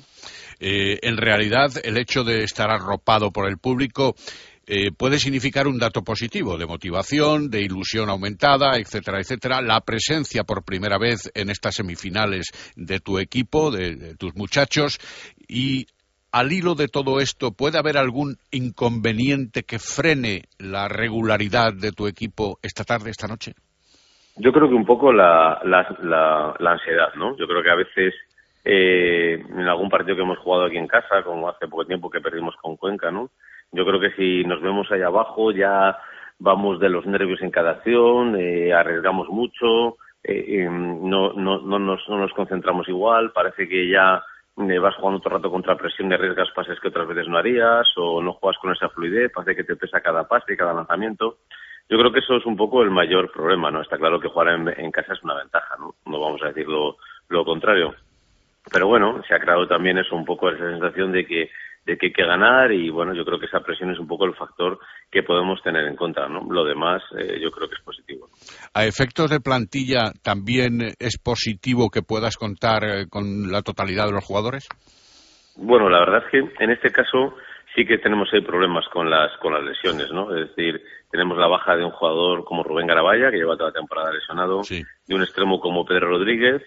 Eh, 0.58 0.98
en 1.02 1.16
realidad, 1.16 1.70
el 1.84 1.96
hecho 1.96 2.24
de 2.24 2.42
estar 2.42 2.70
arropado 2.70 3.30
por 3.30 3.48
el 3.48 3.58
público 3.58 4.14
eh, 4.70 4.92
puede 4.92 5.18
significar 5.18 5.66
un 5.66 5.78
dato 5.78 6.02
positivo 6.02 6.58
de 6.58 6.66
motivación, 6.66 7.48
de 7.48 7.62
ilusión 7.62 8.10
aumentada, 8.10 8.76
etcétera, 8.76 9.18
etcétera. 9.18 9.62
La 9.62 9.80
presencia 9.80 10.44
por 10.44 10.62
primera 10.62 10.98
vez 10.98 11.32
en 11.34 11.48
estas 11.48 11.76
semifinales 11.76 12.74
de 12.76 13.00
tu 13.00 13.18
equipo, 13.18 13.70
de, 13.70 14.14
tus 14.18 14.36
muchachos, 14.36 14.98
y 15.48 15.86
al 16.32 16.52
hilo 16.52 16.74
de 16.74 16.88
todo 16.88 17.18
esto, 17.18 17.52
¿puede 17.52 17.78
haber 17.78 17.96
algún 17.96 18.36
inconveniente 18.50 19.62
que 19.62 19.78
frene 19.78 20.42
la 20.58 20.86
regularidad 20.86 21.72
de 21.72 21.92
tu 21.92 22.06
equipo 22.06 22.58
esta 22.62 22.84
tarde, 22.84 23.08
esta 23.08 23.26
noche? 23.26 23.54
Yo 24.36 24.52
creo 24.52 24.68
que 24.68 24.74
un 24.74 24.84
poco 24.84 25.14
la, 25.14 25.60
la, 25.64 25.96
la, 26.02 26.54
la 26.58 26.72
ansiedad, 26.72 27.14
¿no? 27.16 27.38
Yo 27.38 27.46
creo 27.46 27.62
que 27.62 27.70
a 27.70 27.74
veces 27.74 28.14
eh, 28.66 29.40
en 29.48 29.66
algún 29.66 29.88
partido 29.88 30.14
que 30.14 30.22
hemos 30.22 30.38
jugado 30.40 30.66
aquí 30.66 30.76
en 30.76 30.86
casa, 30.86 31.22
como 31.24 31.48
hace 31.48 31.66
poco 31.68 31.86
tiempo 31.86 32.10
que 32.10 32.20
perdimos 32.20 32.54
con 32.60 32.76
Cuenca, 32.76 33.10
¿no? 33.10 33.30
Yo 33.72 33.84
creo 33.84 34.00
que 34.00 34.12
si 34.12 34.44
nos 34.44 34.60
vemos 34.60 34.90
ahí 34.90 35.02
abajo 35.02 35.52
ya 35.52 35.98
vamos 36.38 36.80
de 36.80 36.88
los 36.88 37.06
nervios 37.06 37.42
en 37.42 37.50
cada 37.50 37.72
acción, 37.72 38.36
eh, 38.38 38.72
arriesgamos 38.72 39.28
mucho, 39.28 39.96
eh, 40.22 40.44
eh, 40.46 40.68
no, 40.68 41.32
no, 41.32 41.60
no, 41.60 41.78
nos, 41.78 42.08
no 42.08 42.18
nos 42.18 42.32
concentramos 42.32 42.88
igual, 42.88 43.32
parece 43.32 43.68
que 43.68 43.88
ya 43.88 44.22
eh, 44.58 44.78
vas 44.78 44.96
jugando 44.96 45.22
el 45.24 45.30
rato 45.30 45.50
contra 45.50 45.76
presión 45.76 46.10
y 46.10 46.14
arriesgas 46.14 46.50
pases 46.54 46.80
que 46.80 46.88
otras 46.88 47.06
veces 47.06 47.28
no 47.28 47.38
harías 47.38 47.86
o 47.96 48.20
no 48.20 48.32
juegas 48.32 48.60
con 48.60 48.72
esa 48.72 48.88
fluidez, 48.88 49.30
parece 49.32 49.54
que 49.54 49.64
te 49.64 49.76
pesa 49.76 50.00
cada 50.00 50.26
pase, 50.26 50.56
cada 50.56 50.74
lanzamiento. 50.74 51.38
Yo 51.88 51.96
creo 51.96 52.12
que 52.12 52.18
eso 52.18 52.36
es 52.36 52.44
un 52.44 52.56
poco 52.56 52.82
el 52.82 52.90
mayor 52.90 53.30
problema, 53.30 53.70
¿no? 53.70 53.80
Está 53.80 53.96
claro 53.96 54.20
que 54.20 54.28
jugar 54.28 54.48
en, 54.48 54.90
casa 54.90 55.14
es 55.14 55.22
una 55.22 55.34
ventaja, 55.34 55.76
¿no? 55.78 55.94
No 56.06 56.20
vamos 56.20 56.42
a 56.42 56.48
decir 56.48 56.66
lo, 56.66 56.96
lo 57.28 57.44
contrario. 57.44 57.94
Pero 58.70 58.88
bueno, 58.88 59.22
se 59.26 59.34
ha 59.34 59.38
creado 59.38 59.66
también 59.66 59.96
eso 59.96 60.14
un 60.14 60.24
poco 60.24 60.50
esa 60.50 60.70
sensación 60.70 61.12
de 61.12 61.24
que 61.24 61.50
de 61.88 61.96
que 61.96 62.06
hay 62.06 62.12
que 62.12 62.24
ganar 62.24 62.70
y 62.70 62.90
bueno, 62.90 63.14
yo 63.14 63.24
creo 63.24 63.38
que 63.40 63.46
esa 63.46 63.60
presión 63.60 63.90
es 63.90 63.98
un 63.98 64.06
poco 64.06 64.26
el 64.26 64.34
factor 64.34 64.78
que 65.10 65.22
podemos 65.22 65.62
tener 65.62 65.86
en 65.86 65.96
cuenta, 65.96 66.28
¿no? 66.28 66.40
Lo 66.52 66.62
demás 66.62 67.02
eh, 67.18 67.40
yo 67.40 67.50
creo 67.50 67.66
que 67.66 67.76
es 67.76 67.80
positivo. 67.82 68.28
A 68.74 68.84
efectos 68.84 69.30
de 69.30 69.40
plantilla, 69.40 70.12
¿también 70.22 70.92
es 70.98 71.18
positivo 71.18 71.88
que 71.88 72.02
puedas 72.02 72.36
contar 72.36 72.84
eh, 72.84 73.06
con 73.08 73.50
la 73.50 73.62
totalidad 73.62 74.06
de 74.06 74.12
los 74.12 74.24
jugadores? 74.24 74.68
Bueno, 75.56 75.88
la 75.88 76.00
verdad 76.00 76.22
es 76.26 76.30
que 76.30 76.62
en 76.64 76.70
este 76.70 76.90
caso 76.92 77.34
sí 77.74 77.86
que 77.86 77.96
tenemos 77.98 78.28
problemas 78.46 78.84
con 78.92 79.08
las 79.08 79.30
con 79.38 79.54
las 79.54 79.64
lesiones, 79.64 80.12
¿no? 80.12 80.36
Es 80.36 80.48
decir, 80.48 80.82
tenemos 81.10 81.38
la 81.38 81.48
baja 81.48 81.74
de 81.74 81.84
un 81.86 81.90
jugador 81.90 82.44
como 82.44 82.62
Rubén 82.62 82.86
Garabaya, 82.86 83.30
que 83.30 83.38
lleva 83.38 83.56
toda 83.56 83.70
la 83.70 83.78
temporada 83.80 84.12
lesionado, 84.12 84.62
Sí. 84.62 84.82
de 85.06 85.14
un 85.14 85.22
extremo 85.22 85.58
como 85.58 85.86
Pedro 85.86 86.08
Rodríguez 86.10 86.62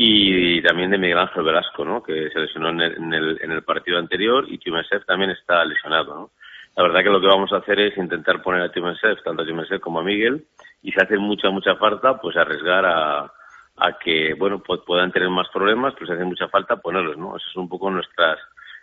y 0.00 0.62
también 0.62 0.92
de 0.92 0.98
Miguel 0.98 1.18
Ángel 1.18 1.42
Velasco, 1.42 1.84
¿no? 1.84 2.04
Que 2.04 2.30
se 2.30 2.38
lesionó 2.38 2.68
en 2.68 2.80
el, 2.82 2.96
en 2.98 3.14
el, 3.14 3.38
en 3.42 3.50
el 3.50 3.62
partido 3.64 3.98
anterior 3.98 4.44
y 4.48 4.58
Timensev 4.58 5.04
también 5.04 5.32
está 5.32 5.64
lesionado, 5.64 6.14
¿no? 6.14 6.30
La 6.76 6.84
verdad 6.84 7.02
que 7.02 7.10
lo 7.10 7.20
que 7.20 7.26
vamos 7.26 7.52
a 7.52 7.56
hacer 7.56 7.80
es 7.80 7.98
intentar 7.98 8.40
poner 8.40 8.62
a 8.62 8.70
Timensev, 8.70 9.20
tanto 9.24 9.42
a 9.42 9.44
Timensev 9.44 9.80
como 9.80 9.98
a 9.98 10.04
Miguel, 10.04 10.44
y 10.82 10.92
si 10.92 11.00
hace 11.00 11.18
mucha, 11.18 11.50
mucha 11.50 11.74
falta, 11.74 12.16
pues 12.20 12.36
arriesgar 12.36 12.86
a, 12.86 13.22
a 13.22 13.98
que, 13.98 14.34
bueno, 14.34 14.62
puedan 14.62 15.10
tener 15.10 15.30
más 15.30 15.48
problemas, 15.48 15.94
pues 15.98 16.06
si 16.06 16.14
hace 16.14 16.24
mucha 16.24 16.46
falta, 16.46 16.76
ponerlos, 16.76 17.18
¿no? 17.18 17.36
Esas 17.36 17.50
son 17.52 17.64
un 17.64 17.68
poco 17.68 17.90
nuestras, 17.90 18.38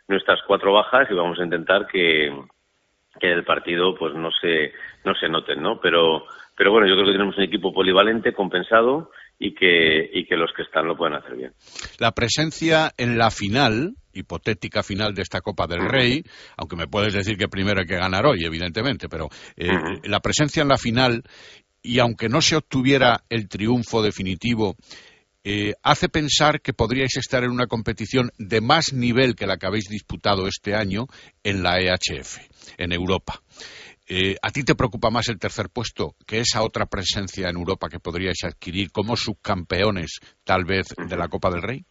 nuestras 0.10 0.42
cuatro 0.46 0.74
bajas 0.74 1.08
y 1.10 1.14
vamos 1.14 1.40
a 1.40 1.46
intentar 1.46 1.88
que, 1.88 2.38
que 3.22 3.32
el 3.32 3.46
partido 3.46 3.96
pues 3.96 4.14
no 4.16 4.32
se, 4.32 4.74
no 5.06 5.16
se 5.16 5.30
noten, 5.30 5.64
¿no? 5.64 5.80
Pero, 5.80 6.26
pero 6.58 6.74
bueno, 6.74 6.88
yo 6.88 6.96
creo 6.96 7.06
que 7.06 7.14
tenemos 7.14 7.38
un 7.38 7.44
equipo 7.44 7.74
polivalente, 7.74 8.34
compensado, 8.34 9.12
y 9.38 9.54
que, 9.54 10.10
y 10.14 10.26
que 10.26 10.36
los 10.36 10.52
que 10.56 10.64
están 10.64 10.88
lo 10.88 10.98
pueden 10.98 11.16
hacer 11.16 11.36
bien. 11.36 11.52
La 12.00 12.12
presencia 12.12 12.94
en 12.98 13.18
la 13.18 13.32
final, 13.32 13.96
hipotética 14.14 14.84
final 14.84 15.14
de 15.14 15.22
esta 15.22 15.42
Copa 15.42 15.68
del 15.68 15.88
Rey, 15.90 16.24
aunque 16.58 16.76
me 16.76 16.88
puedes 16.88 17.14
decir 17.14 17.38
que 17.38 17.48
primero 17.48 17.82
hay 17.82 17.86
que 17.86 17.98
ganar 17.98 18.26
hoy, 18.26 18.46
evidentemente, 18.46 19.10
pero 19.10 19.30
eh, 19.58 19.72
la 20.04 20.20
presencia 20.22 20.62
en 20.62 20.70
la 20.70 20.78
final, 20.78 21.24
y 21.82 22.00
aunque 22.00 22.30
no 22.30 22.42
se 22.42 22.56
obtuviera 22.56 23.24
el 23.30 23.48
triunfo 23.48 24.02
definitivo, 24.02 24.76
eh, 25.48 25.74
hace 25.84 26.10
pensar 26.10 26.60
que 26.60 26.74
podríais 26.74 27.18
estar 27.18 27.44
en 27.44 27.52
una 27.52 27.68
competición 27.68 28.32
de 28.40 28.62
más 28.62 28.94
nivel 28.94 29.36
que 29.36 29.46
la 29.46 29.58
que 29.58 29.68
habéis 29.68 29.88
disputado 29.90 30.48
este 30.48 30.74
año 30.74 31.06
en 31.44 31.62
la 31.62 31.80
EHF, 31.80 32.40
en 32.80 32.92
Europa. 32.92 33.44
Eh, 34.08 34.36
¿A 34.42 34.52
ti 34.52 34.64
te 34.64 34.76
preocupa 34.76 35.10
más 35.10 35.30
el 35.30 35.40
tercer 35.40 35.68
puesto 35.74 36.14
que 36.28 36.40
esa 36.40 36.64
otra 36.64 36.86
presencia 36.86 37.50
en 37.50 37.58
Europa 37.58 37.90
que 37.90 38.00
podríais 38.00 38.44
adquirir 38.44 38.92
como 38.92 39.16
subcampeones, 39.16 40.20
tal 40.44 40.64
vez, 40.64 40.88
de 40.96 41.18
la 41.18 41.28
Copa 41.28 41.50
del 41.50 41.64
Rey? 41.64 41.86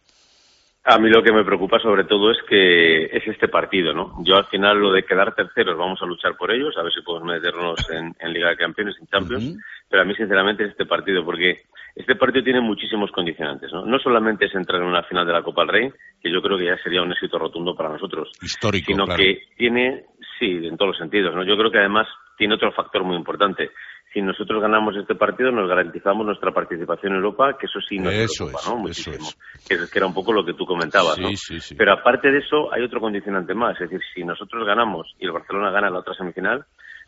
A 0.87 0.99
mí 0.99 1.09
lo 1.09 1.23
que 1.23 1.33
me 1.33 1.43
preocupa 1.43 1.79
sobre 1.79 2.03
todo 2.03 2.29
es 2.29 2.37
que 2.47 3.05
es 3.05 3.27
este 3.27 3.47
partido, 3.47 3.91
¿no? 3.91 4.13
Yo 4.23 4.35
al 4.35 4.45
final 4.45 4.77
lo 4.77 4.91
de 4.91 5.03
quedar 5.03 5.33
terceros 5.33 5.75
vamos 5.75 5.99
a 5.99 6.05
luchar 6.05 6.37
por 6.37 6.51
ellos, 6.51 6.77
a 6.77 6.83
ver 6.83 6.93
si 6.93 7.01
podemos 7.01 7.27
meternos 7.27 7.79
en, 7.89 8.15
en 8.19 8.31
Liga 8.31 8.49
de 8.49 8.57
Campeones, 8.57 8.95
en 9.01 9.07
Champions, 9.07 9.57
pero 9.89 10.03
a 10.03 10.05
mí 10.05 10.13
sinceramente 10.13 10.63
es 10.63 10.69
este 10.69 10.85
partido 10.85 11.25
porque 11.25 11.63
este 11.95 12.15
partido 12.15 12.43
tiene 12.43 12.61
muchísimos 12.61 13.09
condicionantes, 13.11 13.73
¿no? 13.73 13.83
No 13.83 13.97
solamente 13.97 14.45
es 14.45 14.53
entrar 14.53 14.79
en 14.79 14.87
una 14.87 15.01
final 15.01 15.25
de 15.25 15.33
la 15.33 15.41
Copa 15.41 15.61
del 15.61 15.69
Rey, 15.69 15.89
que 16.21 16.31
yo 16.31 16.39
creo 16.39 16.55
que 16.55 16.65
ya 16.65 16.77
sería 16.83 17.01
un 17.01 17.11
éxito 17.11 17.39
rotundo 17.39 17.75
para 17.75 17.89
nosotros, 17.89 18.29
Histórico, 18.39 18.91
sino 18.91 19.05
claro. 19.05 19.23
que 19.23 19.39
tiene, 19.57 20.05
sí, 20.39 20.67
en 20.67 20.77
todos 20.77 20.89
los 20.89 20.97
sentidos, 20.97 21.35
¿no? 21.35 21.43
Yo 21.43 21.57
creo 21.57 21.71
que 21.71 21.79
además 21.79 22.07
tiene 22.37 22.55
otro 22.55 22.71
factor 22.71 23.03
muy 23.03 23.15
importante. 23.15 23.71
Si 24.13 24.21
nosotros 24.21 24.61
ganamos 24.61 24.95
este 24.95 25.15
partido, 25.15 25.51
nos 25.51 25.67
garantizamos 25.67 26.25
nuestra 26.25 26.51
participación 26.51 27.11
en 27.13 27.17
Europa, 27.17 27.57
que 27.57 27.65
eso 27.65 27.79
sí 27.81 27.99
nos 27.99 28.13
Eso 28.13 28.45
preocupa, 28.45 28.59
es, 28.59 28.65
¿no? 28.67 28.71
eso 28.89 29.09
Muchísimo. 29.11 29.41
Que, 29.67 29.73
es- 29.75 29.91
que 29.91 29.99
era 29.99 30.07
un 30.07 30.13
poco 30.13 30.31
lo 30.31 30.45
que 30.45 30.53
tú 30.53 30.65
comentabas, 30.65 31.17
¿no? 31.19 31.27
Sí, 31.29 31.35
sí, 31.37 31.59
sí. 31.59 31.75
Pero 31.75 31.93
aparte 31.93 32.31
de 32.31 32.39
eso, 32.39 32.71
hay 32.73 32.83
otro 32.83 33.01
condicionante 33.01 33.53
más. 33.53 33.73
Es 33.79 33.89
decir, 33.89 33.99
si 34.13 34.23
nosotros 34.23 34.65
ganamos 34.65 35.13
y 35.19 35.25
el 35.25 35.31
Barcelona 35.33 35.69
gana 35.71 35.89
la 35.89 35.99
otra 35.99 36.13
semifinal, 36.13 36.63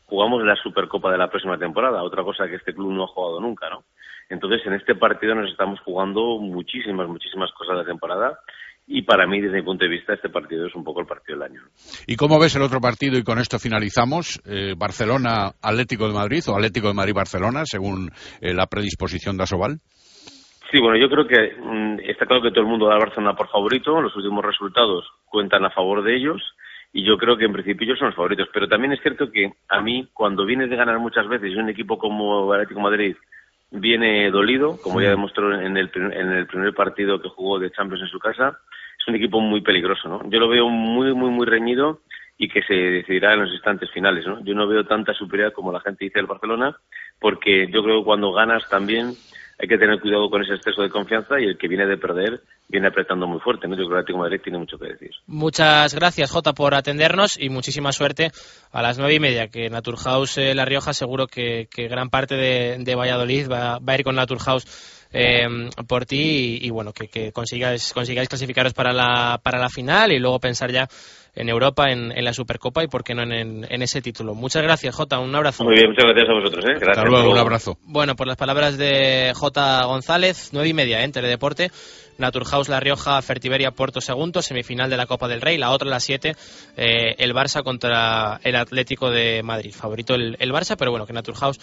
jugamos 0.05 0.43
la 0.43 0.55
Supercopa 0.57 1.11
de 1.11 1.17
la 1.17 1.29
próxima 1.29 1.57
temporada, 1.57 2.03
otra 2.03 2.23
cosa 2.23 2.47
que 2.47 2.55
este 2.55 2.73
club 2.73 2.91
no 2.91 3.05
ha 3.05 3.07
jugado 3.07 3.39
nunca, 3.39 3.69
¿no? 3.69 3.83
Entonces, 4.29 4.61
en 4.65 4.73
este 4.73 4.93
partido 4.95 5.33
nos 5.35 5.49
estamos 5.49 5.79
jugando 5.81 6.39
muchísimas, 6.39 7.07
muchísimas 7.07 7.49
cosas 7.53 7.75
de 7.77 7.83
la 7.83 7.87
temporada 7.87 8.39
y 8.89 9.01
para 9.01 9.27
mí, 9.27 9.41
desde 9.41 9.57
mi 9.57 9.64
punto 9.64 9.84
de 9.84 9.91
vista, 9.91 10.14
este 10.14 10.30
partido 10.30 10.65
es 10.65 10.73
un 10.73 10.84
poco 10.84 11.01
el 11.01 11.05
partido 11.05 11.38
del 11.38 11.51
año. 11.51 11.61
¿Y 12.07 12.15
cómo 12.15 12.39
ves 12.39 12.55
el 12.55 12.61
otro 12.61 12.80
partido? 12.80 13.18
Y 13.18 13.23
con 13.23 13.38
esto 13.38 13.59
finalizamos. 13.59 14.41
Eh, 14.45 14.76
Barcelona-Atlético 14.77 16.07
de 16.07 16.14
Madrid 16.14 16.41
o 16.47 16.55
Atlético 16.55 16.88
de 16.88 16.93
Madrid-Barcelona, 16.93 17.64
según 17.65 18.09
eh, 18.39 18.53
la 18.53 18.65
predisposición 18.68 19.35
de 19.35 19.43
Asobal. 19.43 19.80
Sí, 20.72 20.80
bueno, 20.80 20.97
yo 20.97 21.09
creo 21.09 21.27
que 21.27 21.53
mm, 21.59 21.99
está 22.09 22.26
claro 22.26 22.41
que 22.41 22.51
todo 22.51 22.61
el 22.61 22.69
mundo 22.69 22.88
da 22.88 22.93
al 22.93 23.01
Barcelona 23.01 23.35
por 23.35 23.49
favorito. 23.49 23.99
Los 24.01 24.15
últimos 24.15 24.43
resultados 24.43 25.05
cuentan 25.26 25.65
a 25.65 25.72
favor 25.72 26.01
de 26.01 26.15
ellos. 26.15 26.41
Y 26.93 27.05
yo 27.05 27.18
creo 27.18 27.38
que 27.38 27.43
en 27.43 27.53
principio 27.53 27.85
ellos 27.85 27.99
son 27.99 28.07
los 28.07 28.15
favoritos. 28.15 28.47
Pero 28.53 28.69
también 28.69 28.93
es 28.93 29.01
cierto 29.01 29.30
que 29.30 29.51
a 29.68 29.81
mí, 29.81 30.07
cuando 30.14 30.45
vienes 30.45 30.69
de 30.69 30.77
ganar 30.77 30.97
muchas 30.99 31.27
veces 31.27 31.51
y 31.51 31.57
un 31.57 31.69
equipo 31.69 31.97
como 31.97 32.53
Atlético 32.53 32.80
de 32.80 32.84
Madrid 32.84 33.15
viene 33.72 34.30
dolido, 34.31 34.77
como 34.81 35.02
ya 35.02 35.10
demostró 35.10 35.53
en 35.60 35.77
el, 35.77 35.91
en 35.94 36.31
el 36.31 36.48
primer 36.48 36.73
partido 36.73 37.22
que 37.22 37.30
jugó 37.30 37.60
de 37.60 37.72
Champions 37.72 38.03
en 38.03 38.10
su 38.10 38.19
casa, 38.19 38.60
es 38.99 39.07
un 39.07 39.15
equipo 39.15 39.39
muy 39.39 39.61
peligroso, 39.61 40.07
¿no? 40.07 40.30
Yo 40.30 40.39
lo 40.39 40.48
veo 40.48 40.69
muy, 40.69 41.14
muy, 41.14 41.30
muy 41.30 41.45
reñido 41.45 42.02
y 42.38 42.48
que 42.49 42.61
se 42.64 42.73
decidirá 42.73 43.34
en 43.34 43.41
los 43.41 43.52
instantes 43.52 43.91
finales, 43.91 44.26
¿no? 44.26 44.44
Yo 44.44 44.53
no 44.53 44.68
veo 44.68 44.85
tanta 44.85 45.14
superioridad 45.14 45.53
como 45.53 45.72
la 45.72 45.81
gente 45.81 46.06
dice 46.06 46.19
del 46.19 46.27
Barcelona, 46.27 46.77
porque 47.19 47.68
yo 47.72 47.84
creo 47.84 47.99
que 47.99 48.06
cuando 48.06 48.31
ganas 48.31 48.68
también 48.69 49.14
hay 49.59 49.67
que 49.67 49.77
tener 49.77 49.99
cuidado 49.99 50.29
con 50.29 50.43
ese 50.43 50.53
exceso 50.53 50.81
de 50.81 50.89
confianza 50.89 51.39
y 51.39 51.45
el 51.45 51.57
que 51.57 51.67
viene 51.67 51.85
de 51.85 51.97
perder 51.97 52.41
viene 52.69 52.88
apretando 52.88 53.25
muy 53.27 53.39
fuerte, 53.39 53.67
¿no? 53.67 53.75
Yo 53.75 53.85
creo 53.85 53.89
que 53.89 53.93
el 53.93 53.99
Atlético 53.99 54.17
de 54.17 54.23
Madrid 54.23 54.41
tiene 54.43 54.59
mucho 54.59 54.77
que 54.77 54.88
decir. 54.89 55.11
Muchas 55.25 55.95
gracias, 55.95 56.31
Jota, 56.31 56.53
por 56.53 56.75
atendernos 56.75 57.39
y 57.39 57.49
muchísima 57.49 57.91
suerte 57.91 58.31
a 58.71 58.81
las 58.81 58.99
nueve 58.99 59.15
y 59.15 59.19
media, 59.19 59.47
que 59.47 59.69
Naturhaus 59.69 60.38
eh, 60.38 60.53
La 60.53 60.65
Rioja 60.65 60.93
seguro 60.93 61.27
que, 61.27 61.67
que 61.73 61.88
gran 61.88 62.09
parte 62.09 62.35
de, 62.35 62.77
de 62.79 62.95
Valladolid 62.95 63.49
va, 63.49 63.79
va 63.79 63.93
a 63.93 63.95
ir 63.95 64.03
con 64.03 64.15
Naturhaus 64.15 64.65
eh, 65.18 65.69
por 65.88 66.06
ti 66.06 66.60
y, 66.61 66.68
y 66.68 66.69
bueno, 66.69 66.94
que, 66.94 67.07
que 67.07 67.31
consigáis, 67.31 67.94
consigáis 67.94 68.30
clasificaros 68.30 68.73
para 68.73 68.94
la, 68.94 69.39
para 69.41 69.60
la 69.60 69.69
final 69.69 70.11
y 70.11 70.19
luego 70.19 70.39
pensar 70.39 70.72
ya 70.72 70.88
en 71.38 71.49
Europa, 71.49 71.91
en, 71.91 72.11
en 72.11 72.26
la 72.26 72.34
Supercopa 72.34 72.84
y 72.84 72.88
por 72.88 73.03
qué 73.03 73.14
no 73.14 73.22
en, 73.22 73.65
en, 73.69 73.81
ese 73.81 74.02
título. 74.02 74.34
Muchas 74.34 74.64
gracias, 74.64 74.95
Jota, 74.95 75.19
un 75.19 75.35
abrazo. 75.35 75.64
Muy 75.64 75.76
bien, 75.76 75.89
muchas 75.89 76.06
gracias 76.06 76.30
a 76.30 76.34
vosotros. 76.34 76.65
¿eh? 76.65 76.73
Gracias. 76.80 76.98
Hasta 76.98 77.10
luego, 77.10 77.31
un 77.31 77.38
abrazo. 77.38 77.77
Bueno, 77.84 78.15
por 78.15 78.27
las 78.27 78.38
palabras 78.38 78.77
de 78.77 79.34
J. 79.35 79.85
González, 79.85 80.49
nueve 80.52 80.69
y 80.69 80.73
media 80.73 81.02
¿eh? 81.02 81.03
en 81.03 81.11
Teledeporte. 81.11 81.72
Naturhaus 82.18 82.69
La 82.69 82.80
Rioja, 82.80 83.22
Fertiberia 83.22 83.72
Puerto 83.72 84.02
Segundo, 84.02 84.41
semifinal 84.41 84.89
de 84.89 84.98
la 84.98 85.06
Copa 85.06 85.27
del 85.27 85.41
Rey. 85.41 85.57
La 85.57 85.72
otra, 85.72 85.88
a 85.88 85.91
las 85.91 86.03
7, 86.03 86.35
eh, 86.76 87.15
el 87.18 87.34
Barça 87.34 87.64
contra 87.64 88.39
el 88.44 88.56
Atlético 88.56 89.10
de 89.10 89.41
Madrid. 89.44 89.73
Favorito 89.73 90.15
el, 90.15 90.52
Barça, 90.52 90.76
pero 90.77 90.91
bueno, 90.91 91.06
que 91.06 91.14
Naturhaus 91.14 91.60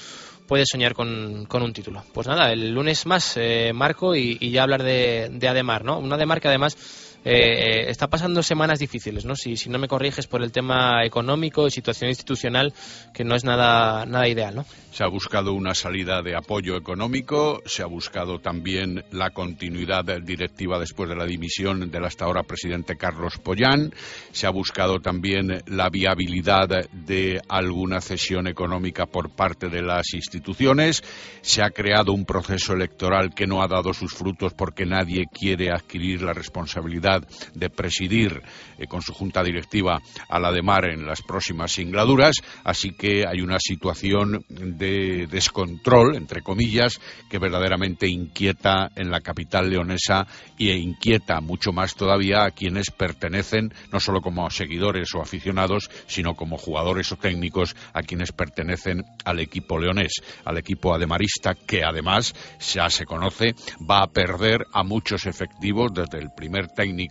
puede 0.47 0.65
soñar 0.67 0.95
con, 0.95 1.47
con, 1.47 1.63
un 1.63 1.73
título. 1.73 2.03
Pues 2.13 2.27
nada, 2.27 2.53
el 2.53 2.73
lunes 2.73 3.07
más, 3.07 3.37
eh, 3.37 3.73
Marco, 3.75 4.15
y, 4.15 4.37
y, 4.41 4.51
ya 4.51 4.63
hablar 4.63 4.83
de, 4.83 5.31
de 5.33 5.49
Ademar, 5.49 5.85
¿no? 5.85 5.99
Un 5.99 6.13
Ademar 6.13 6.41
que 6.41 6.49
además 6.49 6.77
eh, 7.25 7.89
está 7.89 8.09
pasando 8.09 8.43
semanas 8.43 8.79
difíciles, 8.79 9.25
¿no? 9.25 9.35
Si, 9.35 9.55
no 9.69 9.79
me 9.79 9.89
corriges 9.89 10.27
por 10.27 10.43
el 10.43 10.53
tema 10.53 11.05
económico 11.05 11.67
y 11.67 11.71
situación 11.71 12.11
institucional, 12.11 12.75
que 13.15 13.25
no 13.25 13.35
es 13.35 13.45
nada, 13.45 14.05
nada 14.05 14.29
ideal, 14.29 14.55
¿no? 14.55 14.67
Se 14.93 15.03
ha 15.03 15.09
buscado 15.09 15.55
una 15.55 15.75
salida 15.75 16.23
de 16.23 16.37
apoyo 16.37 16.77
económico, 16.77 17.63
se 17.65 17.83
ha 17.83 17.87
buscado 17.87 18.39
también 18.41 19.05
la 19.11 19.31
continuidad 19.31 20.05
directiva 20.23 20.79
después 20.79 21.09
de 21.09 21.17
la 21.17 21.25
dimisión 21.25 21.91
del 21.91 22.05
hasta 22.05 22.27
ahora 22.27 22.43
presidente 22.43 22.97
Carlos 22.97 23.39
Pollán, 23.39 23.93
se 24.31 24.47
ha 24.47 24.51
buscado 24.51 25.01
también 25.01 25.63
la 25.67 25.89
viabilidad 25.89 26.69
de 26.93 27.41
alguna 27.49 28.01
cesión 28.01 28.47
económica 28.47 29.07
por 29.07 29.31
parte 29.31 29.69
de 29.69 29.83
las 29.83 30.15
instituciones, 30.15 31.03
se 31.41 31.63
ha 31.63 31.71
creado 31.71 32.13
un 32.13 32.25
proceso 32.25 32.75
electoral 32.75 33.35
que 33.35 33.47
no 33.47 33.63
ha 33.63 33.67
dado 33.67 33.95
sus 33.95 34.15
frutos 34.15 34.55
porque 34.55 34.85
nadie 34.87 35.25
quiere 35.33 35.71
adquirir 35.71 36.23
la 36.23 36.33
responsabilidad 36.33 37.14
de 37.55 37.71
presidir 37.71 38.43
eh, 38.79 38.87
con 38.87 39.03
su 39.03 39.13
junta 39.13 39.43
directiva 39.43 40.01
a 40.29 40.39
la 40.39 40.53
de 40.53 40.63
Mar 40.63 40.87
en 40.87 41.07
las 41.07 41.23
próximas 41.23 41.73
singladuras, 41.73 42.37
así 42.65 42.91
que 42.93 43.25
hay 43.27 43.41
una 43.41 43.59
situación 43.59 44.45
de 44.49 45.27
descontrol, 45.31 46.17
entre 46.17 46.43
comillas, 46.43 47.01
que 47.29 47.39
verdaderamente 47.39 48.09
inquieta 48.09 48.91
en 48.97 49.11
la 49.11 49.21
capital 49.21 49.71
leonesa 49.71 50.27
e 50.59 50.77
inquieta 50.77 51.41
mucho 51.41 51.73
más 51.73 51.95
todavía 51.95 52.45
a 52.45 52.51
quienes 52.51 52.91
pertenecen, 52.91 53.73
no 53.93 54.01
solo 54.01 54.21
como 54.21 54.49
seguidores 54.51 55.15
o 55.15 55.21
aficionados, 55.21 55.91
sino 56.07 56.35
como 56.35 56.57
jugadores 56.57 57.13
o 57.13 57.17
técnicos 57.17 57.77
a 57.93 58.03
quienes 58.03 58.33
pertenecen 58.33 59.05
al 59.25 59.41
equipo 59.41 59.79
leonés, 59.79 60.13
al 60.45 60.59
equipo 60.59 60.95
ademarista, 60.95 61.55
que 61.55 61.83
además 61.85 62.35
ya 62.61 62.89
se 62.91 63.05
conoce 63.05 63.55
va 63.89 64.03
a 64.03 64.07
perder 64.07 64.67
a 64.73 64.83
muchos 64.83 65.27
efectivos 65.27 65.93
desde 65.93 66.19
el 66.19 66.31
primer 66.35 66.69
técnico 66.69 67.04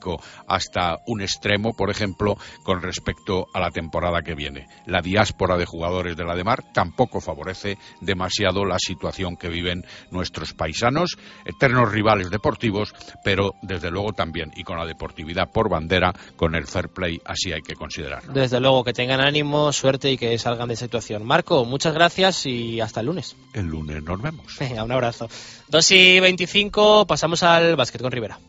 hasta 0.47 0.97
un 1.07 1.21
extremo, 1.21 1.73
por 1.73 1.89
ejemplo, 1.89 2.37
con 2.63 2.81
respecto 2.81 3.45
a 3.53 3.59
la 3.59 3.71
temporada 3.71 4.21
que 4.21 4.35
viene. 4.35 4.67
La 4.85 5.01
diáspora 5.01 5.57
de 5.57 5.65
jugadores 5.65 6.17
de 6.17 6.25
la 6.25 6.35
de 6.35 6.43
Mar 6.43 6.63
tampoco 6.73 7.21
favorece 7.21 7.77
demasiado 8.01 8.65
la 8.65 8.77
situación 8.79 9.35
que 9.35 9.49
viven 9.49 9.85
nuestros 10.11 10.53
paisanos, 10.53 11.17
eternos 11.45 11.91
rivales 11.91 12.29
deportivos, 12.29 12.93
pero 13.23 13.53
desde 13.61 13.91
luego 13.91 14.13
también, 14.13 14.51
y 14.55 14.63
con 14.63 14.77
la 14.77 14.85
deportividad 14.85 15.49
por 15.51 15.69
bandera, 15.69 16.13
con 16.35 16.55
el 16.55 16.67
fair 16.67 16.89
play, 16.89 17.19
así 17.25 17.51
hay 17.51 17.61
que 17.61 17.75
considerarlo. 17.75 18.33
Desde 18.33 18.59
luego, 18.59 18.83
que 18.83 18.93
tengan 18.93 19.21
ánimo, 19.21 19.71
suerte 19.71 20.11
y 20.11 20.17
que 20.17 20.37
salgan 20.37 20.67
de 20.67 20.75
esa 20.75 20.85
situación. 20.85 21.25
Marco, 21.25 21.65
muchas 21.65 21.93
gracias 21.93 22.45
y 22.45 22.81
hasta 22.81 22.99
el 22.99 23.07
lunes. 23.07 23.35
El 23.53 23.65
lunes 23.65 24.03
nos 24.03 24.21
vemos. 24.21 24.59
Un 24.59 24.91
abrazo. 24.91 25.29
2 25.69 25.91
y 25.91 26.19
25, 26.19 27.05
pasamos 27.07 27.43
al 27.43 27.75
básquet 27.75 28.01
con 28.01 28.11
Rivera. 28.11 28.39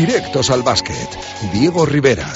Directos 0.00 0.48
al 0.48 0.62
básquet. 0.62 0.96
Diego 1.52 1.84
Rivera. 1.84 2.26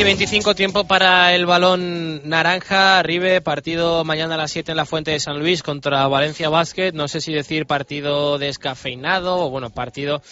Y 0.00 0.02
25 0.02 0.54
tiempo 0.54 0.84
para 0.84 1.34
el 1.34 1.44
balón 1.44 2.26
naranja. 2.26 3.02
Ribe, 3.02 3.42
partido 3.42 4.02
mañana 4.02 4.36
a 4.36 4.38
las 4.38 4.50
7 4.50 4.72
en 4.72 4.78
la 4.78 4.86
Fuente 4.86 5.10
de 5.10 5.20
San 5.20 5.38
Luis 5.38 5.62
contra 5.62 6.08
Valencia 6.08 6.48
Basket. 6.48 6.92
No 6.94 7.06
sé 7.06 7.20
si 7.20 7.34
decir 7.34 7.66
partido 7.66 8.38
descafeinado 8.38 9.36
o 9.40 9.50
bueno, 9.50 9.68
partido 9.68 10.22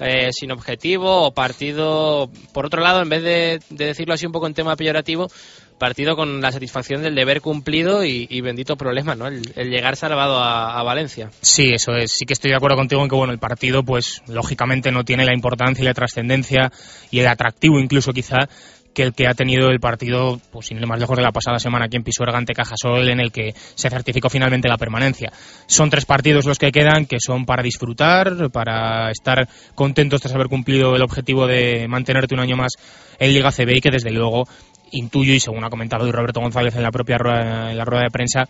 eh, 0.00 0.28
sin 0.32 0.52
objetivo 0.52 1.26
o 1.26 1.32
partido, 1.32 2.30
por 2.52 2.66
otro 2.66 2.80
lado, 2.82 3.02
en 3.02 3.08
vez 3.08 3.22
de, 3.22 3.60
de, 3.70 3.86
decirlo 3.86 4.14
así 4.14 4.26
un 4.26 4.32
poco 4.32 4.46
en 4.46 4.54
tema 4.54 4.76
peyorativo, 4.76 5.28
partido 5.78 6.16
con 6.16 6.40
la 6.40 6.52
satisfacción 6.52 7.02
del 7.02 7.14
deber 7.14 7.40
cumplido 7.40 8.04
y, 8.04 8.26
y 8.28 8.40
bendito 8.40 8.76
problema, 8.76 9.14
¿no? 9.14 9.26
El, 9.28 9.42
el 9.56 9.70
llegar 9.70 9.96
salvado 9.96 10.38
a, 10.38 10.78
a, 10.78 10.82
Valencia. 10.82 11.30
Sí, 11.40 11.70
eso 11.72 11.92
es. 11.92 12.12
Sí 12.12 12.26
que 12.26 12.32
estoy 12.32 12.50
de 12.50 12.56
acuerdo 12.56 12.76
contigo 12.76 13.02
en 13.02 13.08
que, 13.08 13.16
bueno, 13.16 13.32
el 13.32 13.38
partido, 13.38 13.82
pues, 13.82 14.22
lógicamente 14.26 14.90
no 14.90 15.04
tiene 15.04 15.24
la 15.24 15.34
importancia 15.34 15.82
y 15.82 15.86
la 15.86 15.94
trascendencia 15.94 16.72
y 17.10 17.20
el 17.20 17.26
atractivo 17.26 17.78
incluso 17.78 18.12
quizá 18.12 18.48
que 18.94 19.02
el 19.02 19.14
que 19.14 19.26
ha 19.26 19.34
tenido 19.34 19.68
el 19.68 19.80
partido, 19.80 20.40
pues 20.50 20.66
sin 20.66 20.78
ir 20.78 20.86
más 20.86 20.98
lejos 20.98 21.16
de 21.16 21.22
la 21.22 21.32
pasada 21.32 21.58
semana 21.58 21.86
aquí 21.86 21.96
en 21.96 22.02
Pisuerga 22.02 22.38
ante 22.38 22.54
Cajasol, 22.54 23.08
en 23.08 23.20
el 23.20 23.32
que 23.32 23.52
se 23.52 23.90
certificó 23.90 24.28
finalmente 24.28 24.68
la 24.68 24.76
permanencia. 24.76 25.32
Son 25.66 25.90
tres 25.90 26.04
partidos 26.04 26.46
los 26.46 26.58
que 26.58 26.72
quedan, 26.72 27.06
que 27.06 27.18
son 27.20 27.46
para 27.46 27.62
disfrutar, 27.62 28.50
para 28.50 29.10
estar 29.10 29.48
contentos 29.74 30.20
tras 30.20 30.34
haber 30.34 30.48
cumplido 30.48 30.96
el 30.96 31.02
objetivo 31.02 31.46
de 31.46 31.86
mantenerte 31.88 32.34
un 32.34 32.40
año 32.40 32.56
más 32.56 32.72
en 33.18 33.32
Liga 33.32 33.52
CB 33.52 33.76
y 33.76 33.80
que 33.80 33.90
desde 33.90 34.10
luego 34.10 34.46
intuyo 34.90 35.34
y 35.34 35.40
según 35.40 35.64
ha 35.64 35.70
comentado 35.70 36.10
Roberto 36.10 36.40
González 36.40 36.74
en 36.74 36.82
la 36.82 36.90
propia 36.90 37.18
rueda, 37.18 37.70
en 37.70 37.78
la 37.78 37.84
rueda 37.84 38.04
de 38.04 38.10
prensa, 38.10 38.48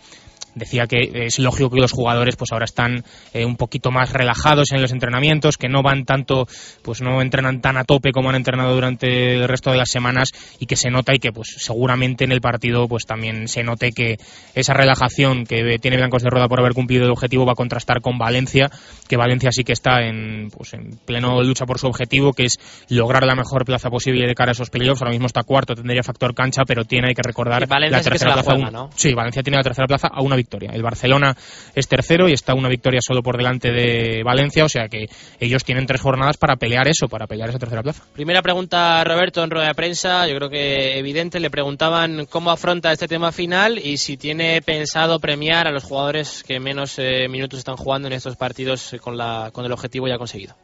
decía 0.55 0.87
que 0.87 1.11
es 1.25 1.39
lógico 1.39 1.69
que 1.69 1.79
los 1.79 1.91
jugadores 1.91 2.35
pues 2.35 2.51
ahora 2.51 2.65
están 2.65 3.03
eh, 3.33 3.45
un 3.45 3.55
poquito 3.55 3.91
más 3.91 4.13
relajados 4.13 4.71
en 4.71 4.81
los 4.81 4.91
entrenamientos, 4.91 5.57
que 5.57 5.69
no 5.69 5.81
van 5.81 6.05
tanto, 6.05 6.47
pues 6.81 7.01
no 7.01 7.21
entrenan 7.21 7.61
tan 7.61 7.77
a 7.77 7.83
tope 7.83 8.11
como 8.11 8.29
han 8.29 8.35
entrenado 8.35 8.73
durante 8.73 9.35
el 9.35 9.47
resto 9.47 9.71
de 9.71 9.77
las 9.77 9.89
semanas 9.89 10.29
y 10.59 10.65
que 10.65 10.75
se 10.75 10.89
nota 10.89 11.13
y 11.13 11.19
que 11.19 11.31
pues 11.31 11.55
seguramente 11.57 12.23
en 12.23 12.31
el 12.31 12.41
partido 12.41 12.87
pues 12.87 13.05
también 13.05 13.47
se 13.47 13.63
note 13.63 13.91
que 13.91 14.17
esa 14.55 14.73
relajación 14.73 15.45
que 15.45 15.77
tiene 15.79 15.97
Blancos 15.97 16.23
de 16.23 16.29
Roda 16.29 16.47
por 16.47 16.59
haber 16.59 16.73
cumplido 16.73 17.05
el 17.05 17.11
objetivo 17.11 17.45
va 17.45 17.53
a 17.53 17.55
contrastar 17.55 18.01
con 18.01 18.17
Valencia, 18.17 18.69
que 19.07 19.17
Valencia 19.17 19.51
sí 19.51 19.63
que 19.63 19.73
está 19.73 20.01
en, 20.01 20.49
pues, 20.55 20.73
en 20.73 20.97
pleno 21.05 21.41
lucha 21.43 21.65
por 21.65 21.79
su 21.79 21.87
objetivo, 21.87 22.33
que 22.33 22.45
es 22.45 22.59
lograr 22.89 23.25
la 23.25 23.35
mejor 23.35 23.65
plaza 23.65 23.89
posible 23.89 24.27
de 24.27 24.35
cara 24.35 24.51
a 24.51 24.53
esos 24.53 24.69
playoffs. 24.69 25.01
Ahora 25.01 25.11
mismo 25.11 25.27
está 25.27 25.43
cuarto, 25.43 25.75
tendría 25.75 26.03
factor 26.03 26.33
cancha, 26.33 26.63
pero 26.65 26.85
tiene 26.85 27.09
hay 27.09 27.15
que 27.15 27.23
recordar 27.23 27.67
la 27.67 28.01
tercera 28.01 28.35
la 28.35 28.41
plaza. 28.41 28.51
Juega, 28.51 28.71
¿no? 28.71 28.89
Sí, 28.95 29.13
Valencia 29.13 29.43
tiene 29.43 29.57
la 29.57 29.63
tercera 29.63 29.87
plaza 29.87 30.07
a 30.07 30.21
una 30.21 30.35
victoria. 30.39 30.71
El 30.73 30.83
Barcelona 30.83 31.35
es 31.75 31.87
tercero 31.87 32.27
y 32.27 32.33
está 32.33 32.53
una 32.53 32.69
victoria 32.69 32.99
solo 33.05 33.21
por 33.21 33.37
delante 33.37 33.71
de 33.71 34.23
Valencia, 34.23 34.65
o 34.65 34.69
sea 34.69 34.87
que 34.87 35.05
ellos 35.39 35.63
tienen 35.63 35.85
tres 35.85 36.01
jornadas 36.01 36.37
para 36.37 36.55
pelear 36.55 36.87
eso, 36.87 37.07
para 37.07 37.27
pelear 37.27 37.49
esa 37.49 37.59
tercera 37.59 37.83
plaza. 37.83 38.03
Primera 38.13 38.41
pregunta, 38.41 39.03
Roberto, 39.03 39.43
en 39.43 39.51
rueda 39.51 39.67
de 39.67 39.75
prensa, 39.75 40.27
yo 40.27 40.35
creo 40.35 40.49
que 40.49 40.97
evidente, 40.97 41.39
le 41.39 41.49
preguntaban 41.49 42.25
cómo 42.25 42.51
afronta 42.51 42.91
este 42.91 43.07
tema 43.07 43.31
final 43.31 43.77
y 43.77 43.97
si 43.97 44.17
tiene 44.17 44.61
pensado 44.61 45.19
premiar 45.19 45.67
a 45.67 45.71
los 45.71 45.83
jugadores 45.83 46.43
que 46.45 46.59
menos 46.59 46.97
eh, 46.97 47.27
minutos 47.29 47.59
están 47.59 47.77
jugando 47.77 48.07
en 48.07 48.13
estos 48.13 48.35
partidos 48.35 48.95
con, 49.01 49.17
la, 49.17 49.49
con 49.53 49.65
el 49.65 49.71
objetivo 49.71 50.07
ya 50.07 50.17
conseguido. 50.17 50.55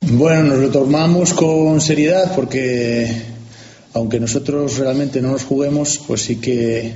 Bueno, 0.00 0.44
nos 0.44 0.58
lo 0.58 0.70
tomamos 0.70 1.34
con 1.34 1.80
seriedad 1.80 2.32
porque 2.34 3.10
aunque 3.94 4.20
nosotros 4.20 4.78
realmente 4.78 5.20
no 5.20 5.32
nos 5.32 5.44
juguemos, 5.44 6.00
pues 6.06 6.22
sí 6.22 6.40
que 6.40 6.92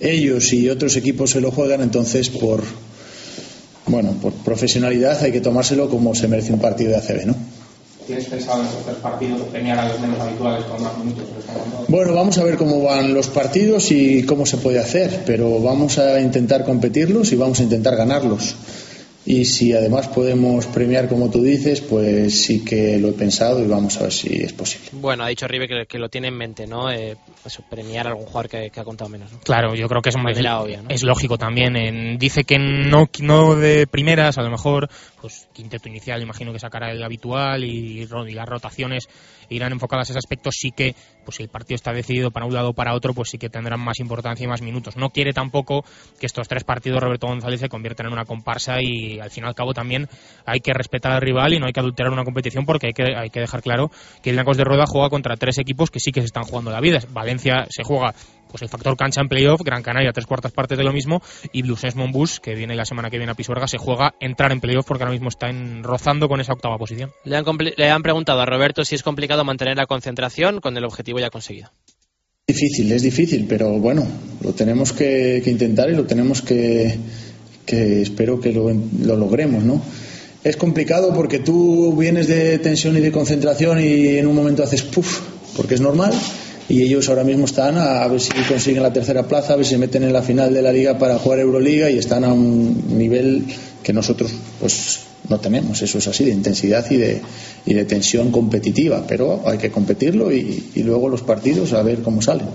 ellos 0.00 0.52
y 0.52 0.68
otros 0.68 0.96
equipos 0.96 1.30
se 1.30 1.40
lo 1.40 1.50
juegan, 1.50 1.82
entonces 1.82 2.30
por 2.30 2.62
bueno, 3.86 4.12
por 4.22 4.32
profesionalidad 4.32 5.22
hay 5.22 5.32
que 5.32 5.40
tomárselo 5.40 5.88
como 5.88 6.14
se 6.14 6.28
merece 6.28 6.52
un 6.52 6.60
partido 6.60 6.90
de 6.90 6.96
ACB, 6.96 7.26
¿no? 7.26 7.34
¿Tienes 8.06 8.26
pensado 8.26 8.60
en 8.60 8.66
estos 8.66 8.84
tres 8.84 8.96
partidos 8.96 9.42
premiar 9.52 9.78
a 9.78 9.88
los 9.88 10.00
menos 10.00 10.18
habituales 10.20 10.64
con 10.64 10.82
más 10.82 10.96
minutos? 10.98 11.24
Bueno, 11.88 12.14
vamos 12.14 12.38
a 12.38 12.44
ver 12.44 12.56
cómo 12.56 12.82
van 12.82 13.14
los 13.14 13.28
partidos 13.28 13.90
y 13.90 14.24
cómo 14.24 14.46
se 14.46 14.56
puede 14.56 14.78
hacer, 14.78 15.22
pero 15.26 15.60
vamos 15.60 15.98
a 15.98 16.20
intentar 16.20 16.64
competirlos 16.64 17.32
y 17.32 17.36
vamos 17.36 17.60
a 17.60 17.62
intentar 17.62 17.96
ganarlos. 17.96 18.54
Y 19.26 19.44
si 19.44 19.72
además 19.74 20.08
podemos 20.08 20.66
premiar 20.66 21.06
como 21.08 21.30
tú 21.30 21.42
dices, 21.42 21.80
pues 21.82 22.40
sí 22.42 22.64
que 22.64 22.98
lo 22.98 23.08
he 23.08 23.12
pensado 23.12 23.62
y 23.62 23.66
vamos 23.66 23.98
a 23.98 24.04
ver 24.04 24.12
si 24.12 24.42
es 24.42 24.52
posible. 24.54 24.88
Bueno, 24.92 25.24
ha 25.24 25.28
dicho 25.28 25.46
Ribe 25.46 25.68
que, 25.68 25.86
que 25.86 25.98
lo 25.98 26.08
tiene 26.08 26.28
en 26.28 26.36
mente, 26.38 26.66
¿no? 26.66 26.90
Eh, 26.90 27.16
eso, 27.44 27.62
premiar 27.68 28.06
a 28.06 28.10
algún 28.10 28.24
jugador 28.26 28.48
que, 28.48 28.70
que 28.70 28.80
ha 28.80 28.84
contado 28.84 29.10
menos. 29.10 29.30
¿no? 29.32 29.40
Claro, 29.40 29.74
yo 29.74 29.88
creo 29.88 30.00
que 30.02 30.08
es, 30.08 30.14
De 30.16 30.30
es, 30.32 30.40
la 30.40 30.60
obvia, 30.60 30.82
¿no? 30.82 30.88
es 30.90 31.02
lógico 31.02 31.36
también. 31.36 31.76
En- 31.76 32.18
dice 32.18 32.44
que 32.44 32.58
no, 32.58 33.08
no 33.20 33.56
de 33.56 33.86
primeras, 33.86 34.38
a 34.38 34.42
lo 34.42 34.50
mejor, 34.50 34.88
pues 35.20 35.48
quinteto 35.52 35.88
inicial, 35.88 36.22
imagino 36.22 36.52
que 36.52 36.58
sacará 36.58 36.90
el 36.90 37.02
habitual 37.02 37.62
y, 37.64 38.06
ro- 38.06 38.26
y 38.26 38.32
las 38.32 38.48
rotaciones 38.48 39.08
irán 39.50 39.72
enfocadas 39.72 40.08
a 40.08 40.12
ese 40.12 40.18
aspecto. 40.18 40.50
Sí 40.52 40.70
que, 40.70 40.94
pues 41.24 41.36
si 41.36 41.42
el 41.42 41.48
partido 41.48 41.76
está 41.76 41.92
decidido 41.92 42.30
para 42.30 42.46
un 42.46 42.54
lado 42.54 42.70
o 42.70 42.72
para 42.72 42.94
otro, 42.94 43.14
pues 43.14 43.30
sí 43.30 43.38
que 43.38 43.48
tendrán 43.48 43.80
más 43.80 44.00
importancia 44.00 44.44
y 44.44 44.48
más 44.48 44.62
minutos. 44.62 44.96
No 44.96 45.10
quiere 45.10 45.32
tampoco 45.32 45.84
que 46.18 46.26
estos 46.26 46.48
tres 46.48 46.64
partidos 46.64 47.02
Roberto 47.02 47.26
González 47.26 47.60
se 47.60 47.68
conviertan 47.68 48.06
en 48.06 48.12
una 48.12 48.24
comparsa 48.24 48.80
y 48.80 49.20
al 49.20 49.30
fin 49.30 49.44
y 49.44 49.46
al 49.46 49.54
cabo 49.54 49.74
también 49.74 50.08
hay 50.46 50.60
que 50.60 50.72
respetar 50.72 51.12
al 51.12 51.20
rival 51.20 51.52
y 51.52 51.58
no 51.58 51.66
hay 51.66 51.72
que 51.72 51.80
adulterar 51.80 52.12
una 52.12 52.24
competición 52.24 52.64
porque 52.64 52.88
hay 52.88 52.92
que, 52.92 53.14
hay 53.16 53.30
que 53.30 53.40
dejar 53.40 53.62
claro 53.62 53.90
que 54.22 54.30
el 54.30 54.36
Blancos 54.36 54.56
de 54.56 54.64
Rueda 54.64 54.84
juega 54.86 55.10
contra 55.10 55.36
tres 55.36 55.58
equipos 55.58 55.90
que 55.90 56.00
sí 56.00 56.12
que 56.12 56.20
se 56.20 56.26
están 56.26 56.44
jugando 56.44 56.70
la 56.70 56.80
vida. 56.80 57.00
Valencia 57.10 57.66
se 57.68 57.82
juega 57.82 58.14
pues 58.50 58.62
el 58.62 58.68
factor 58.68 58.96
cancha 58.96 59.20
en 59.20 59.28
playoff, 59.28 59.60
Gran 59.62 59.82
Canaria 59.82 60.12
tres 60.12 60.26
cuartas 60.26 60.52
partes 60.52 60.76
de 60.76 60.84
lo 60.84 60.92
mismo 60.92 61.22
y 61.52 61.62
Blues 61.62 61.94
Monbus, 61.94 62.40
que 62.40 62.54
viene 62.54 62.74
la 62.74 62.84
semana 62.84 63.10
que 63.10 63.18
viene 63.18 63.32
a 63.32 63.34
Pisuerga, 63.34 63.68
se 63.68 63.78
juega 63.78 64.14
entrar 64.20 64.52
en 64.52 64.60
playoff 64.60 64.86
porque 64.86 65.04
ahora 65.04 65.12
mismo 65.12 65.28
está 65.28 65.48
en, 65.48 65.82
rozando 65.82 66.28
con 66.28 66.40
esa 66.40 66.52
octava 66.52 66.76
posición. 66.78 67.12
Le 67.24 67.36
han, 67.36 67.44
le 67.76 67.90
han 67.90 68.02
preguntado 68.02 68.40
a 68.40 68.46
Roberto 68.46 68.84
si 68.84 68.94
es 68.94 69.02
complicado 69.02 69.44
mantener 69.44 69.76
la 69.76 69.86
concentración 69.86 70.60
con 70.60 70.76
el 70.76 70.84
objetivo 70.84 71.18
ya 71.18 71.30
conseguido. 71.30 71.70
Difícil, 72.46 72.90
es 72.90 73.02
difícil, 73.02 73.46
pero 73.48 73.78
bueno, 73.78 74.06
lo 74.40 74.52
tenemos 74.52 74.92
que, 74.92 75.40
que 75.44 75.50
intentar 75.50 75.88
y 75.88 75.94
lo 75.94 76.04
tenemos 76.04 76.42
que, 76.42 76.98
que 77.64 78.02
espero 78.02 78.40
que 78.40 78.52
lo, 78.52 78.70
lo 78.70 79.16
logremos, 79.16 79.62
¿no? 79.62 79.80
Es 80.42 80.56
complicado 80.56 81.12
porque 81.14 81.38
tú 81.38 81.94
vienes 81.96 82.26
de 82.26 82.58
tensión 82.58 82.96
y 82.96 83.00
de 83.00 83.12
concentración 83.12 83.78
y 83.78 84.16
en 84.16 84.26
un 84.26 84.34
momento 84.34 84.64
haces 84.64 84.82
puff, 84.82 85.20
porque 85.54 85.74
es 85.74 85.80
normal, 85.80 86.12
y 86.70 86.82
ellos 86.82 87.08
ahora 87.08 87.24
mismo 87.24 87.44
están 87.44 87.76
a, 87.76 88.02
a 88.02 88.08
ver 88.08 88.20
si 88.20 88.30
consiguen 88.48 88.82
la 88.82 88.92
tercera 88.92 89.24
plaza, 89.24 89.52
a 89.52 89.56
ver 89.56 89.64
si 89.66 89.72
se 89.72 89.78
meten 89.78 90.02
en 90.04 90.12
la 90.12 90.22
final 90.22 90.54
de 90.54 90.62
la 90.62 90.72
liga 90.72 90.98
para 90.98 91.18
jugar 91.18 91.40
Euroliga 91.40 91.90
y 91.90 91.98
están 91.98 92.24
a 92.24 92.32
un 92.32 92.96
nivel 92.96 93.44
que 93.82 93.92
nosotros 93.92 94.30
pues 94.60 95.00
no 95.28 95.38
tenemos, 95.38 95.82
eso 95.82 95.98
es 95.98 96.08
así, 96.08 96.24
de 96.24 96.30
intensidad 96.32 96.90
y 96.90 96.96
de, 96.96 97.20
y 97.66 97.74
de 97.74 97.84
tensión 97.84 98.30
competitiva, 98.32 99.04
pero 99.06 99.42
hay 99.46 99.58
que 99.58 99.70
competirlo 99.70 100.32
y, 100.32 100.70
y 100.74 100.82
luego 100.82 101.08
los 101.08 101.22
partidos 101.22 101.72
a 101.72 101.82
ver 101.82 101.98
cómo 102.02 102.22
salen. 102.22 102.46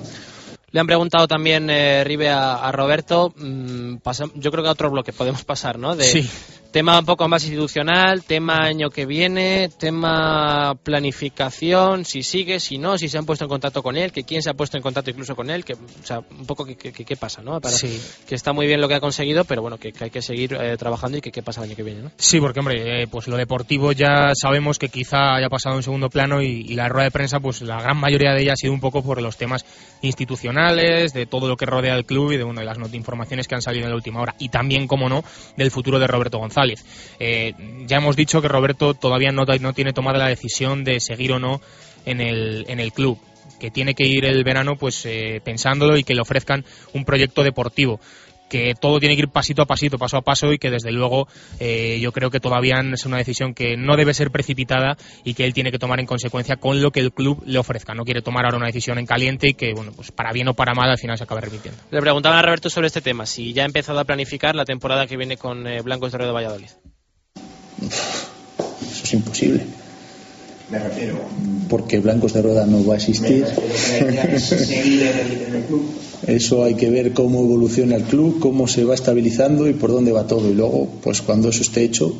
Le 0.72 0.80
han 0.82 0.88
preguntado 0.88 1.28
también 1.28 1.70
eh, 1.70 2.04
Ribe 2.04 2.30
a, 2.30 2.56
a 2.56 2.72
Roberto, 2.72 3.34
mm, 3.38 3.98
pasa- 3.98 4.30
yo 4.36 4.52
creo 4.52 4.64
que 4.64 4.70
a 4.70 4.74
otro 4.74 4.90
bloque 4.92 5.14
podemos 5.14 5.44
pasar, 5.46 5.78
¿no? 5.80 5.96
De 5.96 6.04
Sí. 6.04 6.28
Tema 6.76 7.00
un 7.00 7.06
poco 7.06 7.26
más 7.30 7.42
institucional, 7.46 8.24
tema 8.26 8.58
año 8.58 8.90
que 8.90 9.06
viene, 9.06 9.70
tema 9.80 10.76
planificación, 10.84 12.04
si 12.04 12.22
sigue, 12.22 12.60
si 12.60 12.78
no, 12.78 12.98
si 12.98 13.08
se 13.08 13.18
han 13.18 13.26
puesto 13.26 13.46
en 13.46 13.50
contacto 13.50 13.82
con 13.82 13.96
él, 13.96 14.12
que 14.12 14.26
quién 14.26 14.42
se 14.42 14.50
ha 14.50 14.54
puesto 14.56 14.76
en 14.76 14.84
contacto 14.84 15.10
incluso 15.10 15.38
con 15.38 15.50
él, 15.50 15.64
que, 15.64 15.72
o 15.72 15.78
sea, 16.04 16.20
un 16.20 16.46
poco 16.46 16.66
qué, 16.66 16.76
qué- 16.76 16.92
qué- 16.92 17.06
qué 17.06 17.16
pasa, 17.16 17.42
¿no? 17.42 17.62
Para- 17.62 17.74
Sí. 17.78 17.98
Que 18.28 18.36
está 18.36 18.52
muy 18.52 18.68
bien 18.68 18.82
lo 18.82 18.90
que 18.90 18.96
ha 18.96 19.00
conseguido, 19.00 19.46
pero 19.46 19.62
bueno, 19.62 19.78
que, 19.78 19.94
que 19.94 20.04
hay 20.04 20.10
que 20.10 20.22
seguir 20.22 20.54
eh, 20.60 20.76
trabajando 20.78 21.18
y 21.18 21.22
que 21.22 21.32
qué 21.32 21.42
pasa 21.42 21.62
el 21.62 21.68
año 21.70 21.78
que 21.78 21.84
viene, 21.84 22.02
¿no? 22.02 22.12
Sí, 22.18 22.42
porque 22.42 22.60
hombre, 22.60 23.04
eh, 23.04 23.08
pues 23.08 23.30
lo 23.30 23.38
deportivo 23.38 23.94
ya 23.94 24.32
sabemos 24.36 24.78
que 24.78 24.90
quizá 24.90 25.34
haya 25.36 25.48
pasado 25.48 25.78
en 25.78 25.84
segundo 25.84 26.10
plano 26.10 26.42
y, 26.42 26.66
y 26.68 26.74
la 26.76 26.90
rueda 26.90 27.06
de 27.06 27.12
prensa, 27.12 27.40
pues 27.40 27.62
la 27.62 27.82
gran 27.82 27.96
mayoría 27.96 28.34
de 28.34 28.42
ella 28.42 28.52
ha 28.52 28.58
sido 28.58 28.74
un 28.74 28.82
poco 28.82 29.02
por 29.02 29.22
los 29.22 29.38
temas 29.38 29.64
institucionales, 30.02 31.14
de 31.14 31.26
todo 31.26 31.48
lo 31.48 31.56
que 31.56 31.66
rodea 31.66 31.96
el 31.96 32.04
club 32.06 32.34
y 32.34 32.38
de, 32.38 32.44
bueno, 32.44 32.60
de 32.60 32.66
las 32.66 32.78
informaciones 32.94 33.48
que 33.48 33.56
han 33.56 33.62
salido 33.62 33.86
en 33.86 33.92
la 33.92 33.96
última 33.96 34.20
hora 34.20 34.36
y 34.40 34.50
también, 34.50 34.88
como 34.88 35.08
no, 35.08 35.24
del 35.56 35.72
futuro 35.72 36.00
de 36.00 36.08
Roberto 36.08 36.38
González. 36.38 36.65
Eh, 37.20 37.54
ya 37.86 37.98
hemos 37.98 38.16
dicho 38.16 38.42
que 38.42 38.48
Roberto 38.48 38.94
todavía 38.94 39.32
no, 39.32 39.46
tiene 39.74 39.94
tomada 39.94 40.18
la 40.18 40.28
decisión 40.28 40.84
de 40.84 41.00
seguir 41.00 41.32
o 41.32 41.40
no 41.40 41.62
en 42.06 42.22
el, 42.22 42.66
en 42.68 42.80
el 42.80 42.92
club 42.92 43.20
que 43.60 43.72
tiene 43.72 43.94
que 43.94 44.06
ir 44.06 44.26
el 44.26 44.44
verano 44.44 44.76
pues 44.76 45.06
eh, 45.06 45.42
pensándolo 45.44 45.98
y 45.98 46.04
que 46.04 46.14
le 46.14 46.22
ofrezcan 46.22 46.66
un 46.94 47.06
proyecto 47.06 47.44
deportivo 47.44 48.00
que 48.50 48.74
todo 48.80 49.00
tiene 49.00 49.16
que 49.16 49.24
ir 49.24 49.30
pasito 49.30 49.62
a 49.62 49.66
pasito, 49.66 49.98
paso 49.98 50.18
a 50.18 50.22
paso 50.22 50.54
y 50.54 50.58
que 50.60 50.70
desde 50.70 50.92
luego 50.92 51.28
eh, 51.60 52.00
yo 52.02 52.12
creo 52.12 52.30
que 52.30 52.40
todavía 52.40 52.76
es 52.94 53.06
una 53.06 53.18
decisión 53.18 53.54
que 53.54 53.76
no 53.78 53.98
debe 53.98 54.14
ser 54.14 54.32
precipitada 54.32 54.98
y 55.24 55.34
que 55.34 55.46
él 55.46 55.54
tiene 55.54 55.72
que 55.72 55.80
tomar 55.80 56.00
en 56.00 56.06
consecuencia 56.06 56.56
con 56.58 56.82
lo 56.82 56.92
que 56.92 57.00
el 57.00 57.12
club 57.12 57.44
le 57.46 57.58
ofrezca. 57.58 57.94
No 57.94 58.04
quiere 58.06 58.22
tomar 58.22 58.46
ahora 58.46 58.58
una 58.58 58.68
decisión 58.68 59.00
en 59.00 59.06
caliente 59.06 59.50
y 59.50 59.54
que, 59.56 59.74
bueno, 59.74 59.92
pues 59.96 60.12
para 60.12 60.32
bien 60.32 60.48
o 60.48 60.54
para 60.54 60.74
mal 60.74 60.90
al 60.90 60.98
final 60.98 61.18
se 61.18 61.24
acabe 61.24 61.42
repitiendo. 61.42 61.82
Le 61.92 62.02
preguntaban 62.02 62.38
a 62.38 62.42
Roberto 62.42 62.70
sobre 62.70 62.88
este 62.88 63.02
tema, 63.02 63.26
si 63.26 63.54
ya 63.54 63.64
ha 63.64 63.66
empezado 63.66 64.00
a 64.00 64.04
planificar 64.06 64.56
la 64.56 64.66
temporada 64.66 65.08
que 65.08 65.18
viene 65.18 65.38
con 65.38 65.66
eh, 65.68 65.82
Blancos 65.82 66.12
de 66.12 66.18
Río 66.20 66.28
de 66.28 66.34
Valladolid. 66.34 66.70
Eso 67.82 69.04
es 69.04 69.14
imposible, 69.14 69.66
Me 70.70 70.80
refiero. 70.80 71.20
porque 71.70 72.00
Blancos 72.00 72.34
de 72.34 72.42
Rueda 72.42 72.66
no 72.66 72.86
va 72.86 72.94
a 72.94 72.98
existir. 72.98 73.46
en 73.92 75.56
el 75.56 75.64
club. 75.68 75.92
Eso 76.28 76.64
hay 76.64 76.76
que 76.76 76.90
ver 76.90 77.14
cómo 77.14 77.42
evoluciona 77.42 77.96
el 77.96 78.04
club, 78.04 78.40
cómo 78.40 78.68
se 78.68 78.84
va 78.84 78.96
estabilizando 78.96 79.68
y 79.68 79.74
por 79.74 79.92
dónde 79.92 80.12
va 80.12 80.26
todo. 80.26 80.50
Y 80.50 80.54
luego, 80.54 80.90
pues 81.04 81.22
cuando 81.22 81.50
eso 81.50 81.62
esté 81.62 81.84
hecho, 81.84 82.16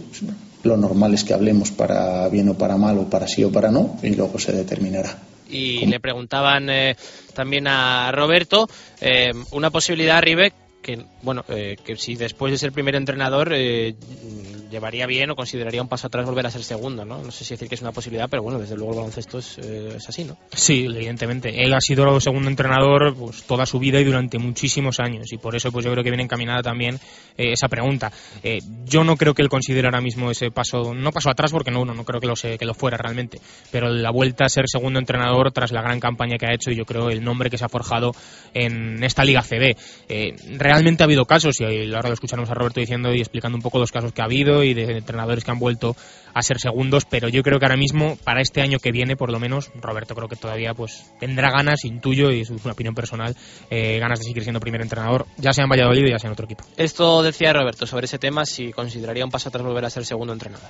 lo 0.64 0.78
normal 0.78 1.14
es 1.14 1.24
que 1.24 1.34
hablemos 1.34 1.72
para 1.72 2.28
bien 2.30 2.50
o 2.50 2.58
para 2.58 2.78
mal 2.78 2.98
o 3.00 3.10
para 3.10 3.28
sí 3.28 3.44
o 3.44 3.52
para 3.52 3.72
no 3.72 3.98
y 4.04 4.10
luego 4.10 4.38
se 4.40 4.52
determinará. 4.52 5.18
Y 5.50 5.86
le 5.86 6.00
preguntaban 6.00 6.70
eh, 6.70 6.96
también 7.34 7.68
a 7.68 8.12
Roberto 8.12 8.68
eh, 9.00 9.32
una 9.52 9.70
posibilidad, 9.70 10.22
Ribe, 10.22 10.54
que 10.82 11.06
bueno, 11.26 11.44
eh, 11.50 11.76
que 11.84 11.98
si 11.98 12.16
después 12.16 12.52
de 12.52 12.58
ser 12.60 12.72
primer 12.72 12.96
entrenador 12.96 13.52
eh, 13.52 13.96
llevaría 14.70 15.08
bien 15.08 15.30
o 15.32 15.36
consideraría 15.36 15.82
un 15.82 15.88
paso 15.88 16.08
atrás 16.08 16.26
volver 16.26 16.46
a 16.46 16.52
ser 16.52 16.64
segundo, 16.64 17.06
¿no? 17.06 17.22
No 17.22 17.32
sé 17.32 17.44
si 17.44 17.54
decir 17.54 17.70
que 17.70 17.76
es 17.76 17.82
una 17.82 17.92
posibilidad, 17.92 18.30
pero 18.30 18.44
bueno, 18.44 18.60
desde 18.60 18.76
luego 18.76 18.92
el 18.92 18.98
baloncesto 18.98 19.40
es, 19.40 19.58
eh, 19.60 19.98
así, 20.08 20.24
¿no? 20.24 20.38
Sí, 20.52 20.86
evidentemente. 20.86 21.64
Él 21.64 21.74
ha 21.74 21.82
sido 21.82 22.20
segundo 22.20 22.50
entrenador 22.50 23.16
pues, 23.16 23.44
toda 23.44 23.66
su 23.66 23.80
vida 23.80 24.00
y 24.00 24.04
durante 24.04 24.38
muchísimos 24.38 25.00
años. 25.00 25.32
Y 25.32 25.38
por 25.38 25.56
eso 25.56 25.72
pues 25.72 25.86
yo 25.86 25.92
creo 25.92 26.04
que 26.04 26.10
viene 26.10 26.24
encaminada 26.24 26.62
también 26.62 26.96
eh, 27.38 27.54
esa 27.54 27.68
pregunta. 27.68 28.12
Yo 28.86 29.04
no 29.04 29.16
creo 29.16 29.34
que 29.34 29.42
él 29.42 29.50
considere 29.50 29.88
ahora 29.88 30.02
mismo 30.02 30.30
ese 30.30 30.52
paso, 30.52 30.94
no 30.94 31.12
paso 31.12 31.30
atrás 31.30 31.52
porque 31.52 31.72
no, 31.72 31.86
no, 31.86 31.94
no 31.94 32.04
creo 32.04 32.20
que 32.20 32.28
lo, 32.28 32.36
que 32.36 32.66
lo 32.66 32.74
fuera 32.74 32.98
realmente. 32.98 33.40
Pero 33.72 33.90
la 33.90 34.12
vuelta 34.12 34.46
a 34.46 34.50
ser 34.50 34.66
segundo 34.68 35.00
entrenador 35.00 35.52
tras 35.52 35.72
la 35.72 35.82
gran 35.82 36.00
campaña 36.00 36.38
que 36.38 36.48
ha 36.48 36.54
hecho 36.54 36.72
y 36.72 36.76
yo 36.76 36.86
creo 36.86 37.10
el 37.10 37.24
nombre 37.24 37.50
que 37.50 37.58
se 37.58 37.66
ha 37.66 37.70
forjado 37.70 38.12
en 38.54 39.04
esta 39.04 39.24
Liga 39.24 39.42
CB. 39.42 39.76
Realmente 40.58 41.04
ha 41.04 41.06
habido 41.06 41.15
casos, 41.24 41.62
y 41.62 41.64
ahora 41.94 42.10
lo 42.10 42.14
escucharemos 42.16 42.50
a 42.50 42.54
Roberto 42.54 42.82
diciendo 42.82 43.14
y 43.14 43.22
explicando 43.22 43.56
un 43.56 43.62
poco 43.62 43.80
los 43.80 43.94
casos 43.94 44.12
que 44.12 44.22
ha 44.22 44.26
habido 44.26 44.62
y 44.66 44.74
de 44.74 44.98
entrenadores 44.98 45.46
que 45.46 45.52
han 45.52 45.60
vuelto 45.60 45.96
a 46.34 46.42
ser 46.42 46.60
segundos, 46.60 47.06
pero 47.06 47.30
yo 47.30 47.42
creo 47.44 47.60
que 47.60 47.66
ahora 47.66 47.78
mismo, 47.78 48.18
para 48.26 48.42
este 48.42 48.62
año 48.62 48.80
que 48.80 48.92
viene, 48.92 49.16
por 49.16 49.32
lo 49.32 49.40
menos, 49.40 49.72
Roberto 49.82 50.16
creo 50.16 50.28
que 50.28 50.36
todavía 50.36 50.74
pues 50.74 51.06
tendrá 51.18 51.50
ganas, 51.50 51.86
intuyo, 51.86 52.30
y 52.32 52.42
es 52.42 52.50
una 52.50 52.74
opinión 52.74 52.94
personal, 52.94 53.38
eh, 53.70 54.00
ganas 54.00 54.20
de 54.20 54.26
seguir 54.26 54.44
siendo 54.44 54.60
primer 54.60 54.82
entrenador, 54.82 55.26
ya 55.38 55.54
sea 55.54 55.64
en 55.64 55.70
Valladolid 55.70 56.04
o 56.04 56.10
ya 56.10 56.20
sea 56.20 56.28
en 56.28 56.34
otro 56.34 56.44
equipo. 56.44 56.66
Esto 56.76 57.24
decía 57.24 57.54
Roberto 57.54 57.88
sobre 57.88 58.06
ese 58.06 58.20
tema, 58.20 58.46
si 58.46 58.74
consideraría 58.74 59.24
un 59.24 59.32
paso 59.32 59.48
atrás 59.48 59.64
volver 59.64 59.86
a 59.86 59.90
ser 59.90 60.06
segundo 60.06 60.34
entrenador. 60.34 60.70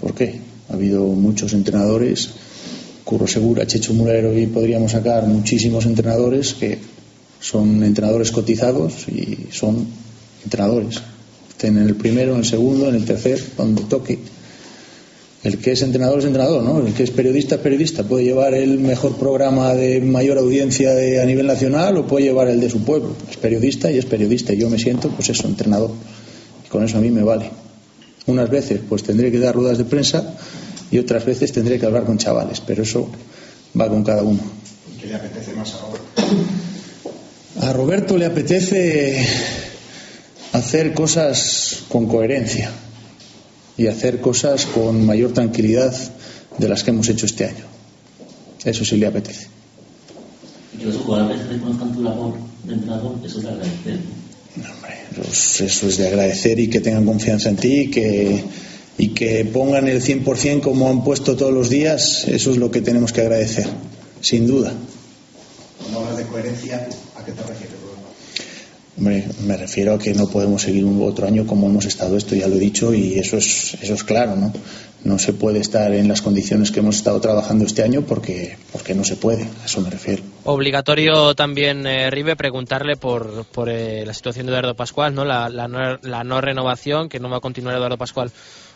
¿Por 0.00 0.14
qué? 0.14 0.38
Ha 0.70 0.74
habido 0.74 1.02
muchos 1.02 1.52
entrenadores, 1.52 2.34
Curro 3.04 3.26
Segura, 3.26 3.66
Checho 3.66 3.92
Murero 3.92 4.36
y 4.38 4.46
podríamos 4.46 4.92
sacar 4.92 5.26
muchísimos 5.26 5.84
entrenadores 5.86 6.54
que 6.54 6.78
son 7.44 7.82
entrenadores 7.84 8.30
cotizados 8.32 9.06
y 9.08 9.48
son 9.52 9.86
entrenadores. 10.44 11.02
Estén 11.50 11.76
en 11.76 11.86
el 11.88 11.94
primero, 11.94 12.32
en 12.32 12.38
el 12.38 12.44
segundo, 12.46 12.88
en 12.88 12.94
el 12.94 13.04
tercer, 13.04 13.38
donde 13.56 13.82
toque. 13.82 14.18
El 15.42 15.58
que 15.58 15.72
es 15.72 15.82
entrenador 15.82 16.20
es 16.20 16.24
entrenador, 16.24 16.62
¿no? 16.62 16.78
El 16.86 16.94
que 16.94 17.02
es 17.02 17.10
periodista 17.10 17.56
es 17.56 17.60
periodista. 17.60 18.02
Puede 18.02 18.24
llevar 18.24 18.54
el 18.54 18.78
mejor 18.78 19.16
programa 19.16 19.74
de 19.74 20.00
mayor 20.00 20.38
audiencia 20.38 20.94
de- 20.94 21.20
a 21.20 21.26
nivel 21.26 21.46
nacional 21.46 21.98
o 21.98 22.06
puede 22.06 22.24
llevar 22.24 22.48
el 22.48 22.60
de 22.60 22.70
su 22.70 22.82
pueblo. 22.82 23.14
Es 23.30 23.36
periodista 23.36 23.90
y 23.92 23.98
es 23.98 24.06
periodista. 24.06 24.54
Y 24.54 24.58
yo 24.58 24.70
me 24.70 24.78
siento, 24.78 25.10
pues 25.10 25.28
eso, 25.28 25.46
entrenador. 25.46 25.90
Y 26.64 26.68
con 26.70 26.82
eso 26.82 26.96
a 26.96 27.00
mí 27.02 27.10
me 27.10 27.22
vale. 27.22 27.50
Unas 28.26 28.48
veces 28.48 28.80
pues 28.88 29.02
tendré 29.02 29.30
que 29.30 29.38
dar 29.38 29.54
ruedas 29.54 29.76
de 29.76 29.84
prensa 29.84 30.34
y 30.90 30.96
otras 30.98 31.26
veces 31.26 31.52
tendré 31.52 31.78
que 31.78 31.84
hablar 31.84 32.04
con 32.04 32.16
chavales, 32.16 32.60
pero 32.66 32.82
eso 32.84 33.06
va 33.78 33.86
con 33.90 34.02
cada 34.02 34.22
uno. 34.22 34.40
¿Qué 34.98 35.08
le 35.08 35.14
apetece 35.14 35.52
más 35.52 35.74
ahora? 35.74 36.00
A 37.60 37.72
Roberto 37.72 38.16
le 38.16 38.26
apetece 38.26 39.24
hacer 40.52 40.92
cosas 40.92 41.84
con 41.88 42.06
coherencia 42.06 42.70
y 43.76 43.86
hacer 43.86 44.20
cosas 44.20 44.66
con 44.66 45.04
mayor 45.06 45.32
tranquilidad 45.32 45.94
de 46.58 46.68
las 46.68 46.82
que 46.82 46.90
hemos 46.90 47.08
hecho 47.08 47.26
este 47.26 47.46
año. 47.46 47.64
Eso 48.64 48.84
sí 48.84 48.96
le 48.96 49.06
apetece. 49.06 49.48
Y 50.74 50.78
que 50.78 50.86
los 50.86 50.96
jugadores 50.96 51.46
reconozcan 51.46 51.92
tu 51.92 52.02
labor 52.02 52.34
de 52.64 52.74
entrenador, 52.74 53.16
eso 53.24 53.38
es 53.38 53.44
de 53.44 53.50
agradecer. 53.50 53.98
Pues 55.16 55.60
eso 55.60 55.88
es 55.88 55.96
de 55.98 56.08
agradecer 56.08 56.58
y 56.58 56.68
que 56.68 56.80
tengan 56.80 57.04
confianza 57.04 57.48
en 57.50 57.56
ti 57.56 57.80
y 57.80 57.90
que, 57.90 58.44
y 58.98 59.08
que 59.08 59.44
pongan 59.44 59.86
el 59.88 60.02
100% 60.02 60.60
como 60.60 60.90
han 60.90 61.04
puesto 61.04 61.36
todos 61.36 61.52
los 61.52 61.68
días. 61.68 62.26
Eso 62.26 62.50
es 62.50 62.56
lo 62.56 62.70
que 62.70 62.80
tenemos 62.80 63.12
que 63.12 63.20
agradecer, 63.20 63.66
sin 64.20 64.46
duda. 64.46 64.72
Cuando 65.94 66.10
hablas 66.10 66.26
de 66.26 66.32
coherencia, 66.32 66.88
¿a 67.16 67.24
qué 67.24 67.30
te 67.30 67.42
refieres? 67.44 67.76
Hombre, 68.96 69.24
me 69.46 69.56
refiero 69.56 69.94
a 69.94 69.98
que 69.98 70.12
no 70.12 70.28
podemos 70.28 70.62
seguir 70.62 70.84
un 70.84 71.00
otro 71.08 71.26
año 71.26 71.46
como 71.46 71.68
hemos 71.68 71.84
estado 71.84 72.16
esto, 72.16 72.34
ya 72.34 72.48
lo 72.48 72.56
he 72.56 72.58
dicho, 72.58 72.92
y 72.92 73.18
eso 73.18 73.36
es, 73.36 73.74
eso 73.80 73.94
es 73.94 74.02
claro, 74.02 74.34
¿no? 74.34 74.52
No 75.04 75.18
se 75.18 75.32
puede 75.32 75.60
estar 75.60 75.92
en 75.92 76.08
las 76.08 76.20
condiciones 76.22 76.72
que 76.72 76.80
hemos 76.80 76.96
estado 76.96 77.20
trabajando 77.20 77.64
este 77.64 77.82
año 77.82 78.02
porque, 78.02 78.56
porque 78.72 78.94
no 78.94 79.04
se 79.04 79.16
puede, 79.16 79.44
a 79.44 79.66
eso 79.66 79.80
me 79.82 79.90
refiero. 79.90 80.22
Obligatorio 80.44 81.34
también, 81.34 81.86
eh, 81.86 82.10
Ribe, 82.10 82.34
preguntarle 82.34 82.96
por, 82.96 83.44
por 83.46 83.68
eh, 83.68 84.04
la 84.04 84.14
situación 84.14 84.46
de 84.46 84.52
Eduardo 84.52 84.74
Pascual, 84.74 85.14
¿no? 85.14 85.24
La, 85.24 85.48
la, 85.48 85.68
no, 85.68 85.98
la 86.02 86.24
no 86.24 86.40
renovación, 86.40 87.08
que 87.08 87.20
no 87.20 87.30
va 87.30 87.36
a 87.36 87.40
continuar 87.40 87.76
Eduardo 87.76 87.98
Pascual 87.98 88.32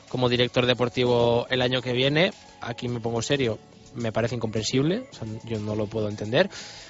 como 0.09 0.29
director 0.29 0.67
deportivo 0.67 1.47
el 1.51 1.63
año 1.63 1.83
que 1.83 1.93
viene. 1.93 2.33
Aquí 2.61 2.89
me 2.89 3.01
pongo 3.01 3.23
serio, 3.23 3.59
me 3.95 4.13
parece 4.13 4.35
incomprensible, 4.35 5.09
o 5.11 5.15
sea, 5.15 5.27
yo 5.45 5.59
no 5.59 5.75
lo 5.75 5.87
puedo 5.87 6.09
entender. 6.09 6.49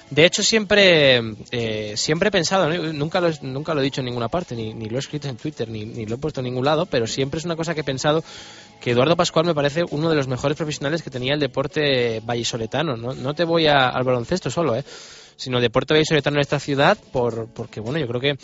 De 0.09 0.25
hecho, 0.25 0.41
siempre, 0.41 1.21
eh, 1.51 1.93
siempre 1.95 2.29
he 2.29 2.31
pensado, 2.31 2.67
¿no? 2.67 2.93
nunca, 2.93 3.21
lo, 3.21 3.29
nunca 3.43 3.73
lo 3.73 3.81
he 3.81 3.83
dicho 3.83 4.01
en 4.01 4.05
ninguna 4.05 4.27
parte, 4.27 4.55
ni, 4.55 4.73
ni 4.73 4.89
lo 4.89 4.95
he 4.95 4.99
escrito 4.99 5.27
en 5.27 5.37
Twitter, 5.37 5.69
ni, 5.69 5.85
ni, 5.85 6.05
lo 6.05 6.15
he 6.15 6.17
puesto 6.17 6.39
en 6.39 6.45
ningún 6.45 6.65
lado, 6.65 6.87
pero 6.87 7.05
siempre 7.05 7.37
es 7.37 7.45
una 7.45 7.55
cosa 7.55 7.75
que 7.75 7.81
he 7.81 7.83
pensado 7.83 8.23
que 8.81 8.91
Eduardo 8.91 9.15
Pascual 9.15 9.45
me 9.45 9.53
parece 9.53 9.83
uno 9.91 10.09
de 10.09 10.15
los 10.15 10.27
mejores 10.27 10.57
profesionales 10.57 11.03
que 11.03 11.09
tenía 11.09 11.33
el 11.33 11.39
deporte 11.39 12.21
vallisoletano. 12.25 12.95
No, 12.97 13.13
no 13.13 13.35
te 13.35 13.43
voy 13.43 13.67
a, 13.67 13.89
al 13.89 14.03
baloncesto 14.03 14.49
solo, 14.49 14.75
¿eh? 14.75 14.83
sino 15.35 15.57
el 15.57 15.63
deporte 15.63 15.93
vallisoletano 15.93 16.37
en 16.37 16.41
esta 16.41 16.59
ciudad, 16.59 16.97
por, 17.11 17.47
porque 17.53 17.79
bueno, 17.79 17.99
yo 17.99 18.07
creo 18.07 18.21
que 18.21 18.37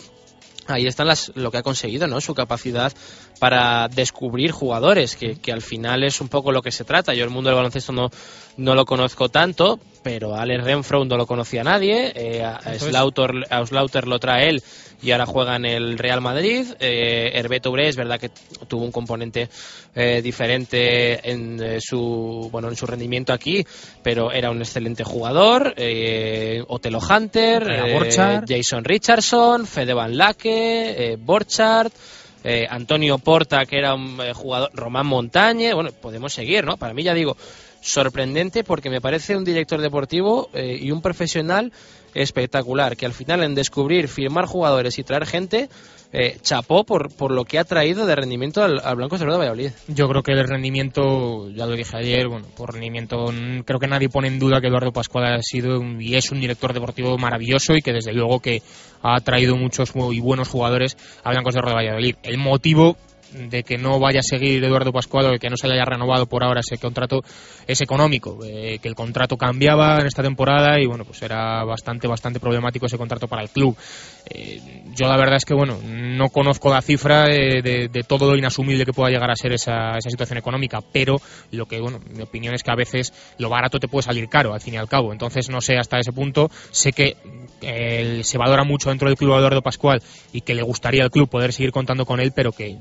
ahí 0.66 0.86
están 0.86 1.06
las, 1.06 1.32
lo 1.34 1.50
que 1.50 1.58
ha 1.58 1.62
conseguido, 1.62 2.06
¿no? 2.06 2.20
Su 2.20 2.34
capacidad 2.34 2.92
para 3.38 3.88
descubrir 3.88 4.50
jugadores, 4.50 5.16
que, 5.16 5.36
que, 5.36 5.52
al 5.52 5.62
final 5.62 6.04
es 6.04 6.20
un 6.20 6.28
poco 6.28 6.52
lo 6.52 6.62
que 6.62 6.72
se 6.72 6.84
trata. 6.84 7.14
Yo 7.14 7.24
el 7.24 7.30
mundo 7.30 7.50
del 7.50 7.56
baloncesto 7.56 7.92
no, 7.92 8.10
no 8.56 8.74
lo 8.74 8.84
conozco 8.84 9.28
tanto, 9.28 9.78
pero 10.02 10.34
a 10.34 10.42
Alex 10.42 10.64
Renfro 10.64 11.04
no 11.04 11.16
lo 11.16 11.26
conocía 11.26 11.64
nadie. 11.64 12.12
Eh, 12.14 12.44
a, 12.44 12.78
Slaughter, 12.78 13.30
a 13.50 13.66
Slaughter 13.66 14.06
lo 14.06 14.18
trae 14.18 14.48
él 14.48 14.62
y 15.02 15.10
ahora 15.10 15.26
juega 15.26 15.56
en 15.56 15.64
el 15.64 15.98
Real 15.98 16.20
Madrid. 16.20 16.66
Eh, 16.78 17.32
Herbeto 17.34 17.76
es 17.76 17.96
verdad 17.96 18.20
que 18.20 18.30
tuvo 18.68 18.84
un 18.84 18.92
componente 18.92 19.48
eh, 19.94 20.22
diferente 20.22 21.28
en 21.28 21.62
eh, 21.62 21.80
su 21.80 22.48
bueno 22.50 22.68
en 22.68 22.76
su 22.76 22.86
rendimiento 22.86 23.32
aquí, 23.32 23.66
pero 24.02 24.30
era 24.32 24.50
un 24.50 24.58
excelente 24.58 25.04
jugador. 25.04 25.74
Eh, 25.76 26.62
Otelo 26.68 27.00
Hunter, 27.00 28.44
Jason 28.46 28.84
Richardson, 28.84 29.66
Fede 29.66 29.92
Van 29.92 30.16
Lake, 30.16 31.16
Borchardt. 31.18 31.92
Eh, 32.48 32.64
Antonio 32.70 33.18
Porta, 33.18 33.66
que 33.66 33.76
era 33.76 33.94
un 33.94 34.20
eh, 34.20 34.32
jugador, 34.32 34.70
Román 34.72 35.06
Montañe, 35.06 35.74
bueno, 35.74 35.90
podemos 35.90 36.32
seguir, 36.32 36.64
¿no? 36.64 36.76
Para 36.76 36.94
mí, 36.94 37.02
ya 37.02 37.12
digo, 37.12 37.36
sorprendente 37.86 38.64
porque 38.64 38.90
me 38.90 39.00
parece 39.00 39.36
un 39.36 39.44
director 39.44 39.80
deportivo 39.80 40.48
eh, 40.52 40.76
y 40.80 40.90
un 40.90 41.00
profesional 41.00 41.72
espectacular, 42.14 42.96
que 42.96 43.06
al 43.06 43.12
final 43.12 43.42
en 43.42 43.54
descubrir, 43.54 44.08
firmar 44.08 44.46
jugadores 44.46 44.98
y 44.98 45.04
traer 45.04 45.26
gente, 45.26 45.68
eh, 46.12 46.38
chapó 46.40 46.84
por, 46.84 47.14
por 47.14 47.30
lo 47.30 47.44
que 47.44 47.58
ha 47.58 47.64
traído 47.64 48.06
de 48.06 48.16
rendimiento 48.16 48.62
al, 48.62 48.80
al 48.82 48.96
Blanco 48.96 49.18
de 49.18 49.26
Valladolid. 49.26 49.70
Yo 49.86 50.08
creo 50.08 50.22
que 50.22 50.32
el 50.32 50.48
rendimiento, 50.48 51.50
ya 51.50 51.66
lo 51.66 51.76
dije 51.76 51.96
ayer, 51.96 52.26
bueno, 52.26 52.46
por 52.56 52.72
rendimiento 52.72 53.26
creo 53.64 53.78
que 53.78 53.86
nadie 53.86 54.08
pone 54.08 54.28
en 54.28 54.38
duda 54.38 54.60
que 54.60 54.68
Eduardo 54.68 54.92
Pascual 54.92 55.26
ha 55.26 55.42
sido 55.42 55.78
un, 55.78 56.00
y 56.00 56.16
es 56.16 56.32
un 56.32 56.40
director 56.40 56.72
deportivo 56.72 57.18
maravilloso 57.18 57.76
y 57.76 57.82
que 57.82 57.92
desde 57.92 58.12
luego 58.12 58.40
que 58.40 58.62
ha 59.02 59.20
traído 59.20 59.56
muchos 59.56 59.94
muy 59.94 60.18
buenos 60.20 60.48
jugadores 60.48 60.96
a 61.22 61.30
Blancos 61.30 61.54
de 61.54 61.60
Valladolid. 61.60 62.16
El 62.22 62.38
motivo 62.38 62.96
de 63.32 63.62
que 63.62 63.78
no 63.78 63.98
vaya 63.98 64.20
a 64.20 64.22
seguir 64.22 64.62
Eduardo 64.64 64.92
Pascual 64.92 65.26
o 65.26 65.30
de 65.30 65.38
que 65.38 65.50
no 65.50 65.56
se 65.56 65.68
le 65.68 65.74
haya 65.74 65.84
renovado 65.84 66.26
por 66.26 66.44
ahora 66.44 66.60
ese 66.60 66.78
contrato 66.78 67.22
es 67.66 67.80
económico, 67.80 68.38
eh, 68.44 68.78
que 68.80 68.88
el 68.88 68.94
contrato 68.94 69.36
cambiaba 69.36 69.98
en 70.00 70.06
esta 70.06 70.22
temporada 70.22 70.80
y 70.80 70.86
bueno, 70.86 71.04
pues 71.04 71.22
era 71.22 71.64
bastante, 71.64 72.06
bastante 72.06 72.40
problemático 72.40 72.86
ese 72.86 72.98
contrato 72.98 73.28
para 73.28 73.42
el 73.42 73.50
club. 73.50 73.76
Eh, 74.28 74.82
yo 74.94 75.08
la 75.08 75.16
verdad 75.16 75.36
es 75.36 75.44
que 75.44 75.54
bueno, 75.54 75.78
no 75.82 76.28
conozco 76.30 76.70
la 76.70 76.82
cifra 76.82 77.26
eh, 77.26 77.62
de, 77.62 77.88
de, 77.88 78.02
todo 78.02 78.30
lo 78.30 78.36
inasumible 78.36 78.84
que 78.84 78.92
pueda 78.92 79.10
llegar 79.10 79.30
a 79.30 79.36
ser 79.36 79.52
esa, 79.52 79.96
esa, 79.96 80.10
situación 80.10 80.38
económica, 80.38 80.80
pero 80.92 81.20
lo 81.52 81.66
que, 81.66 81.80
bueno, 81.80 82.00
mi 82.10 82.22
opinión 82.22 82.54
es 82.54 82.62
que 82.62 82.70
a 82.70 82.76
veces 82.76 83.12
lo 83.38 83.48
barato 83.48 83.78
te 83.78 83.88
puede 83.88 84.02
salir 84.02 84.28
caro, 84.28 84.54
al 84.54 84.60
fin 84.60 84.74
y 84.74 84.76
al 84.76 84.88
cabo. 84.88 85.12
Entonces 85.12 85.48
no 85.48 85.60
sé 85.60 85.76
hasta 85.76 85.98
ese 85.98 86.12
punto, 86.12 86.50
sé 86.70 86.92
que 86.92 87.16
se 88.22 88.38
valora 88.38 88.64
mucho 88.64 88.90
dentro 88.90 89.08
del 89.08 89.16
club 89.16 89.36
Eduardo 89.36 89.62
Pascual 89.62 90.02
y 90.32 90.42
que 90.42 90.54
le 90.54 90.62
gustaría 90.62 91.02
al 91.02 91.10
club 91.10 91.28
poder 91.28 91.52
seguir 91.52 91.72
contando 91.72 92.04
con 92.04 92.20
él, 92.20 92.32
pero 92.34 92.52
que 92.52 92.76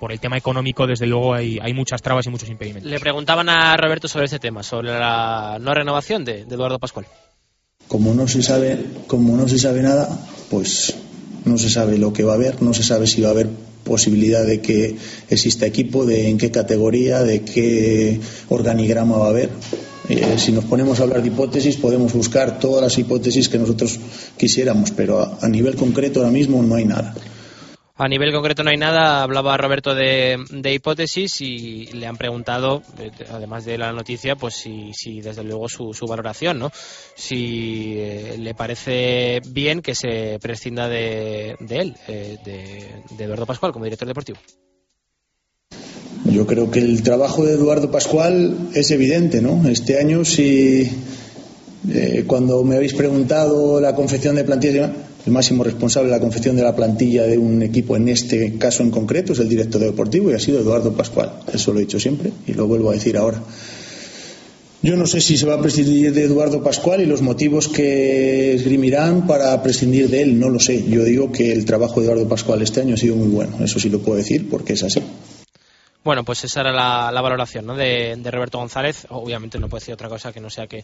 por 0.00 0.10
el 0.12 0.18
tema 0.18 0.38
económico, 0.38 0.86
desde 0.86 1.06
luego, 1.06 1.34
hay, 1.34 1.58
hay 1.60 1.74
muchas 1.74 2.00
trabas 2.00 2.26
y 2.26 2.30
muchos 2.30 2.48
impedimentos. 2.48 2.90
Le 2.90 2.98
preguntaban 2.98 3.48
a 3.50 3.76
Roberto 3.76 4.08
sobre 4.08 4.24
este 4.24 4.38
tema, 4.38 4.62
sobre 4.62 4.88
la 4.88 5.58
no 5.60 5.74
renovación 5.74 6.24
de, 6.24 6.46
de 6.46 6.54
Eduardo 6.54 6.78
Pascual. 6.78 7.06
Como 7.86 8.14
no 8.14 8.26
se 8.26 8.42
sabe, 8.42 8.78
como 9.06 9.36
no 9.36 9.46
se 9.46 9.58
sabe 9.58 9.82
nada, 9.82 10.08
pues 10.48 10.94
no 11.44 11.58
se 11.58 11.68
sabe 11.68 11.98
lo 11.98 12.12
que 12.12 12.24
va 12.24 12.32
a 12.32 12.36
haber, 12.36 12.62
no 12.62 12.72
se 12.72 12.82
sabe 12.82 13.06
si 13.06 13.20
va 13.20 13.28
a 13.28 13.32
haber 13.32 13.48
posibilidad 13.84 14.44
de 14.44 14.60
que 14.60 14.96
exista 15.28 15.66
equipo, 15.66 16.06
de 16.06 16.30
en 16.30 16.38
qué 16.38 16.50
categoría, 16.50 17.22
de 17.22 17.42
qué 17.42 18.20
organigrama 18.48 19.18
va 19.18 19.26
a 19.26 19.30
haber. 19.30 19.50
Eh, 20.08 20.36
si 20.38 20.50
nos 20.52 20.64
ponemos 20.64 20.98
a 20.98 21.02
hablar 21.02 21.20
de 21.20 21.28
hipótesis, 21.28 21.76
podemos 21.76 22.12
buscar 22.14 22.58
todas 22.58 22.82
las 22.82 22.96
hipótesis 22.98 23.48
que 23.48 23.58
nosotros 23.58 24.00
quisiéramos, 24.36 24.92
pero 24.92 25.20
a, 25.20 25.38
a 25.42 25.48
nivel 25.48 25.76
concreto 25.76 26.20
ahora 26.20 26.32
mismo 26.32 26.62
no 26.62 26.74
hay 26.74 26.86
nada. 26.86 27.14
A 28.02 28.08
nivel 28.08 28.32
concreto 28.32 28.62
no 28.62 28.70
hay 28.70 28.78
nada. 28.78 29.22
Hablaba 29.22 29.58
Roberto 29.58 29.94
de, 29.94 30.38
hipótesis 30.72 31.42
y 31.42 31.84
le 31.92 32.06
han 32.06 32.16
preguntado, 32.16 32.82
además 33.30 33.66
de 33.66 33.76
la 33.76 33.92
noticia, 33.92 34.36
pues 34.36 34.54
si, 34.54 34.92
si 34.94 35.20
desde 35.20 35.44
luego 35.44 35.68
su, 35.68 36.06
valoración, 36.08 36.58
¿no? 36.58 36.72
Si 37.14 37.92
eh, 37.98 38.36
le 38.38 38.54
parece 38.54 39.42
bien 39.50 39.82
que 39.82 39.94
se 39.94 40.38
prescinda 40.40 40.88
de, 40.88 41.56
de 41.60 41.76
él, 41.76 41.94
eh, 42.08 42.38
de, 42.42 43.22
Eduardo 43.22 43.44
Pascual 43.44 43.70
como 43.70 43.84
director 43.84 44.08
deportivo. 44.08 44.38
Yo 46.24 46.46
creo 46.46 46.70
que 46.70 46.78
el 46.78 47.02
trabajo 47.02 47.44
de 47.44 47.52
Eduardo 47.52 47.90
Pascual 47.90 48.70
es 48.72 48.90
evidente, 48.92 49.42
¿no? 49.42 49.68
Este 49.68 49.98
año, 49.98 50.24
si 50.24 50.90
eh, 51.90 52.24
cuando 52.26 52.64
me 52.64 52.76
habéis 52.76 52.94
preguntado 52.94 53.78
la 53.78 53.94
confección 53.94 54.36
de 54.36 54.44
plantillas, 54.44 54.90
el 55.26 55.32
máximo 55.32 55.64
responsable 55.64 56.08
de 56.10 56.16
la 56.16 56.20
confección 56.20 56.56
de 56.56 56.62
la 56.62 56.74
plantilla 56.74 57.24
de 57.24 57.36
un 57.36 57.62
equipo, 57.62 57.96
en 57.96 58.08
este 58.08 58.54
caso 58.54 58.82
en 58.82 58.90
concreto, 58.90 59.32
es 59.32 59.38
el 59.38 59.48
director 59.48 59.80
deportivo 59.80 60.30
y 60.30 60.34
ha 60.34 60.38
sido 60.38 60.60
Eduardo 60.60 60.92
Pascual. 60.92 61.40
Eso 61.52 61.72
lo 61.72 61.78
he 61.78 61.82
dicho 61.82 62.00
siempre 62.00 62.32
y 62.46 62.54
lo 62.54 62.66
vuelvo 62.66 62.90
a 62.90 62.94
decir 62.94 63.16
ahora. 63.16 63.42
Yo 64.82 64.96
no 64.96 65.06
sé 65.06 65.20
si 65.20 65.36
se 65.36 65.44
va 65.44 65.54
a 65.54 65.60
prescindir 65.60 66.14
de 66.14 66.24
Eduardo 66.24 66.62
Pascual 66.62 67.02
y 67.02 67.06
los 67.06 67.20
motivos 67.20 67.68
que 67.68 68.54
esgrimirán 68.54 69.26
para 69.26 69.62
prescindir 69.62 70.08
de 70.08 70.22
él, 70.22 70.40
no 70.40 70.48
lo 70.48 70.58
sé. 70.58 70.84
Yo 70.88 71.04
digo 71.04 71.30
que 71.30 71.52
el 71.52 71.66
trabajo 71.66 72.00
de 72.00 72.06
Eduardo 72.06 72.26
Pascual 72.26 72.62
este 72.62 72.80
año 72.80 72.94
ha 72.94 72.98
sido 72.98 73.14
muy 73.14 73.28
bueno, 73.28 73.62
eso 73.62 73.78
sí 73.78 73.90
lo 73.90 73.98
puedo 73.98 74.16
decir 74.16 74.48
porque 74.48 74.72
es 74.72 74.82
así. 74.82 75.00
Bueno, 76.02 76.24
pues 76.24 76.44
esa 76.44 76.62
era 76.62 76.72
la, 76.72 77.20
valoración 77.20 77.66
¿no? 77.66 77.74
de, 77.74 78.18
Roberto 78.30 78.58
González. 78.58 79.06
Obviamente 79.10 79.58
no 79.58 79.68
puede 79.68 79.80
decir 79.80 79.94
otra 79.94 80.08
cosa 80.08 80.32
que 80.32 80.40
no 80.40 80.48
sea 80.48 80.66
que, 80.66 80.82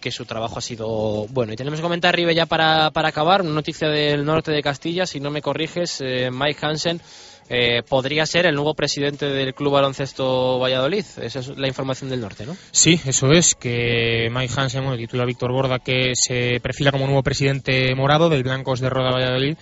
que 0.00 0.10
su 0.10 0.24
trabajo 0.24 0.58
ha 0.58 0.62
sido 0.62 1.26
bueno. 1.30 1.52
Y 1.52 1.56
tenemos 1.56 1.78
que 1.78 1.84
comentar, 1.84 2.16
Ribe, 2.16 2.34
ya 2.34 2.46
para, 2.46 2.90
para 2.90 3.10
acabar, 3.10 3.42
una 3.42 3.52
noticia 3.52 3.88
del 3.88 4.24
norte 4.24 4.50
de 4.50 4.62
Castilla, 4.62 5.06
si 5.06 5.20
no 5.20 5.30
me 5.30 5.40
corriges, 5.40 6.00
eh, 6.00 6.30
Mike 6.32 6.66
Hansen 6.66 7.00
eh, 7.48 7.82
podría 7.88 8.26
ser 8.26 8.46
el 8.46 8.56
nuevo 8.56 8.74
presidente 8.74 9.26
del 9.26 9.54
Club 9.54 9.74
Baloncesto 9.74 10.58
Valladolid. 10.58 11.04
Esa 11.22 11.38
es 11.38 11.56
la 11.56 11.68
información 11.68 12.10
del 12.10 12.20
norte, 12.20 12.44
¿no? 12.44 12.56
Sí, 12.72 13.00
eso 13.06 13.30
es, 13.30 13.54
que 13.54 14.28
Mike 14.32 14.52
Hansen, 14.56 14.82
bueno, 14.82 14.96
titula 14.96 15.24
Víctor 15.24 15.52
Borda, 15.52 15.78
que 15.78 16.12
se 16.14 16.58
perfila 16.60 16.90
como 16.90 17.06
nuevo 17.06 17.22
presidente 17.22 17.94
morado 17.94 18.28
del 18.28 18.42
Blancos 18.42 18.80
de 18.80 18.90
Roda 18.90 19.12
Valladolid. 19.12 19.56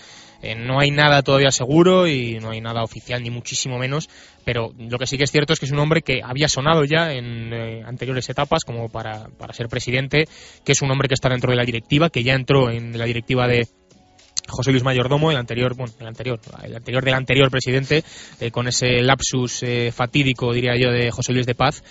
Eh, 0.44 0.54
no 0.54 0.78
hay 0.78 0.90
nada 0.90 1.22
todavía 1.22 1.50
seguro 1.50 2.06
y 2.06 2.38
no 2.38 2.50
hay 2.50 2.60
nada 2.60 2.82
oficial, 2.82 3.22
ni 3.22 3.30
muchísimo 3.30 3.78
menos, 3.78 4.10
pero 4.44 4.72
lo 4.78 4.98
que 4.98 5.06
sí 5.06 5.16
que 5.16 5.24
es 5.24 5.30
cierto 5.30 5.52
es 5.52 5.58
que 5.58 5.66
es 5.66 5.72
un 5.72 5.78
hombre 5.78 6.02
que 6.02 6.20
había 6.22 6.48
sonado 6.48 6.84
ya 6.84 7.12
en 7.12 7.52
eh, 7.52 7.82
anteriores 7.86 8.28
etapas 8.28 8.64
como 8.64 8.90
para, 8.90 9.28
para 9.38 9.54
ser 9.54 9.68
presidente, 9.68 10.26
que 10.64 10.72
es 10.72 10.82
un 10.82 10.90
hombre 10.90 11.08
que 11.08 11.14
está 11.14 11.28
dentro 11.30 11.50
de 11.50 11.56
la 11.56 11.64
directiva, 11.64 12.10
que 12.10 12.22
ya 12.22 12.34
entró 12.34 12.70
en 12.70 12.98
la 12.98 13.06
directiva 13.06 13.48
de, 13.48 13.66
José 14.48 14.70
Luis 14.70 14.84
Mayordomo, 14.84 15.30
el 15.30 15.36
anterior, 15.36 15.74
bueno, 15.74 15.92
el 15.98 16.06
anterior, 16.06 16.38
el 16.62 16.76
anterior 16.76 17.04
del 17.04 17.14
anterior 17.14 17.50
presidente, 17.50 18.04
eh, 18.40 18.50
con 18.50 18.68
ese 18.68 19.00
lapsus 19.02 19.62
eh, 19.62 19.90
fatídico, 19.92 20.52
diría 20.52 20.76
yo, 20.76 20.90
de 20.90 21.10
José 21.10 21.32
Luis 21.32 21.46
de 21.46 21.54
Paz, 21.54 21.82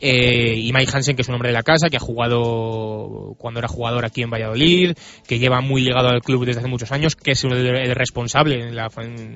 eh, 0.00 0.54
y 0.56 0.72
Mike 0.72 0.92
Hansen, 0.92 1.16
que 1.16 1.22
es 1.22 1.28
un 1.28 1.34
hombre 1.34 1.48
de 1.48 1.54
la 1.54 1.62
casa, 1.62 1.88
que 1.88 1.96
ha 1.96 2.00
jugado 2.00 3.34
cuando 3.38 3.60
era 3.60 3.68
jugador 3.68 4.04
aquí 4.04 4.22
en 4.22 4.30
Valladolid, 4.30 4.92
que 5.26 5.38
lleva 5.38 5.60
muy 5.60 5.82
ligado 5.82 6.08
al 6.08 6.20
club 6.20 6.44
desde 6.44 6.60
hace 6.60 6.68
muchos 6.68 6.92
años, 6.92 7.16
que 7.16 7.32
es 7.32 7.44
el, 7.44 7.94
responsable, 7.94 8.68
en, 8.68 8.76
la, 8.76 8.88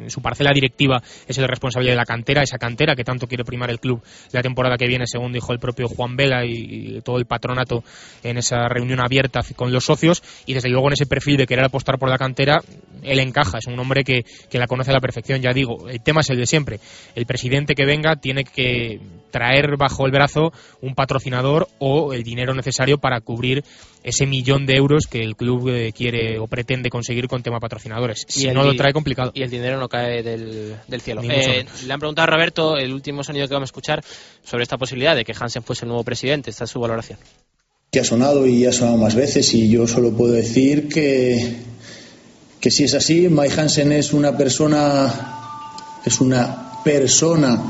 su 0.08 0.20
parcela 0.20 0.52
directiva 0.52 1.02
es 1.26 1.38
el 1.38 1.48
responsable 1.48 1.90
de 1.90 1.96
la 1.96 2.04
cantera, 2.04 2.42
esa 2.42 2.58
cantera 2.58 2.94
que 2.94 3.04
tanto 3.04 3.26
quiere 3.26 3.44
primar 3.44 3.70
el 3.70 3.80
club 3.80 4.02
la 4.32 4.42
temporada 4.42 4.76
que 4.76 4.86
viene, 4.86 5.06
según 5.06 5.32
dijo 5.32 5.52
el 5.52 5.58
propio 5.58 5.88
Juan 5.88 6.16
Vela 6.16 6.44
y 6.44 7.00
todo 7.02 7.18
el 7.18 7.26
patronato 7.26 7.82
en 8.22 8.38
esa 8.38 8.68
reunión 8.68 9.00
abierta 9.00 9.40
con 9.56 9.72
los 9.72 9.84
socios, 9.84 10.22
y 10.46 10.54
desde 10.54 10.68
luego 10.68 10.88
en 10.88 10.94
ese 10.94 11.06
perfil 11.06 11.36
de 11.36 11.46
querer 11.46 11.64
apostar 11.64 11.98
por 11.98 12.08
la 12.08 12.18
cantera 12.18 12.57
él 13.02 13.20
encaja, 13.20 13.58
es 13.58 13.66
un 13.66 13.78
hombre 13.78 14.04
que, 14.04 14.24
que, 14.50 14.58
la 14.58 14.66
conoce 14.66 14.90
a 14.90 14.94
la 14.94 15.00
perfección, 15.00 15.40
ya 15.40 15.52
digo, 15.52 15.88
el 15.88 16.00
tema 16.00 16.20
es 16.20 16.30
el 16.30 16.38
de 16.38 16.46
siempre. 16.46 16.80
El 17.14 17.26
presidente 17.26 17.74
que 17.74 17.84
venga 17.84 18.16
tiene 18.16 18.44
que 18.44 19.00
traer 19.30 19.76
bajo 19.76 20.06
el 20.06 20.12
brazo 20.12 20.52
un 20.80 20.94
patrocinador 20.94 21.68
o 21.78 22.12
el 22.12 22.22
dinero 22.22 22.54
necesario 22.54 22.98
para 22.98 23.20
cubrir 23.20 23.64
ese 24.02 24.26
millón 24.26 24.64
de 24.64 24.76
euros 24.76 25.06
que 25.06 25.18
el 25.18 25.36
club 25.36 25.68
eh, 25.68 25.92
quiere 25.92 26.38
o 26.38 26.46
pretende 26.46 26.88
conseguir 26.88 27.28
con 27.28 27.42
tema 27.42 27.60
patrocinadores. 27.60 28.24
Si 28.28 28.48
no 28.48 28.62
lo 28.62 28.74
trae 28.74 28.92
complicado. 28.92 29.32
Y 29.34 29.42
el 29.42 29.50
dinero 29.50 29.78
no 29.78 29.88
cae 29.88 30.22
del, 30.22 30.76
del 30.86 31.00
cielo. 31.00 31.22
Eh, 31.22 31.66
le 31.86 31.92
han 31.92 31.98
preguntado 32.00 32.24
a 32.24 32.30
Roberto 32.30 32.76
el 32.76 32.92
último 32.92 33.22
sonido 33.22 33.46
que 33.48 33.54
vamos 33.54 33.68
a 33.68 33.70
escuchar 33.70 34.02
sobre 34.42 34.62
esta 34.62 34.78
posibilidad 34.78 35.14
de 35.14 35.24
que 35.24 35.34
Hansen 35.38 35.62
fuese 35.62 35.84
el 35.84 35.88
nuevo 35.88 36.04
presidente. 36.04 36.50
Esta 36.50 36.64
es 36.64 36.70
su 36.70 36.80
valoración. 36.80 37.18
Que 37.90 38.00
ha 38.00 38.04
sonado 38.04 38.46
y 38.46 38.66
ha 38.66 38.72
sonado 38.72 38.98
más 38.98 39.14
veces 39.14 39.52
y 39.54 39.70
yo 39.70 39.86
solo 39.86 40.12
puedo 40.12 40.32
decir 40.32 40.88
que, 40.88 41.56
que 42.60 42.70
si 42.70 42.84
es 42.84 42.94
así, 42.94 43.28
Mike 43.28 43.60
Hansen 43.60 43.92
es 43.92 44.12
una 44.12 44.36
persona, 44.36 46.00
es 46.04 46.20
una 46.20 46.82
persona, 46.82 47.60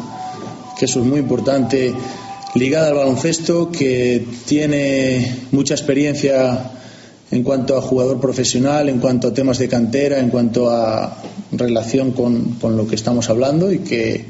que 0.78 0.86
eso 0.86 1.00
es 1.00 1.06
muy 1.06 1.20
importante, 1.20 1.92
ligada 2.54 2.88
al 2.88 2.94
baloncesto, 2.94 3.70
que 3.70 4.24
tiene 4.46 5.44
mucha 5.52 5.74
experiencia 5.74 6.72
en 7.30 7.42
cuanto 7.42 7.76
a 7.76 7.82
jugador 7.82 8.18
profesional, 8.18 8.88
en 8.88 8.98
cuanto 8.98 9.28
a 9.28 9.34
temas 9.34 9.58
de 9.58 9.68
cantera, 9.68 10.18
en 10.18 10.30
cuanto 10.30 10.70
a 10.70 11.22
relación 11.52 12.12
con, 12.12 12.54
con 12.54 12.76
lo 12.76 12.86
que 12.86 12.94
estamos 12.94 13.28
hablando 13.28 13.70
y 13.70 13.80
que, 13.80 14.24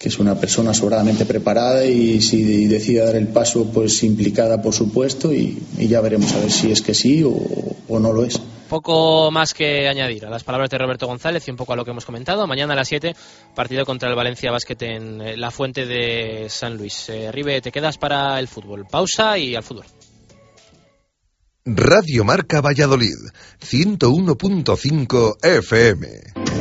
que, 0.00 0.08
es 0.08 0.18
una 0.18 0.34
persona 0.34 0.74
sobradamente 0.74 1.24
preparada 1.26 1.84
y 1.84 2.20
si 2.20 2.66
decide 2.66 3.04
dar 3.04 3.14
el 3.14 3.28
paso, 3.28 3.66
pues 3.72 4.02
implicada, 4.02 4.60
por 4.60 4.74
supuesto, 4.74 5.32
y, 5.32 5.56
y 5.78 5.86
ya 5.86 6.00
veremos 6.00 6.32
a 6.32 6.40
ver 6.40 6.50
si 6.50 6.72
es 6.72 6.82
que 6.82 6.94
sí 6.94 7.22
o, 7.22 7.36
o 7.88 8.00
no 8.00 8.12
lo 8.12 8.24
es. 8.24 8.40
Poco 8.68 9.30
más 9.30 9.54
que 9.54 9.88
añadir 9.88 10.26
a 10.26 10.30
las 10.30 10.44
palabras 10.44 10.68
de 10.70 10.78
Roberto 10.78 11.06
González 11.06 11.46
y 11.48 11.50
un 11.50 11.56
poco 11.56 11.72
a 11.72 11.76
lo 11.76 11.84
que 11.84 11.90
hemos 11.90 12.04
comentado. 12.04 12.46
Mañana 12.46 12.74
a 12.74 12.76
las 12.76 12.88
7, 12.88 13.16
partido 13.54 13.86
contra 13.86 14.08
el 14.08 14.14
Valencia 14.14 14.50
Basket 14.50 14.76
en 14.80 15.20
eh, 15.20 15.36
la 15.36 15.50
Fuente 15.50 15.86
de 15.86 16.46
San 16.50 16.76
Luis. 16.76 17.08
Eh, 17.08 17.60
te 17.62 17.72
quedas 17.72 17.96
para 17.96 18.38
el 18.38 18.48
fútbol. 18.48 18.86
Pausa 18.86 19.38
y 19.38 19.54
al 19.54 19.62
fútbol. 19.62 19.86
Radio 21.64 22.24
Marca 22.24 22.60
Valladolid, 22.60 23.16
101.5 23.60 25.36
FM. 25.42 26.57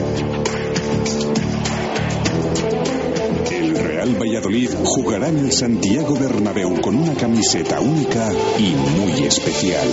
Valladolid 4.27 4.71
jugará 4.83 5.29
en 5.29 5.39
el 5.39 5.53
Santiago 5.53 6.13
Bernabéu 6.13 6.81
con 6.81 6.97
una 6.97 7.13
camiseta 7.13 7.79
única 7.79 8.29
y 8.59 8.75
muy 8.99 9.25
especial. 9.25 9.87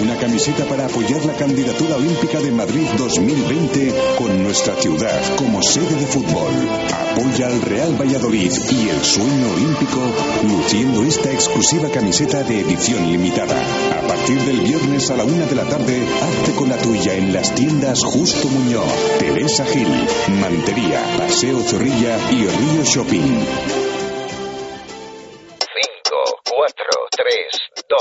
Una 0.00 0.16
camiseta 0.16 0.64
para 0.66 0.86
apoyar 0.86 1.24
la 1.24 1.34
candidatura 1.34 1.96
olímpica 1.96 2.38
de 2.38 2.52
Madrid 2.52 2.86
2020 2.96 3.92
con 4.16 4.44
nuestra 4.44 4.76
ciudad 4.76 5.20
como 5.36 5.60
sede 5.60 5.96
de 5.96 6.06
fútbol. 6.06 7.09
Apoya 7.12 7.46
al 7.48 7.60
Real 7.62 8.00
Valladolid 8.00 8.52
y 8.70 8.88
el 8.88 9.02
sueño 9.02 9.52
olímpico 9.52 10.00
luciendo 10.46 11.02
esta 11.02 11.32
exclusiva 11.32 11.88
camiseta 11.90 12.44
de 12.44 12.60
edición 12.60 13.10
limitada. 13.10 13.60
A 13.98 14.06
partir 14.06 14.38
del 14.42 14.60
viernes 14.60 15.10
a 15.10 15.16
la 15.16 15.24
una 15.24 15.44
de 15.46 15.56
la 15.56 15.64
tarde, 15.64 16.06
hazte 16.22 16.52
con 16.52 16.68
la 16.68 16.76
tuya 16.78 17.14
en 17.14 17.32
las 17.32 17.52
tiendas 17.54 18.04
Justo 18.04 18.48
Muñoz, 18.48 18.92
Teresa 19.18 19.64
Gil, 19.64 19.88
Mantería, 20.40 21.02
Paseo 21.18 21.60
Zorrilla 21.60 22.16
y 22.30 22.46
Río 22.46 22.84
Shopping. 22.84 23.89
3, 26.68 27.84
2, 27.88 27.98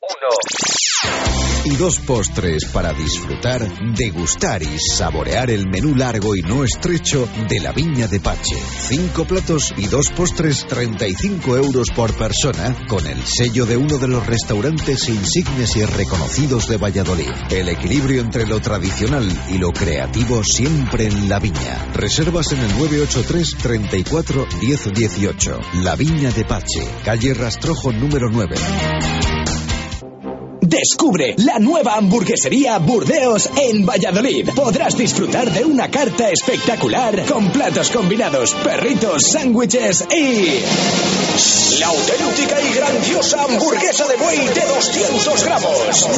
1. 0.00 1.28
Y 1.64 1.76
dos 1.76 1.98
postres 1.98 2.64
para 2.72 2.94
disfrutar, 2.94 3.60
degustar 3.94 4.62
y 4.62 4.78
saborear 4.78 5.50
el 5.50 5.68
menú 5.68 5.94
largo 5.94 6.34
y 6.34 6.40
no 6.40 6.64
estrecho 6.64 7.28
de 7.46 7.60
la 7.60 7.72
Viña 7.72 8.06
de 8.06 8.20
Pache. 8.20 8.56
Cinco 8.56 9.26
platos 9.26 9.74
y 9.76 9.86
dos 9.88 10.10
postres, 10.10 10.66
35 10.66 11.56
euros 11.58 11.88
por 11.94 12.16
persona, 12.16 12.74
con 12.88 13.06
el 13.06 13.22
sello 13.26 13.66
de 13.66 13.76
uno 13.76 13.98
de 13.98 14.08
los 14.08 14.26
restaurantes 14.26 15.08
insignes 15.10 15.76
y 15.76 15.84
reconocidos 15.84 16.68
de 16.68 16.78
Valladolid. 16.78 17.32
El 17.50 17.68
equilibrio 17.68 18.22
entre 18.22 18.46
lo 18.46 18.60
tradicional 18.60 19.28
y 19.50 19.58
lo 19.58 19.70
creativo 19.72 20.42
siempre 20.44 21.04
en 21.06 21.28
la 21.28 21.38
viña. 21.38 21.92
Reservas 21.92 22.52
en 22.52 22.60
el 22.60 22.78
983 22.78 23.56
34 23.58 24.46
10 24.60 24.92
18. 24.94 25.60
La 25.82 25.96
Viña 25.96 26.30
de 26.30 26.44
Pache, 26.44 26.88
calle 27.04 27.34
Rastrojo 27.34 27.92
número 27.98 28.28
9. 28.30 28.54
Descubre 30.60 31.34
la 31.38 31.58
nueva 31.58 31.96
hamburguesería 31.96 32.78
Burdeos 32.78 33.50
en 33.56 33.84
Valladolid. 33.84 34.50
Podrás 34.54 34.96
disfrutar 34.96 35.50
de 35.50 35.64
una 35.64 35.90
carta 35.90 36.30
espectacular 36.30 37.24
con 37.26 37.50
platos 37.50 37.90
combinados, 37.90 38.54
perritos, 38.54 39.22
sándwiches 39.32 40.06
y... 40.14 40.60
La 41.80 41.86
auténtica 41.86 42.60
y 42.60 42.74
grandiosa 42.74 43.44
hamburguesa 43.44 44.06
de 44.08 44.16
buey 44.16 44.38
de 44.38 44.66
200 44.66 45.44
gramos. 45.44 46.08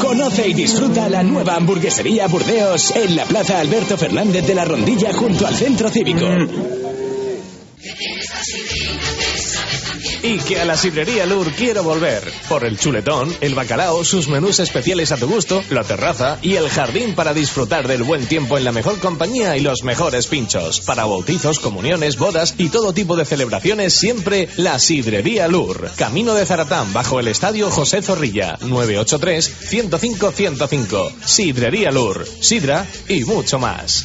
Conoce 0.00 0.48
y 0.48 0.54
disfruta 0.54 1.08
la 1.08 1.22
nueva 1.22 1.54
hamburguesería 1.54 2.26
Burdeos 2.26 2.90
en 2.96 3.16
la 3.16 3.24
Plaza 3.24 3.60
Alberto 3.60 3.96
Fernández 3.96 4.46
de 4.46 4.54
la 4.54 4.64
Rondilla 4.64 5.12
junto 5.12 5.46
al 5.46 5.54
Centro 5.54 5.88
Cívico. 5.88 6.26
Y 10.22 10.38
que 10.38 10.60
a 10.60 10.64
la 10.64 10.76
sidrería 10.76 11.26
Lur 11.26 11.50
quiero 11.52 11.82
volver. 11.82 12.22
Por 12.48 12.64
el 12.64 12.78
chuletón, 12.78 13.36
el 13.40 13.54
bacalao, 13.54 14.04
sus 14.04 14.28
menús 14.28 14.60
especiales 14.60 15.12
a 15.12 15.16
tu 15.16 15.26
gusto, 15.28 15.62
la 15.70 15.84
terraza 15.84 16.38
y 16.42 16.56
el 16.56 16.68
jardín 16.68 17.14
para 17.14 17.32
disfrutar 17.34 17.86
del 17.86 18.02
buen 18.02 18.26
tiempo 18.26 18.58
en 18.58 18.64
la 18.64 18.72
mejor 18.72 18.98
compañía 18.98 19.56
y 19.56 19.60
los 19.60 19.84
mejores 19.84 20.26
pinchos. 20.26 20.80
Para 20.80 21.04
bautizos, 21.04 21.60
comuniones, 21.60 22.18
bodas 22.18 22.54
y 22.58 22.70
todo 22.70 22.92
tipo 22.92 23.14
de 23.16 23.24
celebraciones, 23.24 23.94
siempre 23.94 24.48
la 24.56 24.78
sidrería 24.78 25.48
Lur. 25.48 25.90
Camino 25.96 26.34
de 26.34 26.46
Zaratán, 26.46 26.92
bajo 26.92 27.18
el 27.20 27.28
estadio 27.28 27.70
José 27.70 28.02
Zorrilla. 28.02 28.58
983-105-105. 28.60 31.12
Sidrería 31.24 31.90
Lur. 31.90 32.26
Sidra 32.40 32.86
y 33.08 33.24
mucho 33.24 33.58
más. 33.58 34.04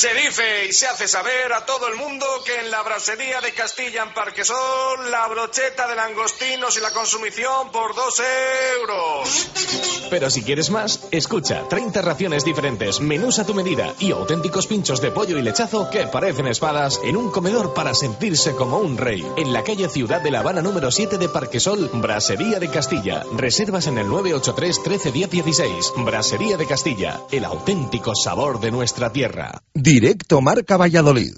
Se 0.00 0.14
dice 0.14 0.64
y 0.66 0.72
se 0.72 0.86
hace 0.86 1.06
saber 1.06 1.52
a 1.52 1.66
todo 1.66 1.86
el 1.88 1.96
mundo 1.96 2.24
que 2.46 2.58
en 2.58 2.70
la 2.70 2.80
brasería 2.80 3.42
de 3.42 3.52
Castilla 3.52 4.02
en 4.02 4.14
Parquesol 4.14 5.10
la 5.10 5.28
brocheta 5.28 5.86
de 5.86 5.94
langostinos 5.94 6.74
y 6.78 6.80
la 6.80 6.90
consumición 6.90 7.70
por 7.70 7.94
dos 7.94 8.14
euros. 8.78 9.50
Pero 10.08 10.30
si 10.30 10.42
quieres 10.42 10.70
más, 10.70 11.00
escucha 11.10 11.68
30 11.68 12.00
raciones 12.00 12.46
diferentes, 12.46 13.00
menús 13.00 13.40
a 13.40 13.44
tu 13.44 13.52
medida 13.52 13.94
y 13.98 14.12
auténticos 14.12 14.66
pinchos 14.66 15.02
de 15.02 15.10
pollo 15.10 15.36
y 15.36 15.42
lechazo 15.42 15.90
que 15.90 16.06
parecen 16.06 16.46
espadas 16.46 16.98
en 17.04 17.18
un 17.18 17.30
comedor 17.30 17.74
para 17.74 17.92
sentirse 17.92 18.54
como 18.54 18.78
un 18.78 18.96
rey. 18.96 19.22
En 19.36 19.52
la 19.52 19.64
calle 19.64 19.90
Ciudad 19.90 20.22
de 20.22 20.30
La 20.30 20.40
Habana 20.40 20.62
número 20.62 20.90
7 20.90 21.18
de 21.18 21.28
Parquesol, 21.28 21.90
Brasería 21.92 22.58
de 22.58 22.70
Castilla. 22.70 23.22
Reservas 23.36 23.86
en 23.86 23.98
el 23.98 24.08
983 24.08 24.82
13 24.82 25.12
10 25.12 25.30
16. 25.30 25.92
Brasería 25.98 26.56
de 26.56 26.66
Castilla, 26.66 27.20
el 27.30 27.44
auténtico 27.44 28.14
sabor 28.14 28.60
de 28.60 28.70
nuestra 28.70 29.12
tierra. 29.12 29.60
Directo 29.90 30.40
Marca 30.40 30.76
Valladolid. 30.76 31.32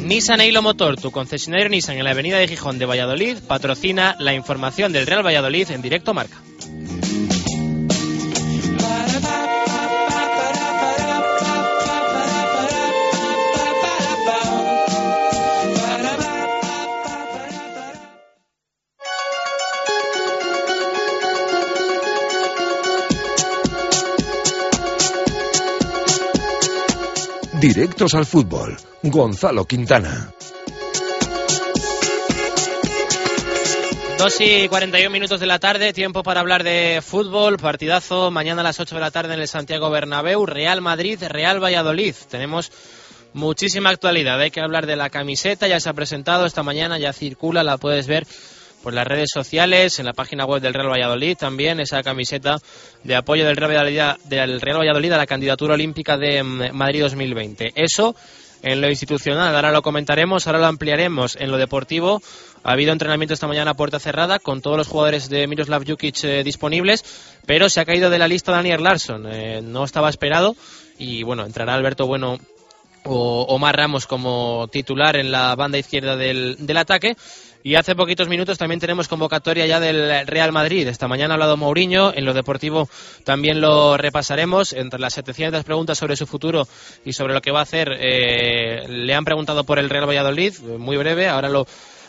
Nissan 0.00 0.40
Eilo 0.40 0.62
Motor, 0.62 0.98
tu 0.98 1.10
concesionario 1.10 1.68
Nissan 1.68 1.98
en 1.98 2.04
la 2.04 2.12
avenida 2.12 2.38
de 2.38 2.48
Gijón 2.48 2.78
de 2.78 2.86
Valladolid, 2.86 3.36
patrocina 3.46 4.16
la 4.18 4.32
información 4.32 4.94
del 4.94 5.06
Real 5.06 5.26
Valladolid 5.26 5.70
en 5.72 5.82
directo 5.82 6.14
marca. 6.14 6.38
Directos 27.60 28.14
al 28.14 28.24
fútbol. 28.24 28.76
Gonzalo 29.02 29.64
Quintana. 29.64 30.32
2 34.16 34.40
y 34.40 34.68
41 34.68 35.10
minutos 35.10 35.40
de 35.40 35.46
la 35.46 35.58
tarde, 35.58 35.92
tiempo 35.92 36.22
para 36.22 36.38
hablar 36.38 36.62
de 36.62 37.02
fútbol, 37.04 37.56
partidazo 37.56 38.30
mañana 38.30 38.60
a 38.60 38.64
las 38.64 38.78
8 38.78 38.94
de 38.94 39.00
la 39.00 39.10
tarde 39.10 39.34
en 39.34 39.40
el 39.40 39.48
Santiago 39.48 39.90
Bernabéu, 39.90 40.46
Real 40.46 40.80
Madrid, 40.80 41.20
Real 41.28 41.60
Valladolid. 41.62 42.14
Tenemos 42.30 42.70
muchísima 43.32 43.90
actualidad, 43.90 44.40
hay 44.40 44.52
que 44.52 44.60
hablar 44.60 44.86
de 44.86 44.94
la 44.94 45.10
camiseta, 45.10 45.66
ya 45.66 45.80
se 45.80 45.88
ha 45.88 45.94
presentado 45.94 46.46
esta 46.46 46.62
mañana, 46.62 46.96
ya 46.98 47.12
circula, 47.12 47.64
la 47.64 47.76
puedes 47.76 48.06
ver 48.06 48.24
por 48.82 48.94
las 48.94 49.06
redes 49.06 49.28
sociales, 49.32 49.98
en 49.98 50.06
la 50.06 50.12
página 50.12 50.44
web 50.44 50.62
del 50.62 50.74
Real 50.74 50.90
Valladolid 50.90 51.36
también, 51.36 51.80
esa 51.80 52.02
camiseta 52.02 52.58
de 53.04 53.16
apoyo 53.16 53.44
del 53.44 53.56
Real 53.56 53.72
Valladolid, 53.72 54.22
del 54.24 54.60
Real 54.60 54.78
Valladolid 54.78 55.12
a 55.12 55.16
la 55.16 55.26
candidatura 55.26 55.74
olímpica 55.74 56.16
de 56.16 56.42
mm, 56.42 56.72
Madrid 56.72 57.02
2020. 57.02 57.72
Eso 57.74 58.14
en 58.62 58.80
lo 58.80 58.88
institucional. 58.88 59.54
Ahora 59.54 59.72
lo 59.72 59.82
comentaremos, 59.82 60.46
ahora 60.46 60.58
lo 60.58 60.66
ampliaremos. 60.66 61.36
En 61.36 61.50
lo 61.50 61.58
deportivo 61.58 62.22
ha 62.62 62.72
habido 62.72 62.92
entrenamiento 62.92 63.34
esta 63.34 63.46
mañana 63.46 63.72
a 63.72 63.74
puerta 63.74 63.98
cerrada 63.98 64.38
con 64.38 64.60
todos 64.60 64.76
los 64.76 64.88
jugadores 64.88 65.28
de 65.28 65.46
Miroslav 65.46 65.86
Jukic 65.86 66.24
eh, 66.24 66.42
disponibles, 66.44 67.04
pero 67.46 67.68
se 67.68 67.80
ha 67.80 67.84
caído 67.84 68.10
de 68.10 68.18
la 68.18 68.28
lista 68.28 68.52
Daniel 68.52 68.82
Larsson. 68.82 69.26
Eh, 69.30 69.60
no 69.62 69.84
estaba 69.84 70.08
esperado 70.08 70.56
y 70.98 71.22
bueno, 71.22 71.44
entrará 71.44 71.74
Alberto 71.74 72.06
Bueno 72.06 72.38
o 73.04 73.42
Omar 73.48 73.76
Ramos 73.76 74.06
como 74.06 74.68
titular 74.70 75.16
en 75.16 75.30
la 75.30 75.54
banda 75.54 75.78
izquierda 75.78 76.16
del, 76.16 76.56
del 76.58 76.76
ataque. 76.76 77.16
Y 77.62 77.74
hace 77.74 77.96
poquitos 77.96 78.28
minutos 78.28 78.56
también 78.56 78.80
tenemos 78.80 79.08
convocatoria 79.08 79.66
ya 79.66 79.80
del 79.80 80.26
Real 80.26 80.52
Madrid. 80.52 80.86
Esta 80.86 81.08
mañana 81.08 81.34
ha 81.34 81.36
hablado 81.36 81.56
Mourinho, 81.56 82.12
en 82.14 82.24
lo 82.24 82.32
deportivo 82.32 82.88
también 83.24 83.60
lo 83.60 83.96
repasaremos. 83.96 84.72
Entre 84.72 85.00
las 85.00 85.14
700 85.14 85.64
preguntas 85.64 85.98
sobre 85.98 86.16
su 86.16 86.26
futuro 86.26 86.68
y 87.04 87.12
sobre 87.12 87.34
lo 87.34 87.40
que 87.40 87.50
va 87.50 87.60
a 87.60 87.64
hacer, 87.64 87.90
eh, 87.98 88.86
le 88.88 89.14
han 89.14 89.24
preguntado 89.24 89.64
por 89.64 89.78
el 89.78 89.90
Real 89.90 90.08
Valladolid, 90.08 90.58
muy 90.78 90.96
breve, 90.96 91.28
ahora 91.28 91.48
lo, 91.48 91.66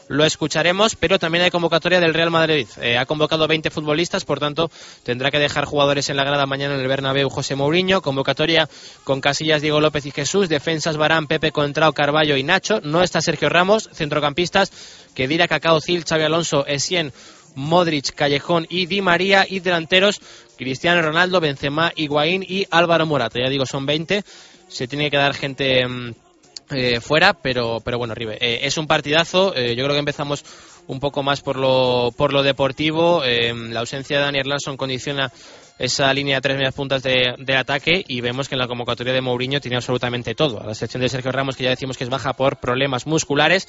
lo 0.09 0.25
escucharemos, 0.25 0.95
pero 0.95 1.19
también 1.19 1.43
hay 1.43 1.51
convocatoria 1.51 1.99
del 1.99 2.15
Real 2.15 2.31
Madrid. 2.31 2.67
Eh, 2.81 2.97
ha 2.97 3.05
convocado 3.05 3.47
20 3.47 3.69
futbolistas, 3.69 4.25
por 4.25 4.39
tanto, 4.39 4.71
tendrá 5.03 5.29
que 5.29 5.37
dejar 5.37 5.65
jugadores 5.65 6.09
en 6.09 6.17
la 6.17 6.23
grada 6.23 6.47
mañana 6.47 6.73
en 6.73 6.81
el 6.81 6.87
Bernabéu 6.87 7.29
José 7.29 7.55
Mourinho. 7.55 8.01
Convocatoria 8.01 8.67
con 9.03 9.21
Casillas, 9.21 9.61
Diego 9.61 9.79
López 9.79 10.07
y 10.07 10.11
Jesús. 10.11 10.49
Defensas 10.49 10.97
Barán, 10.97 11.27
Pepe 11.27 11.51
Contrao, 11.51 11.93
Carballo 11.93 12.37
y 12.37 12.43
Nacho. 12.43 12.81
No 12.81 13.03
está 13.03 13.21
Sergio 13.21 13.49
Ramos. 13.49 13.87
Centrocampistas, 13.93 14.71
Kedira, 15.13 15.47
Cacao, 15.47 15.79
Cil, 15.79 16.03
Xavi 16.03 16.23
Alonso, 16.23 16.65
Essien, 16.65 17.13
Modric, 17.53 18.15
Callejón 18.15 18.65
y 18.67 18.87
Di 18.87 19.03
María. 19.03 19.45
Y 19.47 19.59
delanteros, 19.59 20.21
Cristiano 20.57 21.03
Ronaldo, 21.03 21.39
Benzema, 21.39 21.93
Higuaín 21.95 22.41
y 22.41 22.65
Álvaro 22.71 23.05
Morata. 23.05 23.39
Ya 23.39 23.49
digo, 23.49 23.67
son 23.67 23.85
20. 23.85 24.23
Se 24.69 24.87
tiene 24.87 25.11
que 25.11 25.17
dar 25.17 25.35
gente... 25.35 25.87
Mm, 25.87 26.15
eh, 26.71 27.01
fuera, 27.01 27.33
pero, 27.33 27.79
pero 27.83 27.97
bueno, 27.97 28.13
Ribe, 28.13 28.37
eh, 28.39 28.59
es 28.63 28.77
un 28.77 28.87
partidazo. 28.87 29.55
Eh, 29.55 29.75
yo 29.75 29.83
creo 29.83 29.93
que 29.93 29.99
empezamos 29.99 30.43
un 30.87 30.99
poco 30.99 31.23
más 31.23 31.41
por 31.41 31.57
lo, 31.57 32.13
por 32.15 32.33
lo 32.33 32.43
deportivo. 32.43 33.21
la 33.23 33.79
ausencia 33.79 34.17
de 34.17 34.23
Daniel 34.23 34.49
Larsson 34.49 34.77
condiciona 34.77 35.31
esa 35.77 36.13
línea 36.13 36.37
de 36.37 36.41
tres 36.41 36.57
medias 36.57 36.73
puntas 36.73 37.01
de, 37.03 37.35
de, 37.37 37.55
ataque 37.55 38.03
y 38.07 38.21
vemos 38.21 38.49
que 38.49 38.55
en 38.55 38.59
la 38.59 38.67
convocatoria 38.67 39.13
de 39.13 39.21
Mourinho 39.21 39.61
tiene 39.61 39.77
absolutamente 39.77 40.35
todo. 40.35 40.61
A 40.61 40.65
la 40.65 40.75
sección 40.75 41.01
de 41.01 41.09
Sergio 41.09 41.31
Ramos, 41.31 41.55
que 41.55 41.63
ya 41.63 41.69
decimos 41.69 41.97
que 41.97 42.03
es 42.03 42.09
baja 42.09 42.33
por 42.33 42.57
problemas 42.57 43.07
musculares, 43.07 43.67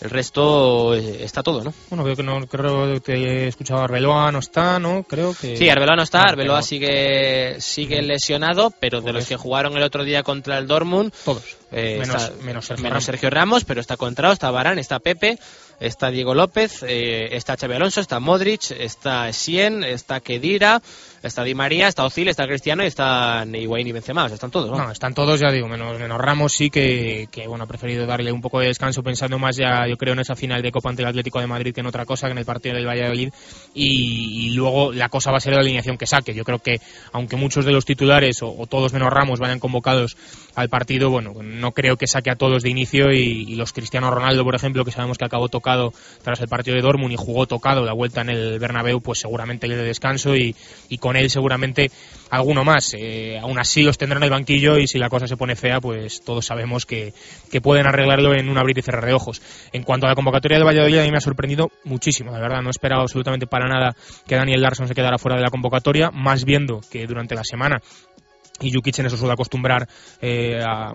el 0.00 0.10
resto 0.10 0.94
eh, 0.94 1.24
está 1.24 1.42
todo, 1.42 1.62
¿no? 1.62 1.74
Bueno, 1.90 2.04
creo 2.04 2.16
que 2.16 2.22
no 2.22 2.46
creo 2.46 3.02
que 3.02 3.12
he 3.12 3.48
escuchado 3.48 3.80
Arbeloa 3.80 4.32
no 4.32 4.38
está, 4.38 4.78
¿no? 4.78 5.02
Creo 5.04 5.34
que 5.34 5.56
Sí, 5.56 5.68
Arbeloa 5.68 5.96
no 5.96 6.02
está, 6.02 6.22
Arbeloa 6.22 6.62
sigue 6.62 7.60
sigue 7.60 8.00
lesionado, 8.02 8.70
pero 8.70 9.00
de 9.00 9.12
los 9.12 9.26
que 9.26 9.36
jugaron 9.36 9.76
el 9.76 9.82
otro 9.82 10.04
día 10.04 10.22
contra 10.22 10.58
el 10.58 10.66
Dortmund, 10.66 11.12
todos, 11.24 11.56
eh, 11.72 11.98
menos, 12.00 12.22
está, 12.22 12.44
menos, 12.44 12.64
Sergio, 12.64 12.82
menos 12.82 12.94
Ramos. 12.94 13.04
Sergio 13.04 13.30
Ramos, 13.30 13.64
pero 13.64 13.80
está 13.80 13.96
Contrao, 13.96 14.32
está 14.32 14.50
Barán, 14.50 14.78
está 14.78 15.00
Pepe, 15.00 15.38
está 15.80 16.10
Diego 16.10 16.34
López, 16.34 16.84
eh, 16.86 17.28
está 17.32 17.56
Xavi 17.56 17.74
Alonso, 17.74 18.00
está 18.00 18.20
Modric, 18.20 18.70
está 18.70 19.32
Sien, 19.32 19.82
está 19.82 20.20
Kedira, 20.20 20.80
está 21.22 21.42
Di 21.42 21.54
María, 21.54 21.88
está 21.88 22.04
Ozil, 22.04 22.28
está 22.28 22.46
Cristiano 22.46 22.84
y 22.84 22.86
está 22.86 23.44
Higuaín 23.46 23.86
y 23.86 23.92
Benzema, 23.92 24.26
están 24.26 24.50
todos, 24.50 24.70
¿no? 24.70 24.90
Están 24.90 25.14
todos, 25.14 25.40
ya 25.40 25.50
digo, 25.50 25.68
menos, 25.68 25.98
menos 25.98 26.18
Ramos 26.18 26.52
sí 26.52 26.70
que, 26.70 27.28
que, 27.30 27.46
bueno, 27.46 27.64
ha 27.64 27.66
preferido 27.66 28.06
darle 28.06 28.30
un 28.30 28.40
poco 28.40 28.60
de 28.60 28.68
descanso 28.68 29.02
pensando 29.02 29.38
más 29.38 29.56
ya, 29.56 29.86
yo 29.88 29.96
creo, 29.96 30.12
en 30.12 30.20
esa 30.20 30.36
final 30.36 30.62
de 30.62 30.70
Copa 30.70 30.90
ante 30.90 31.02
el 31.02 31.08
Atlético 31.08 31.40
de 31.40 31.46
Madrid 31.46 31.74
que 31.74 31.80
en 31.80 31.86
otra 31.86 32.04
cosa, 32.04 32.26
que 32.26 32.32
en 32.32 32.38
el 32.38 32.44
partido 32.44 32.74
del 32.74 32.86
Valladolid 32.86 33.32
y, 33.74 34.48
y 34.48 34.50
luego 34.50 34.92
la 34.92 35.08
cosa 35.08 35.30
va 35.30 35.38
a 35.38 35.40
ser 35.40 35.54
la 35.54 35.60
alineación 35.60 35.96
que 35.96 36.06
saque. 36.06 36.34
Yo 36.34 36.44
creo 36.44 36.58
que 36.58 36.80
aunque 37.12 37.36
muchos 37.36 37.64
de 37.64 37.72
los 37.72 37.84
titulares 37.84 38.42
o, 38.42 38.66
todos 38.68 38.92
menos 38.92 39.10
Ramos 39.10 39.40
vayan 39.40 39.58
convocados 39.58 40.16
al 40.54 40.68
partido, 40.68 41.10
bueno, 41.10 41.34
no 41.42 41.72
creo 41.72 41.96
que 41.96 42.06
saque 42.06 42.30
a 42.30 42.36
todos 42.36 42.62
de 42.62 42.70
inicio 42.70 43.12
y, 43.12 43.44
y 43.48 43.54
los 43.56 43.72
Cristiano 43.72 44.10
Ronaldo, 44.10 44.44
por 44.44 44.54
ejemplo, 44.54 44.84
que 44.84 44.90
sabemos 44.90 45.18
que 45.18 45.24
acabó 45.24 45.48
tras 46.22 46.40
el 46.40 46.48
partido 46.48 46.76
de 46.76 46.82
Dortmund 46.82 47.12
y 47.12 47.16
jugó 47.16 47.46
tocado 47.46 47.84
la 47.84 47.92
vuelta 47.92 48.20
en 48.20 48.30
el 48.30 48.58
Bernabéu, 48.58 49.00
pues 49.00 49.20
seguramente 49.20 49.68
le 49.68 49.76
dé 49.76 49.84
descanso 49.84 50.36
y, 50.36 50.54
y 50.88 50.98
con 50.98 51.16
él 51.16 51.30
seguramente 51.30 51.90
alguno 52.30 52.64
más. 52.64 52.94
Eh, 52.94 53.38
aún 53.40 53.58
así 53.58 53.82
los 53.82 53.98
tendrán 53.98 54.22
en 54.22 54.24
el 54.24 54.30
banquillo 54.30 54.78
y 54.78 54.86
si 54.86 54.98
la 54.98 55.08
cosa 55.08 55.26
se 55.26 55.36
pone 55.36 55.56
fea, 55.56 55.80
pues 55.80 56.22
todos 56.22 56.46
sabemos 56.46 56.86
que, 56.86 57.12
que, 57.50 57.60
pueden 57.60 57.86
arreglarlo 57.86 58.34
en 58.34 58.48
un 58.48 58.58
abrir 58.58 58.78
y 58.78 58.82
cerrar 58.82 59.04
de 59.04 59.12
ojos. 59.12 59.42
En 59.72 59.82
cuanto 59.82 60.06
a 60.06 60.08
la 60.08 60.14
convocatoria 60.14 60.58
de 60.58 60.64
Valladolid, 60.64 60.98
a 60.98 61.02
mí 61.02 61.10
me 61.10 61.18
ha 61.18 61.20
sorprendido 61.20 61.70
muchísimo, 61.84 62.32
de 62.32 62.40
verdad. 62.40 62.62
No 62.62 62.68
he 62.68 62.70
esperado 62.70 63.02
absolutamente 63.02 63.46
para 63.46 63.68
nada 63.68 63.94
que 64.26 64.36
Daniel 64.36 64.62
Larsson 64.62 64.88
se 64.88 64.94
quedara 64.94 65.18
fuera 65.18 65.36
de 65.36 65.42
la 65.42 65.50
convocatoria, 65.50 66.10
más 66.10 66.44
viendo 66.44 66.80
que 66.90 67.06
durante 67.06 67.34
la 67.34 67.44
semana 67.44 67.80
y 68.60 68.72
Jukic 68.72 68.98
en 68.98 69.06
eso 69.06 69.16
suele 69.16 69.32
acostumbrar 69.32 69.88
eh, 70.20 70.60
a, 70.62 70.92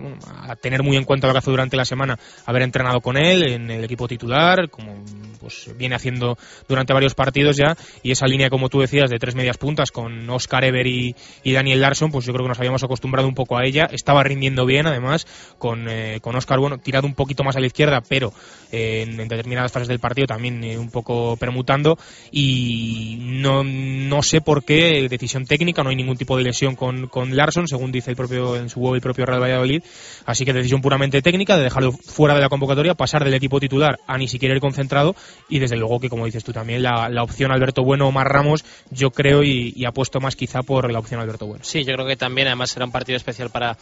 tener 0.60 0.82
muy 0.82 0.96
en 0.96 1.04
cuenta 1.04 1.26
lo 1.26 1.32
que 1.32 1.38
hace 1.38 1.50
durante 1.50 1.76
la 1.76 1.84
semana, 1.84 2.18
haber 2.44 2.62
entrenado 2.62 3.00
con 3.00 3.16
él 3.16 3.46
en 3.50 3.70
el 3.70 3.84
equipo 3.84 4.08
titular, 4.08 4.70
como 4.70 5.04
pues 5.40 5.70
viene 5.76 5.94
haciendo 5.94 6.36
durante 6.68 6.92
varios 6.92 7.14
partidos 7.14 7.56
ya, 7.56 7.76
y 8.02 8.10
esa 8.10 8.26
línea, 8.26 8.50
como 8.50 8.68
tú 8.68 8.80
decías, 8.80 9.10
de 9.10 9.18
tres 9.18 9.34
medias 9.34 9.58
puntas 9.58 9.90
con 9.90 10.28
Oscar 10.30 10.64
Ever 10.64 10.86
y, 10.86 11.14
Daniel 11.44 11.80
Larsson, 11.80 12.10
pues 12.10 12.26
yo 12.26 12.32
creo 12.32 12.44
que 12.44 12.50
nos 12.50 12.58
habíamos 12.58 12.84
acostumbrado 12.84 13.28
un 13.28 13.34
poco 13.34 13.56
a 13.56 13.64
ella, 13.64 13.88
estaba 13.90 14.22
rindiendo 14.22 14.66
bien 14.66 14.86
además, 14.86 15.26
con, 15.58 15.88
eh, 15.88 16.18
con 16.20 16.36
Oscar, 16.36 16.58
bueno, 16.58 16.78
tirado 16.78 17.06
un 17.06 17.14
poquito 17.14 17.44
más 17.44 17.56
a 17.56 17.60
la 17.60 17.66
izquierda, 17.66 18.02
pero 18.06 18.32
eh, 18.72 19.04
en, 19.06 19.18
en, 19.18 19.28
determinadas 19.28 19.72
fases 19.72 19.88
del 19.88 20.00
partido 20.00 20.26
también 20.26 20.62
eh, 20.64 20.78
un 20.78 20.90
poco 20.90 21.36
permutando, 21.36 21.98
y 22.30 23.16
no, 23.20 23.64
no 23.64 24.22
sé 24.22 24.40
por 24.40 24.64
qué, 24.64 25.06
decisión 25.08 25.44
técnica, 25.46 25.82
no 25.82 25.90
hay 25.90 25.96
ningún 25.96 26.16
tipo 26.16 26.36
de 26.36 26.42
lesión 26.42 26.76
con, 26.76 27.08
con 27.08 27.34
Según 27.64 27.92
dice 27.92 28.10
el 28.10 28.16
propio 28.16 28.56
en 28.56 28.68
su 28.68 28.80
web 28.80 28.94
el 28.94 29.00
propio 29.00 29.24
Real 29.24 29.42
Valladolid. 29.42 29.82
Así 30.24 30.44
que 30.44 30.52
decisión 30.52 30.82
puramente 30.82 31.22
técnica 31.22 31.56
de 31.56 31.64
dejarlo 31.64 31.92
fuera 31.92 32.34
de 32.34 32.40
la 32.40 32.48
convocatoria, 32.48 32.94
pasar 32.94 33.24
del 33.24 33.34
equipo 33.34 33.60
titular 33.60 33.98
a 34.06 34.18
ni 34.18 34.28
siquiera 34.28 34.54
ir 34.54 34.60
concentrado 34.60 35.14
y 35.48 35.58
desde 35.58 35.76
luego 35.76 36.00
que, 36.00 36.08
como 36.08 36.26
dices 36.26 36.44
tú 36.44 36.52
también, 36.52 36.82
la, 36.82 37.08
la 37.08 37.22
opción 37.22 37.52
Alberto 37.52 37.82
Bueno 37.82 38.08
o 38.08 38.12
más 38.12 38.26
Ramos, 38.26 38.64
yo 38.90 39.10
creo 39.10 39.42
y, 39.42 39.84
apuesto 39.86 40.20
más 40.20 40.36
quizá 40.36 40.62
por 40.62 40.90
la 40.92 40.98
opción 40.98 41.20
Alberto 41.20 41.46
Bueno. 41.46 41.64
Sí, 41.64 41.84
yo 41.84 41.94
creo 41.94 42.06
que 42.06 42.16
también 42.16 42.48
además 42.48 42.70
será 42.70 42.84
un 42.84 42.92
partido 42.92 43.16
especial 43.16 43.50
para 43.50 43.76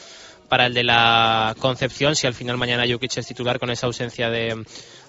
para 0.48 0.66
el 0.66 0.74
de 0.74 0.84
la 0.84 1.54
Concepción, 1.58 2.14
si 2.14 2.26
al 2.26 2.34
final 2.34 2.58
mañana 2.58 2.84
Jukic 2.86 3.16
es 3.16 3.26
titular 3.26 3.58
con 3.58 3.70
esa 3.70 3.86
ausencia 3.86 4.28
de, 4.28 4.64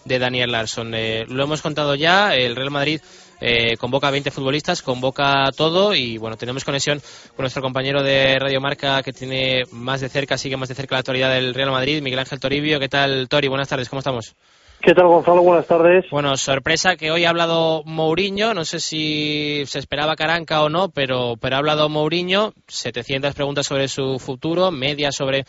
de 0.06 0.20
Daniel 0.20 0.52
Larsson. 0.52 0.94
Eh, 0.96 1.26
lo 1.28 1.44
hemos 1.44 1.62
contado 1.62 1.94
ya, 1.96 2.34
el 2.34 2.56
Real 2.56 2.72
Madrid 2.72 3.02
eh, 3.42 3.78
convoca 3.78 4.08
a 4.08 4.12
20 4.12 4.32
futbolistas, 4.32 4.82
convoca 4.82 5.46
todo 5.56 5.94
y 5.94 6.18
bueno, 6.18 6.38
tenemos 6.38 6.64
conexión 6.64 7.00
con 7.36 7.44
nuestro 7.44 7.62
compañero 7.62 8.04
de 8.04 8.38
Radio 8.40 8.62
Marca 8.62 9.04
que 9.04 9.14
tiene 9.14 9.64
más 9.72 10.02
de 10.02 10.10
cerca, 10.10 10.38
sigue 10.38 10.58
más 10.58 10.70
de 10.70 10.76
cerca 10.76 10.96
la 10.96 11.00
actualidad 11.00 11.32
del 11.32 11.54
Real 11.54 11.72
Madrid, 11.72 12.02
Miguel 12.02 12.20
Ángel 12.20 12.40
Toribio. 12.40 12.80
¿Qué 12.80 12.90
tal, 12.90 13.28
Tori? 13.28 13.48
Buenas 13.48 13.70
tardes, 13.70 13.90
¿cómo 13.90 14.00
estamos? 14.00 14.36
¿Qué 14.82 14.94
tal, 14.94 15.08
Gonzalo? 15.08 15.42
Buenas 15.42 15.66
tardes. 15.66 16.06
Bueno, 16.12 16.38
sorpresa 16.38 16.96
que 16.96 17.10
hoy 17.10 17.26
ha 17.26 17.30
hablado 17.30 17.82
Mourinho, 17.86 18.54
no 18.54 18.66
sé 18.66 18.80
si 18.80 19.64
se 19.66 19.80
esperaba 19.80 20.16
Caranca 20.16 20.62
o 20.62 20.70
no, 20.70 20.90
pero, 20.90 21.38
pero 21.42 21.56
ha 21.56 21.60
hablado 21.60 21.90
Mourinho, 21.90 22.54
700 22.68 23.34
preguntas 23.34 23.66
sobre 23.66 23.88
su 23.88 24.20
futuro, 24.20 24.70
media 24.70 25.12
sobre, 25.12 25.46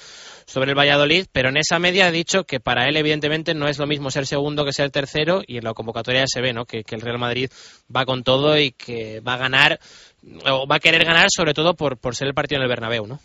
sobre 0.46 0.70
el 0.70 0.78
Valladolid, 0.78 1.26
pero 1.32 1.48
en 1.48 1.56
esa 1.56 1.78
media 1.78 2.06
ha 2.06 2.10
dicho 2.10 2.44
que 2.44 2.60
para 2.60 2.88
él 2.88 2.96
evidentemente 2.96 3.52
no 3.52 3.66
es 3.66 3.78
lo 3.78 3.86
mismo 3.86 4.10
ser 4.10 4.26
segundo 4.26 4.64
que 4.64 4.72
ser 4.72 4.90
tercero 4.90 5.42
y 5.46 5.58
en 5.58 5.64
la 5.64 5.74
convocatoria 5.74 6.24
se 6.26 6.40
ve 6.40 6.52
¿no? 6.52 6.64
que, 6.64 6.82
el 6.88 7.00
Real 7.00 7.18
Madrid 7.18 7.50
va 7.94 8.04
con 8.06 8.22
todo 8.22 8.56
y 8.56 8.70
que 8.70 9.20
va 9.26 9.34
a 9.34 9.38
ganar, 9.38 9.78
o 10.48 10.66
va 10.66 10.76
a 10.76 10.80
querer 10.80 11.04
ganar 11.04 11.26
sobre 11.28 11.52
todo 11.52 11.74
por, 11.74 12.14
ser 12.14 12.28
el 12.28 12.34
partido 12.34 12.60
en 12.60 12.62
el 12.62 12.68
Bernabéu, 12.68 13.06
¿no? 13.06 13.18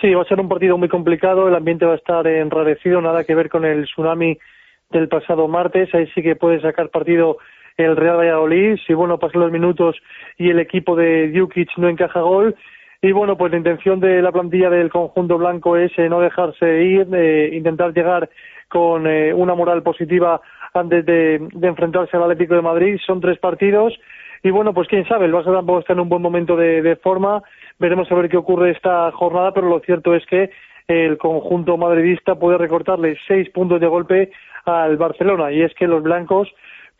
Sí, 0.00 0.12
va 0.12 0.22
a 0.22 0.26
ser 0.28 0.40
un 0.40 0.48
partido 0.48 0.76
muy 0.76 0.88
complicado, 0.88 1.46
el 1.46 1.54
ambiente 1.54 1.84
va 1.84 1.92
a 1.92 1.96
estar 1.96 2.26
enrarecido, 2.26 3.00
nada 3.00 3.24
que 3.24 3.34
ver 3.34 3.48
con 3.48 3.64
el 3.64 3.84
tsunami 3.84 4.38
del 4.90 5.08
pasado 5.08 5.46
martes, 5.46 5.94
ahí 5.94 6.06
sí 6.14 6.22
que 6.22 6.36
puede 6.36 6.60
sacar 6.60 6.88
partido 6.88 7.36
el 7.76 7.96
Real 7.96 8.18
Valladolid, 8.18 8.76
si 8.86 8.94
bueno, 8.94 9.18
pasan 9.18 9.42
los 9.42 9.52
minutos 9.52 9.96
y 10.36 10.50
el 10.50 10.58
equipo 10.58 10.96
de 10.96 11.32
Jukic 11.34 11.68
no 11.76 11.88
encaja 11.88 12.20
gol, 12.20 12.56
y 13.02 13.12
bueno, 13.12 13.36
pues 13.36 13.50
la 13.52 13.58
intención 13.58 13.98
de 14.00 14.20
la 14.20 14.32
plantilla 14.32 14.68
del 14.68 14.90
conjunto 14.90 15.38
blanco 15.38 15.76
es 15.76 15.90
eh, 15.98 16.08
no 16.08 16.20
dejarse 16.20 16.82
ir, 16.82 17.08
eh, 17.14 17.50
intentar 17.52 17.94
llegar 17.94 18.28
con 18.68 19.06
eh, 19.06 19.32
una 19.32 19.54
moral 19.54 19.82
positiva 19.82 20.40
antes 20.74 21.04
de, 21.06 21.48
de, 21.52 21.68
enfrentarse 21.68 22.16
al 22.16 22.24
Atlético 22.24 22.54
de 22.54 22.62
Madrid, 22.62 23.00
son 23.04 23.20
tres 23.20 23.38
partidos, 23.38 23.98
y 24.42 24.50
bueno, 24.50 24.72
pues 24.72 24.86
quién 24.88 25.06
sabe, 25.06 25.26
el 25.26 25.32
Barça 25.32 25.52
tampoco 25.52 25.80
está 25.80 25.94
en 25.94 26.00
un 26.00 26.08
buen 26.08 26.22
momento 26.22 26.56
de, 26.56 26.80
de 26.80 26.96
forma, 26.96 27.42
veremos 27.78 28.10
a 28.10 28.14
ver 28.14 28.28
qué 28.28 28.36
ocurre 28.36 28.70
esta 28.70 29.10
jornada, 29.12 29.52
pero 29.52 29.68
lo 29.68 29.80
cierto 29.80 30.14
es 30.14 30.24
que 30.26 30.50
el 30.86 31.18
conjunto 31.18 31.76
madridista 31.76 32.34
puede 32.34 32.58
recortarle 32.58 33.16
seis 33.26 33.48
puntos 33.50 33.80
de 33.80 33.86
golpe 33.86 34.32
al 34.64 34.96
Barcelona. 34.96 35.52
Y 35.52 35.62
es 35.62 35.72
que 35.74 35.86
los 35.86 36.02
blancos 36.02 36.48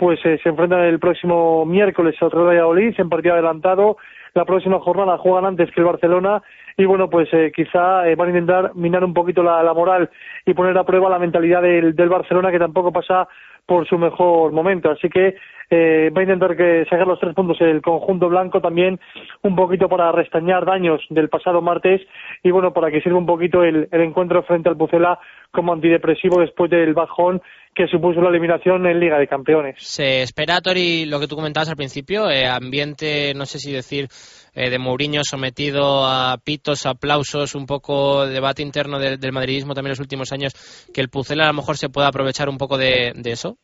pues 0.01 0.19
eh, 0.25 0.41
se 0.43 0.49
enfrentan 0.49 0.81
el 0.81 0.99
próximo 0.99 1.67
miércoles 1.67 2.17
al 2.23 2.31
Real 2.31 2.47
Valladolid 2.47 2.95
en 2.97 3.11
partido 3.11 3.35
adelantado 3.35 3.99
la 4.33 4.47
próxima 4.47 4.81
jornada 4.81 5.19
juegan 5.19 5.45
antes 5.45 5.71
que 5.73 5.81
el 5.81 5.87
Barcelona 5.87 6.43
y 6.79 6.87
bueno 6.87 7.11
pues 7.11 7.29
eh, 7.33 7.53
quizá 7.55 8.09
eh, 8.09 8.15
van 8.15 8.29
a 8.29 8.31
intentar 8.31 8.75
minar 8.77 9.05
un 9.05 9.13
poquito 9.13 9.43
la, 9.43 9.63
la, 9.63 9.75
moral 9.75 10.09
y 10.47 10.55
poner 10.55 10.79
a 10.79 10.85
prueba 10.85 11.11
la 11.11 11.19
mentalidad 11.19 11.61
del, 11.61 11.95
del 11.95 12.09
Barcelona 12.09 12.51
que 12.51 12.59
tampoco 12.59 12.91
pasa 12.91 13.29
por 13.71 13.87
su 13.87 13.99
mejor 13.99 14.51
momento. 14.51 14.91
Así 14.91 15.09
que 15.09 15.37
eh, 15.71 16.11
va 16.11 16.21
a 16.21 16.25
intentar 16.25 16.57
que 16.57 16.85
sacar 16.91 17.07
los 17.07 17.21
tres 17.21 17.33
puntos 17.35 17.61
el 17.61 17.81
conjunto 17.81 18.29
blanco 18.29 18.61
también 18.61 18.99
un 19.43 19.55
poquito 19.55 19.89
para 19.89 20.11
restañar 20.11 20.65
daños 20.65 21.01
del 21.11 21.29
pasado 21.29 21.63
martes 21.63 22.01
y 22.43 22.51
bueno 22.51 22.73
para 22.73 22.91
que 22.91 23.01
sirva 23.01 23.19
un 23.19 23.27
poquito 23.27 23.63
el, 23.63 23.89
encuentro 23.93 24.43
frente 24.43 24.69
al 24.69 24.77
Pucela 24.77 25.21
como 25.51 25.73
antidepresivo 25.73 26.41
después 26.41 26.71
del 26.71 26.95
bajón 26.95 27.41
que 27.75 27.87
supuso 27.87 28.21
la 28.21 28.31
eliminación 28.31 28.87
en 28.87 28.99
Liga 28.99 29.19
de 29.19 29.29
Campeones. 29.29 29.77
Se 29.79 30.23
espera, 30.23 30.61
Tori, 30.61 31.07
lo 31.07 31.21
que 31.21 31.29
tú 31.29 31.37
comentabas 31.37 31.69
al 31.69 31.77
principio, 31.77 32.29
eh, 32.29 32.47
ambiente, 32.47 33.33
no 33.35 33.47
sé 33.47 33.59
si 33.59 33.73
decir, 33.73 34.09
eh, 34.55 34.71
de 34.71 34.79
Mourinho 34.79 35.23
sometido 35.23 36.05
a 36.05 36.37
pitos, 36.45 36.87
aplausos, 36.87 37.55
un 37.55 37.67
poco 37.67 38.27
debate 38.27 38.63
interno 38.63 38.99
del 38.99 39.33
madridismo 39.33 39.75
también 39.75 39.91
en 39.91 39.99
los 39.99 40.01
últimos 40.01 40.33
años, 40.33 40.53
que 40.93 41.01
el 41.01 41.09
Pucela 41.09 41.45
a 41.45 41.49
lo 41.49 41.55
mejor 41.55 41.77
se 41.77 41.89
pueda 41.89 42.09
aprovechar 42.09 42.49
un 42.49 42.59
poco 42.59 42.77
de 42.77 43.13
eso. 43.27 43.57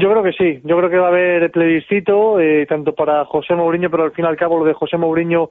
Yo 0.00 0.10
creo 0.10 0.22
que 0.22 0.32
sí, 0.32 0.60
yo 0.64 0.78
creo 0.78 0.88
que 0.88 0.96
va 0.96 1.08
a 1.08 1.10
haber 1.10 1.50
plebiscito, 1.50 2.40
eh, 2.40 2.64
tanto 2.66 2.94
para 2.94 3.26
José 3.26 3.54
Mourinho, 3.54 3.90
pero 3.90 4.04
al 4.04 4.12
fin 4.12 4.24
y 4.24 4.28
al 4.28 4.36
cabo 4.36 4.58
lo 4.58 4.64
de 4.64 4.72
José 4.72 4.96
Mourinho 4.96 5.50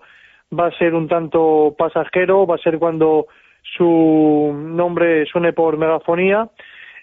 va 0.58 0.68
a 0.68 0.78
ser 0.80 0.96
un 0.96 1.08
tanto 1.08 1.76
pasajero, 1.78 2.48
va 2.48 2.56
a 2.56 2.58
ser 2.58 2.80
cuando 2.80 3.28
su 3.78 4.54
nombre 4.54 5.26
suene 5.26 5.54
por 5.54 5.78
megafonía. 5.78 6.50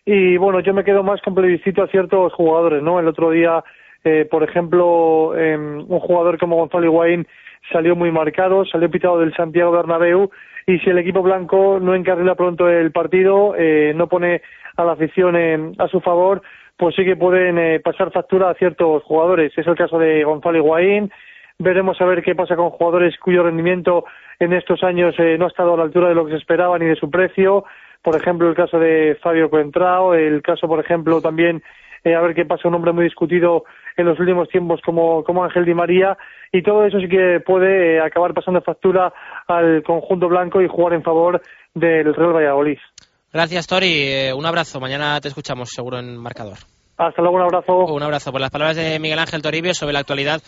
Y 0.04 0.36
bueno, 0.36 0.60
yo 0.60 0.72
me 0.72 0.84
quedo 0.84 1.02
más 1.02 1.20
con 1.22 1.34
plebiscito 1.34 1.82
a 1.82 1.88
ciertos 1.88 2.32
jugadores, 2.32 2.82
¿no? 2.82 3.00
El 3.00 3.08
otro 3.08 3.30
día, 3.30 3.64
eh, 4.04 4.26
por 4.30 4.44
ejemplo, 4.44 5.36
em, 5.36 5.78
un 5.88 5.98
jugador 5.98 6.38
como 6.38 6.56
Gonzalo 6.56 6.86
Higuaín 6.86 7.26
salió 7.72 7.96
muy 7.96 8.12
marcado, 8.12 8.64
salió 8.64 8.88
pitado 8.90 9.18
del 9.18 9.34
Santiago 9.34 9.72
Bernabéu 9.72 10.30
y 10.66 10.78
si 10.78 10.90
el 10.90 10.98
equipo 10.98 11.22
blanco 11.22 11.78
no 11.80 11.94
encarrila 11.94 12.36
pronto 12.36 12.68
el 12.68 12.92
partido, 12.92 13.54
eh, 13.56 13.92
no 13.96 14.08
pone 14.08 14.42
a 14.76 14.84
la 14.84 14.92
afición 14.92 15.74
a 15.78 15.88
su 15.88 16.00
favor, 16.00 16.42
pues 16.76 16.94
sí 16.94 17.04
que 17.04 17.16
pueden 17.16 17.58
eh, 17.58 17.80
pasar 17.80 18.12
factura 18.12 18.50
a 18.50 18.54
ciertos 18.54 19.02
jugadores. 19.04 19.52
Es 19.56 19.66
el 19.66 19.74
caso 19.74 19.98
de 19.98 20.24
Gonzalo 20.24 20.58
Higuaín. 20.58 21.10
Veremos 21.58 22.00
a 22.00 22.04
ver 22.04 22.22
qué 22.22 22.34
pasa 22.34 22.54
con 22.54 22.70
jugadores 22.70 23.18
cuyo 23.18 23.42
rendimiento 23.42 24.04
en 24.38 24.52
estos 24.52 24.82
años 24.82 25.14
eh, 25.18 25.36
no 25.38 25.46
ha 25.46 25.48
estado 25.48 25.74
a 25.74 25.76
la 25.76 25.84
altura 25.84 26.08
de 26.08 26.14
lo 26.14 26.24
que 26.24 26.32
se 26.32 26.38
esperaba 26.38 26.78
ni 26.78 26.86
de 26.86 26.96
su 26.96 27.10
precio. 27.10 27.64
Por 28.02 28.16
ejemplo, 28.16 28.48
el 28.48 28.54
caso 28.54 28.78
de 28.78 29.18
Fabio 29.22 29.50
Coentrao, 29.50 30.14
el 30.14 30.42
caso, 30.42 30.68
por 30.68 30.80
ejemplo, 30.80 31.20
también 31.20 31.62
eh, 32.04 32.14
a 32.14 32.20
ver 32.20 32.34
qué 32.34 32.44
pasa 32.44 32.68
un 32.68 32.74
hombre 32.74 32.92
muy 32.92 33.04
discutido 33.04 33.64
en 33.96 34.06
los 34.06 34.20
últimos 34.20 34.48
tiempos 34.48 34.80
como, 34.84 35.24
como 35.24 35.42
Ángel 35.42 35.64
Di 35.64 35.74
María. 35.74 36.16
Y 36.52 36.62
todo 36.62 36.84
eso 36.84 37.00
sí 37.00 37.08
que 37.08 37.40
puede 37.44 38.00
acabar 38.00 38.32
pasando 38.32 38.60
factura 38.62 39.12
al 39.48 39.82
conjunto 39.82 40.28
blanco 40.28 40.62
y 40.62 40.68
jugar 40.68 40.94
en 40.94 41.02
favor 41.02 41.42
del 41.74 42.14
Real 42.14 42.32
Valladolid. 42.32 42.78
Gracias, 43.32 43.66
Tori. 43.66 44.08
Eh, 44.08 44.32
un 44.34 44.46
abrazo. 44.46 44.78
Mañana 44.80 45.20
te 45.20 45.28
escuchamos 45.28 45.70
seguro 45.70 45.98
en 45.98 46.16
marcador. 46.16 46.58
Hasta 46.98 47.20
luego, 47.20 47.36
un 47.36 47.42
abrazo. 47.42 47.76
Un 47.76 48.02
abrazo. 48.02 48.32
Por 48.32 48.40
las 48.40 48.50
palabras 48.50 48.76
de 48.76 48.98
Miguel 48.98 49.18
Ángel 49.18 49.42
Toribio 49.42 49.74
sobre 49.74 49.92
la 49.92 49.98
actualidad 49.98 50.42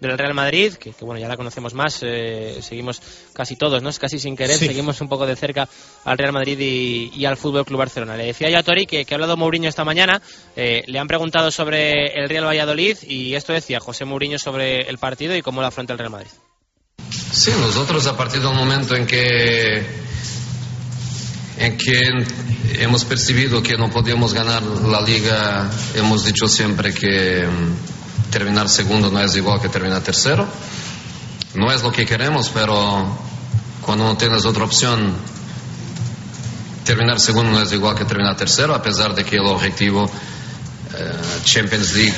del 0.00 0.18
Real 0.18 0.34
Madrid, 0.34 0.74
que, 0.74 0.92
bueno, 1.00 1.18
ya 1.18 1.28
la 1.28 1.36
conocemos 1.36 1.72
más, 1.72 2.00
eh, 2.02 2.58
seguimos 2.60 3.00
casi 3.32 3.56
todos, 3.56 3.82
¿no? 3.82 3.90
Casi 3.98 4.18
sin 4.18 4.36
querer, 4.36 4.56
seguimos 4.56 5.00
un 5.00 5.08
poco 5.08 5.24
de 5.24 5.34
cerca 5.34 5.66
al 6.04 6.18
Real 6.18 6.32
Madrid 6.32 6.58
y, 6.60 7.24
al 7.24 7.38
Fútbol 7.38 7.64
Club 7.64 7.78
Barcelona. 7.78 8.16
Le 8.16 8.26
decía 8.26 8.50
yo 8.50 8.58
a 8.58 8.62
Tori 8.62 8.84
que, 8.84 9.06
que 9.06 9.14
ha 9.14 9.16
hablado 9.16 9.38
Mourinho 9.38 9.68
esta 9.68 9.84
mañana, 9.84 10.20
eh, 10.56 10.84
le 10.86 10.98
han 10.98 11.06
preguntado 11.06 11.50
sobre 11.50 12.12
el 12.20 12.28
Real 12.28 12.44
Valladolid 12.44 12.98
y 13.02 13.34
esto 13.34 13.54
decía 13.54 13.80
José 13.80 14.04
Mourinho 14.04 14.38
sobre 14.38 14.82
el 14.82 14.98
partido 14.98 15.34
y 15.34 15.40
cómo 15.40 15.62
lo 15.62 15.68
afronta 15.68 15.94
el 15.94 15.98
Real 15.98 16.10
Madrid. 16.10 16.30
Sí, 17.08 17.50
nosotros 17.60 18.06
a 18.06 18.16
partir 18.16 18.42
del 18.42 18.54
momento 18.54 18.94
en 18.94 19.06
que 19.06 19.82
en 21.58 21.76
que 21.76 22.00
hemos 22.80 23.04
percibido 23.04 23.62
que 23.62 23.76
no 23.76 23.90
podíamos 23.90 24.34
ganar 24.34 24.62
la 24.62 25.00
liga, 25.00 25.70
hemos 25.94 26.24
dicho 26.24 26.48
siempre 26.48 26.92
que 26.92 27.46
mm, 27.46 28.30
terminar 28.30 28.68
segundo 28.68 29.10
no 29.10 29.20
es 29.20 29.36
igual 29.36 29.60
que 29.60 29.68
terminar 29.68 30.02
tercero. 30.02 30.46
No 31.54 31.70
es 31.70 31.82
lo 31.82 31.92
que 31.92 32.04
queremos, 32.04 32.50
pero 32.50 33.16
cuando 33.80 34.04
no 34.04 34.16
tienes 34.16 34.44
otra 34.44 34.64
opción, 34.64 35.14
terminar 36.84 37.20
segundo 37.20 37.52
no 37.52 37.62
es 37.62 37.72
igual 37.72 37.94
que 37.94 38.04
terminar 38.04 38.36
tercero, 38.36 38.74
a 38.74 38.82
pesar 38.82 39.14
de 39.14 39.24
que 39.24 39.36
el 39.36 39.46
objetivo 39.46 40.10
eh, 40.96 41.12
Champions 41.44 41.94
League, 41.94 42.16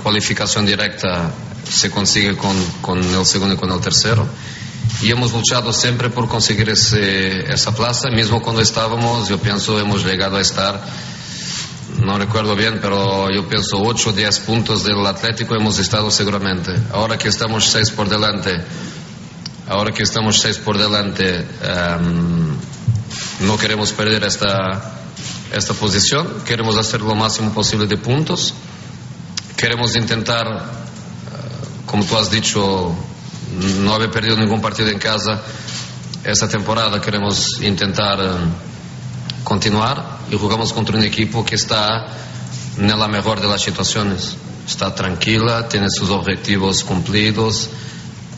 cualificación 0.00 0.64
directa, 0.64 1.32
se 1.68 1.90
consigue 1.90 2.36
con, 2.36 2.56
con 2.80 3.02
el 3.02 3.26
segundo 3.26 3.54
y 3.54 3.58
con 3.58 3.72
el 3.72 3.80
tercero 3.80 4.26
y 5.00 5.10
hemos 5.10 5.32
luchado 5.32 5.72
siempre 5.72 6.10
por 6.10 6.28
conseguir 6.28 6.68
ese, 6.70 7.52
esa 7.52 7.74
plaza, 7.74 8.10
mismo 8.10 8.42
cuando 8.42 8.60
estábamos, 8.60 9.28
yo 9.28 9.38
pienso, 9.38 9.78
hemos 9.78 10.04
llegado 10.04 10.36
a 10.36 10.40
estar, 10.40 10.80
no 12.00 12.18
recuerdo 12.18 12.54
bien, 12.54 12.78
pero 12.80 13.28
yo 13.30 13.48
pienso 13.48 13.78
8 13.78 14.10
o 14.10 14.12
10 14.12 14.40
puntos 14.40 14.84
del 14.84 15.04
Atlético 15.06 15.54
hemos 15.54 15.78
estado 15.78 16.10
seguramente. 16.10 16.72
Ahora 16.92 17.18
que 17.18 17.28
estamos 17.28 17.66
6 17.66 17.90
por 17.90 18.08
delante, 18.08 18.52
ahora 19.68 19.92
que 19.92 20.02
estamos 20.02 20.38
6 20.40 20.58
por 20.58 20.78
delante, 20.78 21.38
um, 21.40 22.56
no 23.46 23.56
queremos 23.56 23.92
perder 23.92 24.24
esta, 24.24 25.00
esta 25.52 25.74
posición, 25.74 26.42
queremos 26.44 26.76
hacer 26.76 27.00
lo 27.00 27.14
máximo 27.14 27.52
posible 27.52 27.86
de 27.86 27.96
puntos, 27.96 28.54
queremos 29.56 29.96
intentar, 29.96 30.46
uh, 30.46 31.86
como 31.86 32.04
tú 32.04 32.16
has 32.16 32.30
dicho, 32.30 32.94
no 33.80 33.94
haber 33.94 34.10
perdido 34.10 34.36
ningún 34.36 34.60
partido 34.60 34.88
en 34.88 34.98
casa 34.98 35.40
esta 36.24 36.48
temporada. 36.48 37.00
Queremos 37.00 37.60
intentar 37.62 38.20
eh, 38.20 38.28
continuar 39.44 40.18
y 40.30 40.36
jugamos 40.36 40.72
contra 40.72 40.96
un 40.96 41.04
equipo 41.04 41.44
que 41.44 41.54
está 41.54 42.06
en 42.76 42.98
la 42.98 43.08
mejor 43.08 43.40
de 43.40 43.48
las 43.48 43.62
situaciones. 43.62 44.36
Está 44.66 44.94
tranquila, 44.94 45.68
tiene 45.68 45.86
sus 45.90 46.10
objetivos 46.10 46.84
cumplidos, 46.84 47.70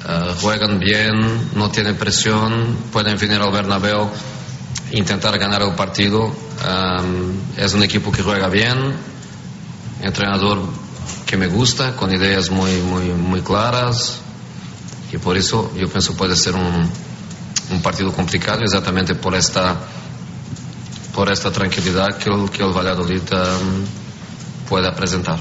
eh, 0.08 0.34
juegan 0.40 0.78
bien, 0.78 1.50
no 1.54 1.70
tiene 1.70 1.94
presión, 1.94 2.76
pueden 2.92 3.18
venir 3.18 3.40
al 3.40 3.52
Bernabéu 3.52 4.08
intentar 4.92 5.38
ganar 5.38 5.62
el 5.62 5.74
partido. 5.74 6.28
Eh, 6.64 7.32
es 7.56 7.74
un 7.74 7.82
equipo 7.82 8.12
que 8.12 8.22
juega 8.22 8.48
bien, 8.48 8.94
entrenador 10.02 10.62
que 11.26 11.36
me 11.36 11.48
gusta, 11.48 11.96
con 11.96 12.14
ideas 12.14 12.50
muy, 12.50 12.72
muy, 12.78 13.04
muy 13.10 13.40
claras, 13.40 14.20
y 15.12 15.18
por 15.18 15.36
eso 15.36 15.72
yo 15.76 15.88
pienso 15.88 16.16
puede 16.16 16.36
ser 16.36 16.54
un, 16.54 16.90
un 17.70 17.82
partido 17.82 18.12
complicado 18.12 18.60
exactamente 18.62 19.14
por 19.14 19.34
esta 19.34 19.76
por 21.14 21.30
esta 21.30 21.50
tranquilidad 21.50 22.16
que 22.18 22.30
el, 22.30 22.50
que 22.50 22.62
el 22.62 22.72
Valladolid 22.72 23.22
um, 23.32 23.84
pueda 24.68 24.94
presentar. 24.94 25.38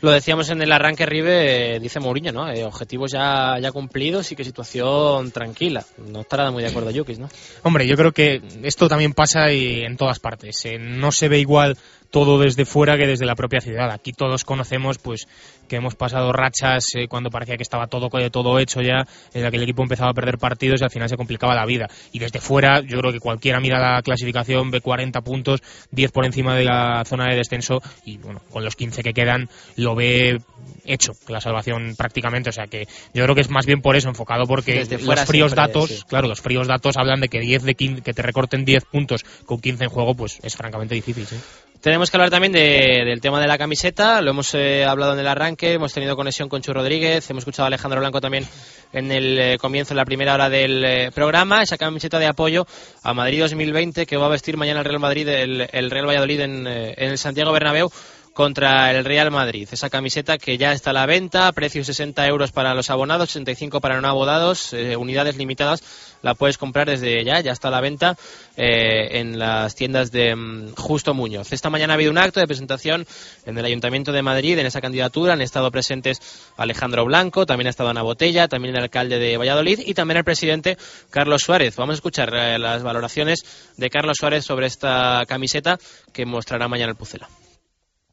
Lo 0.00 0.10
decíamos 0.10 0.50
en 0.50 0.60
el 0.60 0.70
arranque, 0.70 1.06
Ribe, 1.06 1.76
eh, 1.76 1.80
dice 1.80 1.98
Mourinho, 1.98 2.30
¿no? 2.30 2.50
Eh, 2.52 2.62
objetivos 2.62 3.12
ya, 3.12 3.58
ya 3.58 3.72
cumplidos 3.72 4.30
y 4.32 4.36
que 4.36 4.44
situación 4.44 5.30
tranquila. 5.30 5.82
No 5.96 6.20
estará 6.20 6.50
muy 6.50 6.62
de 6.62 6.68
acuerdo 6.68 6.90
Yukis, 6.90 7.18
¿no? 7.18 7.30
Hombre, 7.62 7.86
yo 7.86 7.96
creo 7.96 8.12
que 8.12 8.42
esto 8.64 8.86
también 8.86 9.14
pasa 9.14 9.50
y 9.50 9.80
en 9.80 9.96
todas 9.96 10.18
partes. 10.18 10.62
Eh, 10.66 10.76
no 10.78 11.10
se 11.10 11.28
ve 11.28 11.38
igual 11.38 11.78
todo 12.14 12.38
desde 12.38 12.64
fuera 12.64 12.96
que 12.96 13.08
desde 13.08 13.26
la 13.26 13.34
propia 13.34 13.60
ciudad. 13.60 13.90
Aquí 13.90 14.12
todos 14.12 14.44
conocemos 14.44 14.98
pues 14.98 15.26
que 15.66 15.74
hemos 15.74 15.96
pasado 15.96 16.32
rachas 16.32 16.84
eh, 16.94 17.08
cuando 17.08 17.28
parecía 17.28 17.56
que 17.56 17.64
estaba 17.64 17.88
todo 17.88 18.08
todo 18.30 18.60
hecho 18.60 18.82
ya, 18.82 19.04
en 19.32 19.42
la 19.42 19.50
que 19.50 19.56
el 19.56 19.64
equipo 19.64 19.82
empezaba 19.82 20.12
a 20.12 20.14
perder 20.14 20.38
partidos 20.38 20.80
y 20.80 20.84
al 20.84 20.90
final 20.90 21.08
se 21.08 21.16
complicaba 21.16 21.56
la 21.56 21.66
vida. 21.66 21.88
Y 22.12 22.20
desde 22.20 22.38
fuera, 22.38 22.82
yo 22.82 23.00
creo 23.00 23.12
que 23.12 23.18
cualquiera 23.18 23.58
mira 23.58 23.80
la 23.80 24.00
clasificación, 24.00 24.70
ve 24.70 24.80
40 24.80 25.22
puntos, 25.22 25.60
10 25.90 26.12
por 26.12 26.24
encima 26.24 26.54
de 26.54 26.64
la 26.64 27.02
zona 27.04 27.28
de 27.30 27.34
descenso 27.34 27.82
y 28.04 28.18
bueno, 28.18 28.42
con 28.48 28.64
los 28.64 28.76
15 28.76 29.02
que 29.02 29.12
quedan 29.12 29.48
lo 29.74 29.96
ve 29.96 30.38
hecho 30.84 31.14
la 31.26 31.40
salvación 31.40 31.96
prácticamente, 31.96 32.50
o 32.50 32.52
sea 32.52 32.68
que 32.68 32.86
yo 33.12 33.24
creo 33.24 33.34
que 33.34 33.40
es 33.40 33.50
más 33.50 33.66
bien 33.66 33.82
por 33.82 33.96
eso 33.96 34.08
enfocado 34.08 34.44
porque 34.46 34.86
los 35.00 35.20
fríos 35.24 35.56
datos, 35.56 36.04
claro, 36.04 36.28
los 36.28 36.40
fríos 36.40 36.68
datos 36.68 36.96
hablan 36.96 37.20
de 37.20 37.28
que 37.28 37.40
10 37.40 37.62
de 37.64 37.74
que 37.74 38.14
te 38.14 38.22
recorten 38.22 38.64
10 38.64 38.84
puntos 38.84 39.24
con 39.46 39.58
15 39.60 39.84
en 39.84 39.90
juego, 39.90 40.14
pues 40.14 40.38
es 40.44 40.54
francamente 40.54 40.94
difícil, 40.94 41.26
¿sí? 41.26 41.36
Tenemos 41.84 42.10
que 42.10 42.16
hablar 42.16 42.30
también 42.30 42.54
del 42.54 43.20
tema 43.20 43.38
de 43.42 43.46
la 43.46 43.58
camiseta, 43.58 44.22
lo 44.22 44.30
hemos 44.30 44.54
eh, 44.54 44.86
hablado 44.86 45.12
en 45.12 45.18
el 45.18 45.26
arranque, 45.26 45.74
hemos 45.74 45.92
tenido 45.92 46.16
conexión 46.16 46.48
con 46.48 46.62
Chu 46.62 46.72
Rodríguez, 46.72 47.28
hemos 47.28 47.42
escuchado 47.42 47.64
a 47.64 47.66
Alejandro 47.66 48.00
Blanco 48.00 48.22
también 48.22 48.48
en 48.94 49.12
el 49.12 49.38
eh, 49.38 49.58
comienzo, 49.58 49.92
en 49.92 49.98
la 49.98 50.06
primera 50.06 50.32
hora 50.32 50.48
del 50.48 50.82
eh, 50.82 51.10
programa, 51.14 51.62
esa 51.62 51.76
camiseta 51.76 52.18
de 52.18 52.26
apoyo 52.26 52.66
a 53.02 53.12
Madrid 53.12 53.42
2020 53.42 54.06
que 54.06 54.16
va 54.16 54.24
a 54.24 54.30
vestir 54.30 54.56
mañana 54.56 54.78
el 54.78 54.86
Real 54.86 54.98
Madrid, 54.98 55.28
el, 55.28 55.90
Real 55.90 56.08
Valladolid 56.08 56.40
en, 56.40 56.66
en 56.66 57.10
el 57.10 57.18
Santiago 57.18 57.52
Bernabéu 57.52 57.92
contra 58.34 58.90
el 58.90 59.04
Real 59.04 59.30
Madrid. 59.30 59.68
Esa 59.70 59.88
camiseta 59.88 60.38
que 60.38 60.58
ya 60.58 60.72
está 60.72 60.90
a 60.90 60.92
la 60.92 61.06
venta, 61.06 61.50
precio 61.52 61.84
60 61.84 62.26
euros 62.26 62.50
para 62.50 62.74
los 62.74 62.90
abonados, 62.90 63.30
65 63.30 63.80
para 63.80 64.00
no 64.00 64.08
abonados, 64.08 64.72
eh, 64.72 64.96
unidades 64.96 65.36
limitadas, 65.36 65.82
la 66.20 66.34
puedes 66.34 66.58
comprar 66.58 66.88
desde 66.88 67.24
ya, 67.24 67.40
ya 67.40 67.52
está 67.52 67.68
a 67.68 67.70
la 67.70 67.80
venta 67.80 68.16
eh, 68.56 69.20
en 69.20 69.38
las 69.38 69.76
tiendas 69.76 70.10
de 70.10 70.34
mm, 70.34 70.74
Justo 70.74 71.14
Muñoz. 71.14 71.52
Esta 71.52 71.70
mañana 71.70 71.92
ha 71.92 71.94
habido 71.94 72.10
un 72.10 72.18
acto 72.18 72.40
de 72.40 72.46
presentación 72.48 73.06
en 73.46 73.56
el 73.56 73.64
Ayuntamiento 73.64 74.10
de 74.10 74.22
Madrid 74.22 74.58
en 74.58 74.66
esa 74.66 74.80
candidatura. 74.80 75.34
Han 75.34 75.40
estado 75.40 75.70
presentes 75.70 76.20
Alejandro 76.56 77.04
Blanco, 77.04 77.46
también 77.46 77.68
ha 77.68 77.70
estado 77.70 77.90
Ana 77.90 78.02
Botella, 78.02 78.48
también 78.48 78.74
el 78.74 78.82
alcalde 78.82 79.20
de 79.20 79.36
Valladolid 79.36 79.80
y 79.86 79.94
también 79.94 80.18
el 80.18 80.24
presidente 80.24 80.76
Carlos 81.10 81.42
Suárez. 81.42 81.76
Vamos 81.76 81.94
a 81.94 81.96
escuchar 81.98 82.34
eh, 82.34 82.58
las 82.58 82.82
valoraciones 82.82 83.44
de 83.76 83.90
Carlos 83.90 84.16
Suárez 84.18 84.44
sobre 84.44 84.66
esta 84.66 85.22
camiseta 85.28 85.78
que 86.12 86.26
mostrará 86.26 86.66
mañana 86.66 86.90
el 86.90 86.96
Pucela 86.96 87.28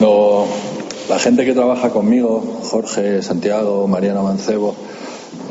Cuando 0.01 0.47
la 1.09 1.19
gente 1.19 1.45
que 1.45 1.53
trabaja 1.53 1.91
conmigo, 1.91 2.41
Jorge, 2.63 3.21
Santiago, 3.21 3.87
Mariana 3.87 4.23
Mancebo, 4.23 4.73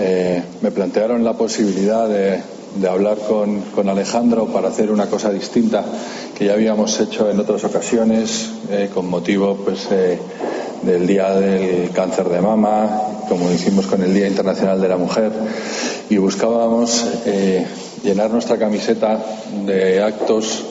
eh, 0.00 0.42
me 0.60 0.72
plantearon 0.72 1.22
la 1.22 1.34
posibilidad 1.34 2.08
de, 2.08 2.42
hablar 2.88 3.18
con, 3.18 3.60
con, 3.76 3.88
Alejandro 3.88 4.46
para 4.46 4.66
hacer 4.66 4.90
una 4.90 5.06
cosa 5.06 5.30
distinta 5.30 5.84
que 6.36 6.46
ya 6.46 6.54
habíamos 6.54 6.98
hecho 6.98 7.30
en 7.30 7.38
otras 7.38 7.62
ocasiones 7.62 8.50
eh, 8.72 8.90
con 8.92 9.08
motivo 9.08 9.54
pues, 9.54 9.86
eh, 9.92 10.18
del 10.82 11.06
Día 11.06 11.32
del 11.32 11.90
Cáncer 11.90 12.28
de 12.28 12.40
Mama, 12.40 13.02
como 13.28 13.52
hicimos 13.52 13.86
con 13.86 14.02
el 14.02 14.12
Día 14.12 14.26
Internacional 14.26 14.80
de 14.80 14.88
la 14.88 14.96
Mujer, 14.96 15.30
y 16.08 16.16
buscábamos 16.16 17.06
llenar 18.02 18.32
nuestra 18.32 18.58
camiseta 18.58 19.16
de 19.64 20.02
actos 20.02 20.64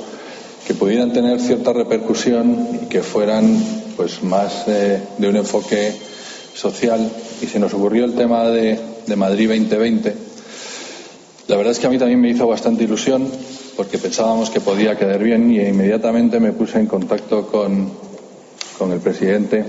que 0.70 0.76
pudieran 0.76 1.12
tener 1.12 1.40
cierta 1.40 1.74
repercusión 1.74 2.68
y 2.84 2.86
que 2.86 3.02
fueran 3.02 3.58
pues 3.98 4.22
más 4.22 4.68
de 4.68 5.28
un 5.28 5.36
enfoque 5.36 5.92
social 6.54 7.12
y 7.42 7.48
se 7.48 7.58
nos 7.58 7.74
ocurrió 7.74 8.06
el 8.06 8.14
tema 8.14 8.44
de, 8.50 8.80
de 9.08 9.16
Madrid 9.16 9.50
2020 9.50 10.14
la 11.48 11.58
verdad 11.58 11.72
es 11.72 11.80
que 11.80 11.88
a 11.88 11.90
mí 11.90 11.98
también 11.98 12.22
me 12.22 12.30
hizo 12.30 12.46
bastante 12.46 12.84
ilusión 12.84 13.28
porque 13.76 13.98
pensábamos 13.98 14.52
que 14.52 14.62
podía 14.62 14.96
quedar 14.96 15.24
bien 15.24 15.52
y 15.52 15.60
inmediatamente 15.60 16.40
me 16.40 16.52
puse 16.52 16.78
en 16.78 16.86
contacto 16.86 17.48
con, 17.48 17.90
con 18.78 18.92
el 18.92 19.00
presidente 19.00 19.66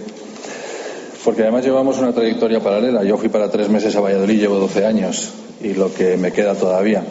porque 1.24 1.44
además 1.44 1.64
llevamos 1.64 1.98
una 1.98 2.12
trayectoria 2.12 2.60
paralela. 2.60 3.04
Yo 3.04 3.16
fui 3.16 3.30
para 3.30 3.50
tres 3.50 3.70
meses 3.70 3.96
a 3.96 4.00
Valladolid, 4.00 4.38
llevo 4.38 4.56
12 4.56 4.84
años 4.84 5.30
y 5.62 5.72
lo 5.72 5.94
que 5.94 6.18
me 6.18 6.30
queda 6.30 6.54
todavía. 6.54 7.02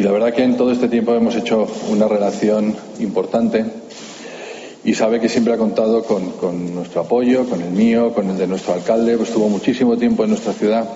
Y 0.00 0.02
la 0.02 0.12
verdad 0.12 0.32
que 0.32 0.42
en 0.42 0.56
todo 0.56 0.72
este 0.72 0.88
tiempo 0.88 1.14
hemos 1.14 1.36
hecho 1.36 1.68
una 1.90 2.08
relación 2.08 2.74
importante 3.00 3.66
y 4.82 4.94
sabe 4.94 5.20
que 5.20 5.28
siempre 5.28 5.52
ha 5.52 5.58
contado 5.58 6.04
con, 6.04 6.30
con 6.30 6.74
nuestro 6.74 7.02
apoyo, 7.02 7.44
con 7.44 7.60
el 7.60 7.70
mío, 7.70 8.14
con 8.14 8.30
el 8.30 8.38
de 8.38 8.46
nuestro 8.46 8.72
alcalde, 8.72 9.18
pues 9.18 9.28
estuvo 9.28 9.50
muchísimo 9.50 9.98
tiempo 9.98 10.24
en 10.24 10.30
nuestra 10.30 10.54
ciudad. 10.54 10.88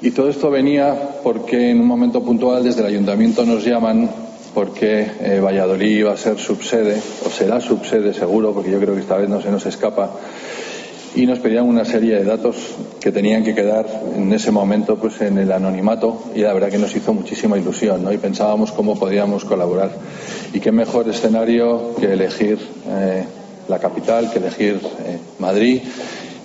Y 0.00 0.10
todo 0.10 0.28
esto 0.30 0.50
venía 0.50 1.20
porque 1.22 1.70
en 1.70 1.78
un 1.78 1.86
momento 1.86 2.24
puntual 2.24 2.64
desde 2.64 2.80
el 2.80 2.88
ayuntamiento 2.88 3.46
nos 3.46 3.64
llaman 3.64 4.10
porque 4.52 5.06
eh, 5.20 5.38
Valladolid 5.40 5.98
iba 5.98 6.12
a 6.12 6.16
ser 6.16 6.40
subsede, 6.40 7.00
o 7.24 7.30
será 7.30 7.60
subsede 7.60 8.12
seguro, 8.14 8.52
porque 8.52 8.72
yo 8.72 8.80
creo 8.80 8.96
que 8.96 9.02
esta 9.02 9.16
vez 9.16 9.28
no 9.28 9.40
se 9.40 9.52
nos 9.52 9.64
escapa, 9.64 10.10
y 11.14 11.26
nos 11.26 11.38
pedían 11.38 11.66
una 11.66 11.84
serie 11.84 12.16
de 12.16 12.24
datos 12.24 12.56
que 13.00 13.12
tenían 13.12 13.44
que 13.44 13.54
quedar 13.54 13.86
en 14.16 14.32
ese 14.32 14.50
momento 14.50 14.96
pues 14.96 15.20
en 15.20 15.38
el 15.38 15.52
anonimato 15.52 16.24
y 16.34 16.40
la 16.40 16.52
verdad 16.52 16.70
que 16.70 16.78
nos 16.78 16.94
hizo 16.96 17.12
muchísima 17.12 17.58
ilusión 17.58 18.02
¿no? 18.02 18.12
y 18.12 18.18
pensábamos 18.18 18.72
cómo 18.72 18.98
podíamos 18.98 19.44
colaborar 19.44 19.90
y 20.52 20.60
qué 20.60 20.72
mejor 20.72 21.08
escenario 21.08 21.94
que 22.00 22.12
elegir 22.12 22.58
eh, 22.88 23.24
la 23.68 23.78
capital 23.78 24.30
que 24.30 24.38
elegir 24.38 24.80
eh, 25.04 25.18
Madrid 25.38 25.82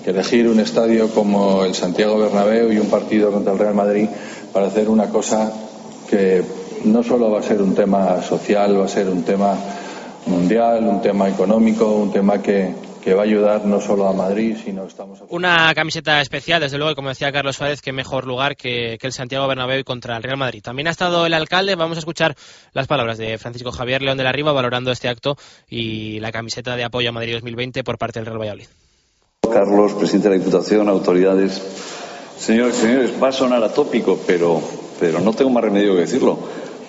elegir 0.07 0.47
un 0.47 0.59
estadio 0.61 1.09
como 1.09 1.65
el 1.65 1.75
Santiago 1.75 2.17
Bernabéu 2.17 2.71
y 2.71 2.79
un 2.79 2.87
partido 2.87 3.29
contra 3.29 3.51
el 3.51 3.59
Real 3.59 3.75
Madrid 3.75 4.07
para 4.53 4.67
hacer 4.67 4.87
una 4.89 5.09
cosa 5.09 5.51
que 6.09 6.41
no 6.85 7.03
solo 7.03 7.29
va 7.29 7.41
a 7.41 7.43
ser 7.43 7.61
un 7.61 7.75
tema 7.75 8.21
social, 8.21 8.79
va 8.79 8.85
a 8.85 8.87
ser 8.87 9.09
un 9.09 9.23
tema 9.23 9.55
mundial, 10.27 10.87
un 10.87 11.01
tema 11.01 11.27
económico, 11.27 11.93
un 11.93 12.11
tema 12.13 12.41
que, 12.41 12.73
que 13.03 13.13
va 13.13 13.21
a 13.21 13.25
ayudar 13.25 13.65
no 13.65 13.79
solo 13.79 14.07
a 14.07 14.13
Madrid, 14.13 14.57
sino 14.63 14.85
estamos... 14.85 15.19
Una 15.29 15.73
camiseta 15.73 16.21
especial, 16.21 16.61
desde 16.61 16.77
luego, 16.77 16.91
y 16.91 16.95
como 16.95 17.09
decía 17.09 17.31
Carlos 17.31 17.55
Suárez, 17.55 17.81
qué 17.81 17.91
mejor 17.91 18.25
lugar 18.25 18.55
que, 18.55 18.97
que, 18.99 19.07
el 19.07 19.13
Santiago 19.13 19.47
Bernabéu 19.47 19.83
contra 19.83 20.17
el 20.17 20.23
Real 20.23 20.37
Madrid. 20.37 20.61
También 20.61 20.87
ha 20.87 20.91
estado 20.91 21.25
el 21.25 21.33
alcalde, 21.33 21.75
vamos 21.75 21.97
a 21.97 21.99
escuchar 21.99 22.35
las 22.73 22.87
palabras 22.87 23.17
de 23.17 23.37
Francisco 23.37 23.71
Javier 23.71 24.01
León 24.01 24.17
de 24.17 24.23
la 24.23 24.31
Riva 24.31 24.51
valorando 24.51 24.91
este 24.91 25.09
acto 25.09 25.37
y 25.69 26.19
la 26.19 26.31
camiseta 26.31 26.75
de 26.75 26.83
apoyo 26.83 27.09
a 27.09 27.11
Madrid 27.13 27.33
2020 27.33 27.83
por 27.83 27.97
parte 27.97 28.19
del 28.19 28.25
Real 28.25 28.39
Valladolid. 28.39 28.67
Carlos, 29.51 29.93
presidente 29.93 30.29
de 30.29 30.37
la 30.37 30.43
Diputación, 30.43 30.89
autoridades. 30.89 31.61
Señores 32.37 32.77
y 32.77 32.81
señores, 32.81 33.11
va 33.21 33.29
a 33.29 33.31
sonar 33.31 33.63
atópico, 33.63 34.19
pero, 34.27 34.61
pero 34.99 35.19
no 35.19 35.33
tengo 35.33 35.49
más 35.49 35.63
remedio 35.63 35.95
que 35.95 36.01
decirlo. 36.01 36.37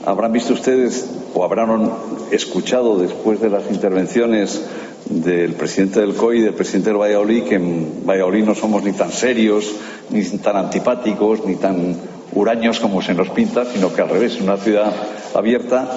Habrán 0.05 0.32
visto 0.32 0.52
ustedes 0.52 1.09
o 1.35 1.44
habrán 1.44 1.90
escuchado 2.30 2.98
después 2.98 3.40
de 3.40 3.51
las 3.51 3.70
intervenciones 3.70 4.62
del 5.07 5.55
presidente 5.55 6.01
del 6.01 6.15
COI 6.15 6.39
y 6.39 6.43
del 6.43 6.55
presidente 6.55 6.91
del 6.91 7.01
Valladolid 7.01 7.45
que 7.45 7.55
en 7.55 8.07
Valladolid 8.07 8.45
no 8.45 8.55
somos 8.55 8.83
ni 8.83 8.93
tan 8.93 9.11
serios, 9.11 9.75
ni 10.11 10.23
tan 10.39 10.57
antipáticos, 10.57 11.45
ni 11.45 11.57
tan 11.57 11.97
huraños 12.33 12.81
como 12.81 13.03
se 13.03 13.15
nos 13.15 13.31
pinta, 13.31 13.65
sino 13.65 13.95
que 13.95 14.03
al 14.03 14.11
revés, 14.11 14.41
una 14.41 14.57
ciudad 14.57 14.93
abierta 15.35 15.91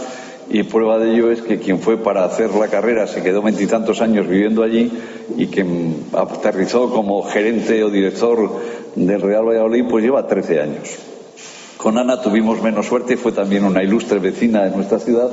y 0.49 0.63
prueba 0.63 0.97
de 0.97 1.13
ello 1.13 1.31
es 1.31 1.41
que 1.41 1.59
quien 1.59 1.79
fue 1.79 1.97
para 1.97 2.25
hacer 2.25 2.53
la 2.53 2.67
carrera 2.67 3.07
se 3.07 3.23
quedó 3.23 3.41
veintitantos 3.41 4.01
años 4.01 4.27
viviendo 4.27 4.63
allí 4.63 4.91
y 5.37 5.47
quien 5.47 6.05
aterrizó 6.13 6.89
como 6.89 7.23
gerente 7.23 7.83
o 7.83 7.89
director 7.89 8.59
del 8.95 9.21
Real 9.21 9.47
Valladolid 9.47 9.85
pues 9.89 10.03
lleva 10.03 10.27
13 10.27 10.61
años. 10.61 10.89
Con 11.77 11.97
Ana 11.97 12.21
tuvimos 12.21 12.61
menos 12.61 12.85
suerte, 12.85 13.17
fue 13.17 13.31
también 13.31 13.63
una 13.63 13.81
ilustre 13.81 14.19
vecina 14.19 14.63
de 14.63 14.75
nuestra 14.75 14.99
ciudad, 14.99 15.31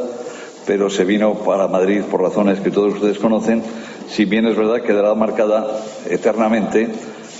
pero 0.68 0.90
se 0.90 1.06
vino 1.06 1.32
para 1.32 1.66
Madrid 1.66 2.02
por 2.02 2.20
razones 2.20 2.60
que 2.60 2.70
todos 2.70 2.92
ustedes 2.92 3.18
conocen, 3.18 3.62
si 4.06 4.26
bien 4.26 4.46
es 4.46 4.54
verdad 4.54 4.82
quedará 4.82 5.14
marcada 5.14 5.80
eternamente 6.10 6.90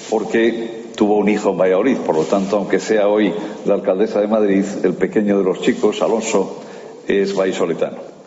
porque 0.09 0.85
tuvo 0.97 1.19
un 1.19 1.29
hijo 1.29 1.51
en 1.51 1.59
Valladolid, 1.59 1.99
por 1.99 2.17
lo 2.17 2.23
tanto, 2.23 2.57
aunque 2.57 2.81
sea 2.81 3.07
hoy 3.07 3.31
la 3.67 3.75
alcaldesa 3.75 4.23
de 4.23 4.29
Madrid, 4.29 4.65
el 4.83 4.95
pequeño 4.95 5.37
de 5.37 5.45
los 5.45 5.61
chicos, 5.61 6.01
Alonso, 6.01 6.63
es 7.07 7.37
vallisoletano. 7.37 8.18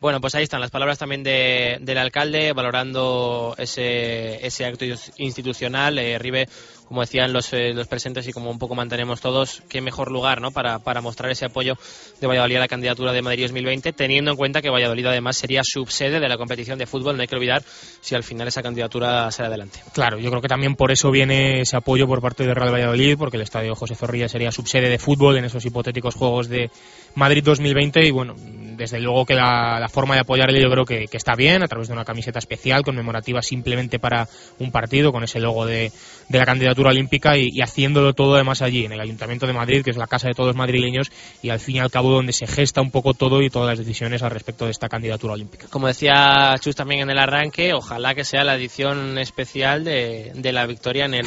Bueno, 0.00 0.18
pues 0.18 0.34
ahí 0.34 0.44
están 0.44 0.62
las 0.62 0.70
palabras 0.70 0.98
también 0.98 1.22
de, 1.22 1.76
del 1.82 1.98
alcalde 1.98 2.54
valorando 2.54 3.54
ese, 3.58 4.46
ese 4.46 4.64
acto 4.64 4.86
institucional. 5.18 5.98
Eh, 5.98 6.18
Ribe, 6.18 6.48
como 6.86 7.02
decían 7.02 7.34
los, 7.34 7.52
eh, 7.52 7.74
los, 7.74 7.86
presentes 7.86 8.26
y 8.26 8.32
como 8.32 8.50
un 8.50 8.58
poco 8.58 8.74
mantenemos 8.74 9.20
todos, 9.20 9.62
qué 9.68 9.82
mejor 9.82 10.10
lugar 10.10 10.40
¿no? 10.40 10.52
para, 10.52 10.78
para 10.78 11.02
mostrar 11.02 11.30
ese 11.30 11.44
apoyo 11.44 11.76
de 12.18 12.26
Valladolid 12.26 12.56
a 12.56 12.60
la 12.60 12.68
candidatura 12.68 13.12
de 13.12 13.20
Madrid 13.20 13.42
2020, 13.42 13.92
teniendo 13.92 14.30
en 14.30 14.38
cuenta 14.38 14.62
que 14.62 14.70
Valladolid 14.70 15.04
además 15.04 15.36
sería 15.36 15.60
subsede 15.62 16.18
de 16.18 16.28
la 16.30 16.38
competición 16.38 16.78
de 16.78 16.86
fútbol. 16.86 17.16
No 17.16 17.20
hay 17.20 17.28
que 17.28 17.36
olvidar 17.36 17.62
si 18.00 18.14
al 18.14 18.24
final 18.24 18.48
esa 18.48 18.62
candidatura 18.62 19.30
sale 19.30 19.48
adelante. 19.48 19.80
Claro, 19.92 20.18
yo 20.18 20.30
creo 20.30 20.40
que 20.40 20.48
también 20.48 20.76
por 20.76 20.90
eso 20.92 21.10
viene 21.10 21.60
ese 21.60 21.76
apoyo 21.76 22.06
por 22.06 22.22
parte 22.22 22.46
de 22.46 22.54
Real 22.54 22.72
Valladolid, 22.72 23.18
porque 23.18 23.36
el 23.36 23.42
estadio 23.42 23.74
José 23.74 23.96
Zorrilla 23.96 24.30
sería 24.30 24.50
subsede 24.50 24.88
de 24.88 24.98
fútbol 24.98 25.36
en 25.36 25.44
esos 25.44 25.66
hipotéticos 25.66 26.14
Juegos 26.14 26.48
de 26.48 26.70
Madrid 27.14 27.44
2020 27.44 28.06
y 28.06 28.10
bueno, 28.10 28.34
desde 28.80 28.98
luego 28.98 29.26
que 29.26 29.34
la, 29.34 29.78
la 29.78 29.88
forma 29.90 30.14
de 30.14 30.22
apoyarle 30.22 30.60
yo 30.60 30.70
creo 30.70 30.86
que, 30.86 31.06
que, 31.06 31.16
está 31.18 31.34
bien, 31.34 31.62
a 31.62 31.68
través 31.68 31.88
de 31.88 31.94
una 31.94 32.04
camiseta 32.04 32.38
especial, 32.38 32.82
conmemorativa 32.82 33.42
simplemente 33.42 33.98
para 33.98 34.26
un 34.58 34.72
partido, 34.72 35.12
con 35.12 35.22
ese 35.22 35.38
logo 35.38 35.66
de, 35.66 35.92
de 36.28 36.38
la 36.38 36.46
candidatura 36.46 36.90
olímpica 36.90 37.36
y, 37.36 37.50
y, 37.52 37.60
haciéndolo 37.60 38.14
todo 38.14 38.36
además 38.36 38.62
allí, 38.62 38.86
en 38.86 38.92
el 38.92 39.00
Ayuntamiento 39.00 39.46
de 39.46 39.52
Madrid, 39.52 39.84
que 39.84 39.90
es 39.90 39.98
la 39.98 40.06
casa 40.06 40.28
de 40.28 40.34
todos 40.34 40.48
los 40.48 40.56
madrileños 40.56 41.12
y 41.42 41.50
al 41.50 41.60
fin 41.60 41.76
y 41.76 41.80
al 41.80 41.90
cabo 41.90 42.10
donde 42.10 42.32
se 42.32 42.46
gesta 42.46 42.80
un 42.80 42.90
poco 42.90 43.12
todo 43.12 43.42
y 43.42 43.50
todas 43.50 43.68
las 43.68 43.78
decisiones 43.78 44.22
al 44.22 44.30
respecto 44.30 44.64
de 44.64 44.70
esta 44.70 44.88
candidatura 44.88 45.34
olímpica. 45.34 45.66
Como 45.68 45.86
decía 45.86 46.54
Chus 46.58 46.74
también 46.74 47.02
en 47.02 47.10
el 47.10 47.18
arranque, 47.18 47.74
ojalá 47.74 48.14
que 48.14 48.24
sea 48.24 48.44
la 48.44 48.54
edición 48.54 49.18
especial 49.18 49.84
de, 49.84 50.32
de 50.34 50.52
la 50.52 50.64
victoria 50.64 51.04
en 51.04 51.14
el 51.14 51.26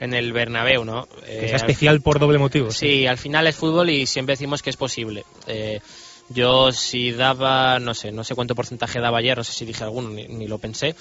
en 0.00 0.14
el 0.14 0.32
Bernabéu, 0.32 0.84
¿no? 0.84 1.08
Eh, 1.26 1.46
es 1.46 1.52
especial 1.52 2.00
por 2.00 2.18
doble 2.18 2.38
motivo. 2.38 2.70
Sí, 2.70 2.88
sí, 2.88 3.06
al 3.06 3.18
final 3.18 3.46
es 3.46 3.56
fútbol 3.56 3.90
y 3.90 4.06
siempre 4.06 4.34
decimos 4.34 4.62
que 4.62 4.70
es 4.70 4.76
posible. 4.76 5.24
Eh, 5.46 5.80
yo 6.28 6.72
si 6.72 7.12
daba, 7.12 7.78
no 7.78 7.94
sé, 7.94 8.12
no 8.12 8.24
sé 8.24 8.34
cuánto 8.34 8.54
porcentaje 8.54 9.00
daba 9.00 9.18
ayer, 9.18 9.36
no 9.36 9.44
sé 9.44 9.52
si 9.52 9.64
dije 9.64 9.84
alguno, 9.84 10.10
ni, 10.10 10.26
ni 10.26 10.46
lo 10.46 10.58
pensé, 10.58 10.94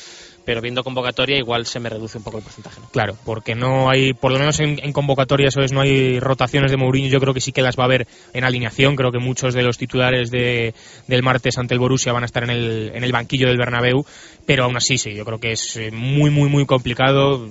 pero 0.45 0.61
viendo 0.61 0.83
convocatoria 0.83 1.37
igual 1.37 1.65
se 1.65 1.79
me 1.79 1.89
reduce 1.89 2.17
un 2.17 2.23
poco 2.23 2.37
el 2.37 2.43
porcentaje. 2.43 2.79
¿no? 2.79 2.89
Claro, 2.89 3.17
porque 3.25 3.55
no 3.55 3.89
hay, 3.89 4.13
por 4.13 4.31
lo 4.31 4.39
menos 4.39 4.59
en, 4.59 4.79
en, 4.81 4.93
convocatoria, 4.93 5.47
eso 5.47 5.61
es, 5.61 5.71
no 5.71 5.81
hay 5.81 6.19
rotaciones 6.19 6.71
de 6.71 6.77
Mourinho, 6.77 7.09
yo 7.09 7.19
creo 7.19 7.33
que 7.33 7.41
sí 7.41 7.51
que 7.51 7.61
las 7.61 7.77
va 7.77 7.83
a 7.83 7.85
haber 7.87 8.07
en 8.33 8.43
alineación, 8.43 8.95
creo 8.95 9.11
que 9.11 9.19
muchos 9.19 9.53
de 9.53 9.63
los 9.63 9.77
titulares 9.77 10.31
de, 10.31 10.73
del 11.07 11.23
martes 11.23 11.57
ante 11.57 11.73
el 11.73 11.79
Borussia 11.79 12.13
van 12.13 12.23
a 12.23 12.25
estar 12.27 12.43
en 12.43 12.51
el, 12.51 12.91
en 12.93 13.03
el 13.03 13.11
banquillo 13.11 13.47
del 13.47 13.57
Bernabéu, 13.57 14.05
pero 14.45 14.65
aún 14.65 14.77
así 14.77 14.97
sí, 14.97 15.13
yo 15.13 15.25
creo 15.25 15.39
que 15.39 15.51
es 15.51 15.75
eh, 15.77 15.91
muy, 15.91 16.29
muy, 16.29 16.49
muy 16.49 16.65
complicado. 16.65 17.47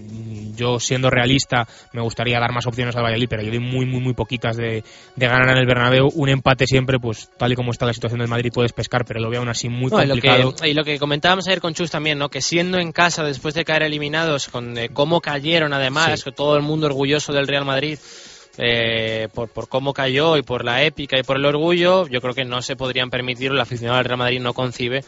Yo 0.57 0.79
siendo 0.79 1.11
realista 1.11 1.67
me 1.93 2.03
gustaría 2.03 2.39
dar 2.39 2.53
más 2.53 2.67
opciones 2.67 2.95
al 2.97 3.03
Valladolid, 3.03 3.29
pero 3.29 3.43
yo 3.43 3.51
doy 3.51 3.59
muy, 3.59 3.87
muy, 3.87 4.01
muy 4.01 4.15
poquitas 4.15 4.57
de, 4.57 4.85
de 5.17 5.27
ganar 5.27 5.51
en 5.51 5.59
el 5.59 5.67
Bernabéu. 5.67 6.09
Un 6.15 6.29
empate 6.29 6.67
siempre, 6.67 6.99
pues 6.99 7.31
tal 7.37 7.53
y 7.53 7.57
como 7.57 7.73
está 7.73 7.87
la 7.87 7.93
situación 7.93 8.21
del 8.21 8.29
Madrid 8.29 8.53
puedes 8.55 8.73
pescar, 8.73 9.05
pero 9.05 9.21
lo 9.21 9.31
veo 9.31 9.41
aún 9.41 9.49
así 9.49 9.69
muy 9.69 9.91
no, 9.91 9.99
complicado. 9.99 10.39
Y 10.39 10.43
lo, 10.43 10.55
que, 10.55 10.69
y 10.69 10.75
lo 10.75 10.85
que 10.85 10.99
comentábamos 10.99 11.49
ayer 11.49 11.61
con 11.61 11.75
Chus 11.75 11.91
también, 11.91 12.19
¿no? 12.19 12.29
que 12.29 12.41
siendo 12.41 12.79
en 12.79 12.84
casa 12.93 13.25
después 13.25 13.55
de 13.55 13.65
caer 13.65 13.83
eliminados, 13.83 14.49
con 14.49 14.77
eh, 14.79 14.91
cómo 14.93 15.21
cayeron 15.21 15.73
además, 15.73 16.21
sí. 16.21 16.25
que 16.25 16.33
todo 16.33 16.57
el 16.57 16.63
mundo 16.63 16.87
orgulloso 16.87 17.33
del 17.33 17.47
Real 17.47 17.65
Madrid, 17.65 17.99
eh, 18.59 19.29
por, 19.35 19.49
por, 19.49 19.69
cómo 19.69 19.93
cayó 19.93 20.37
y 20.37 20.43
por 20.43 20.65
la 20.65 20.83
épica 20.83 21.19
y 21.19 21.23
por 21.23 21.37
el 21.37 21.45
orgullo, 21.45 22.07
yo 22.07 22.21
creo 22.21 22.35
que 22.35 22.45
no 22.45 22.63
se 22.63 22.77
podrían 22.77 23.11
permitir, 23.11 23.51
el 23.51 23.61
aficionado 23.61 23.99
del 23.99 24.07
Real 24.07 24.19
Madrid 24.19 24.41
no 24.41 24.55
concibe 24.55 25.05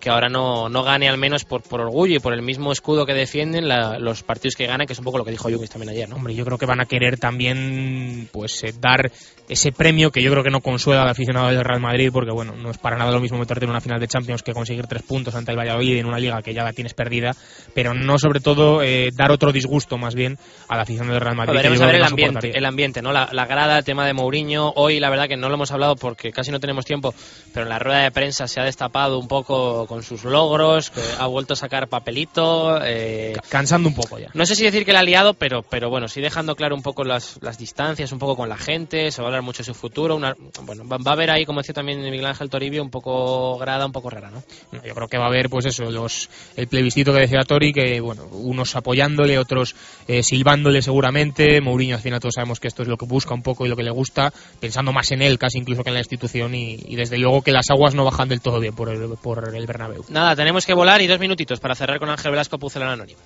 que 0.00 0.10
ahora 0.10 0.28
no, 0.28 0.68
no 0.68 0.82
gane 0.82 1.08
al 1.08 1.18
menos 1.18 1.44
por, 1.44 1.62
por 1.62 1.80
orgullo 1.80 2.16
y 2.16 2.18
por 2.18 2.32
el 2.32 2.42
mismo 2.42 2.72
escudo 2.72 3.04
que 3.06 3.12
defienden 3.14 3.68
la- 3.68 3.98
los 3.98 4.22
partidos 4.22 4.54
que 4.56 4.66
ganan, 4.66 4.86
que 4.86 4.94
es 4.94 4.98
un 4.98 5.04
poco 5.04 5.18
lo 5.18 5.24
que 5.24 5.30
dijo 5.30 5.48
Jukis 5.50 5.70
también 5.70 5.90
ayer, 5.90 6.08
¿no? 6.08 6.16
Hombre, 6.16 6.34
yo 6.34 6.44
creo 6.44 6.58
que 6.58 6.66
van 6.66 6.80
a 6.80 6.86
querer 6.86 7.18
también 7.18 8.28
pues 8.32 8.62
eh, 8.64 8.72
dar 8.80 9.10
ese 9.48 9.72
premio 9.72 10.10
que 10.10 10.22
yo 10.22 10.30
creo 10.30 10.42
que 10.44 10.50
no 10.50 10.60
consuela 10.60 11.02
al 11.02 11.08
aficionado 11.08 11.48
del 11.48 11.64
Real 11.64 11.80
Madrid 11.80 12.10
porque 12.12 12.30
bueno, 12.30 12.54
no 12.56 12.70
es 12.70 12.78
para 12.78 12.96
nada 12.96 13.10
lo 13.10 13.20
mismo 13.20 13.38
meterte 13.38 13.64
en 13.64 13.70
una 13.70 13.80
final 13.80 14.00
de 14.00 14.06
Champions 14.08 14.42
que 14.42 14.52
conseguir 14.52 14.86
tres 14.86 15.02
puntos 15.02 15.34
ante 15.34 15.50
el 15.50 15.58
Valladolid 15.58 15.98
en 15.98 16.06
una 16.06 16.18
liga 16.18 16.40
que 16.42 16.54
ya 16.54 16.64
la 16.64 16.72
tienes 16.72 16.94
perdida, 16.94 17.32
pero 17.74 17.92
no 17.94 18.18
sobre 18.18 18.40
todo 18.40 18.82
eh, 18.82 19.10
dar 19.14 19.30
otro 19.30 19.52
disgusto 19.52 19.98
más 19.98 20.14
bien 20.14 20.38
a 20.68 20.76
la 20.76 20.82
afición 20.82 21.08
del 21.08 21.20
Real 21.20 21.36
Madrid. 21.36 21.54
Veremos 21.56 21.80
a 21.80 21.86
ver 21.86 22.02
ambiente, 22.02 22.56
el 22.56 22.64
ambiente, 22.64 23.02
¿no? 23.02 23.12
La, 23.12 23.28
la 23.32 23.44
grada, 23.46 23.78
el 23.78 23.84
tema 23.84 24.06
de 24.06 24.12
Mourinho. 24.14 24.72
Hoy, 24.76 25.00
la 25.00 25.10
verdad 25.10 25.28
que 25.28 25.36
no 25.36 25.48
lo 25.48 25.54
hemos 25.56 25.70
hablado 25.72 25.96
porque 25.96 26.30
casi 26.32 26.50
no 26.50 26.60
tenemos 26.60 26.84
tiempo, 26.84 27.12
pero 27.52 27.64
en 27.64 27.70
la 27.70 27.78
rueda 27.78 28.00
de 28.02 28.10
prensa 28.10 28.46
se 28.46 28.60
ha 28.60 28.64
destapado 28.64 29.18
un 29.18 29.28
poco 29.28 29.86
con 29.90 30.04
sus 30.04 30.22
logros, 30.22 30.90
que 30.90 31.00
ha 31.18 31.26
vuelto 31.26 31.54
a 31.54 31.56
sacar 31.56 31.88
papelito. 31.88 32.78
eh, 32.84 33.34
Cansando 33.48 33.88
un 33.88 33.94
poco 33.96 34.20
ya. 34.20 34.28
no 34.34 34.46
sé 34.46 34.54
si 34.54 34.62
decir 34.62 34.84
que 34.84 34.92
la 34.92 35.00
ha 35.00 35.02
liado, 35.02 35.34
pero, 35.34 35.64
pero 35.64 35.90
bueno, 35.90 36.06
sí 36.06 36.20
dejando 36.20 36.54
claro 36.54 36.76
un 36.76 36.82
poco 36.82 37.02
las, 37.02 37.38
las 37.42 37.58
distancias, 37.58 38.12
un 38.12 38.20
poco 38.20 38.36
con 38.36 38.48
la 38.48 38.56
gente, 38.56 39.10
se 39.10 39.20
va 39.20 39.26
a 39.26 39.28
hablar 39.30 39.42
mucho 39.42 39.58
de 39.58 39.64
su 39.64 39.74
futuro. 39.74 40.14
Una, 40.14 40.36
bueno, 40.62 40.86
va, 40.86 40.98
va 40.98 41.10
a 41.10 41.14
haber 41.14 41.32
ahí, 41.32 41.44
como 41.44 41.58
decía 41.58 41.74
también 41.74 42.00
Miguel 42.02 42.24
Ángel 42.24 42.48
Toribio, 42.48 42.84
un 42.84 42.90
poco 42.90 43.58
grada, 43.58 43.84
un 43.84 43.90
poco 43.90 44.10
rara, 44.10 44.30
¿no? 44.30 44.44
Yo 44.70 44.94
creo 44.94 45.08
que 45.08 45.18
va 45.18 45.24
a 45.24 45.26
haber, 45.26 45.50
pues 45.50 45.66
eso, 45.66 45.90
los, 45.90 46.30
el 46.54 46.68
plebiscito 46.68 47.12
que 47.12 47.18
decía 47.22 47.40
Tori, 47.42 47.72
que 47.72 47.98
bueno, 48.00 48.26
unos 48.30 48.76
apoyándole, 48.76 49.38
otros 49.38 49.74
eh, 50.06 50.22
silbándole 50.22 50.82
seguramente. 50.82 51.60
Mourinho, 51.60 51.96
al 51.96 52.02
final 52.02 52.20
todos 52.20 52.34
sabemos 52.36 52.60
que 52.60 52.68
esto 52.68 52.82
es 52.82 52.88
lo 52.88 52.96
que 52.96 53.06
busca 53.06 53.34
un 53.34 53.42
poco 53.42 53.66
y 53.66 53.68
lo 53.68 53.74
que 53.74 53.82
le 53.82 53.90
gusta, 53.90 54.32
pensando 54.60 54.92
más 54.92 55.10
en 55.10 55.22
él 55.22 55.36
casi 55.36 55.58
incluso 55.58 55.82
que 55.82 55.90
en 55.90 55.94
la 55.94 56.00
institución 56.00 56.54
y, 56.54 56.78
y 56.86 56.94
desde 56.94 57.18
luego 57.18 57.42
que 57.42 57.50
las 57.50 57.70
aguas 57.70 57.96
no 57.96 58.04
bajan 58.04 58.28
del 58.28 58.40
todo 58.40 58.60
bien 58.60 58.74
por 58.76 58.88
el, 58.88 59.00
por 59.20 59.52
el 59.52 59.66
Bernabéu. 59.66 59.79
Nada, 60.08 60.36
tenemos 60.36 60.66
que 60.66 60.74
volar 60.74 61.00
y 61.00 61.06
dos 61.06 61.18
minutitos 61.18 61.60
para 61.60 61.74
cerrar 61.74 61.98
con 61.98 62.10
Ángel 62.10 62.30
Velasco 62.30 62.58
Pucelano 62.58 62.92
Anónimo. 62.92 63.20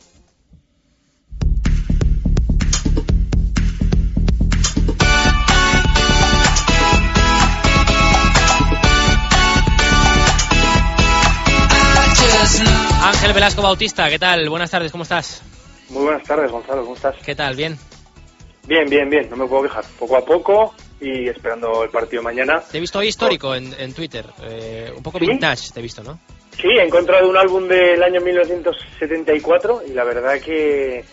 Ángel 13.03 13.33
Velasco 13.33 13.63
Bautista, 13.63 14.09
¿qué 14.09 14.19
tal? 14.19 14.49
Buenas 14.49 14.71
tardes, 14.71 14.91
¿cómo 14.93 15.03
estás? 15.03 15.43
Muy 15.91 16.05
buenas 16.05 16.23
tardes, 16.27 16.51
Gonzalo, 16.51 16.83
¿cómo 16.83 16.95
estás? 16.95 17.15
¿Qué 17.25 17.35
tal? 17.35 17.55
¿Bien? 17.55 17.79
Bien, 18.67 18.89
bien, 18.89 19.11
bien, 19.11 19.29
no 19.29 19.37
me 19.37 19.47
puedo 19.47 19.65
quejar. 19.65 19.85
Poco 19.99 20.17
a 20.17 20.25
poco 20.25 20.75
y 21.01 21.29
esperando 21.29 21.85
el 21.85 21.91
partido 21.91 22.23
mañana. 22.23 22.61
Te 22.61 22.79
he 22.79 22.81
visto 22.81 22.99
hoy 22.99 23.09
histórico 23.09 23.55
en, 23.55 23.75
en 23.79 23.93
Twitter, 23.93 24.27
eh, 24.43 24.93
un 24.97 25.03
poco 25.03 25.19
¿Sí? 25.19 25.27
vintage 25.27 25.71
te 25.73 25.81
he 25.81 25.83
visto, 25.83 26.03
¿no? 26.03 26.19
Sí, 26.61 26.69
he 26.69 26.83
encontrado 26.83 27.29
un 27.29 27.37
álbum 27.37 27.67
del 27.69 28.03
año 28.03 28.21
1974 28.21 29.83
y 29.89 29.93
la 29.93 30.05
verdad 30.05 30.41
que 30.41 31.05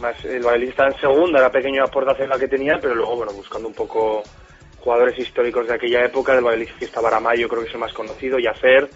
más 0.00 0.24
el 0.24 0.44
está 0.62 0.86
en 0.86 0.98
segunda, 0.98 1.40
la 1.40 1.50
pequeña 1.50 1.84
aportación 1.84 2.28
la 2.28 2.38
que 2.38 2.48
tenía, 2.48 2.78
pero 2.80 2.94
luego, 2.94 3.16
bueno, 3.16 3.32
buscando 3.32 3.68
un 3.68 3.74
poco 3.74 4.22
jugadores 4.78 5.18
históricos 5.18 5.68
de 5.68 5.74
aquella 5.74 6.04
época, 6.04 6.34
del 6.34 6.44
Valladolid 6.44 6.70
que 6.78 6.86
estaba 6.86 7.08
Aramayo, 7.08 7.48
creo 7.48 7.62
que 7.62 7.68
es 7.68 7.74
el 7.74 7.80
más 7.80 7.92
conocido, 7.92 8.38
Yacer, 8.38 8.88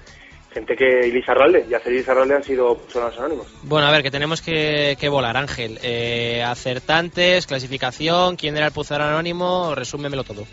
gente 0.53 0.75
que 0.77 1.07
Ilizarralde, 1.07 1.67
Yacer 1.69 1.93
y 1.93 1.97
Ilizarralde 1.97 2.35
han 2.37 2.43
sido 2.43 2.77
personas 2.79 3.19
anónimos. 3.19 3.47
Bueno, 3.63 3.87
a 3.87 3.93
ver, 3.93 4.03
que 4.03 4.11
tenemos 4.11 4.41
que, 4.41 4.97
que 4.99 5.09
volar, 5.09 5.37
Ángel. 5.37 5.79
Eh, 5.83 6.43
acertantes, 6.43 7.47
clasificación, 7.47 8.37
quién 8.37 8.57
era 8.57 8.67
el 8.67 8.73
Pucelano 8.73 9.11
Anónimo, 9.11 9.75
resúmemelo 9.75 10.25
todo. 10.25 10.45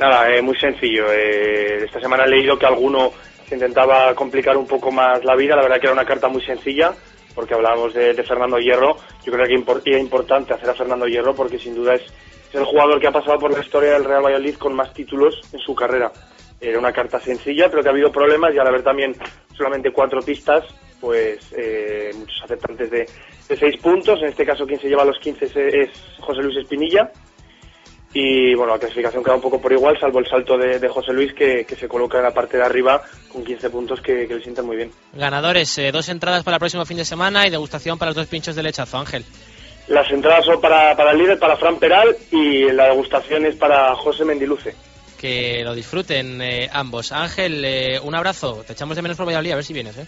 Nada, 0.00 0.34
eh, 0.34 0.42
muy 0.42 0.58
sencillo. 0.58 1.04
Eh, 1.12 1.84
esta 1.84 2.00
semana 2.00 2.24
he 2.24 2.28
leído 2.28 2.58
que 2.58 2.66
alguno 2.66 3.12
intentaba 3.54 4.14
complicar 4.14 4.56
un 4.56 4.66
poco 4.66 4.90
más 4.90 5.24
la 5.24 5.34
vida. 5.36 5.56
La 5.56 5.62
verdad 5.62 5.80
que 5.80 5.86
era 5.86 5.92
una 5.94 6.04
carta 6.04 6.28
muy 6.28 6.42
sencilla, 6.44 6.92
porque 7.34 7.54
hablábamos 7.54 7.94
de, 7.94 8.14
Fernando 8.22 8.58
Hierro. 8.58 8.96
Yo 9.24 9.32
creo 9.32 9.46
que 9.46 9.54
impor- 9.54 9.82
era 9.84 9.98
importante 9.98 10.54
hacer 10.54 10.70
a 10.70 10.74
Fernando 10.74 11.06
Hierro 11.06 11.34
porque 11.34 11.58
sin 11.58 11.74
duda 11.74 11.94
es, 11.94 12.02
es 12.02 12.54
el 12.54 12.64
jugador 12.64 13.00
que 13.00 13.08
ha 13.08 13.12
pasado 13.12 13.38
por 13.38 13.52
la 13.52 13.60
historia 13.64 13.92
del 13.92 14.04
Real 14.04 14.22
Valladolid 14.24 14.56
con 14.56 14.74
más 14.74 14.92
títulos 14.92 15.40
en 15.52 15.58
su 15.60 15.74
carrera. 15.74 16.12
Era 16.60 16.78
una 16.78 16.92
carta 16.92 17.18
sencilla, 17.18 17.68
pero 17.68 17.82
que 17.82 17.88
ha 17.88 17.92
habido 17.92 18.12
problemas 18.12 18.54
y 18.54 18.58
al 18.58 18.68
haber 18.68 18.82
también 18.84 19.16
solamente 19.56 19.90
cuatro 19.90 20.20
pistas, 20.20 20.64
pues 21.00 21.52
eh, 21.56 22.10
muchos 22.14 22.40
aceptantes 22.44 22.88
de, 22.90 23.06
de 23.48 23.56
seis 23.56 23.76
puntos. 23.82 24.20
En 24.22 24.28
este 24.28 24.46
caso, 24.46 24.64
quien 24.64 24.78
se 24.80 24.88
lleva 24.88 25.04
los 25.04 25.18
15 25.18 25.44
es, 25.46 25.56
es 25.56 25.90
José 26.20 26.40
Luis 26.42 26.58
Espinilla. 26.58 27.10
Y 28.14 28.54
bueno, 28.54 28.74
la 28.74 28.78
clasificación 28.78 29.24
queda 29.24 29.36
un 29.36 29.40
poco 29.40 29.60
por 29.60 29.72
igual, 29.72 29.98
salvo 29.98 30.18
el 30.18 30.26
salto 30.26 30.58
de, 30.58 30.78
de 30.78 30.88
José 30.88 31.12
Luis 31.12 31.32
que, 31.32 31.64
que 31.64 31.76
se 31.76 31.88
coloca 31.88 32.18
en 32.18 32.24
la 32.24 32.34
parte 32.34 32.58
de 32.58 32.64
arriba 32.64 33.02
con 33.28 33.42
15 33.42 33.70
puntos 33.70 34.00
que, 34.02 34.28
que 34.28 34.34
le 34.34 34.42
sientan 34.42 34.66
muy 34.66 34.76
bien. 34.76 34.90
Ganadores, 35.14 35.78
eh, 35.78 35.90
dos 35.92 36.08
entradas 36.10 36.42
para 36.42 36.56
el 36.56 36.60
próximo 36.60 36.84
fin 36.84 36.98
de 36.98 37.06
semana 37.06 37.46
y 37.46 37.50
degustación 37.50 37.98
para 37.98 38.10
los 38.10 38.16
dos 38.16 38.26
pinchos 38.26 38.54
de 38.54 38.62
lechazo, 38.62 38.98
Ángel. 38.98 39.24
Las 39.88 40.10
entradas 40.10 40.44
son 40.44 40.60
para, 40.60 40.94
para 40.96 41.12
el 41.12 41.18
líder, 41.18 41.38
para 41.38 41.56
Fran 41.56 41.78
Peral, 41.78 42.16
y 42.30 42.70
la 42.70 42.86
degustación 42.86 43.46
es 43.46 43.56
para 43.56 43.94
José 43.96 44.24
Mendiluce. 44.24 44.74
Que 45.18 45.62
lo 45.64 45.74
disfruten 45.74 46.40
eh, 46.42 46.68
ambos. 46.72 47.12
Ángel, 47.12 47.64
eh, 47.64 48.00
un 48.02 48.14
abrazo. 48.14 48.62
Te 48.66 48.74
echamos 48.74 48.96
de 48.96 49.02
menos 49.02 49.16
por 49.16 49.26
Valladolid, 49.26 49.52
a 49.52 49.56
ver 49.56 49.64
si 49.64 49.72
vienes, 49.72 49.96
¿eh? 49.96 50.06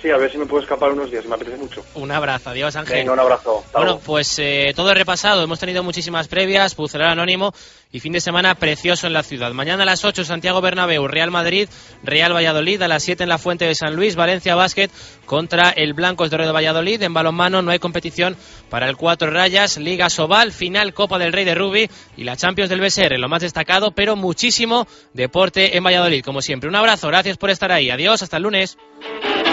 Sí, 0.00 0.10
a 0.10 0.16
ver 0.16 0.32
si 0.32 0.38
me 0.38 0.46
puedo 0.46 0.62
escapar 0.62 0.92
unos 0.92 1.10
días, 1.10 1.26
me 1.26 1.34
apetece 1.34 1.58
mucho. 1.58 1.84
Un 1.94 2.10
abrazo, 2.10 2.50
adiós 2.50 2.74
Ángel. 2.74 2.96
Venga, 2.96 3.12
un 3.12 3.20
abrazo. 3.20 3.62
Bueno, 3.74 3.98
pues 3.98 4.38
eh, 4.38 4.72
todo 4.74 4.94
repasado. 4.94 5.42
Hemos 5.42 5.58
tenido 5.58 5.82
muchísimas 5.82 6.26
previas, 6.26 6.74
Pucelar 6.74 7.10
Anónimo 7.10 7.52
y 7.92 8.00
fin 8.00 8.12
de 8.12 8.20
semana 8.20 8.54
precioso 8.54 9.06
en 9.06 9.12
la 9.12 9.22
ciudad. 9.22 9.52
Mañana 9.52 9.82
a 9.82 9.86
las 9.86 10.04
8 10.04 10.24
Santiago 10.24 10.62
Bernabéu, 10.62 11.06
Real 11.06 11.30
Madrid, 11.30 11.68
Real 12.02 12.34
Valladolid. 12.34 12.80
A 12.80 12.88
las 12.88 13.02
7 13.02 13.24
en 13.24 13.28
la 13.28 13.36
Fuente 13.36 13.66
de 13.66 13.74
San 13.74 13.94
Luis, 13.94 14.16
Valencia 14.16 14.54
Basket 14.54 14.88
contra 15.26 15.70
el 15.70 15.92
Blancos 15.92 16.30
de 16.30 16.36
Oro 16.36 16.46
de 16.46 16.52
Valladolid. 16.52 17.02
En 17.02 17.12
balonmano 17.12 17.60
no 17.60 17.70
hay 17.70 17.78
competición 17.78 18.36
para 18.70 18.88
el 18.88 18.96
Cuatro 18.96 19.30
Rayas, 19.30 19.76
Liga 19.76 20.08
Sobal, 20.08 20.52
final 20.52 20.94
Copa 20.94 21.18
del 21.18 21.32
Rey 21.32 21.44
de 21.44 21.54
Rugby 21.54 21.90
y 22.16 22.24
la 22.24 22.36
Champions 22.36 22.70
del 22.70 22.80
BSR, 22.80 23.18
lo 23.18 23.28
más 23.28 23.42
destacado, 23.42 23.92
pero 23.92 24.16
muchísimo 24.16 24.86
deporte 25.12 25.76
en 25.76 25.84
Valladolid, 25.84 26.24
como 26.24 26.40
siempre. 26.40 26.70
Un 26.70 26.76
abrazo, 26.76 27.08
gracias 27.08 27.36
por 27.36 27.50
estar 27.50 27.70
ahí. 27.70 27.90
Adiós, 27.90 28.22
hasta 28.22 28.38
el 28.38 28.44
lunes. 28.44 28.78